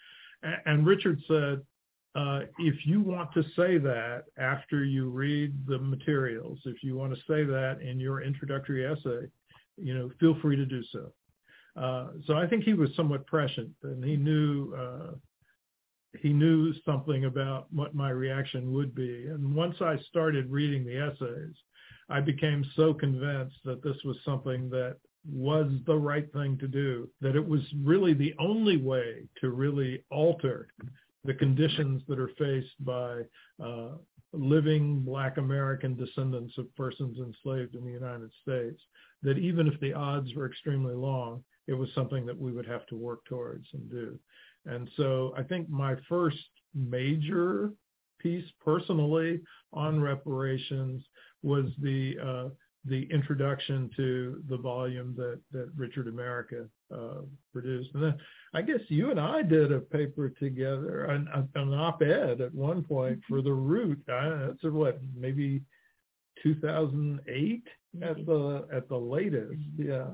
And, 0.43 0.57
and 0.67 0.87
Richard 0.87 1.21
said, 1.27 1.61
uh, 2.15 2.41
if 2.59 2.87
you 2.87 3.01
want 3.01 3.33
to 3.35 3.43
say 3.57 3.79
that 3.79 4.25
after 4.37 4.85
you 4.85 5.09
read 5.09 5.55
the 5.67 5.79
materials, 5.79 6.59
if 6.65 6.83
you 6.83 6.97
want 6.97 7.13
to 7.13 7.21
say 7.29 7.45
that 7.45 7.79
in 7.83 8.01
your 8.01 8.23
introductory 8.23 8.85
essay, 8.85 9.27
you 9.77 9.95
know, 9.95 10.11
feel 10.19 10.37
free 10.41 10.57
to 10.57 10.67
do 10.67 10.83
so. 10.93 11.13
Uh, 11.77 12.09
so 12.27 12.37
I 12.37 12.47
think 12.47 12.65
he 12.65 12.75
was 12.75 12.91
somewhat 12.97 13.27
prescient, 13.27 13.71
and 13.85 14.05
he 14.05 14.17
knew 14.17 14.75
uh, 14.75 15.13
he 16.19 16.33
knew 16.33 16.75
something 16.85 17.27
about 17.27 17.73
what 17.73 17.95
my 17.95 18.11
reaction 18.11 18.73
would 18.73 18.93
be. 18.93 19.27
And 19.29 19.55
once 19.55 19.77
I 19.81 19.97
started 20.09 20.51
reading 20.51 20.85
the 20.85 20.99
essays, 20.99 21.55
I 22.11 22.21
became 22.21 22.65
so 22.77 22.93
convinced 22.93 23.57
that 23.65 23.83
this 23.83 23.97
was 24.05 24.17
something 24.25 24.69
that 24.71 24.97
was 25.31 25.71
the 25.87 25.97
right 25.97 26.31
thing 26.33 26.59
to 26.59 26.69
do, 26.69 27.09
that 27.21 27.37
it 27.37 27.47
was 27.47 27.61
really 27.83 28.15
the 28.15 28.35
only 28.39 28.77
way 28.77 29.29
to 29.41 29.51
really 29.51 30.03
alter 30.11 30.69
the 31.25 31.35
conditions 31.35 32.03
that 32.09 32.19
are 32.19 32.31
faced 32.39 32.85
by 32.85 33.21
uh, 33.63 33.91
living 34.33 35.01
black 35.01 35.37
American 35.37 35.95
descendants 35.95 36.57
of 36.57 36.75
persons 36.77 37.19
enslaved 37.19 37.75
in 37.75 37.85
the 37.85 37.93
United 37.93 38.31
States, 38.43 38.81
that 39.23 39.39
even 39.39 39.67
if 39.67 39.79
the 39.81 39.93
odds 39.93 40.35
were 40.35 40.47
extremely 40.47 40.95
long, 40.95 41.45
it 41.67 41.75
was 41.75 41.89
something 41.95 42.25
that 42.27 42.39
we 42.39 42.53
would 42.53 42.67
have 42.67 42.87
to 42.87 42.97
work 42.97 43.25
towards 43.27 43.67
and 43.75 43.91
do. 43.91 44.19
And 44.67 44.89
so 44.97 45.35
I 45.37 45.43
think 45.43 45.69
my 45.69 45.97
first 46.09 46.39
major 46.75 47.73
piece 48.19 48.49
personally 48.65 49.41
on 49.73 50.01
reparations 50.01 51.03
was 51.43 51.67
the 51.81 52.17
uh, 52.23 52.49
the 52.87 53.07
introduction 53.13 53.91
to 53.97 54.43
the 54.49 54.57
volume 54.57 55.15
that, 55.17 55.39
that 55.53 55.71
Richard 55.77 56.09
America 56.09 56.67
uh, 56.95 57.23
produced. 57.53 57.91
And 57.95 58.03
then 58.03 58.15
I 58.55 58.63
guess 58.63 58.81
you 58.89 59.11
and 59.11 59.21
I 59.21 59.43
did 59.43 59.71
a 59.71 59.81
paper 59.81 60.31
together, 60.31 61.05
an, 61.05 61.29
an 61.55 61.75
op-ed 61.75 62.41
at 62.41 62.55
one 62.55 62.83
point 62.83 63.19
mm-hmm. 63.19 63.35
for 63.35 63.43
the 63.43 63.53
Root. 63.53 64.03
I, 64.09 64.47
that's 64.47 64.63
what, 64.63 64.99
maybe 65.15 65.63
2008 66.43 67.63
at 68.03 68.25
the 68.25 68.67
at 68.73 68.89
the 68.89 68.97
latest. 68.97 69.61
Yeah. 69.77 70.07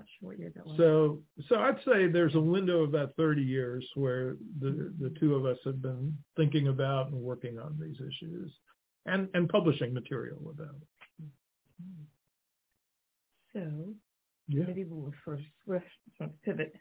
So 0.76 1.22
so 1.48 1.56
I'd 1.56 1.78
say 1.84 2.08
there's 2.08 2.34
a 2.34 2.40
window 2.40 2.82
of 2.82 2.88
about 2.88 3.14
30 3.16 3.42
years 3.42 3.86
where 3.94 4.36
the 4.60 4.92
the 4.98 5.14
two 5.20 5.34
of 5.34 5.44
us 5.44 5.58
have 5.64 5.82
been 5.82 6.16
thinking 6.36 6.68
about 6.68 7.08
and 7.08 7.20
working 7.20 7.58
on 7.58 7.78
these 7.80 7.96
issues 7.96 8.50
and 9.04 9.28
and 9.34 9.48
publishing 9.48 9.92
material 9.92 10.38
about 10.50 10.74
it. 10.74 10.88
So 13.56 13.94
yeah. 14.48 14.64
maybe 14.66 14.84
we'll 14.84 15.12
first, 15.24 15.42
first 15.66 15.86
pivot, 16.44 16.74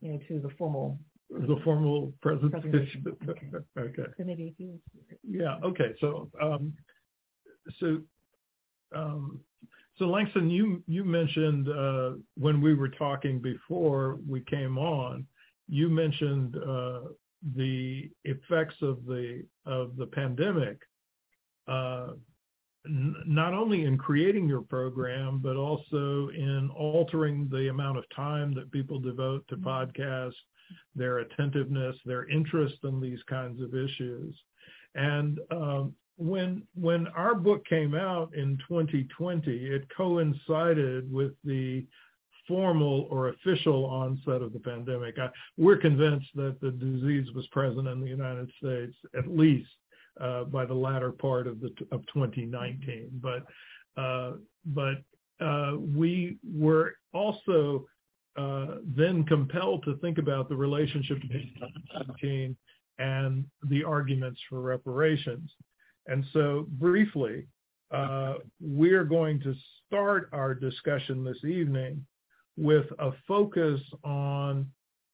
you 0.00 0.12
know, 0.12 0.18
to 0.28 0.40
the 0.40 0.50
formal 0.56 0.98
the 1.30 1.56
formal 1.64 2.12
presentation. 2.22 3.04
Okay. 3.28 3.48
okay. 3.78 4.02
So 4.16 4.24
maybe 4.24 4.48
if 4.48 4.54
you. 4.58 4.78
Yeah. 5.22 5.56
Okay. 5.64 5.94
So 6.00 6.30
um, 6.40 6.72
so 7.78 8.00
um, 8.94 9.40
so 9.98 10.06
Langston, 10.06 10.50
you 10.50 10.82
you 10.86 11.04
mentioned 11.04 11.68
uh, 11.68 12.12
when 12.36 12.60
we 12.60 12.74
were 12.74 12.88
talking 12.88 13.40
before 13.40 14.18
we 14.28 14.40
came 14.40 14.78
on, 14.78 15.26
you 15.68 15.88
mentioned 15.88 16.56
uh, 16.56 17.00
the 17.54 18.10
effects 18.24 18.76
of 18.82 19.04
the 19.06 19.44
of 19.66 19.96
the 19.96 20.06
pandemic, 20.06 20.78
uh, 21.68 22.08
n- 22.86 23.16
not 23.26 23.54
only 23.54 23.84
in 23.84 23.98
creating 23.98 24.48
your 24.48 24.62
program, 24.62 25.38
but 25.38 25.56
also 25.56 26.28
in 26.28 26.70
altering 26.74 27.48
the 27.50 27.68
amount 27.68 27.98
of 27.98 28.04
time 28.14 28.54
that 28.54 28.72
people 28.72 28.98
devote 28.98 29.46
to 29.48 29.56
podcasts, 29.56 30.32
their 30.94 31.18
attentiveness, 31.18 31.96
their 32.04 32.28
interest 32.28 32.76
in 32.84 33.00
these 33.00 33.22
kinds 33.28 33.60
of 33.60 33.74
issues. 33.74 34.34
And 34.94 35.40
um, 35.50 35.94
when 36.16 36.62
when 36.74 37.08
our 37.08 37.34
book 37.34 37.66
came 37.66 37.94
out 37.94 38.34
in 38.34 38.58
2020, 38.68 39.50
it 39.50 39.88
coincided 39.94 41.12
with 41.12 41.32
the 41.44 41.84
formal 42.46 43.08
or 43.10 43.28
official 43.28 43.86
onset 43.86 44.42
of 44.42 44.52
the 44.52 44.58
pandemic. 44.60 45.18
I, 45.18 45.30
we're 45.56 45.78
convinced 45.78 46.28
that 46.34 46.60
the 46.60 46.70
disease 46.70 47.32
was 47.34 47.46
present 47.48 47.88
in 47.88 48.00
the 48.00 48.06
United 48.06 48.50
States 48.58 48.94
at 49.16 49.26
least 49.26 49.70
uh, 50.20 50.44
by 50.44 50.64
the 50.64 50.74
latter 50.74 51.12
part 51.12 51.46
of 51.46 51.60
the 51.60 51.70
of 51.92 52.04
2019. 52.12 53.08
But 53.22 53.44
uh, 54.00 54.32
but 54.66 55.02
uh, 55.40 55.76
we 55.78 56.38
were 56.44 56.96
also 57.12 57.86
uh, 58.36 58.76
then 58.96 59.24
compelled 59.24 59.84
to 59.84 59.96
think 59.98 60.18
about 60.18 60.48
the 60.48 60.56
relationship 60.56 61.20
between 61.20 61.52
2019 61.54 62.56
and 62.98 63.44
the 63.68 63.84
arguments 63.84 64.40
for 64.48 64.60
reparations. 64.60 65.50
And 66.06 66.24
so 66.32 66.66
briefly, 66.72 67.46
uh, 67.90 68.34
we're 68.60 69.04
going 69.04 69.40
to 69.40 69.54
start 69.86 70.28
our 70.32 70.54
discussion 70.54 71.24
this 71.24 71.44
evening 71.44 72.04
with 72.56 72.86
a 72.98 73.12
focus 73.26 73.80
on 74.04 74.66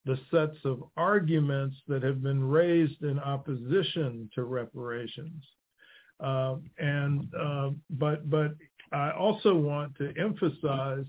the 0.05 0.19
sets 0.31 0.57
of 0.65 0.83
arguments 0.97 1.77
that 1.89 2.03
have 2.03 2.23
been 2.23 2.43
raised 2.43 3.03
in 3.03 3.19
opposition 3.19 4.31
to 4.35 4.45
reparations. 4.45 5.45
Uh, 6.21 6.57
and 6.79 7.33
uh, 7.35 7.71
but 7.91 8.29
but 8.29 8.53
I 8.93 9.11
also 9.13 9.55
want 9.55 9.97
to 9.97 10.13
emphasize 10.19 11.07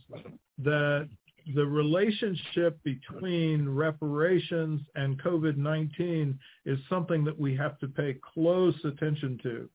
that 0.60 1.10
the 1.56 1.66
relationship 1.66 2.82
between 2.84 3.68
reparations 3.68 4.82
and 4.96 5.22
COVID-19 5.22 6.38
is 6.66 6.78
something 6.88 7.24
that 7.24 7.38
we 7.38 7.56
have 7.56 7.80
to 7.80 7.88
pay 7.88 8.18
close 8.34 8.76
attention 8.86 9.40
to. 9.44 9.70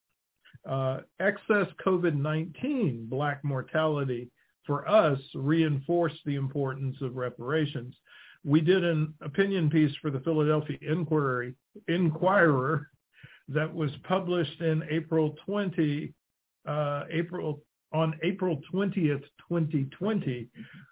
Uh, 0.69 1.01
excess 1.21 1.67
COVID-19 1.85 3.09
black 3.09 3.43
mortality 3.45 4.31
for 4.67 4.89
us 4.89 5.19
reinforced 5.35 6.19
the 6.25 6.35
importance 6.35 6.97
of 7.01 7.17
reparations. 7.17 7.95
We 8.47 8.61
did 8.61 8.85
an 8.85 9.13
opinion 9.23 9.69
piece 9.69 9.91
for 10.01 10.09
the 10.13 10.21
Philadelphia 10.21 10.79
Inquiry, 10.81 11.57
Inquirer 11.89 12.89
that 13.49 13.73
was 13.75 13.91
published 14.05 14.61
in 14.61 14.85
April 14.89 15.35
20, 15.45 16.15
uh, 16.69 17.03
April 17.11 17.61
on 17.93 18.17
April 18.23 18.61
20th, 18.73 19.25
2020. 19.49 20.49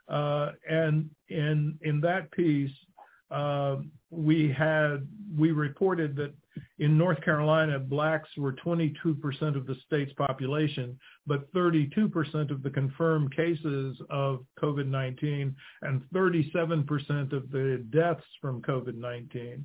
Uh, 0.08 0.50
and 0.68 1.08
in, 1.28 1.78
in 1.82 2.00
that 2.00 2.28
piece, 2.32 2.72
uh, 3.30 3.76
we 4.10 4.52
had, 4.52 5.06
we 5.38 5.52
reported 5.52 6.16
that 6.16 6.34
in 6.78 6.98
North 6.98 7.20
Carolina, 7.22 7.78
blacks 7.78 8.28
were 8.36 8.52
22% 8.52 9.56
of 9.56 9.66
the 9.66 9.76
state's 9.86 10.12
population, 10.14 10.98
but 11.26 11.52
32% 11.52 12.50
of 12.50 12.62
the 12.62 12.70
confirmed 12.70 13.34
cases 13.34 14.00
of 14.10 14.44
COVID-19 14.60 15.54
and 15.82 16.02
37% 16.12 17.32
of 17.32 17.50
the 17.50 17.84
deaths 17.90 18.24
from 18.40 18.62
COVID-19. 18.62 19.62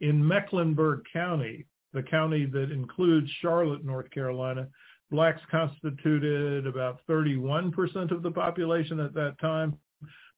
In 0.00 0.26
Mecklenburg 0.26 1.02
County, 1.12 1.66
the 1.92 2.02
county 2.02 2.44
that 2.46 2.70
includes 2.70 3.30
Charlotte, 3.40 3.84
North 3.84 4.10
Carolina, 4.10 4.68
blacks 5.10 5.40
constituted 5.50 6.66
about 6.66 7.00
31% 7.08 8.10
of 8.10 8.22
the 8.22 8.30
population 8.30 9.00
at 9.00 9.14
that 9.14 9.38
time, 9.40 9.78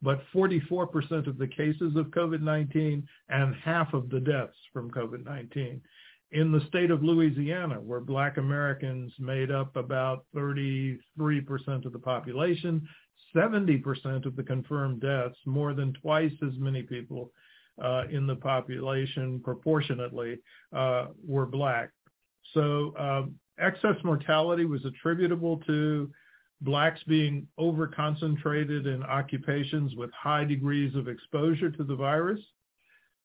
but 0.03 0.23
44% 0.35 1.27
of 1.27 1.39
the 1.39 1.47
cases 1.47 1.97
of 1.97 2.07
COVID-19 2.07 3.03
and 3.29 3.55
half 3.57 3.93
of 3.93 4.09
the 4.11 4.21
deaths 4.21 4.57
from 4.73 4.91
COVID-19. 4.91 5.81
In 6.33 6.53
the 6.53 6.65
state 6.69 6.91
of 6.91 7.03
Louisiana, 7.03 7.81
where 7.81 8.01
black 8.01 8.37
Americans 8.37 9.13
made 9.19 9.51
up 9.51 9.77
about 9.77 10.25
33% 10.35 10.99
of 11.85 11.93
the 11.93 11.99
population, 11.99 12.89
70% 13.35 14.27
of 14.27 14.37
the 14.37 14.43
confirmed 14.43 15.01
deaths, 15.01 15.39
more 15.45 15.75
than 15.75 15.93
twice 15.95 16.33
as 16.47 16.53
many 16.57 16.83
people 16.83 17.33
uh, 17.83 18.05
in 18.11 18.27
the 18.27 18.37
population 18.37 19.41
proportionately 19.41 20.39
uh, 20.75 21.07
were 21.27 21.47
black. 21.47 21.91
So 22.55 22.95
um, 22.99 23.35
excess 23.59 23.97
mortality 24.05 24.65
was 24.65 24.85
attributable 24.85 25.59
to 25.67 26.11
blacks 26.61 27.01
being 27.07 27.47
over-concentrated 27.59 28.87
in 28.87 29.03
occupations 29.03 29.95
with 29.97 30.11
high 30.13 30.45
degrees 30.45 30.95
of 30.95 31.09
exposure 31.09 31.71
to 31.71 31.85
the 31.85 31.95
virus, 31.95 32.41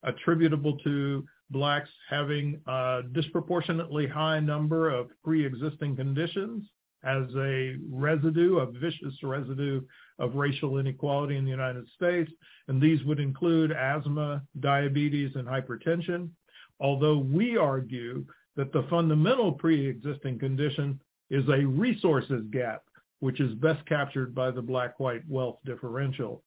attributable 0.03 0.77
to 0.79 1.25
blacks 1.49 1.89
having 2.09 2.59
a 2.67 3.01
disproportionately 3.13 4.07
high 4.07 4.39
number 4.39 4.89
of 4.89 5.09
pre-existing 5.23 5.95
conditions 5.95 6.63
as 7.03 7.25
a 7.37 7.75
residue, 7.91 8.57
a 8.57 8.65
vicious 8.65 9.13
residue 9.21 9.81
of 10.17 10.35
racial 10.35 10.79
inequality 10.79 11.37
in 11.37 11.45
the 11.45 11.51
United 11.51 11.87
States. 11.95 12.31
And 12.67 12.81
these 12.81 13.03
would 13.03 13.19
include 13.19 13.71
asthma, 13.71 14.41
diabetes, 14.59 15.31
and 15.35 15.47
hypertension. 15.47 16.29
Although 16.79 17.19
we 17.19 17.57
argue 17.57 18.25
that 18.55 18.73
the 18.73 18.87
fundamental 18.89 19.51
pre-existing 19.51 20.39
condition 20.39 20.99
is 21.29 21.47
a 21.49 21.65
resources 21.65 22.43
gap, 22.51 22.81
which 23.19 23.39
is 23.39 23.53
best 23.55 23.85
captured 23.85 24.35
by 24.35 24.51
the 24.51 24.61
black-white 24.61 25.23
wealth 25.27 25.57
differential, 25.65 26.43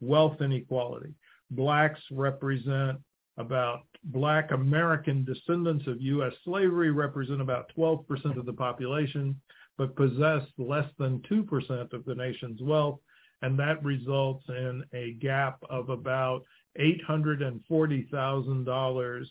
wealth 0.00 0.40
inequality. 0.40 1.12
Blacks 1.50 2.00
represent 2.10 2.98
about 3.38 3.82
black 4.04 4.52
American 4.52 5.24
descendants 5.24 5.86
of 5.86 6.00
U.S. 6.00 6.32
slavery 6.44 6.90
represent 6.90 7.40
about 7.40 7.70
12% 7.76 8.36
of 8.36 8.46
the 8.46 8.52
population, 8.52 9.40
but 9.78 9.96
possess 9.96 10.42
less 10.58 10.88
than 10.98 11.22
2% 11.30 11.92
of 11.92 12.04
the 12.04 12.14
nation's 12.14 12.60
wealth. 12.60 13.00
And 13.42 13.58
that 13.58 13.82
results 13.82 14.44
in 14.48 14.84
a 14.92 15.14
gap 15.14 15.58
of 15.68 15.88
about 15.88 16.44
$840,000 16.78 19.26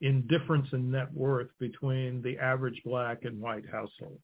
in 0.00 0.26
difference 0.26 0.66
in 0.72 0.90
net 0.90 1.12
worth 1.12 1.50
between 1.58 2.22
the 2.22 2.38
average 2.38 2.80
black 2.84 3.24
and 3.24 3.40
white 3.40 3.64
household. 3.70 4.18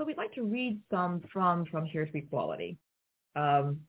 So 0.00 0.06
we'd 0.06 0.16
like 0.16 0.32
to 0.36 0.44
read 0.44 0.80
some 0.90 1.20
from 1.30 1.66
from 1.66 1.84
Here 1.84 2.06
to 2.06 2.16
Equality. 2.16 2.78
Um, 3.36 3.80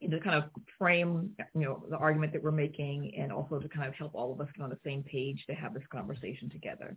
to 0.00 0.18
kind 0.20 0.36
of 0.36 0.44
frame, 0.78 1.32
you 1.54 1.60
know, 1.60 1.84
the 1.90 1.98
argument 1.98 2.32
that 2.32 2.42
we're 2.42 2.50
making 2.50 3.14
and 3.18 3.30
also 3.30 3.58
to 3.58 3.68
kind 3.68 3.86
of 3.86 3.94
help 3.94 4.14
all 4.14 4.32
of 4.32 4.40
us 4.40 4.48
get 4.56 4.62
on 4.62 4.70
the 4.70 4.78
same 4.84 5.02
page 5.02 5.44
to 5.46 5.54
have 5.54 5.74
this 5.74 5.82
conversation 5.92 6.48
together. 6.48 6.96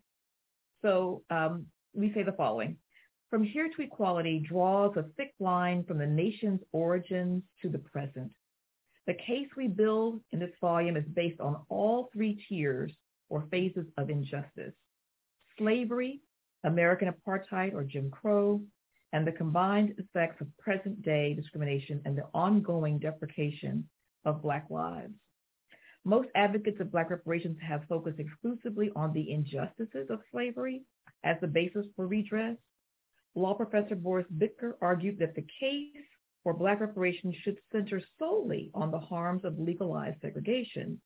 So 0.82 1.24
um, 1.30 1.66
we 1.94 2.14
say 2.14 2.24
the 2.24 2.32
following. 2.32 2.78
From 3.30 3.44
here 3.44 3.70
to 3.70 3.82
equality 3.82 4.40
draws 4.40 4.96
a 4.96 5.06
thick 5.18 5.34
line 5.42 5.84
from 5.84 5.98
the 5.98 6.08
nation's 6.08 6.62
origins 6.72 7.44
to 7.62 7.70
the 7.70 7.80
present, 7.80 8.32
the 9.08 9.14
case 9.14 9.48
we 9.58 9.68
build 9.68 10.22
in 10.32 10.40
this 10.40 10.52
volume 10.62 10.96
is 10.96 11.06
based 11.14 11.42
on 11.42 11.64
all 11.68 12.10
three 12.14 12.42
tiers 12.48 12.94
or 13.30 13.46
phases 13.52 13.86
of 13.98 14.10
injustice. 14.10 14.74
Slavery, 15.58 16.22
American 16.68 17.12
apartheid 17.12 17.74
or 17.74 17.84
Jim 17.84 18.12
Crow, 18.12 18.62
and 19.14 19.26
the 19.26 19.32
combined 19.32 19.96
effects 19.98 20.42
of 20.42 20.58
present-day 20.58 21.34
discrimination 21.34 22.02
and 22.06 22.18
the 22.18 22.28
ongoing 22.34 23.00
deprecation 23.00 23.88
of 24.26 24.42
Black 24.42 24.66
lives. 24.70 25.14
Most 26.04 26.30
advocates 26.36 26.80
of 26.82 26.92
Black 26.92 27.10
reparations 27.10 27.58
have 27.62 27.86
focused 27.88 28.20
exclusively 28.20 28.92
on 28.96 29.14
the 29.14 29.32
injustices 29.32 30.10
of 30.10 30.20
slavery 30.32 30.84
as 31.24 31.38
the 31.40 31.48
basis 31.48 31.86
for 31.96 32.06
redress. 32.06 32.58
Law 33.36 33.54
professor 33.54 33.96
Boris 33.96 34.28
Bittker 34.38 34.74
argued 34.82 35.20
that 35.20 35.36
the 35.36 35.46
case 35.60 36.04
for 36.44 36.54
Black 36.54 36.82
reparations 36.82 37.36
should 37.44 37.58
center 37.72 38.02
solely 38.20 38.72
on 38.74 38.92
the 38.92 39.00
harms 39.00 39.46
of 39.46 39.58
legalized 39.58 40.20
segregation, 40.22 41.00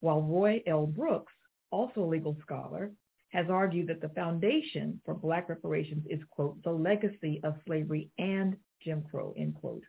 while 0.00 0.20
Roy 0.20 0.62
L. 0.66 0.86
Brooks, 0.86 1.32
also 1.70 2.04
a 2.04 2.06
legal 2.06 2.36
scholar, 2.42 2.92
has 3.30 3.46
argued 3.50 3.88
that 3.88 4.00
the 4.00 4.08
foundation 4.10 5.00
for 5.04 5.14
Black 5.14 5.48
reparations 5.48 6.04
is, 6.08 6.20
quote, 6.30 6.62
the 6.62 6.70
legacy 6.70 7.40
of 7.44 7.56
slavery 7.66 8.10
and 8.18 8.56
Jim 8.82 9.04
Crow, 9.10 9.34
end 9.36 9.54
quote. 9.56 9.82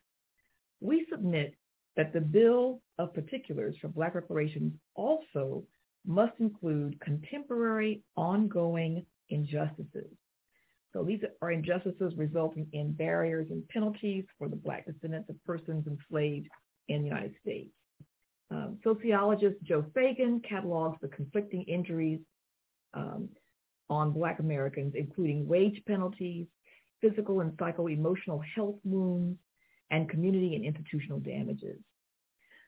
We 0.80 1.06
submit 1.10 1.56
that 1.96 2.14
the 2.14 2.22
bill 2.22 2.82
of 2.98 3.14
particulars 3.14 3.76
for 3.80 3.88
Black 3.88 4.16
reparations 4.16 4.74
also 4.96 5.64
must 6.06 6.34
include 6.40 7.00
contemporary 7.02 8.02
ongoing 8.16 9.06
injustices. 9.30 10.10
So 10.94 11.04
these 11.04 11.20
are 11.42 11.52
injustices 11.52 12.14
resulting 12.16 12.68
in 12.72 12.94
barriers 12.94 13.48
and 13.52 13.68
penalties 13.68 14.26
for 14.38 14.48
the 14.48 14.56
Black 14.56 14.86
descendants 14.86 15.30
of 15.30 15.44
persons 15.44 15.86
enslaved 15.86 16.48
in 16.88 17.02
the 17.02 17.08
United 17.08 17.36
States. 17.42 17.72
Um, 18.50 18.80
sociologist 18.84 19.58
Joe 19.64 19.84
Feagin 19.96 20.42
catalogs 20.48 20.98
the 21.02 21.10
conflicting 21.10 21.64
injuries 21.64 22.20
um, 22.94 23.30
on 23.90 24.12
Black 24.12 24.40
Americans, 24.40 24.94
including 24.96 25.48
wage 25.48 25.82
penalties, 25.88 26.48
physical 27.02 27.42
and 27.42 27.54
psycho-emotional 27.60 28.42
health 28.56 28.78
wounds, 28.84 29.38
and 29.92 30.10
community 30.10 30.56
and 30.56 30.66
institutional 30.66 31.20
damages. 31.20 31.80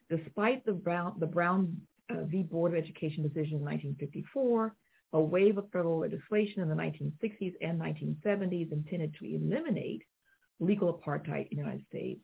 Despite 0.08 0.64
the 0.64 0.72
Brown, 0.72 1.14
the 1.18 1.26
Brown 1.26 1.76
uh, 2.10 2.24
v. 2.24 2.42
Board 2.42 2.72
of 2.72 2.78
Education 2.78 3.22
decision 3.22 3.58
in 3.58 3.64
1954, 3.64 4.74
a 5.12 5.20
wave 5.20 5.58
of 5.58 5.70
federal 5.72 5.98
legislation 5.98 6.62
in 6.62 6.68
the 6.68 6.74
1960s 6.74 7.54
and 7.60 7.80
1970s 7.80 8.72
intended 8.72 9.14
to 9.18 9.24
eliminate 9.24 10.02
legal 10.60 10.92
apartheid 10.92 11.48
in 11.50 11.58
the 11.58 11.64
United 11.64 11.84
States 11.88 12.20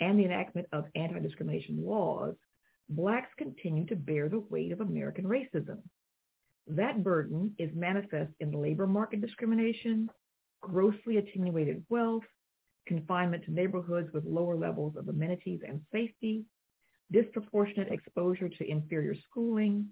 and 0.00 0.18
the 0.18 0.24
enactment 0.24 0.68
of 0.72 0.84
anti-discrimination 0.94 1.84
laws, 1.84 2.34
blacks 2.88 3.30
continue 3.36 3.86
to 3.86 3.96
bear 3.96 4.28
the 4.28 4.40
weight 4.50 4.72
of 4.72 4.80
American 4.80 5.24
racism. 5.24 5.78
That 6.68 7.02
burden 7.02 7.54
is 7.58 7.70
manifest 7.74 8.32
in 8.40 8.52
labor 8.52 8.86
market 8.86 9.22
discrimination, 9.22 10.10
grossly 10.60 11.16
attenuated 11.16 11.82
wealth, 11.88 12.24
confinement 12.86 13.44
to 13.44 13.52
neighborhoods 13.52 14.12
with 14.12 14.24
lower 14.24 14.54
levels 14.54 14.94
of 14.96 15.08
amenities 15.08 15.60
and 15.66 15.80
safety, 15.90 16.44
disproportionate 17.10 17.90
exposure 17.90 18.50
to 18.50 18.70
inferior 18.70 19.14
schooling, 19.30 19.88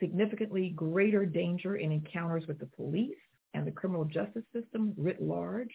significantly 0.00 0.70
greater 0.70 1.24
danger 1.24 1.76
in 1.76 1.92
encounters 1.92 2.46
with 2.48 2.58
the 2.58 2.66
police 2.66 3.16
and 3.54 3.64
the 3.64 3.72
criminal 3.72 4.04
justice 4.04 4.44
system 4.52 4.92
writ 4.96 5.22
large, 5.22 5.74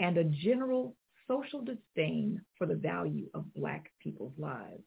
and 0.00 0.18
a 0.18 0.24
general 0.24 0.96
social 1.26 1.62
disdain 1.62 2.40
for 2.56 2.66
the 2.66 2.74
value 2.74 3.28
of 3.32 3.52
Black 3.54 3.90
people's 4.00 4.38
lives. 4.38 4.84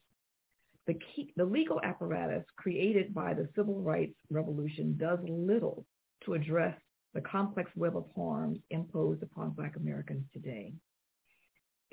The, 0.92 1.00
key, 1.16 1.32
the 1.38 1.46
legal 1.46 1.80
apparatus 1.86 2.44
created 2.58 3.14
by 3.14 3.34
the 3.34 3.48
civil 3.56 3.82
rights 3.82 4.14
revolution 4.30 4.98
does 4.98 5.20
little 5.26 5.86
to 6.26 6.34
address 6.34 6.78
the 7.14 7.22
complex 7.22 7.72
web 7.78 7.96
of 7.96 8.08
harms 8.14 8.60
imposed 8.72 9.24
upon 9.24 9.52
Black 9.52 9.78
Americans 9.78 10.26
today. 10.34 10.74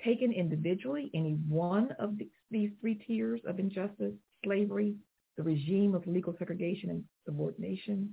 Taken 0.04 0.32
individually, 0.32 1.12
any 1.14 1.34
one 1.46 1.92
of 2.00 2.18
these 2.50 2.70
three 2.80 2.96
tiers 3.06 3.40
of 3.46 3.60
injustice, 3.60 4.14
slavery, 4.44 4.96
the 5.36 5.44
regime 5.44 5.94
of 5.94 6.04
legal 6.08 6.34
segregation 6.36 6.90
and 6.90 7.04
subordination, 7.24 8.12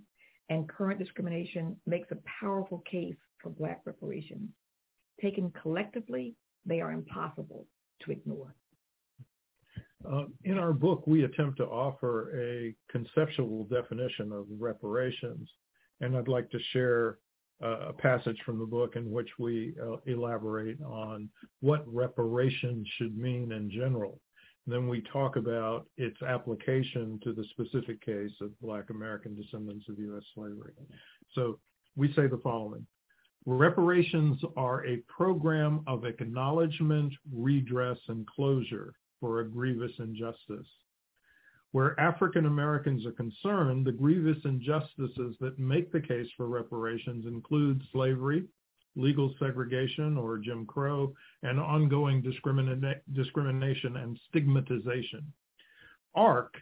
and 0.49 0.69
current 0.69 0.99
discrimination 0.99 1.75
makes 1.87 2.11
a 2.11 2.19
powerful 2.39 2.83
case 2.85 3.17
for 3.41 3.49
Black 3.49 3.81
reparations. 3.85 4.51
Taken 5.19 5.51
collectively, 5.63 6.35
they 6.63 6.79
are 6.79 6.91
impossible 6.91 7.65
to 8.03 8.11
ignore. 8.11 8.53
Uh, 10.11 10.25
in 10.43 10.57
our 10.57 10.73
book, 10.73 11.05
we 11.07 11.23
attempt 11.23 11.57
to 11.57 11.65
offer 11.65 12.31
a 12.39 12.75
conceptual 12.91 13.63
definition 13.65 14.31
of 14.31 14.45
reparations, 14.59 15.49
and 16.01 16.15
I'd 16.15 16.27
like 16.27 16.49
to 16.51 16.59
share 16.71 17.17
uh, 17.63 17.87
a 17.89 17.93
passage 17.93 18.37
from 18.45 18.59
the 18.59 18.65
book 18.65 18.95
in 18.95 19.09
which 19.09 19.29
we 19.39 19.73
uh, 19.81 19.97
elaborate 20.05 20.81
on 20.81 21.29
what 21.61 21.83
reparations 21.91 22.87
should 22.97 23.17
mean 23.17 23.51
in 23.51 23.71
general. 23.71 24.19
Then 24.67 24.87
we 24.87 25.01
talk 25.13 25.35
about 25.35 25.85
its 25.97 26.21
application 26.21 27.19
to 27.23 27.33
the 27.33 27.45
specific 27.51 28.03
case 28.03 28.33
of 28.41 28.59
Black 28.59 28.89
American 28.89 29.35
descendants 29.35 29.87
of 29.87 29.99
U.S. 29.99 30.23
slavery. 30.33 30.73
So 31.33 31.59
we 31.95 32.11
say 32.13 32.27
the 32.27 32.41
following. 32.43 32.85
Reparations 33.45 34.41
are 34.57 34.85
a 34.85 34.97
program 35.07 35.83
of 35.85 36.03
acknowledgement, 36.05 37.13
redress, 37.31 37.99
and 38.07 38.25
closure 38.27 38.93
for 39.25 39.39
a 39.39 39.49
grievous 39.49 39.91
injustice. 39.97 40.67
Where 41.71 41.99
African 41.99 42.45
Americans 42.45 43.07
are 43.07 43.11
concerned, 43.11 43.83
the 43.83 43.91
grievous 43.91 44.37
injustices 44.45 45.35
that 45.39 45.57
make 45.57 45.91
the 45.91 45.99
case 45.99 46.27
for 46.37 46.45
reparations 46.45 47.25
include 47.25 47.81
slavery, 47.91 48.43
legal 48.95 49.33
segregation 49.39 50.15
or 50.15 50.37
Jim 50.37 50.63
Crow, 50.67 51.11
and 51.41 51.59
ongoing 51.59 52.21
discrimina- 52.21 53.01
discrimination 53.13 53.97
and 53.97 54.19
stigmatization. 54.29 55.33
ARC, 56.13 56.53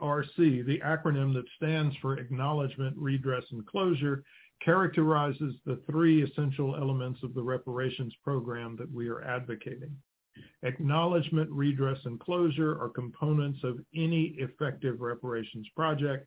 ARC, 0.00 0.26
the 0.38 0.80
acronym 0.82 1.34
that 1.34 1.44
stands 1.58 1.94
for 2.00 2.16
Acknowledgement, 2.18 2.96
Redress, 2.96 3.44
and 3.50 3.66
Closure, 3.66 4.24
characterizes 4.64 5.56
the 5.66 5.78
three 5.90 6.22
essential 6.22 6.74
elements 6.74 7.22
of 7.22 7.34
the 7.34 7.42
reparations 7.42 8.14
program 8.24 8.76
that 8.76 8.90
we 8.90 9.08
are 9.08 9.20
advocating. 9.24 9.94
Acknowledgement, 10.62 11.50
redress, 11.50 11.98
and 12.04 12.18
closure 12.20 12.80
are 12.80 12.88
components 12.88 13.60
of 13.64 13.78
any 13.94 14.34
effective 14.38 15.00
reparations 15.00 15.66
project 15.76 16.26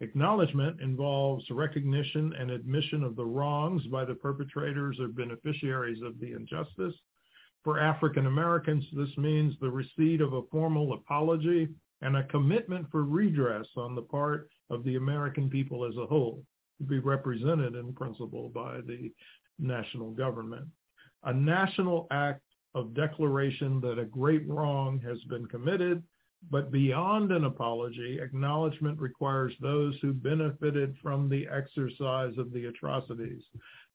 Acknowledgement 0.00 0.80
involves 0.80 1.48
recognition 1.50 2.34
and 2.38 2.50
admission 2.50 3.02
of 3.02 3.16
the 3.16 3.24
wrongs 3.24 3.82
by 3.86 4.04
the 4.04 4.14
perpetrators 4.14 4.98
or 5.00 5.08
beneficiaries 5.08 6.02
of 6.02 6.20
the 6.20 6.32
injustice. 6.32 6.94
For 7.64 7.80
African 7.80 8.26
Americans, 8.26 8.84
this 8.92 9.16
means 9.16 9.54
the 9.58 9.70
receipt 9.70 10.20
of 10.20 10.34
a 10.34 10.42
formal 10.52 10.92
apology 10.92 11.68
and 12.02 12.16
a 12.16 12.24
commitment 12.24 12.90
for 12.90 13.04
redress 13.04 13.66
on 13.76 13.94
the 13.94 14.02
part 14.02 14.50
of 14.68 14.84
the 14.84 14.96
American 14.96 15.48
people 15.48 15.86
as 15.86 15.96
a 15.96 16.06
whole, 16.06 16.44
to 16.78 16.84
be 16.84 16.98
represented 16.98 17.74
in 17.74 17.94
principle 17.94 18.50
by 18.50 18.82
the 18.82 19.10
national 19.58 20.10
government. 20.10 20.66
A 21.24 21.32
national 21.32 22.06
act 22.10 22.42
of 22.74 22.94
declaration 22.94 23.80
that 23.80 23.98
a 23.98 24.04
great 24.04 24.46
wrong 24.48 25.00
has 25.00 25.22
been 25.24 25.46
committed 25.46 26.02
but 26.50 26.70
beyond 26.70 27.32
an 27.32 27.44
apology, 27.44 28.20
acknowledgement 28.20 29.00
requires 29.00 29.52
those 29.60 29.96
who 30.00 30.12
benefited 30.12 30.96
from 31.02 31.28
the 31.28 31.46
exercise 31.48 32.36
of 32.38 32.52
the 32.52 32.66
atrocities 32.66 33.42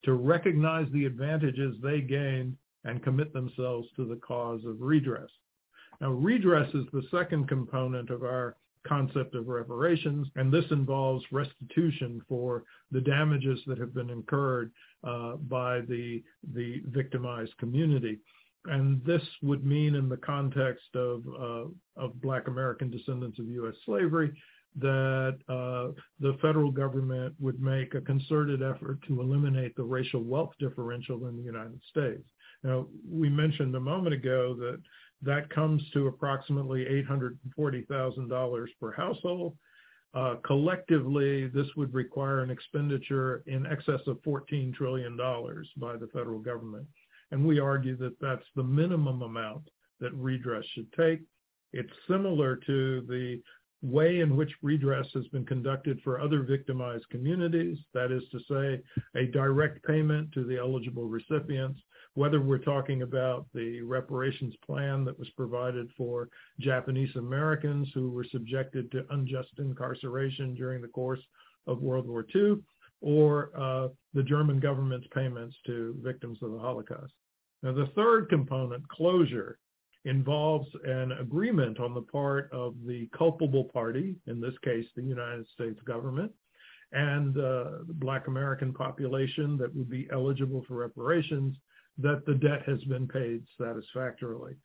to 0.04 0.14
recognize 0.14 0.90
the 0.92 1.06
advantages 1.06 1.76
they 1.80 2.00
gained 2.00 2.56
and 2.84 3.02
commit 3.02 3.32
themselves 3.32 3.88
to 3.96 4.04
the 4.04 4.16
cause 4.16 4.64
of 4.66 4.80
redress. 4.80 5.30
Now, 6.00 6.10
redress 6.10 6.68
is 6.74 6.84
the 6.92 7.06
second 7.10 7.48
component 7.48 8.10
of 8.10 8.22
our 8.22 8.56
concept 8.86 9.36
of 9.36 9.46
reparations, 9.46 10.26
and 10.34 10.52
this 10.52 10.68
involves 10.72 11.24
restitution 11.30 12.20
for 12.28 12.64
the 12.90 13.00
damages 13.00 13.60
that 13.66 13.78
have 13.78 13.94
been 13.94 14.10
incurred 14.10 14.72
uh, 15.04 15.36
by 15.36 15.80
the, 15.82 16.22
the 16.52 16.82
victimized 16.86 17.56
community 17.58 18.18
and 18.66 19.04
this 19.04 19.22
would 19.42 19.64
mean 19.64 19.94
in 19.94 20.08
the 20.08 20.16
context 20.16 20.94
of 20.94 21.22
uh, 21.28 21.64
of 21.96 22.20
Black 22.20 22.48
American 22.48 22.90
descendants 22.90 23.38
of 23.38 23.46
U.S. 23.46 23.74
slavery 23.84 24.32
that 24.76 25.38
uh, 25.48 25.92
the 26.20 26.36
federal 26.40 26.70
government 26.70 27.34
would 27.38 27.60
make 27.60 27.94
a 27.94 28.00
concerted 28.00 28.62
effort 28.62 28.98
to 29.06 29.20
eliminate 29.20 29.76
the 29.76 29.82
racial 29.82 30.22
wealth 30.22 30.52
differential 30.58 31.26
in 31.26 31.36
the 31.36 31.42
United 31.42 31.80
States. 31.90 32.24
Now, 32.64 32.86
we 33.06 33.28
mentioned 33.28 33.74
a 33.74 33.80
moment 33.80 34.14
ago 34.14 34.54
that 34.54 34.80
that 35.22 35.50
comes 35.50 35.82
to 35.92 36.06
approximately 36.08 36.84
$840,000 37.08 38.66
per 38.80 38.92
household. 38.92 39.56
Uh, 40.14 40.36
collectively, 40.44 41.48
this 41.48 41.66
would 41.76 41.92
require 41.94 42.40
an 42.40 42.50
expenditure 42.50 43.42
in 43.46 43.66
excess 43.66 44.00
of 44.06 44.18
$14 44.22 44.74
trillion 44.74 45.16
by 45.76 45.96
the 45.96 46.08
federal 46.12 46.38
government. 46.38 46.86
And 47.32 47.46
we 47.46 47.58
argue 47.58 47.96
that 47.96 48.20
that's 48.20 48.44
the 48.54 48.62
minimum 48.62 49.22
amount 49.22 49.68
that 50.00 50.14
redress 50.14 50.64
should 50.74 50.92
take. 50.92 51.20
It's 51.72 51.92
similar 52.06 52.56
to 52.56 53.00
the 53.08 53.40
way 53.82 54.20
in 54.20 54.36
which 54.36 54.52
redress 54.62 55.06
has 55.14 55.26
been 55.28 55.44
conducted 55.44 55.98
for 56.04 56.20
other 56.20 56.42
victimized 56.42 57.08
communities, 57.10 57.78
that 57.94 58.12
is 58.12 58.22
to 58.30 58.38
say, 58.48 58.82
a 59.18 59.26
direct 59.26 59.82
payment 59.84 60.30
to 60.32 60.44
the 60.44 60.58
eligible 60.58 61.08
recipients, 61.08 61.80
whether 62.14 62.40
we're 62.40 62.58
talking 62.58 63.02
about 63.02 63.46
the 63.54 63.80
reparations 63.80 64.54
plan 64.64 65.04
that 65.04 65.18
was 65.18 65.28
provided 65.30 65.88
for 65.96 66.28
Japanese 66.60 67.16
Americans 67.16 67.88
who 67.94 68.10
were 68.10 68.26
subjected 68.30 68.90
to 68.92 69.06
unjust 69.10 69.48
incarceration 69.58 70.54
during 70.54 70.82
the 70.82 70.88
course 70.88 71.20
of 71.66 71.80
World 71.80 72.06
War 72.06 72.26
II, 72.34 72.56
or 73.00 73.50
uh, 73.56 73.88
the 74.14 74.22
German 74.22 74.60
government's 74.60 75.08
payments 75.14 75.56
to 75.66 75.96
victims 76.02 76.38
of 76.42 76.52
the 76.52 76.58
Holocaust. 76.58 77.12
Now, 77.62 77.72
the 77.72 77.90
third 77.94 78.28
component, 78.28 78.88
closure, 78.88 79.58
involves 80.04 80.68
an 80.84 81.12
agreement 81.12 81.78
on 81.78 81.94
the 81.94 82.02
part 82.02 82.50
of 82.52 82.74
the 82.86 83.08
culpable 83.16 83.64
party, 83.64 84.16
in 84.26 84.40
this 84.40 84.54
case, 84.64 84.86
the 84.96 85.02
United 85.02 85.46
States 85.54 85.80
government, 85.84 86.32
and 86.92 87.36
uh, 87.36 87.84
the 87.86 87.94
Black 87.94 88.26
American 88.26 88.72
population 88.72 89.56
that 89.58 89.74
would 89.74 89.88
be 89.88 90.08
eligible 90.12 90.64
for 90.66 90.74
reparations, 90.74 91.56
that 91.98 92.26
the 92.26 92.34
debt 92.34 92.62
has 92.66 92.82
been 92.84 93.06
paid 93.06 93.44
satisfactorily. 93.60 94.56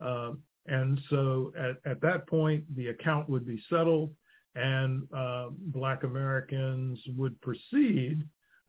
Uh, 0.00 0.32
and 0.66 1.00
so 1.10 1.52
at, 1.58 1.76
at, 1.90 2.00
that 2.00 2.26
point, 2.26 2.64
the 2.74 2.88
account 2.88 3.28
would 3.28 3.46
be 3.46 3.62
settled 3.68 4.12
and 4.54 5.06
uh, 5.14 5.48
Black 5.50 6.02
Americans 6.02 6.98
would 7.16 7.40
proceed 7.42 8.24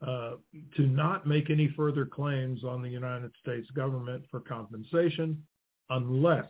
uh, 0.06 0.34
to 0.76 0.84
not 0.84 1.26
make 1.26 1.50
any 1.50 1.74
further 1.76 2.06
claims 2.06 2.64
on 2.64 2.82
the 2.82 2.90
United 2.90 3.32
States 3.42 3.68
government 3.72 4.24
for 4.30 4.40
compensation 4.40 5.42
unless 5.90 6.46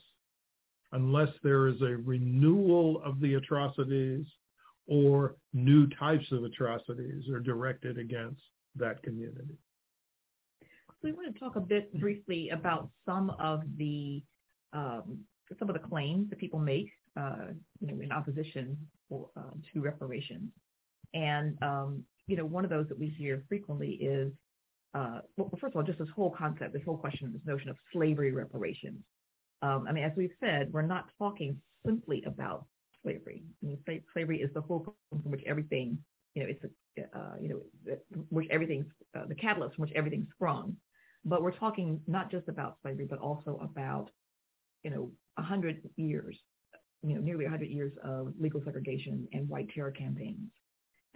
unless 0.94 1.30
there 1.44 1.68
is 1.68 1.82
a 1.82 1.98
renewal 2.06 3.02
of 3.04 3.20
the 3.20 3.34
atrocities 3.36 4.26
or 4.88 5.36
new 5.54 5.88
types 6.00 6.26
of 6.32 6.44
atrocities 6.44 7.28
are 7.30 7.42
directed 7.42 7.98
against 7.98 8.42
that 8.76 9.04
community. 9.04 9.58
We 11.04 11.12
want 11.12 11.34
to 11.34 11.40
talk 11.40 11.58
a 11.58 11.62
bit 11.62 11.94
briefly 12.00 12.50
about 12.50 12.90
some 13.06 13.30
of 13.32 13.62
the 13.78 14.24
um, 14.74 15.20
some 15.60 15.70
of 15.70 15.74
the 15.74 15.88
claims 15.88 16.30
that 16.30 16.40
people 16.40 16.60
make, 16.60 16.90
uh, 17.16 17.48
you 17.80 17.88
know, 17.88 18.02
in 18.02 18.12
opposition 18.12 18.78
for, 19.08 19.30
uh, 19.38 19.52
to 19.74 19.82
reparations. 19.82 20.50
And 21.14 21.58
um, 21.62 22.04
you 22.28 22.36
know, 22.36 22.46
one 22.46 22.64
of 22.64 22.70
those 22.70 22.88
that 22.90 23.00
we 23.00 23.08
hear 23.08 23.44
frequently 23.48 23.92
is, 23.92 24.32
uh, 24.94 25.20
well, 25.38 25.50
first 25.60 25.74
of 25.74 25.78
all, 25.78 25.84
just 25.84 26.00
this 26.00 26.10
whole 26.16 26.32
concept, 26.38 26.74
this 26.74 26.84
whole 26.86 26.98
question, 26.98 27.32
this 27.32 27.42
notion 27.46 27.70
of 27.70 27.78
slavery 27.94 28.32
reparations. 28.32 29.00
Um, 29.62 29.86
I 29.88 29.92
mean, 29.92 30.04
as 30.04 30.12
we've 30.16 30.32
said, 30.40 30.72
we're 30.72 30.82
not 30.82 31.06
talking 31.18 31.60
simply 31.86 32.24
about 32.26 32.66
slavery. 33.04 33.44
I 33.64 33.66
mean, 33.66 34.02
slavery 34.14 34.42
is 34.42 34.54
the 34.54 34.62
whole 34.62 34.96
from 35.10 35.32
which 35.32 35.42
everything, 35.46 35.98
you 36.36 36.44
know, 36.44 36.50
it's 36.50 36.64
a, 36.64 37.18
uh, 37.18 37.36
you 37.40 37.50
know, 37.50 37.96
which 38.30 38.48
everything's 38.52 38.86
uh, 39.18 39.26
the 39.28 39.36
catalyst 39.36 39.76
from 39.76 39.84
which 39.84 39.94
everything 39.96 40.28
sprung. 40.34 40.76
But 41.26 41.42
we're 41.42 41.52
talking 41.52 42.00
not 42.08 42.30
just 42.30 42.48
about 42.48 42.78
slavery, 42.82 43.08
but 43.10 43.20
also 43.20 43.60
about, 43.62 44.10
you 44.84 44.92
know, 44.92 45.12
a 45.38 45.42
hundred 45.42 45.82
years, 45.96 46.38
you 47.04 47.16
know, 47.16 47.22
nearly 47.22 47.46
a 47.46 47.50
hundred 47.50 47.70
years 47.70 47.94
of 48.04 48.34
legal 48.40 48.62
segregation 48.64 49.28
and 49.34 49.48
white 49.48 49.70
terror 49.74 49.92
campaigns, 49.92 50.50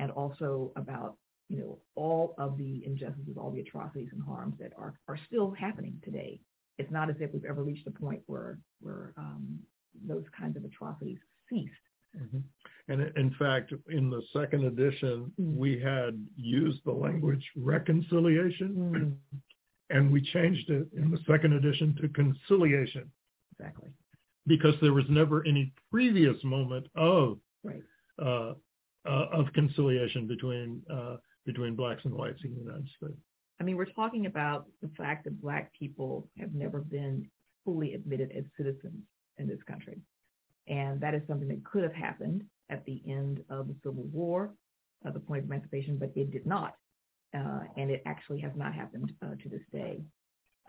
and 0.02 0.10
also 0.12 0.72
about, 0.76 1.16
you 1.48 1.58
know, 1.60 1.78
all 1.96 2.34
of 2.40 2.58
the 2.58 2.84
injustices, 2.86 3.38
all 3.38 3.52
the 3.52 3.60
atrocities 3.62 4.10
and 4.12 4.22
harms 4.24 4.56
that 4.60 4.74
are 4.78 4.96
are 5.08 5.20
still 5.28 5.52
happening 5.52 6.02
today. 6.04 6.42
It's 6.80 6.92
not 6.92 7.10
as 7.10 7.16
if 7.20 7.32
we've 7.34 7.46
ever 7.46 7.64
reached 7.64 7.88
a 7.88 7.92
point 7.92 8.22
where 8.26 8.58
where 8.82 9.14
um, 9.16 9.60
those 10.08 10.26
kinds 10.38 10.58
of 10.58 10.66
atrocities 10.66 11.20
ceased. 11.50 11.86
Mm-hmm. 12.20 12.40
And 12.92 13.16
in 13.16 13.34
fact, 13.38 13.74
in 13.90 14.10
the 14.10 14.22
second 14.34 14.66
edition, 14.66 15.32
mm-hmm. 15.40 15.58
we 15.58 15.80
had 15.80 16.14
used 16.36 16.80
the 16.84 16.92
language 16.92 17.46
reconciliation, 17.56 18.70
mm-hmm. 18.76 19.96
and 19.96 20.12
we 20.12 20.22
changed 20.22 20.70
it 20.70 20.88
in 20.98 21.12
the 21.12 21.20
second 21.30 21.54
edition 21.54 21.96
to 22.02 22.10
conciliation. 22.10 23.10
Exactly. 23.54 23.90
Because 24.48 24.74
there 24.82 24.94
was 24.94 25.06
never 25.10 25.46
any 25.46 25.72
previous 25.92 26.44
moment 26.44 26.88
of 26.96 27.38
right. 27.64 27.84
uh, 28.20 28.54
uh, 29.06 29.26
of 29.32 29.52
conciliation 29.54 30.28
between 30.28 30.82
uh, 30.92 31.18
between 31.46 31.76
blacks 31.76 32.04
and 32.06 32.14
whites 32.14 32.40
in 32.44 32.54
the 32.54 32.60
United 32.60 32.88
States. 32.98 33.20
I 33.60 33.64
mean, 33.64 33.76
we're 33.78 33.86
talking 33.86 34.26
about 34.26 34.66
the 34.82 34.90
fact 34.98 35.24
that 35.26 35.42
black 35.42 35.72
people 35.78 36.28
have 36.40 36.54
never 36.54 36.80
been 36.80 37.28
fully 37.66 37.94
admitted 37.94 38.32
as 38.36 38.44
citizens 38.58 39.04
in 39.38 39.48
this 39.48 39.62
country. 39.68 40.00
And 40.68 41.02
that 41.02 41.14
is 41.14 41.22
something 41.28 41.48
that 41.50 41.64
could 41.64 41.84
have 41.84 41.94
happened 41.94 42.44
at 42.70 42.86
the 42.86 43.02
end 43.08 43.44
of 43.50 43.68
the 43.68 43.76
Civil 43.84 44.04
War, 44.12 44.54
at 45.06 45.14
the 45.14 45.20
point 45.20 45.44
of 45.44 45.46
emancipation, 45.46 45.98
but 45.98 46.12
it 46.16 46.32
did 46.32 46.46
not. 46.46 46.76
Uh, 47.36 47.62
and 47.78 47.90
it 47.90 48.02
actually 48.06 48.40
has 48.42 48.52
not 48.56 48.74
happened 48.74 49.14
uh, 49.24 49.36
to 49.42 49.50
this 49.50 49.62
day. 49.72 50.02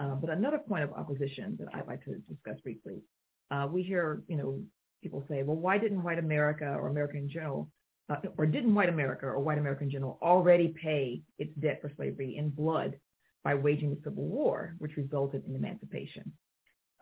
Uh, 0.00 0.14
but 0.14 0.30
another 0.30 0.58
point 0.58 0.84
of 0.84 0.92
opposition 0.92 1.56
that 1.58 1.68
I'd 1.74 1.86
like 1.86 2.04
to 2.04 2.14
discuss 2.28 2.60
briefly, 2.60 3.02
uh, 3.50 3.68
we 3.70 3.82
hear, 3.82 4.22
you 4.28 4.36
know, 4.36 4.60
people 5.02 5.24
say, 5.28 5.42
well, 5.42 5.56
why 5.56 5.78
didn't 5.78 6.02
white 6.02 6.18
America 6.18 6.76
or 6.78 6.88
America 6.88 7.16
in 7.16 7.28
general, 7.28 7.68
uh, 8.08 8.16
or 8.36 8.46
didn't 8.46 8.74
white 8.74 8.88
America 8.88 9.26
or 9.26 9.40
white 9.40 9.58
America 9.58 9.84
in 9.84 9.90
general 9.90 10.18
already 10.22 10.68
pay 10.68 11.22
its 11.38 11.54
debt 11.60 11.80
for 11.80 11.90
slavery 11.96 12.36
in 12.36 12.50
blood 12.50 12.98
by 13.44 13.54
waging 13.54 13.90
the 13.90 14.00
Civil 14.04 14.24
War, 14.24 14.74
which 14.78 14.96
resulted 14.96 15.44
in 15.46 15.54
emancipation? 15.54 16.32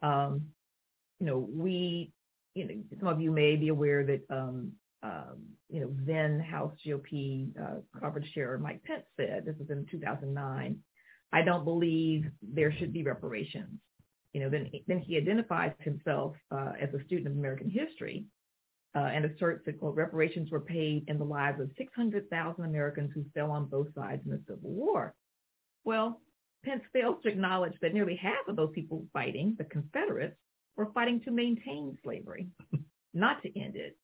Um, 0.03 0.47
you 1.19 1.27
know, 1.27 1.39
we 1.39 2.13
you 2.55 2.67
know, 2.67 2.75
some 2.99 3.09
of 3.09 3.21
you 3.21 3.31
may 3.31 3.57
be 3.57 3.69
aware 3.69 4.05
that, 4.05 4.23
um, 4.31 4.73
um, 5.03 5.39
you 5.69 5.81
know, 5.81 5.95
then 6.05 6.41
House 6.41 6.73
GOP 6.85 7.51
uh, 7.61 7.81
coverage 8.01 8.31
chair 8.33 8.59
Mike 8.59 8.83
Pence 8.85 9.05
said, 9.17 9.45
this 9.47 9.57
was 9.59 9.71
in 9.71 9.87
2009, 9.91 10.79
I 11.33 11.43
don't 11.43 11.65
believe 11.65 12.27
there 12.43 12.73
should 12.73 12.93
be 12.93 13.03
reparations. 13.03 13.79
You 14.33 14.43
know, 14.43 14.51
then, 14.51 14.71
then 14.87 14.99
he 14.99 15.17
identifies 15.17 15.73
himself 15.81 16.37
uh, 16.51 16.73
as 16.81 16.89
a 16.93 17.05
student 17.05 17.29
of 17.29 17.33
American 17.35 17.71
history 17.71 18.25
uh, 18.95 18.99
and 18.99 19.25
asserts 19.25 19.65
that, 19.67 19.79
quote, 19.79 19.95
reparations 19.95 20.51
were 20.51 20.61
paid 20.61 21.05
in 21.09 21.19
the 21.19 21.25
lives 21.25 21.61
of 21.61 21.71
600,000 21.79 22.65
Americans 22.65 23.11
who 23.15 23.25
fell 23.35 23.51
on 23.51 23.67
both 23.67 23.87
sides 23.95 24.23
in 24.25 24.33
the 24.33 24.43
Civil 24.49 24.71
War. 24.71 25.15
Well, 25.85 26.21
Pence 26.65 26.83
fails 26.93 27.23
to 27.23 27.29
acknowledge 27.29 27.75
that 27.81 27.95
nearly 27.95 28.17
half 28.17 28.49
of 28.49 28.57
those 28.57 28.73
people 28.75 29.07
fighting, 29.13 29.55
the 29.59 29.65
Confederates, 29.65 30.37
were 30.77 30.93
fighting 30.93 31.21
to 31.23 31.31
maintain 31.31 31.97
slavery, 32.03 32.49
not 33.15 33.43
to 33.43 33.61
end 33.61 33.77
it. 33.77 33.97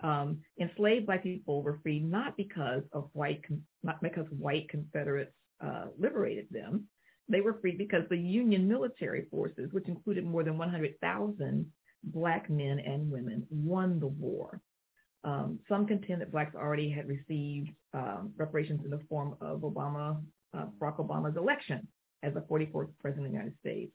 Um, 0.00 0.40
enslaved 0.60 1.06
black 1.06 1.22
people 1.22 1.62
were 1.62 1.78
freed 1.82 2.04
not 2.04 2.36
because 2.36 2.82
of 2.92 3.08
white, 3.12 3.42
not 3.82 4.02
because 4.02 4.26
white 4.30 4.68
Confederates 4.68 5.32
uh, 5.64 5.86
liberated 5.98 6.46
them. 6.50 6.88
They 7.28 7.40
were 7.40 7.58
freed 7.60 7.78
because 7.78 8.02
the 8.10 8.18
Union 8.18 8.68
military 8.68 9.26
forces, 9.30 9.72
which 9.72 9.88
included 9.88 10.24
more 10.26 10.44
than 10.44 10.58
100,000 10.58 11.72
black 12.06 12.50
men 12.50 12.78
and 12.78 13.10
women, 13.10 13.46
won 13.50 13.98
the 13.98 14.06
war. 14.06 14.60
Um, 15.24 15.58
some 15.68 15.86
contend 15.86 16.20
that 16.20 16.32
blacks 16.32 16.54
already 16.54 16.90
had 16.90 17.08
received 17.08 17.70
um, 17.94 18.32
reparations 18.36 18.82
in 18.84 18.90
the 18.90 19.00
form 19.08 19.36
of 19.40 19.60
Obama, 19.60 20.20
uh, 20.52 20.66
Barack 20.78 20.98
Obama's 20.98 21.36
election 21.36 21.88
as 22.22 22.34
the 22.34 22.40
44th 22.40 22.88
president 23.00 23.26
of 23.26 23.32
the 23.32 23.38
United 23.38 23.58
States. 23.58 23.92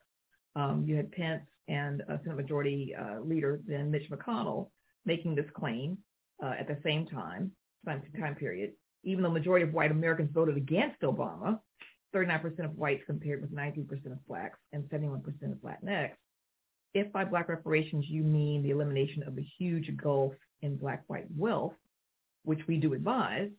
Um, 0.56 0.84
you 0.88 0.96
had 0.96 1.12
Pence 1.12 1.44
and 1.68 2.02
uh, 2.10 2.18
Senate 2.24 2.38
Majority 2.38 2.96
uh, 2.96 3.20
Leader 3.22 3.62
then 3.66 3.92
Mitch 3.92 4.10
McConnell 4.10 4.70
making 5.06 5.36
this 5.36 5.46
claim 5.54 5.98
uh, 6.44 6.54
at 6.60 6.68
the 6.68 6.78
same 6.84 7.06
time, 7.06 7.52
time, 7.86 8.02
time 8.20 8.36
period. 8.36 8.72
Even 9.04 9.24
though 9.24 9.30
majority 9.30 9.64
of 9.64 9.74
white 9.74 9.92
Americans 9.92 10.30
voted 10.34 10.58
against 10.58 11.02
Obama, 11.02 11.60
39% 12.14 12.66
of 12.66 12.76
whites 12.76 13.04
compared 13.06 13.42
with 13.42 13.54
19% 13.54 13.88
of 14.12 14.28
blacks 14.28 14.58
and 14.74 14.84
71% 14.86 15.24
of 15.52 15.58
Latinx. 15.60 16.12
If 16.94 17.12
by 17.12 17.24
black 17.26 17.50
reparations 17.50 18.06
you 18.08 18.24
mean 18.24 18.64
the 18.64 18.72
elimination 18.72 19.24
of 19.24 19.36
the 19.36 19.46
huge 19.58 19.96
gulf 19.96 20.34
in 20.62 20.76
black-white 20.76 21.28
wealth, 21.36 21.76
which 22.44 22.66
we 22.68 22.78
do 22.78 22.94
advise, 22.94 23.50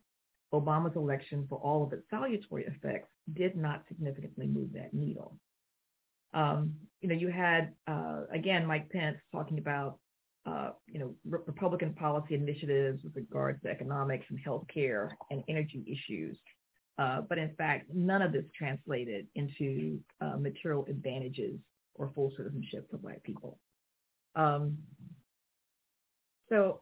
Obama's 0.53 0.97
election, 0.97 1.47
for 1.49 1.59
all 1.59 1.85
of 1.85 1.93
its 1.93 2.03
salutary 2.11 2.67
effects, 2.67 3.09
did 3.35 3.57
not 3.57 3.85
significantly 3.89 4.47
move 4.47 4.73
that 4.73 4.93
needle. 4.93 5.37
Um, 6.35 6.75
you 7.01 7.09
know, 7.09 7.15
you 7.15 7.29
had, 7.29 7.73
uh, 7.87 8.23
again, 8.33 8.67
Mike 8.67 8.91
Pence 8.91 9.19
talking 9.33 9.59
about, 9.59 9.99
uh, 10.47 10.71
you 10.89 10.99
know, 10.99 11.15
re- 11.25 11.41
Republican 11.47 11.95
policy 11.95 12.35
initiatives 12.35 13.03
with 13.05 13.15
regards 13.15 13.63
to 13.63 13.69
economics 13.69 14.27
and 14.31 14.39
healthcare 14.45 15.11
and 15.31 15.45
energy 15.49 15.85
issues. 15.87 16.37
Uh, 16.99 17.21
but 17.23 17.39
in 17.39 17.55
fact, 17.55 17.87
none 17.95 18.23
of 18.23 18.33
this 18.33 18.45
translated 18.57 19.27
into 19.35 20.01
uh, 20.21 20.37
material 20.37 20.85
advantages 20.89 21.59
or 21.95 22.11
full 22.15 22.33
citizenship 22.37 22.89
for 22.91 22.99
Black 22.99 23.23
people. 23.23 23.59
Um, 24.35 24.79
so 26.49 26.81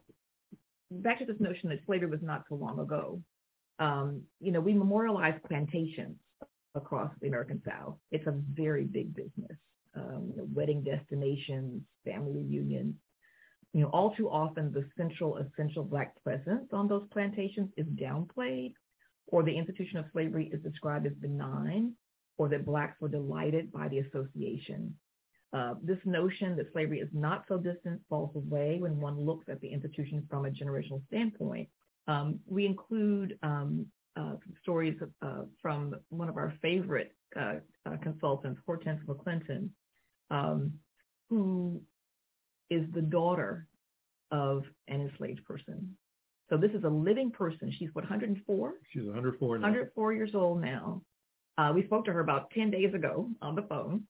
back 0.91 1.19
to 1.19 1.25
this 1.25 1.39
notion 1.39 1.69
that 1.69 1.79
slavery 1.85 2.09
was 2.09 2.21
not 2.21 2.43
so 2.49 2.55
long 2.55 2.79
ago. 2.79 3.21
Um, 3.79 4.23
you 4.39 4.51
know, 4.51 4.59
we 4.59 4.73
memorialize 4.73 5.39
plantations 5.47 6.17
across 6.75 7.11
the 7.21 7.27
American 7.27 7.61
South. 7.67 7.95
It's 8.11 8.27
a 8.27 8.35
very 8.53 8.83
big 8.83 9.15
business. 9.15 9.57
Um, 9.95 10.31
you 10.31 10.37
know, 10.37 10.47
wedding 10.53 10.83
destinations, 10.83 11.81
family 12.05 12.33
reunions. 12.33 12.95
You 13.73 13.81
know, 13.81 13.89
all 13.89 14.15
too 14.15 14.29
often 14.29 14.71
the 14.71 14.85
central 14.97 15.37
essential 15.37 15.83
black 15.83 16.13
presence 16.23 16.67
on 16.73 16.87
those 16.87 17.07
plantations 17.11 17.69
is 17.77 17.85
downplayed, 17.87 18.73
or 19.27 19.43
the 19.43 19.55
institution 19.55 19.97
of 19.97 20.05
slavery 20.11 20.49
is 20.51 20.61
described 20.61 21.05
as 21.05 21.13
benign, 21.13 21.93
or 22.39 22.47
that 22.49 22.65
blacks 22.65 22.99
were 23.01 23.09
delighted 23.09 23.71
by 23.71 23.89
the 23.89 23.99
association. 23.99 24.95
Uh, 25.51 25.73
this 25.83 25.97
notion 26.05 26.55
that 26.55 26.71
slavery 26.71 26.99
is 26.99 27.09
not 27.11 27.43
so 27.47 27.57
distant 27.57 27.99
falls 28.07 28.33
away 28.35 28.77
when 28.79 28.99
one 28.99 29.19
looks 29.19 29.45
at 29.49 29.59
the 29.61 29.67
institution 29.67 30.25
from 30.29 30.45
a 30.45 30.49
generational 30.49 31.05
standpoint. 31.07 31.67
Um, 32.07 32.39
we 32.47 32.65
include 32.65 33.37
um, 33.43 33.85
uh, 34.15 34.35
stories 34.61 34.97
uh, 35.21 35.41
from 35.61 35.95
one 36.09 36.29
of 36.29 36.37
our 36.37 36.53
favorite 36.61 37.13
uh, 37.35 37.55
uh, 37.85 37.97
consultants, 38.01 38.61
Hortense 38.65 39.01
McClinton, 39.05 39.69
um, 40.31 40.71
who 41.29 41.81
is 42.69 42.85
the 42.93 43.01
daughter 43.01 43.67
of 44.31 44.63
an 44.87 45.01
enslaved 45.01 45.43
person. 45.43 45.97
So 46.49 46.57
this 46.57 46.71
is 46.71 46.83
a 46.85 46.89
living 46.89 47.31
person. 47.31 47.73
She's 47.77 47.89
what, 47.93 48.05
104? 48.05 48.73
She's 48.91 49.03
104 49.03 49.57
now. 49.57 49.63
104 49.63 50.13
years 50.13 50.31
old 50.33 50.61
now. 50.61 51.01
Uh, 51.59 51.73
we 51.73 51.83
spoke 51.83 52.05
to 52.05 52.13
her 52.13 52.21
about 52.21 52.49
10 52.51 52.71
days 52.71 52.93
ago 52.93 53.29
on 53.41 53.53
the 53.53 53.63
phone. 53.63 54.03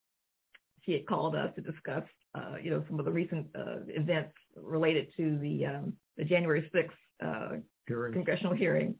She 0.85 0.91
had 0.91 1.07
called 1.07 1.35
us 1.35 1.49
to 1.55 1.61
discuss, 1.61 2.03
uh, 2.35 2.55
you 2.61 2.69
know, 2.69 2.83
some 2.87 2.99
of 2.99 3.05
the 3.05 3.11
recent 3.11 3.47
uh, 3.57 3.77
events 3.87 4.33
related 4.55 5.07
to 5.17 5.39
the 5.39 5.65
um, 5.65 5.93
the 6.17 6.25
January 6.25 6.69
6th 6.73 6.89
uh, 7.25 7.57
congressional 7.87 8.53
hearing. 8.53 8.95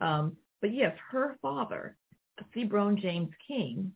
Um, 0.00 0.36
but 0.60 0.74
yes, 0.74 0.96
her 1.12 1.36
father 1.40 1.96
C. 2.52 2.64
Brown 2.64 2.98
James 3.00 3.30
King 3.46 3.92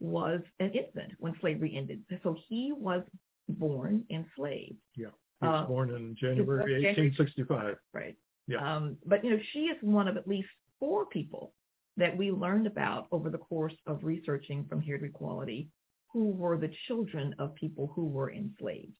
was 0.00 0.40
an 0.58 0.70
infant 0.70 1.12
when 1.18 1.34
slavery 1.40 1.74
ended. 1.76 2.02
So 2.22 2.34
he 2.48 2.72
was 2.74 3.02
born 3.48 4.04
enslaved. 4.08 4.76
Yeah. 4.96 5.08
He 5.40 5.46
was 5.46 5.64
uh, 5.64 5.66
born 5.66 5.90
in 5.90 6.16
January 6.18 6.84
1865. 6.84 7.76
Right. 7.92 8.16
Yeah. 8.46 8.76
Um, 8.76 8.96
but, 9.04 9.22
you 9.24 9.30
know, 9.30 9.40
she 9.52 9.64
is 9.64 9.76
one 9.82 10.08
of 10.08 10.16
at 10.16 10.26
least 10.26 10.48
four 10.80 11.04
people 11.06 11.52
that 11.96 12.16
we 12.16 12.30
learned 12.30 12.66
about 12.66 13.06
over 13.12 13.30
the 13.30 13.38
course 13.38 13.74
of 13.86 14.04
researching 14.04 14.64
from 14.68 14.80
Here 14.80 14.98
to 14.98 15.04
Equality 15.04 15.68
who 16.12 16.30
were 16.30 16.58
the 16.58 16.70
children 16.86 17.34
of 17.38 17.54
people 17.54 17.90
who 17.94 18.06
were 18.06 18.32
enslaved, 18.32 18.92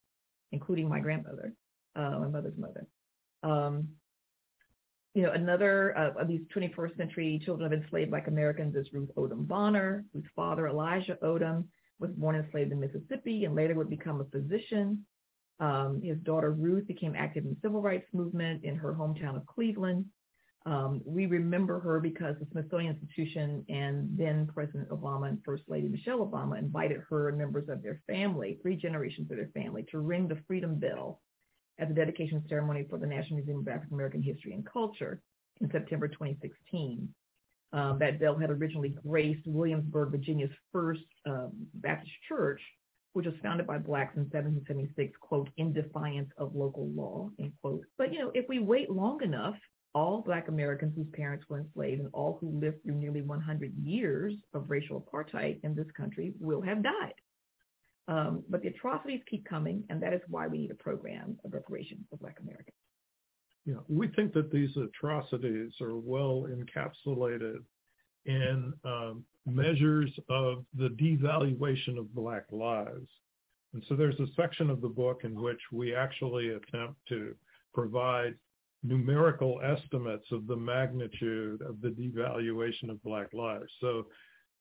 including 0.51 0.89
my 0.89 1.01
grandmother, 1.01 1.55
uh, 1.95 2.19
my 2.19 2.29
mother's 2.29 2.57
mother. 2.57 2.87
Um, 3.43 3.89
you 5.15 5.23
know, 5.23 5.33
another 5.33 5.97
uh, 5.97 6.23
of 6.23 6.29
these 6.29 6.41
21st 6.57 6.97
century 6.97 7.41
children 7.45 7.71
of 7.71 7.79
enslaved 7.79 8.11
black 8.11 8.29
Americans 8.29 8.75
is 8.77 8.93
Ruth 8.95 9.11
Odom 9.17 9.47
Bonner, 9.47 10.05
whose 10.15 10.25
father, 10.35 10.69
Elijah 10.69 11.19
Odom, 11.23 11.65
was 11.99 12.11
born 12.13 12.37
enslaved 12.37 12.73
in 12.73 12.81
Mississippi 12.81 13.45
and 13.45 13.55
later 13.55 13.75
would 13.75 13.91
become 13.91 14.21
a 14.21 14.25
physician. 14.25 15.05
Um, 15.61 16.01
his 16.03 16.17
daughter 16.19 16.51
Ruth 16.51 16.87
became 16.87 17.15
active 17.15 17.45
in 17.45 17.51
the 17.51 17.61
civil 17.63 17.83
rights 17.83 18.07
movement 18.15 18.65
in 18.65 18.75
her 18.75 18.95
hometown 18.95 19.37
of 19.37 19.47
Cleveland. 19.47 20.07
Um, 20.65 21.01
we 21.05 21.27
remember 21.27 21.81
her 21.81 21.99
because 21.99 22.37
the 22.39 22.47
Smithsonian 22.53 22.95
Institution 22.95 23.65
and 23.69 24.09
then 24.17 24.47
President 24.47 24.89
Obama 24.91 25.29
and 25.29 25.43
First 25.45 25.65
Lady 25.67 25.89
Michelle 25.89 26.25
Obama 26.25 26.59
invited 26.59 27.01
her 27.11 27.31
and 27.31 27.39
members 27.39 27.69
of 27.69 27.83
their 27.83 28.01
family, 28.07 28.59
three 28.63 28.77
generations 28.77 29.31
of 29.31 29.37
their 29.37 29.51
family, 29.55 29.85
to 29.91 29.99
ring 29.99 30.29
the 30.29 30.39
Freedom 30.47 30.79
Bell 30.79 31.21
at 31.79 31.89
the 31.89 31.95
dedication 31.95 32.45
ceremony 32.49 32.87
for 32.89 32.99
the 32.99 33.07
National 33.07 33.37
Museum 33.37 33.59
of 33.61 33.69
African 33.69 33.95
American 33.95 34.23
History 34.23 34.53
and 34.53 34.65
Culture 34.65 35.21
in 35.61 35.71
September 35.71 36.07
2016. 36.07 37.09
Um, 37.73 37.99
that 37.99 38.21
bell 38.21 38.37
had 38.37 38.51
originally 38.51 38.95
graced 39.07 39.47
Williamsburg, 39.47 40.11
Virginia's 40.11 40.51
first 40.73 41.05
um, 41.27 41.53
Baptist 41.75 42.13
church, 42.29 42.61
which 43.15 43.27
was 43.27 43.35
founded 43.43 43.67
by 43.67 43.79
blacks 43.79 44.15
in 44.17 44.25
1776, 44.25 45.17
quote, 45.21 45.49
in 45.57 45.73
defiance 45.73 46.31
of 46.37 46.55
local 46.55 46.89
law, 46.89 47.31
end 47.39 47.53
quote. 47.63 47.85
But, 47.97 48.13
you 48.13 48.19
know, 48.19 48.31
if 48.35 48.47
we 48.49 48.59
wait 48.59 48.91
long 48.91 49.23
enough, 49.23 49.55
all 49.95 50.23
black 50.23 50.49
Americans 50.49 50.95
whose 50.97 51.09
parents 51.13 51.45
were 51.49 51.59
enslaved 51.59 52.01
and 52.01 52.11
all 52.13 52.39
who 52.41 52.59
lived 52.59 52.83
through 52.83 52.95
nearly 52.95 53.23
100 53.23 53.73
years 53.83 54.35
of 54.55 54.71
racial 54.71 55.01
apartheid 55.01 55.61
in 55.65 55.75
this 55.75 55.91
country 55.97 56.33
will 56.41 56.63
have 56.63 56.83
died. 56.83 57.15
Um, 58.09 58.43
but 58.49 58.63
the 58.63 58.69
atrocities 58.69 59.21
keep 59.31 59.45
coming, 59.45 59.85
and 59.89 60.03
that 60.03 60.13
is 60.13 60.21
why 60.29 60.47
we 60.49 60.59
need 60.59 60.71
a 60.71 60.75
program 60.75 61.39
of 61.45 61.53
reparations 61.53 62.05
for 62.11 62.17
Black 62.17 62.39
Americans. 62.41 62.77
Yeah, 63.65 63.77
we 63.89 64.09
think 64.09 64.33
that 64.35 64.51
these 64.51 64.77
atrocities 64.77 65.73
are 65.81 65.97
well 65.97 66.49
encapsulated 66.51 67.59
in 68.25 68.73
um, 68.85 69.25
measures 69.47 70.11
of 70.29 70.65
the 70.77 70.89
devaluation 70.89 71.97
of 71.97 72.13
Black 72.13 72.45
lives. 72.51 73.09
And 73.73 73.85
so 73.89 73.95
there's 73.95 74.19
a 74.19 74.27
section 74.37 74.69
of 74.69 74.81
the 74.81 74.89
book 74.89 75.21
in 75.25 75.41
which 75.41 75.61
we 75.71 75.95
actually 75.95 76.51
attempt 76.51 76.97
to 77.09 77.35
provide 77.73 78.35
numerical 78.83 79.61
estimates 79.63 80.27
of 80.33 80.47
the 80.47 80.57
magnitude 80.57 81.63
of 81.63 81.81
the 81.81 81.89
devaluation 81.89 82.91
of 82.91 83.03
Black 83.03 83.33
lives. 83.33 83.71
So 83.81 84.07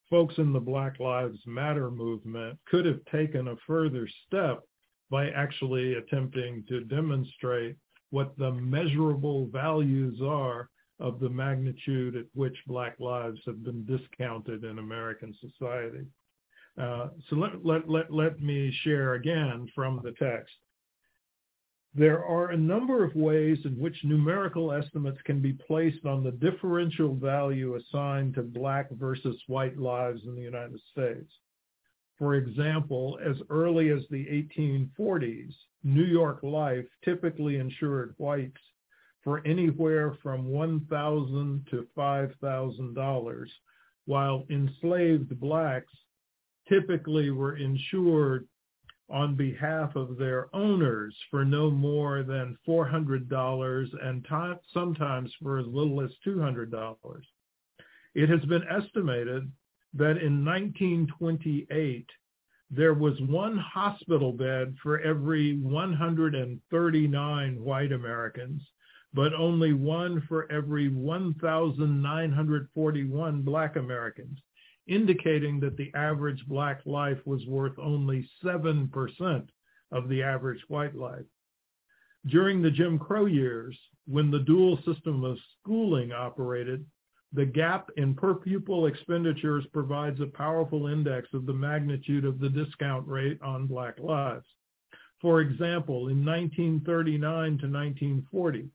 folks 0.09 0.35
in 0.37 0.53
the 0.53 0.59
Black 0.59 0.99
Lives 0.99 1.39
Matter 1.45 1.89
movement 1.89 2.59
could 2.69 2.85
have 2.85 3.03
taken 3.11 3.47
a 3.47 3.55
further 3.65 4.07
step 4.27 4.61
by 5.09 5.29
actually 5.29 5.95
attempting 5.95 6.63
to 6.69 6.81
demonstrate 6.85 7.75
what 8.11 8.37
the 8.37 8.51
measurable 8.51 9.47
values 9.47 10.19
are 10.21 10.69
of 10.99 11.19
the 11.19 11.29
magnitude 11.29 12.15
at 12.15 12.25
which 12.33 12.55
Black 12.67 12.95
lives 12.99 13.39
have 13.45 13.63
been 13.63 13.85
discounted 13.85 14.63
in 14.63 14.79
American 14.79 15.35
society. 15.41 16.05
Uh, 16.79 17.07
so 17.29 17.35
let, 17.35 17.65
let, 17.65 17.89
let, 17.89 18.13
let 18.13 18.39
me 18.41 18.71
share 18.83 19.15
again 19.15 19.67
from 19.73 19.99
the 20.03 20.11
text. 20.11 20.53
There 21.93 22.23
are 22.23 22.51
a 22.51 22.57
number 22.57 23.03
of 23.03 23.15
ways 23.15 23.57
in 23.65 23.77
which 23.77 24.05
numerical 24.05 24.71
estimates 24.71 25.21
can 25.23 25.41
be 25.41 25.53
placed 25.53 26.05
on 26.05 26.23
the 26.23 26.31
differential 26.31 27.15
value 27.15 27.75
assigned 27.75 28.35
to 28.35 28.43
black 28.43 28.89
versus 28.91 29.41
white 29.47 29.77
lives 29.77 30.21
in 30.25 30.35
the 30.35 30.41
United 30.41 30.79
States. 30.91 31.29
For 32.17 32.35
example, 32.35 33.19
as 33.21 33.35
early 33.49 33.89
as 33.89 34.03
the 34.09 34.25
1840s, 34.25 35.53
New 35.83 36.05
York 36.05 36.43
Life 36.43 36.85
typically 37.03 37.57
insured 37.57 38.13
whites 38.17 38.61
for 39.21 39.45
anywhere 39.45 40.13
from 40.23 40.47
$1,000 40.47 41.69
to 41.71 41.87
$5,000, 41.97 43.47
while 44.05 44.45
enslaved 44.49 45.39
blacks 45.41 45.93
typically 46.69 47.31
were 47.31 47.57
insured 47.57 48.47
on 49.11 49.35
behalf 49.35 49.95
of 49.95 50.17
their 50.17 50.47
owners 50.55 51.13
for 51.29 51.43
no 51.43 51.69
more 51.69 52.23
than 52.23 52.57
$400 52.67 53.89
and 54.03 54.25
sometimes 54.73 55.31
for 55.41 55.59
as 55.59 55.67
little 55.67 56.01
as 56.01 56.11
$200. 56.25 56.95
It 58.15 58.29
has 58.29 58.41
been 58.45 58.63
estimated 58.69 59.51
that 59.93 60.17
in 60.17 60.45
1928, 60.45 62.09
there 62.69 62.93
was 62.93 63.19
one 63.21 63.57
hospital 63.57 64.31
bed 64.31 64.75
for 64.81 65.01
every 65.01 65.57
139 65.57 67.63
white 67.63 67.91
Americans, 67.91 68.61
but 69.13 69.33
only 69.33 69.73
one 69.73 70.21
for 70.29 70.49
every 70.49 70.87
1,941 70.87 73.41
black 73.41 73.75
Americans 73.75 74.39
indicating 74.87 75.59
that 75.59 75.77
the 75.77 75.91
average 75.95 76.45
black 76.47 76.81
life 76.85 77.19
was 77.25 77.45
worth 77.45 77.77
only 77.77 78.29
7% 78.43 79.47
of 79.91 80.09
the 80.09 80.23
average 80.23 80.61
white 80.67 80.95
life. 80.95 81.25
During 82.27 82.61
the 82.61 82.71
Jim 82.71 82.99
Crow 82.99 83.25
years, 83.25 83.77
when 84.05 84.29
the 84.29 84.39
dual 84.39 84.77
system 84.85 85.23
of 85.23 85.37
schooling 85.59 86.11
operated, 86.11 86.85
the 87.33 87.45
gap 87.45 87.89
in 87.97 88.13
per 88.13 88.35
pupil 88.35 88.87
expenditures 88.87 89.65
provides 89.71 90.19
a 90.19 90.27
powerful 90.27 90.87
index 90.87 91.29
of 91.33 91.45
the 91.45 91.53
magnitude 91.53 92.25
of 92.25 92.39
the 92.39 92.49
discount 92.49 93.07
rate 93.07 93.41
on 93.41 93.67
black 93.67 93.97
lives. 93.99 94.45
For 95.21 95.41
example, 95.41 96.09
in 96.09 96.25
1939 96.25 97.21
to 97.59 97.67
1940, 97.67 98.69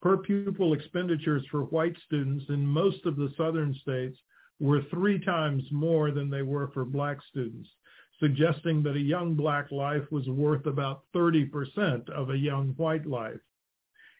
per 0.00 0.16
pupil 0.16 0.72
expenditures 0.72 1.44
for 1.50 1.64
white 1.64 1.96
students 2.04 2.46
in 2.48 2.66
most 2.66 3.06
of 3.06 3.16
the 3.16 3.32
southern 3.36 3.74
states 3.74 4.18
were 4.62 4.82
three 4.90 5.18
times 5.18 5.64
more 5.72 6.12
than 6.12 6.30
they 6.30 6.42
were 6.42 6.68
for 6.68 6.84
black 6.84 7.18
students, 7.28 7.68
suggesting 8.20 8.80
that 8.84 8.94
a 8.94 9.00
young 9.00 9.34
black 9.34 9.72
life 9.72 10.04
was 10.12 10.28
worth 10.28 10.66
about 10.66 11.02
30% 11.14 12.08
of 12.10 12.30
a 12.30 12.38
young 12.38 12.68
white 12.76 13.04
life. 13.04 13.40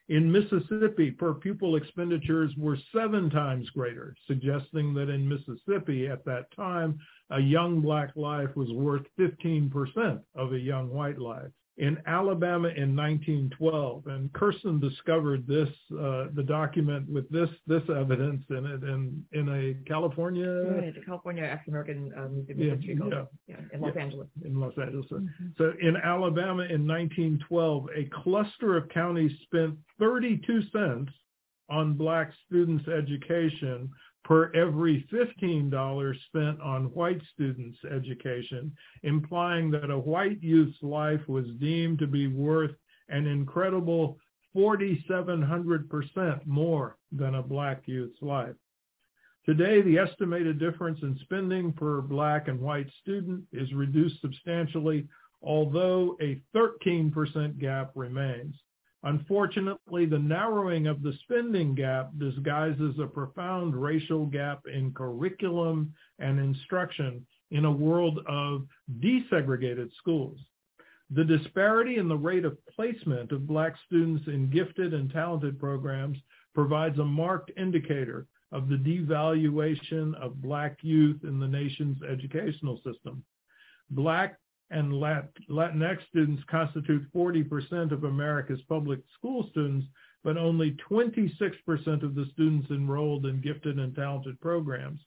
In 0.09 0.29
Mississippi, 0.29 1.11
per 1.11 1.33
pupil 1.33 1.77
expenditures 1.77 2.51
were 2.57 2.77
seven 2.93 3.29
times 3.29 3.69
greater, 3.69 4.13
suggesting 4.27 4.93
that 4.95 5.09
in 5.09 5.29
Mississippi 5.29 6.07
at 6.07 6.25
that 6.25 6.53
time, 6.53 6.99
a 7.29 7.39
young 7.39 7.79
black 7.79 8.13
life 8.17 8.53
was 8.57 8.69
worth 8.73 9.05
15% 9.17 10.21
of 10.35 10.51
a 10.51 10.59
young 10.59 10.89
white 10.89 11.19
life 11.19 11.51
in 11.77 11.97
Alabama 12.05 12.67
in 12.67 12.95
1912, 12.95 14.05
and 14.05 14.31
Kirsten 14.33 14.79
discovered 14.79 15.47
this 15.47 15.69
uh, 15.91 16.25
the 16.35 16.43
document 16.45 17.09
with 17.09 17.27
this 17.29 17.49
this 17.65 17.81
evidence 17.89 18.43
in 18.49 18.65
it 18.65 18.83
in 18.83 19.25
in 19.31 19.49
a 19.49 19.89
California 19.89 20.47
right, 20.47 20.93
California 21.05 21.43
African 21.43 21.73
American 21.73 22.13
uh, 22.15 22.27
Museum 22.27 22.59
yeah, 22.59 22.75
History 22.75 22.99
yeah, 23.09 23.23
yeah, 23.47 23.55
in 23.73 23.81
Los 23.81 23.93
yeah, 23.95 24.01
Angeles. 24.01 24.27
In 24.45 24.59
Los 24.59 24.73
Angeles. 24.79 25.07
Mm-hmm. 25.11 25.47
So 25.57 25.73
in 25.81 25.97
Alabama 25.97 26.63
in 26.63 26.87
1912, 26.87 27.87
a 27.95 28.09
cluster 28.23 28.77
of 28.77 28.87
counties 28.89 29.31
spent 29.43 29.75
32 29.99 30.61
cents 30.71 31.11
on 31.69 31.93
black 31.93 32.31
students' 32.45 32.87
education 32.87 33.89
per 34.23 34.51
every 34.53 35.05
$15 35.11 36.15
spent 36.27 36.61
on 36.61 36.85
white 36.93 37.21
students' 37.33 37.77
education, 37.91 38.75
implying 39.03 39.69
that 39.71 39.89
a 39.89 39.97
white 39.97 40.41
youth's 40.41 40.81
life 40.81 41.27
was 41.27 41.45
deemed 41.59 41.99
to 41.99 42.07
be 42.07 42.27
worth 42.27 42.71
an 43.09 43.27
incredible 43.27 44.17
4,700% 44.55 46.45
more 46.45 46.97
than 47.11 47.35
a 47.35 47.43
black 47.43 47.81
youth's 47.85 48.21
life. 48.21 48.55
Today, 49.45 49.81
the 49.81 49.97
estimated 49.97 50.57
difference 50.57 50.99
in 51.01 51.19
spending 51.23 51.73
per 51.73 52.01
black 52.01 52.47
and 52.47 52.59
white 52.59 52.89
student 53.01 53.43
is 53.51 53.73
reduced 53.73 54.21
substantially, 54.21 55.07
although 55.41 56.15
a 56.21 56.39
13% 56.55 57.59
gap 57.59 57.91
remains. 57.95 58.55
Unfortunately, 59.03 60.05
the 60.05 60.19
narrowing 60.19 60.87
of 60.87 61.03
the 61.03 61.13
spending 61.23 61.75
gap 61.75 62.11
disguises 62.17 62.97
a 62.99 63.05
profound 63.05 63.75
racial 63.75 64.25
gap 64.25 64.61
in 64.73 64.93
curriculum 64.93 65.93
and 66.19 66.39
instruction 66.39 67.25
in 67.51 67.65
a 67.65 67.71
world 67.71 68.19
of 68.27 68.65
desegregated 68.99 69.89
schools. 69.97 70.39
The 71.09 71.25
disparity 71.25 71.97
in 71.97 72.07
the 72.07 72.15
rate 72.15 72.45
of 72.45 72.57
placement 72.75 73.31
of 73.33 73.45
black 73.45 73.75
students 73.85 74.25
in 74.27 74.49
gifted 74.49 74.93
and 74.93 75.11
talented 75.11 75.59
programs 75.59 76.17
provides 76.55 76.97
a 76.97 77.05
marked 77.05 77.51
indicator 77.57 78.25
of 78.53 78.69
the 78.69 78.77
devaluation 78.77 80.15
of 80.15 80.41
black 80.41 80.77
youth 80.81 81.23
in 81.23 81.39
the 81.39 81.47
nation's 81.47 82.01
educational 82.03 82.77
system. 82.77 83.23
Black 83.89 84.39
and 84.73 84.91
Latinx 84.91 85.99
students 86.09 86.43
constitute 86.49 87.05
40% 87.13 87.91
of 87.91 88.05
America's 88.05 88.61
public 88.67 88.99
school 89.15 89.47
students, 89.51 89.85
but 90.23 90.35
only 90.35 90.75
26% 90.89 92.03
of 92.03 92.15
the 92.15 92.25
students 92.33 92.71
enrolled 92.71 93.27
in 93.27 93.39
gifted 93.39 93.77
and 93.77 93.95
talented 93.95 94.39
programs. 94.41 94.99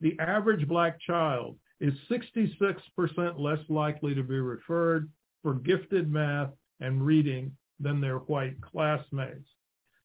The 0.00 0.16
average 0.20 0.68
black 0.68 1.00
child 1.00 1.56
is 1.80 1.94
66% 2.08 3.38
less 3.38 3.58
likely 3.68 4.14
to 4.14 4.22
be 4.22 4.38
referred 4.38 5.10
for 5.42 5.54
gifted 5.54 6.10
math 6.10 6.50
and 6.80 7.04
reading 7.04 7.56
than 7.80 8.00
their 8.00 8.18
white 8.18 8.60
classmates. 8.60 9.48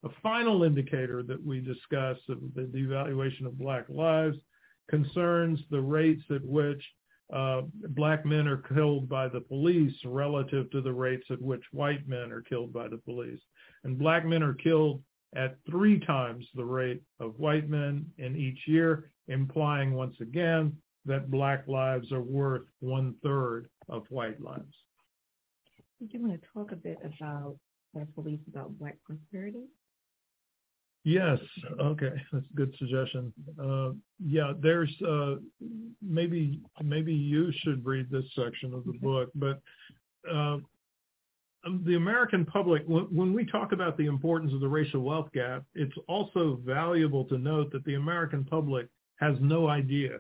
A 0.04 0.10
final 0.22 0.64
indicator 0.64 1.22
that 1.24 1.44
we 1.46 1.62
discuss 1.62 2.18
of 2.30 2.40
the 2.56 2.64
devaluation 2.64 3.46
of 3.46 3.60
black 3.60 3.86
lives 3.90 4.38
concerns 4.90 5.60
the 5.70 5.82
rates 5.82 6.24
at 6.30 6.44
which 6.44 6.84
uh, 7.34 7.64
black 7.90 8.26
men 8.26 8.48
are 8.48 8.58
killed 8.58 9.10
by 9.10 9.28
the 9.28 9.42
police 9.42 9.96
relative 10.06 10.70
to 10.70 10.82
the 10.82 10.94
rates 10.94 11.26
at 11.32 11.42
which 11.42 11.64
white 11.72 12.08
men 12.08 12.32
are 12.32 12.42
killed 12.42 12.72
by 12.72 12.88
the 12.88 12.98
police. 12.98 13.40
And 13.84 13.98
black 13.98 14.24
men 14.26 14.44
are 14.44 14.54
killed 14.54 15.02
at 15.36 15.58
three 15.68 16.00
times 16.00 16.46
the 16.54 16.64
rate 16.64 17.02
of 17.20 17.40
white 17.40 17.68
men 17.68 18.06
in 18.20 18.36
each 18.36 18.60
year, 18.68 19.10
implying 19.28 19.94
once 19.94 20.16
again 20.22 20.78
that 21.06 21.32
black 21.32 21.68
lives 21.68 22.12
are 22.12 22.22
worth 22.22 22.68
one 22.80 23.16
third 23.24 23.68
of 23.90 24.06
white 24.10 24.40
lives. 24.40 24.76
Do 26.00 26.08
you 26.12 26.22
want 26.22 26.40
to 26.40 26.48
talk 26.54 26.72
a 26.72 26.76
bit 26.76 27.00
about 27.04 27.58
our 27.96 28.06
beliefs 28.14 28.44
about 28.48 28.78
black 28.78 28.98
prosperity? 29.04 29.66
Yes. 31.06 31.40
Okay, 31.82 32.12
that's 32.32 32.46
a 32.46 32.56
good 32.56 32.74
suggestion. 32.80 33.34
Uh, 33.62 33.92
yeah, 34.26 34.54
there's 34.62 34.94
uh, 35.06 35.36
maybe 36.02 36.62
maybe 36.82 37.14
you 37.14 37.52
should 37.60 37.86
read 37.86 38.10
this 38.10 38.24
section 38.36 38.74
of 38.74 38.86
the 38.86 38.94
book, 38.94 39.30
but 39.36 39.62
uh, 40.32 40.58
the 41.86 41.96
American 41.96 42.46
public, 42.46 42.84
when 42.88 43.34
we 43.34 43.46
talk 43.46 43.72
about 43.72 43.98
the 43.98 44.06
importance 44.06 44.54
of 44.54 44.60
the 44.60 44.68
racial 44.68 45.02
wealth 45.02 45.30
gap, 45.34 45.64
it's 45.76 45.96
also 46.08 46.60
valuable 46.66 47.26
to 47.26 47.38
note 47.38 47.72
that 47.72 47.86
the 47.86 47.96
American 47.96 48.44
public 48.44 48.88
has 49.18 49.36
no 49.40 49.68
idea 49.68 50.20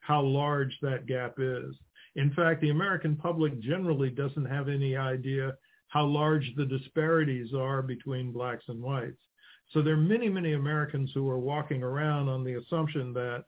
how 0.00 0.22
large 0.22 0.76
that 0.80 1.06
gap 1.06 1.34
is. 1.38 1.74
In 2.16 2.32
fact, 2.32 2.62
the 2.62 2.70
American 2.70 3.16
public 3.16 3.60
generally 3.60 4.10
doesn't 4.10 4.46
have 4.46 4.68
any 4.68 4.96
idea 4.96 5.52
how 5.88 6.04
large 6.04 6.50
the 6.56 6.64
disparities 6.64 7.52
are 7.54 7.82
between 7.82 8.32
blacks 8.32 8.64
and 8.68 8.82
whites. 8.82 9.20
So 9.70 9.82
there 9.82 9.94
are 9.94 9.98
many, 9.98 10.28
many 10.28 10.54
Americans 10.54 11.10
who 11.14 11.28
are 11.28 11.38
walking 11.38 11.82
around 11.82 12.28
on 12.28 12.44
the 12.44 12.54
assumption 12.54 13.12
that 13.12 13.44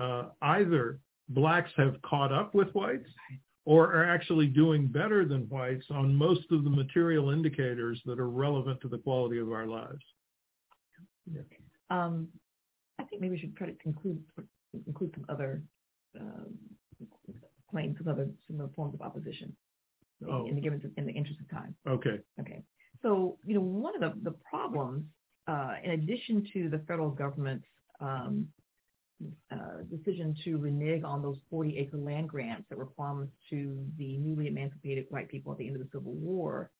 uh, 0.00 0.28
either 0.42 1.00
blacks 1.30 1.70
have 1.76 2.00
caught 2.02 2.32
up 2.32 2.54
with 2.54 2.68
whites 2.74 3.08
or 3.64 3.94
are 3.94 4.04
actually 4.04 4.46
doing 4.46 4.86
better 4.86 5.24
than 5.24 5.48
whites 5.48 5.86
on 5.90 6.14
most 6.14 6.50
of 6.50 6.64
the 6.64 6.70
material 6.70 7.30
indicators 7.30 8.00
that 8.04 8.18
are 8.18 8.28
relevant 8.28 8.80
to 8.82 8.88
the 8.88 8.98
quality 8.98 9.38
of 9.38 9.50
our 9.52 9.66
lives. 9.66 10.04
Um, 11.88 12.28
I 12.98 13.04
think 13.04 13.22
maybe 13.22 13.34
we 13.34 13.38
should 13.38 13.56
try 13.56 13.66
to 13.66 13.74
conclude 13.74 14.22
include 14.86 15.12
some 15.14 15.24
other 15.28 15.62
um, 16.20 16.58
claims, 17.70 17.96
some 17.98 18.08
other 18.08 18.28
some 18.46 18.60
other 18.60 18.70
forms 18.74 18.94
of 18.94 19.00
opposition 19.00 19.54
oh. 20.28 20.46
in, 20.46 20.56
the 20.56 20.60
given 20.60 20.92
in 20.96 21.06
the 21.06 21.12
interest 21.12 21.40
of 21.40 21.50
time. 21.50 21.74
Okay. 21.88 22.18
Okay. 22.40 22.62
So 23.02 23.38
you 23.44 23.54
know 23.54 23.60
one 23.60 23.94
of 23.94 24.00
the 24.00 24.30
the 24.30 24.36
problems 24.48 25.04
uh, 25.46 25.74
in 25.82 25.92
addition 25.92 26.46
to 26.52 26.68
the 26.68 26.78
federal 26.80 27.10
government's 27.10 27.66
um, 28.00 28.48
uh, 29.52 29.82
decision 29.90 30.34
to 30.44 30.58
renege 30.58 31.02
on 31.04 31.22
those 31.22 31.36
40 31.50 31.78
acre 31.78 31.96
land 31.96 32.28
grants 32.28 32.64
that 32.68 32.78
were 32.78 32.86
promised 32.86 33.32
to 33.50 33.84
the 33.96 34.18
newly 34.18 34.48
emancipated 34.48 35.06
white 35.08 35.28
people 35.28 35.52
at 35.52 35.58
the 35.58 35.66
end 35.66 35.76
of 35.76 35.82
the 35.82 35.88
Civil 35.92 36.12
War, 36.12 36.70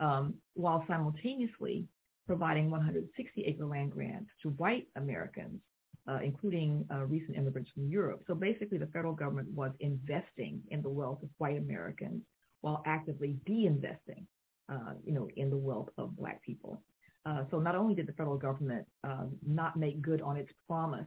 um, 0.00 0.34
while 0.54 0.84
simultaneously 0.86 1.86
providing 2.26 2.70
160 2.70 3.44
acre 3.44 3.66
land 3.66 3.92
grants 3.92 4.30
to 4.42 4.50
white 4.50 4.86
Americans, 4.96 5.60
uh, 6.08 6.18
including 6.22 6.86
uh, 6.92 7.04
recent 7.04 7.36
immigrants 7.36 7.70
from 7.74 7.88
Europe. 7.88 8.22
So 8.26 8.34
basically, 8.34 8.78
the 8.78 8.86
federal 8.86 9.12
government 9.12 9.48
was 9.50 9.72
investing 9.80 10.62
in 10.70 10.82
the 10.82 10.88
wealth 10.88 11.22
of 11.22 11.28
white 11.38 11.58
Americans 11.58 12.22
while 12.60 12.82
actively 12.86 13.36
de-investing, 13.44 14.26
uh, 14.72 14.94
you 15.04 15.12
know, 15.12 15.28
in 15.36 15.50
the 15.50 15.56
wealth 15.56 15.88
of 15.98 16.16
black 16.16 16.42
people. 16.42 16.80
Uh, 17.24 17.44
so 17.50 17.60
not 17.60 17.76
only 17.76 17.94
did 17.94 18.06
the 18.06 18.12
federal 18.12 18.36
government 18.36 18.84
uh, 19.04 19.24
not 19.46 19.76
make 19.76 20.02
good 20.02 20.20
on 20.20 20.36
its 20.36 20.50
promise 20.66 21.06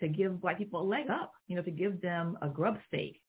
to 0.00 0.08
give 0.08 0.40
black 0.40 0.58
people 0.58 0.80
a 0.80 0.82
leg 0.82 1.08
up, 1.08 1.32
you 1.46 1.54
know, 1.54 1.62
to 1.62 1.70
give 1.70 2.00
them 2.00 2.36
a 2.42 2.48
grub 2.48 2.76
stake, 2.88 3.20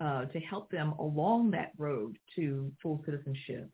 uh, 0.00 0.24
to 0.26 0.40
help 0.40 0.70
them 0.70 0.92
along 0.98 1.50
that 1.50 1.72
road 1.78 2.18
to 2.34 2.72
full 2.82 3.02
citizenship, 3.04 3.68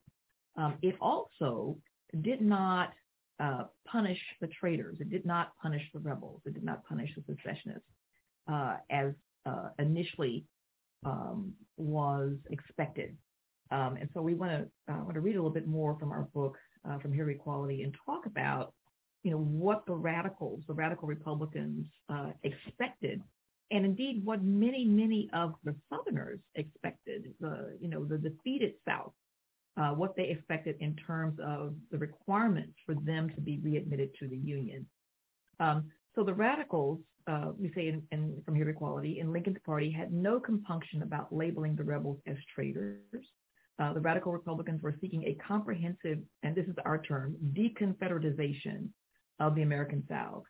um, 0.57 0.75
it 0.83 0.97
also 1.01 1.79
did 2.23 2.41
not 2.41 2.93
uh, 3.39 3.65
punish 3.87 4.19
the 4.41 4.49
traitors. 4.49 4.97
It 5.01 5.09
did 5.09 5.25
not 5.25 5.53
punish 5.63 5.83
the 5.95 6.01
rebels. 6.01 6.43
It 6.45 6.55
did 6.55 6.65
not 6.65 6.85
punish 6.85 7.11
the 7.15 7.23
secessionists 7.35 7.89
uh, 8.51 8.77
as 8.91 9.13
uh, 9.47 9.71
initially 9.79 10.45
um, 11.07 11.53
was 11.77 12.35
expected. 12.51 13.17
Um, 13.71 13.97
and 13.97 14.11
so 14.13 14.21
we 14.21 14.35
want 14.35 14.51
to 14.53 14.93
want 14.93 15.15
to 15.15 15.21
read 15.21 15.37
a 15.37 15.39
little 15.39 15.51
bit 15.51 15.67
more 15.67 15.97
from 15.99 16.11
our 16.11 16.29
book 16.35 16.59
uh, 16.89 16.99
from 16.99 17.13
Here 17.13 17.29
Equality 17.31 17.83
and 17.83 17.95
talk 18.07 18.27
about, 18.27 18.73
you 19.23 19.31
know, 19.31 19.39
what 19.39 19.85
the 19.87 19.95
radicals, 19.95 20.63
the 20.67 20.75
radical 20.75 21.07
Republicans 21.07 21.87
uh, 22.09 22.31
expected, 22.43 23.23
and 23.71 23.85
indeed 23.85 24.25
what 24.25 24.43
many, 24.43 24.85
many 24.85 25.31
of 25.33 25.55
the 25.65 25.75
Southerners 25.89 26.41
expected, 26.55 27.33
the, 27.41 27.77
you 27.81 27.89
know, 27.89 28.05
the 28.05 28.19
defeated 28.19 28.75
South, 28.87 29.13
uh, 29.77 29.91
what 29.91 30.17
they 30.17 30.25
expected 30.25 30.77
in 30.81 30.97
terms 30.97 31.39
of 31.45 31.75
the 31.91 31.99
requirements 31.99 32.75
for 32.85 32.95
them 32.95 33.31
to 33.31 33.41
be 33.41 33.61
readmitted 33.63 34.11
to 34.19 34.27
the 34.27 34.37
Union. 34.37 34.87
Um, 35.61 35.85
so 36.15 36.25
the 36.25 36.35
radicals, 36.35 36.99
uh, 37.27 37.53
we 37.57 37.71
say 37.75 37.89
in, 37.89 38.03
in, 38.11 38.43
from 38.45 38.57
Here 38.57 38.69
Equality, 38.69 39.21
in 39.21 39.33
Lincoln's 39.33 39.59
party 39.65 39.91
had 39.91 40.13
no 40.13 40.41
compunction 40.41 41.03
about 41.03 41.33
labeling 41.33 41.77
the 41.77 41.85
rebels 41.85 42.19
as 42.27 42.37
traitors. 42.53 42.99
Uh, 43.81 43.95
the 43.95 44.01
radical 44.01 44.31
Republicans 44.31 44.83
were 44.83 44.95
seeking 45.01 45.25
a 45.25 45.39
comprehensive, 45.47 46.19
and 46.43 46.55
this 46.55 46.67
is 46.67 46.75
our 46.85 47.01
term, 47.01 47.35
deconfederatization 47.55 48.89
of 49.39 49.55
the 49.55 49.63
American 49.63 50.05
South. 50.07 50.45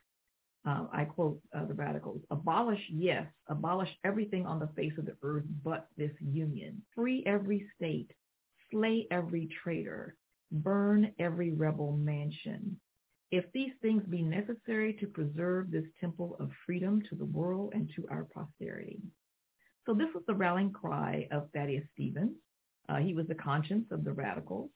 Uh, 0.67 0.85
I 0.91 1.05
quote 1.05 1.39
uh, 1.55 1.65
the 1.65 1.73
radicals, 1.73 2.21
abolish, 2.29 2.81
yes, 2.89 3.25
abolish 3.47 3.89
everything 4.03 4.45
on 4.45 4.59
the 4.59 4.69
face 4.75 4.91
of 4.97 5.05
the 5.05 5.15
earth 5.23 5.45
but 5.63 5.87
this 5.97 6.11
union. 6.19 6.81
Free 6.93 7.23
every 7.25 7.67
state, 7.75 8.11
slay 8.69 9.07
every 9.09 9.49
traitor, 9.63 10.17
burn 10.51 11.13
every 11.17 11.51
rebel 11.51 11.93
mansion. 11.97 12.79
If 13.31 13.45
these 13.53 13.71
things 13.81 14.03
be 14.09 14.21
necessary 14.21 14.93
to 14.99 15.07
preserve 15.07 15.71
this 15.71 15.85
temple 16.01 16.35
of 16.39 16.51
freedom 16.65 17.01
to 17.09 17.15
the 17.15 17.25
world 17.25 17.71
and 17.73 17.89
to 17.95 18.05
our 18.11 18.25
posterity. 18.25 18.99
So 19.85 19.93
this 19.93 20.09
was 20.13 20.23
the 20.27 20.35
rallying 20.35 20.73
cry 20.73 21.29
of 21.31 21.49
Thaddeus 21.53 21.85
Stevens, 21.93 22.35
uh, 22.91 22.97
he 22.97 23.13
was 23.13 23.27
the 23.27 23.35
conscience 23.35 23.85
of 23.91 24.03
the 24.03 24.11
radicals. 24.11 24.69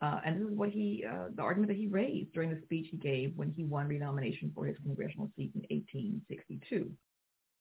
Uh, 0.00 0.20
and 0.24 0.40
this 0.40 0.48
is 0.48 0.56
what 0.56 0.70
he, 0.70 1.04
uh, 1.08 1.26
the 1.34 1.42
argument 1.42 1.68
that 1.68 1.76
he 1.76 1.88
raised 1.88 2.32
during 2.32 2.50
the 2.50 2.60
speech 2.62 2.86
he 2.90 2.96
gave 2.96 3.32
when 3.36 3.50
he 3.50 3.64
won 3.64 3.88
renomination 3.88 4.50
for 4.54 4.64
his 4.64 4.76
congressional 4.84 5.28
seat 5.36 5.50
in 5.54 5.62
1862. 5.76 6.90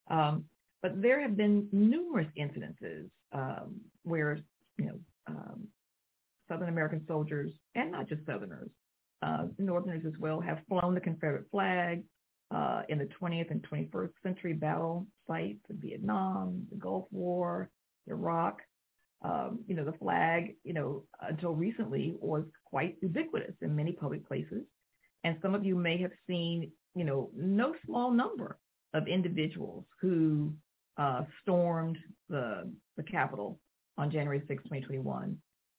Um, 0.10 0.46
but 0.84 1.02
there 1.02 1.20
have 1.20 1.36
been 1.36 1.68
numerous 1.72 2.28
incidences 2.38 3.10
um, 3.34 3.82
where, 4.04 4.40
you 4.78 4.86
know, 4.86 5.00
um, 5.26 5.68
Southern 6.48 6.70
American 6.70 7.04
soldiers, 7.08 7.52
and 7.76 7.92
not 7.92 8.08
just 8.08 8.26
Southerners, 8.26 8.70
uh, 9.24 9.48
Northerners 9.58 10.04
as 10.06 10.14
well, 10.20 10.40
have 10.40 10.60
flown 10.70 10.94
the 10.94 11.02
Confederate 11.02 11.46
flag 11.52 12.04
uh, 12.52 12.84
in 12.88 13.00
the 13.00 13.10
20th 13.20 13.52
and 13.52 13.68
21st 13.70 14.12
century 14.24 14.54
battle 14.54 15.08
sites 15.28 15.60
of 15.70 15.78
Vietnam, 15.78 16.66
the 16.72 16.78
Gulf 16.78 17.08
War, 17.12 17.70
Iraq, 18.06 18.62
um, 19.24 19.60
you 19.68 19.76
know, 19.76 19.84
the 19.84 19.98
flag, 19.98 20.56
you 20.64 20.74
know, 20.74 21.04
until 21.22 21.54
recently 21.54 22.16
was 22.20 22.44
quite 22.66 22.98
ubiquitous 23.02 23.56
in 23.62 23.76
many 23.76 23.92
public 23.92 24.28
places. 24.28 24.64
And 25.24 25.38
some 25.42 25.56
of 25.56 25.66
you 25.66 25.76
may 25.76 25.98
have 25.98 26.12
seen, 26.28 26.72
you 26.96 27.04
know, 27.04 27.32
no 27.36 27.74
small 27.86 28.12
number 28.12 28.58
of 28.94 29.08
individuals 29.08 29.86
who 30.00 30.54
uh, 30.98 31.24
stormed 31.42 31.98
the, 32.30 32.72
the 32.96 33.04
Capitol 33.04 33.60
on 33.98 34.12
January 34.12 34.42
6, 34.48 34.64
2021, 34.64 35.38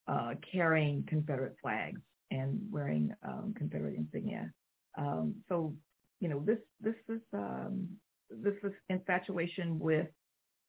uh, 0.09 0.35
carrying 0.53 1.05
Confederate 1.09 1.57
flags 1.63 2.01
and 2.31 2.59
wearing 2.71 3.13
um, 3.27 3.55
Confederate 3.57 3.95
insignia. 3.97 4.53
Um, 4.97 5.35
so, 5.49 5.75
you 6.21 6.29
know, 6.29 6.43
this 6.45 6.59
this 6.81 6.97
is 7.09 7.21
um, 7.33 7.89
this 8.31 8.55
is 8.65 8.73
infatuation 8.89 9.79
with 9.79 10.09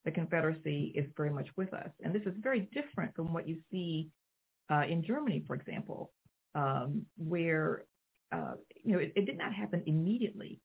the 0.06 0.12
Confederacy 0.12 0.94
is 0.96 1.06
very 1.18 1.30
much 1.30 1.48
with 1.58 1.74
us. 1.74 1.90
And 2.04 2.14
this 2.14 2.24
is 2.24 2.34
very 2.42 2.70
different 2.74 3.16
from 3.16 3.34
what 3.34 3.48
you 3.48 3.58
see 3.72 4.10
uh, 4.72 4.84
in 4.90 5.04
Germany, 5.04 5.44
for 5.46 5.56
example, 5.56 6.12
um, 6.56 7.06
where 7.18 7.86
uh, 8.32 8.54
you 8.84 8.94
know 8.94 9.00
it, 9.00 9.12
it, 9.16 9.26
did 9.26 9.38
not 9.38 9.54
happen 9.54 9.84
immediately. 9.86 10.60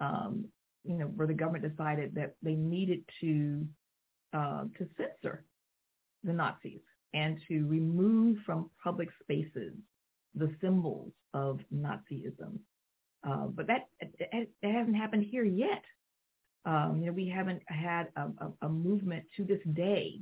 Um, 0.00 0.46
you 0.84 0.94
know, 0.94 1.06
where 1.06 1.26
the 1.26 1.34
government 1.34 1.68
decided 1.68 2.14
that 2.14 2.34
they 2.42 2.54
needed 2.54 3.04
to 3.20 3.66
uh, 4.32 4.64
to 4.78 4.88
censor 4.96 5.44
the 6.22 6.32
Nazis 6.32 6.80
and 7.14 7.38
to 7.48 7.66
remove 7.66 8.38
from 8.44 8.70
public 8.82 9.08
spaces 9.22 9.72
the 10.34 10.54
symbols 10.60 11.12
of 11.32 11.60
Nazism. 11.74 12.58
Uh, 13.26 13.46
but 13.46 13.66
that 13.66 13.88
it, 14.00 14.50
it, 14.62 14.72
hasn't 14.72 14.96
happened 14.96 15.24
here 15.28 15.44
yet. 15.44 15.82
Um, 16.66 16.98
you 16.98 17.06
know, 17.06 17.12
we 17.12 17.28
haven't 17.28 17.62
had 17.66 18.08
a, 18.16 18.22
a, 18.22 18.66
a, 18.66 18.68
movement 18.68 19.24
to 19.36 19.44
this 19.44 19.60
day 19.74 20.20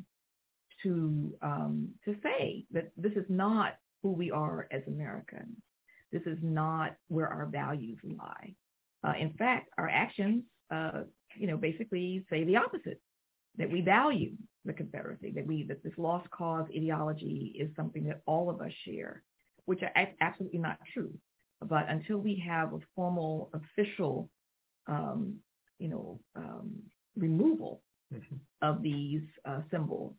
to 0.83 1.35
um, 1.41 1.89
to 2.05 2.15
say 2.23 2.67
that 2.71 2.93
this 2.99 3.13
is 3.13 3.25
not 3.31 3.77
who 4.03 4.13
we 4.13 4.31
are 4.31 4.69
as 4.71 4.83
Americans. 4.87 5.57
This 6.13 6.23
is 6.27 6.39
not 6.43 6.97
where 7.09 7.29
our 7.29 7.47
values 7.47 7.99
lie. 8.05 8.55
Uh, 9.03 9.15
in 9.19 9.33
fact, 9.33 9.71
our 9.79 9.89
actions, 9.89 10.45
uh, 10.71 11.03
you 11.37 11.47
know, 11.47 11.57
basically 11.57 12.25
say 12.29 12.45
the 12.45 12.57
opposite 12.57 13.01
that 13.57 13.71
we 13.71 13.81
value 13.81 14.33
the 14.65 14.73
Confederacy, 14.73 15.33
that 15.35 15.47
we 15.47 15.65
that 15.65 15.83
this 15.83 15.93
lost 15.97 16.31
cause 16.31 16.67
ideology 16.77 17.57
is 17.59 17.71
something 17.77 18.05
that 18.05 18.21
all 18.27 18.51
of 18.51 18.61
us 18.61 18.73
share, 18.87 19.23
which 19.65 19.81
are 19.83 19.93
absolutely 20.21 20.59
not 20.59 20.79
true. 20.93 21.13
But 21.63 21.87
until 21.89 22.19
we 22.19 22.43
have 22.47 22.73
a 22.75 22.79
formal, 22.95 23.51
official, 23.55 24.29
um, 24.87 25.37
you 25.85 25.91
know, 25.91 26.19
um, 26.35 26.71
removal 27.15 27.83
mm-hmm. 28.11 28.37
of 28.63 28.81
these 28.83 29.21
uh, 29.45 29.61
symbols, 29.71 30.15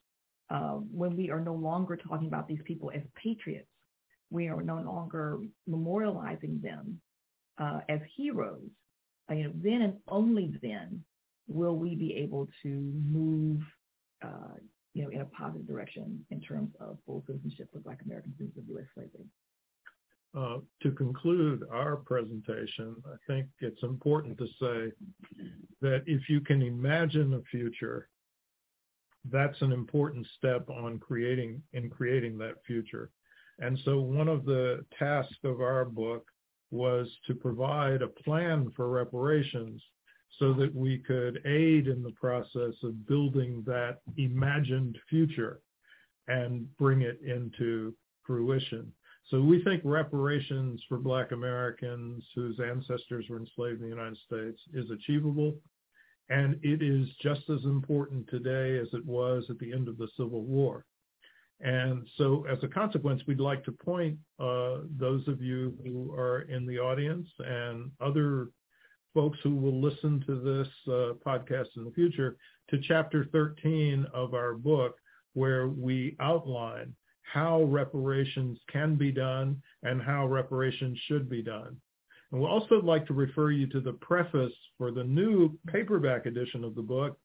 uh, 0.51 0.75
when 1.01 1.17
we 1.17 1.31
are 1.31 1.39
no 1.39 1.55
longer 1.55 1.97
talking 1.97 2.27
about 2.27 2.47
these 2.47 2.61
people 2.65 2.91
as 2.93 3.01
patriots, 3.15 3.67
we 4.29 4.47
are 4.47 4.61
no 4.61 4.75
longer 4.75 5.39
memorializing 5.67 6.61
them 6.61 7.01
uh, 7.57 7.79
as 7.89 7.99
heroes. 8.15 8.69
Uh, 9.27 9.33
you 9.33 9.43
know, 9.45 9.53
then 9.55 9.81
and 9.81 9.95
only 10.07 10.53
then 10.61 11.03
will 11.47 11.75
we 11.75 11.95
be 11.95 12.13
able 12.13 12.47
to 12.61 12.69
move, 12.69 13.59
uh, 14.23 14.53
you 14.93 15.01
know, 15.01 15.09
in 15.09 15.21
a 15.21 15.25
positive 15.25 15.65
direction 15.65 16.23
in 16.29 16.39
terms 16.41 16.69
of 16.79 16.99
full 17.07 17.23
citizenship 17.25 17.69
for 17.73 17.79
Black 17.79 18.01
Americans 18.05 18.35
of 18.39 18.63
U.S. 18.67 18.85
slavery. 18.93 19.25
Uh, 20.37 20.57
to 20.81 20.91
conclude 20.91 21.63
our 21.71 21.95
presentation, 21.95 22.93
I 23.05 23.15
think 23.25 23.47
it's 23.61 23.81
important 23.83 24.37
to 24.37 24.47
say 24.59 24.91
that 25.81 26.03
if 26.07 26.27
you 26.27 26.41
can 26.41 26.61
imagine 26.61 27.33
a 27.35 27.41
future, 27.49 28.09
that's 29.31 29.61
an 29.61 29.71
important 29.71 30.27
step 30.37 30.69
on 30.69 30.99
creating 30.99 31.61
in 31.71 31.89
creating 31.89 32.37
that 32.39 32.55
future. 32.67 33.11
And 33.59 33.79
so 33.85 34.01
one 34.01 34.27
of 34.27 34.43
the 34.43 34.83
tasks 34.99 35.37
of 35.45 35.61
our 35.61 35.85
book 35.85 36.27
was 36.69 37.07
to 37.27 37.33
provide 37.33 38.01
a 38.01 38.07
plan 38.07 38.73
for 38.75 38.89
reparations 38.89 39.81
so 40.37 40.51
that 40.53 40.75
we 40.75 40.97
could 40.97 41.39
aid 41.45 41.87
in 41.87 42.03
the 42.03 42.11
process 42.11 42.73
of 42.83 43.07
building 43.07 43.63
that 43.65 43.99
imagined 44.17 44.97
future 45.09 45.61
and 46.27 46.67
bring 46.77 47.03
it 47.03 47.21
into 47.21 47.93
fruition. 48.25 48.91
So 49.29 49.41
we 49.41 49.63
think 49.63 49.81
reparations 49.83 50.83
for 50.87 50.97
Black 50.97 51.31
Americans 51.31 52.23
whose 52.35 52.59
ancestors 52.59 53.25
were 53.29 53.39
enslaved 53.39 53.81
in 53.81 53.89
the 53.89 53.95
United 53.95 54.17
States 54.25 54.59
is 54.73 54.89
achievable. 54.91 55.55
And 56.29 56.59
it 56.63 56.81
is 56.81 57.07
just 57.21 57.49
as 57.49 57.63
important 57.65 58.27
today 58.29 58.79
as 58.79 58.87
it 58.93 59.05
was 59.05 59.45
at 59.49 59.59
the 59.59 59.73
end 59.73 59.87
of 59.87 59.97
the 59.97 60.07
Civil 60.15 60.43
War. 60.43 60.85
And 61.61 62.07
so 62.17 62.45
as 62.45 62.57
a 62.63 62.67
consequence, 62.67 63.21
we'd 63.27 63.39
like 63.39 63.63
to 63.65 63.71
point 63.71 64.17
uh, 64.39 64.79
those 64.97 65.27
of 65.27 65.41
you 65.41 65.75
who 65.83 66.13
are 66.13 66.41
in 66.41 66.65
the 66.65 66.79
audience 66.79 67.27
and 67.39 67.91
other 68.01 68.49
folks 69.13 69.39
who 69.43 69.55
will 69.55 69.81
listen 69.81 70.23
to 70.27 70.35
this 70.41 70.67
uh, 70.87 71.13
podcast 71.25 71.69
in 71.77 71.85
the 71.85 71.91
future 71.95 72.35
to 72.69 72.81
chapter 72.81 73.25
13 73.31 74.05
of 74.13 74.33
our 74.33 74.53
book, 74.53 74.97
where 75.33 75.67
we 75.67 76.15
outline 76.19 76.93
how 77.31 77.63
reparations 77.63 78.59
can 78.71 78.95
be 78.95 79.11
done 79.11 79.61
and 79.83 80.01
how 80.01 80.27
reparations 80.27 80.97
should 81.07 81.29
be 81.29 81.41
done. 81.41 81.75
And 82.31 82.41
we'll 82.41 82.49
also 82.49 82.81
like 82.81 83.05
to 83.07 83.13
refer 83.13 83.51
you 83.51 83.67
to 83.67 83.79
the 83.79 83.93
preface 83.93 84.53
for 84.77 84.91
the 84.91 85.03
new 85.03 85.57
paperback 85.67 86.25
edition 86.25 86.63
of 86.63 86.75
the 86.75 86.81
book, 86.81 87.17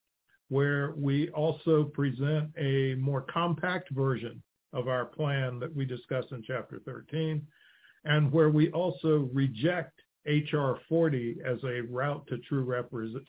where 0.49 0.93
we 0.97 1.31
also 1.31 1.85
present 1.85 2.51
a 2.59 2.95
more 2.97 3.23
compact 3.23 3.91
version 3.91 4.43
of 4.73 4.89
our 4.89 5.05
plan 5.05 5.59
that 5.59 5.75
we 5.75 5.85
discuss 5.85 6.25
in 6.33 6.43
chapter 6.47 6.81
13, 6.85 7.47
and 8.05 8.33
where 8.33 8.51
we 8.51 8.71
also 8.71 9.29
reject 9.33 10.01
HR 10.27 10.75
40 10.89 11.39
as 11.47 11.59
a 11.65 11.81
route 11.83 12.27
to 12.29 12.39
true 12.39 12.65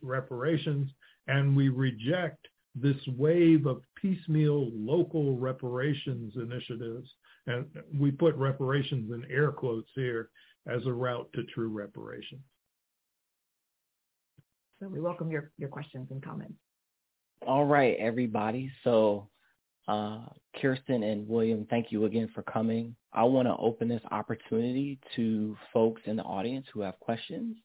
reparations, 0.01 0.91
and 1.27 1.55
we 1.55 1.69
reject 1.69 2.47
this 2.75 2.97
wave 3.17 3.65
of 3.65 3.81
piecemeal 3.95 4.69
local 4.73 5.37
reparations 5.37 6.33
initiatives, 6.35 7.09
and 7.47 7.65
we 7.99 8.11
put 8.11 8.35
reparations 8.35 9.11
in 9.11 9.25
air 9.29 9.51
quotes 9.51 9.89
here, 9.95 10.29
as 10.67 10.85
a 10.85 10.93
route 10.93 11.27
to 11.33 11.43
true 11.45 11.69
reparations. 11.69 12.41
So 14.79 14.87
we 14.87 14.99
welcome 14.99 15.31
your, 15.31 15.51
your 15.57 15.69
questions 15.69 16.07
and 16.11 16.23
comments. 16.23 16.53
All 17.45 17.65
right, 17.65 17.97
everybody. 17.99 18.71
So 18.83 19.27
uh, 19.87 20.25
Kirsten 20.61 21.03
and 21.03 21.27
William, 21.27 21.65
thank 21.69 21.91
you 21.91 22.05
again 22.05 22.29
for 22.33 22.43
coming. 22.43 22.95
I 23.13 23.23
want 23.23 23.47
to 23.47 23.55
open 23.57 23.87
this 23.87 24.01
opportunity 24.11 24.99
to 25.15 25.57
folks 25.73 26.01
in 26.05 26.15
the 26.15 26.23
audience 26.23 26.65
who 26.73 26.81
have 26.81 26.99
questions. 26.99 27.57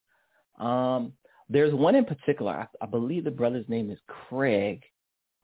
Um, 0.59 1.13
there's 1.49 1.75
one 1.75 1.95
in 1.95 2.05
particular, 2.05 2.53
I, 2.53 2.67
I, 2.83 2.87
believe 2.87 3.25
the 3.25 3.31
brother's 3.31 3.69
name 3.69 3.91
is 3.91 3.99
Craig, 4.09 4.83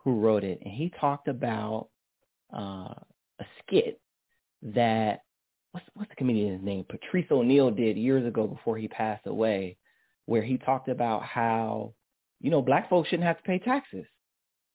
who 0.04 0.20
wrote 0.20 0.44
it, 0.44 0.60
and 0.64 0.72
he 0.72 0.92
talked 1.00 1.28
about 1.28 1.88
uh, 2.54 2.94
a 3.40 3.44
skit 3.60 4.00
that 4.62 5.22
what's 5.72 5.86
what's 5.94 6.10
the 6.10 6.16
comedian's 6.16 6.64
name? 6.64 6.84
Patrice 6.88 7.26
O'Neal 7.30 7.70
did 7.70 7.96
years 7.96 8.26
ago 8.26 8.46
before 8.46 8.78
he 8.78 8.88
passed 8.88 9.26
away, 9.26 9.76
where 10.26 10.42
he 10.42 10.58
talked 10.58 10.88
about 10.88 11.22
how 11.22 11.94
you 12.40 12.50
know 12.50 12.62
black 12.62 12.88
folks 12.88 13.08
shouldn't 13.08 13.26
have 13.26 13.38
to 13.38 13.42
pay 13.42 13.58
taxes. 13.58 14.06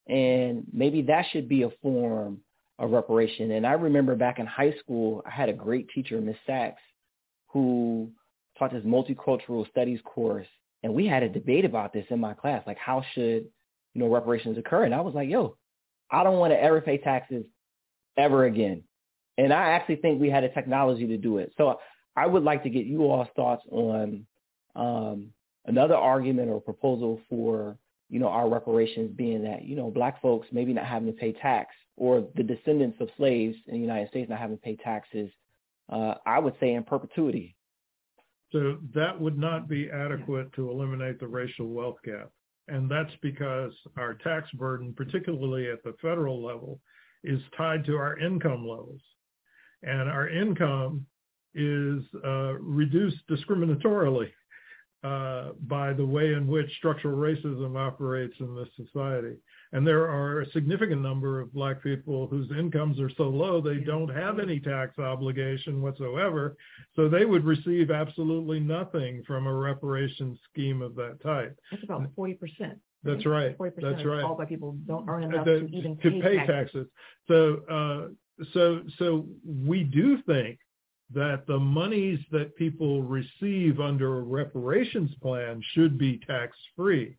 And 0.07 0.63
maybe 0.71 1.01
that 1.03 1.25
should 1.31 1.49
be 1.49 1.63
a 1.63 1.69
form 1.81 2.39
of 2.79 2.91
reparation. 2.91 3.51
And 3.51 3.65
I 3.65 3.73
remember 3.73 4.15
back 4.15 4.39
in 4.39 4.45
high 4.45 4.73
school, 4.79 5.21
I 5.25 5.31
had 5.31 5.49
a 5.49 5.53
great 5.53 5.89
teacher, 5.89 6.21
Miss 6.21 6.37
Sachs, 6.45 6.81
who 7.47 8.09
taught 8.57 8.71
this 8.71 8.83
multicultural 8.83 9.69
studies 9.69 9.99
course. 10.05 10.47
And 10.83 10.93
we 10.93 11.07
had 11.07 11.23
a 11.23 11.29
debate 11.29 11.65
about 11.65 11.91
this 11.91 12.05
in 12.09 12.19
my 12.19 12.33
class, 12.33 12.63
like 12.67 12.77
how 12.77 13.03
should, 13.13 13.47
you 13.93 14.01
know, 14.01 14.09
reparations 14.09 14.57
occur? 14.57 14.83
And 14.83 14.93
I 14.93 15.01
was 15.01 15.13
like, 15.13 15.29
yo, 15.29 15.57
I 16.11 16.23
don't 16.23 16.39
want 16.39 16.53
to 16.53 16.61
ever 16.61 16.81
pay 16.81 16.97
taxes 16.97 17.45
ever 18.17 18.45
again. 18.45 18.83
And 19.37 19.53
I 19.53 19.71
actually 19.71 19.97
think 19.97 20.19
we 20.19 20.29
had 20.29 20.43
a 20.43 20.49
technology 20.49 21.07
to 21.07 21.17
do 21.17 21.37
it. 21.37 21.53
So 21.57 21.79
I 22.15 22.25
would 22.25 22.43
like 22.43 22.63
to 22.63 22.69
get 22.69 22.85
you 22.85 23.03
all's 23.03 23.27
thoughts 23.35 23.63
on 23.71 24.25
um, 24.75 25.29
another 25.65 25.95
argument 25.95 26.49
or 26.49 26.59
proposal 26.59 27.21
for 27.29 27.77
you 28.09 28.19
know, 28.19 28.27
our 28.27 28.49
reparations 28.49 29.11
being 29.15 29.43
that, 29.43 29.65
you 29.65 29.75
know, 29.75 29.91
black 29.91 30.21
folks 30.21 30.47
maybe 30.51 30.73
not 30.73 30.85
having 30.85 31.07
to 31.07 31.17
pay 31.17 31.33
tax 31.33 31.75
or 31.97 32.25
the 32.35 32.43
descendants 32.43 32.97
of 33.01 33.09
slaves 33.17 33.57
in 33.67 33.75
the 33.75 33.79
United 33.79 34.09
States 34.09 34.29
not 34.29 34.39
having 34.39 34.57
to 34.57 34.63
pay 34.63 34.75
taxes, 34.77 35.29
uh, 35.91 36.15
I 36.25 36.39
would 36.39 36.53
say 36.59 36.73
in 36.73 36.83
perpetuity. 36.83 37.55
So 38.51 38.77
that 38.95 39.19
would 39.19 39.37
not 39.37 39.67
be 39.67 39.89
adequate 39.89 40.53
to 40.53 40.71
eliminate 40.71 41.19
the 41.19 41.27
racial 41.27 41.67
wealth 41.67 41.97
gap. 42.05 42.31
And 42.67 42.91
that's 42.91 43.13
because 43.21 43.73
our 43.97 44.15
tax 44.15 44.49
burden, 44.51 44.93
particularly 44.95 45.69
at 45.69 45.83
the 45.83 45.95
federal 46.01 46.43
level, 46.43 46.81
is 47.23 47.39
tied 47.55 47.85
to 47.85 47.95
our 47.95 48.17
income 48.17 48.67
levels. 48.67 49.01
And 49.83 50.09
our 50.09 50.27
income 50.29 51.05
is 51.55 52.03
uh, 52.25 52.53
reduced 52.59 53.17
discriminatorily 53.29 54.29
uh, 55.03 55.49
by 55.67 55.93
the 55.93 56.05
way 56.05 56.33
in 56.33 56.47
which 56.47 56.69
structural 56.77 57.17
racism 57.17 57.77
operates 57.77 58.35
in 58.39 58.55
this 58.55 58.69
society. 58.75 59.37
And 59.73 59.85
there 59.85 60.09
are 60.09 60.41
a 60.41 60.51
significant 60.51 61.01
number 61.01 61.39
of 61.39 61.53
black 61.53 61.83
people 61.83 62.27
whose 62.27 62.49
incomes 62.51 62.99
are 62.99 63.11
so 63.17 63.23
low 63.23 63.59
they 63.59 63.77
don't 63.77 64.09
have 64.09 64.39
any 64.39 64.59
tax 64.59 64.97
obligation 64.97 65.81
whatsoever. 65.81 66.55
So 66.95 67.09
they 67.09 67.25
would 67.25 67.43
receive 67.43 67.91
absolutely 67.91 68.59
nothing 68.59 69.23
from 69.25 69.47
a 69.47 69.53
reparation 69.53 70.37
scheme 70.49 70.81
of 70.81 70.95
that 70.95 71.21
type. 71.21 71.57
That's 71.71 71.83
about 71.83 72.15
40%. 72.15 72.37
That's 73.03 73.25
right. 73.25 73.57
40% 73.57 73.73
That's 73.81 74.05
right. 74.05 74.23
All 74.23 74.35
black 74.35 74.49
people 74.49 74.77
don't 74.85 75.07
earn 75.09 75.23
enough 75.23 75.45
the, 75.45 75.59
to 75.59 75.67
even 75.67 75.95
pay, 75.97 76.21
pay 76.21 76.35
taxes. 76.37 76.47
taxes. 76.47 76.87
So, 77.27 77.61
uh, 77.69 78.43
so, 78.53 78.81
so 78.97 79.25
we 79.45 79.83
do 79.83 80.21
think 80.23 80.59
that 81.13 81.47
the 81.47 81.57
monies 81.57 82.19
that 82.31 82.55
people 82.55 83.01
receive 83.01 83.79
under 83.79 84.17
a 84.17 84.21
reparations 84.21 85.11
plan 85.21 85.61
should 85.73 85.97
be 85.97 86.19
tax-free. 86.27 87.15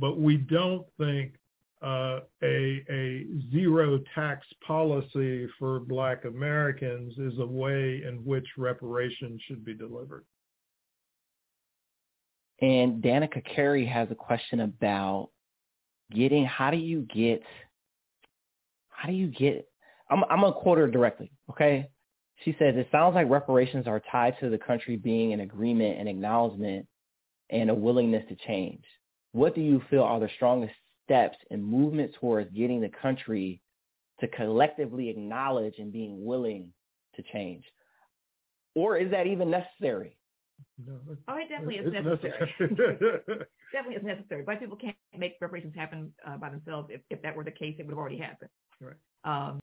But 0.00 0.18
we 0.18 0.38
don't 0.38 0.86
think 0.98 1.34
uh, 1.82 2.20
a, 2.42 2.84
a 2.90 3.26
zero 3.52 4.00
tax 4.14 4.46
policy 4.66 5.46
for 5.58 5.80
Black 5.80 6.24
Americans 6.24 7.12
is 7.18 7.38
a 7.38 7.46
way 7.46 8.02
in 8.06 8.22
which 8.24 8.46
reparations 8.56 9.40
should 9.46 9.62
be 9.62 9.74
delivered. 9.74 10.24
And 12.62 13.02
Danica 13.02 13.44
Carey 13.44 13.86
has 13.86 14.08
a 14.10 14.14
question 14.14 14.60
about 14.60 15.28
getting, 16.12 16.46
how 16.46 16.70
do 16.70 16.78
you 16.78 17.06
get, 17.14 17.42
how 18.88 19.08
do 19.08 19.14
you 19.14 19.28
get, 19.28 19.68
I'm, 20.10 20.24
I'm 20.30 20.40
going 20.40 20.52
to 20.52 20.58
quote 20.58 20.78
her 20.78 20.88
directly, 20.88 21.30
okay? 21.50 21.88
She 22.44 22.56
says, 22.58 22.74
it 22.76 22.88
sounds 22.90 23.14
like 23.14 23.28
reparations 23.28 23.86
are 23.86 24.02
tied 24.10 24.34
to 24.40 24.48
the 24.48 24.58
country 24.58 24.96
being 24.96 25.34
an 25.34 25.40
agreement 25.40 25.98
and 25.98 26.08
acknowledgement 26.08 26.86
and 27.50 27.68
a 27.68 27.74
willingness 27.74 28.24
to 28.28 28.36
change. 28.46 28.84
What 29.32 29.54
do 29.54 29.60
you 29.60 29.82
feel 29.90 30.02
are 30.02 30.20
the 30.20 30.28
strongest 30.36 30.74
steps 31.04 31.36
and 31.50 31.64
movements 31.64 32.16
towards 32.20 32.50
getting 32.52 32.80
the 32.80 32.90
country 33.02 33.60
to 34.20 34.28
collectively 34.28 35.08
acknowledge 35.08 35.74
and 35.78 35.92
being 35.92 36.24
willing 36.24 36.72
to 37.16 37.22
change? 37.32 37.64
Or 38.74 38.96
is 38.96 39.10
that 39.10 39.26
even 39.26 39.50
necessary? 39.50 40.16
No, 40.86 40.98
oh, 41.28 41.36
it 41.36 41.48
definitely 41.48 41.76
is 41.76 41.92
necessary. 41.92 42.52
definitely 43.72 43.96
is 43.96 44.04
necessary. 44.04 44.42
Black 44.42 44.60
people 44.60 44.76
can't 44.76 44.96
make 45.16 45.34
reparations 45.40 45.74
happen 45.74 46.12
uh, 46.26 46.36
by 46.36 46.50
themselves. 46.50 46.88
If, 46.90 47.00
if 47.10 47.22
that 47.22 47.34
were 47.34 47.44
the 47.44 47.50
case, 47.50 47.76
it 47.78 47.86
would 47.86 47.92
have 47.92 47.98
already 47.98 48.18
happened. 48.18 48.50
Right. 48.80 48.96
Um, 49.24 49.59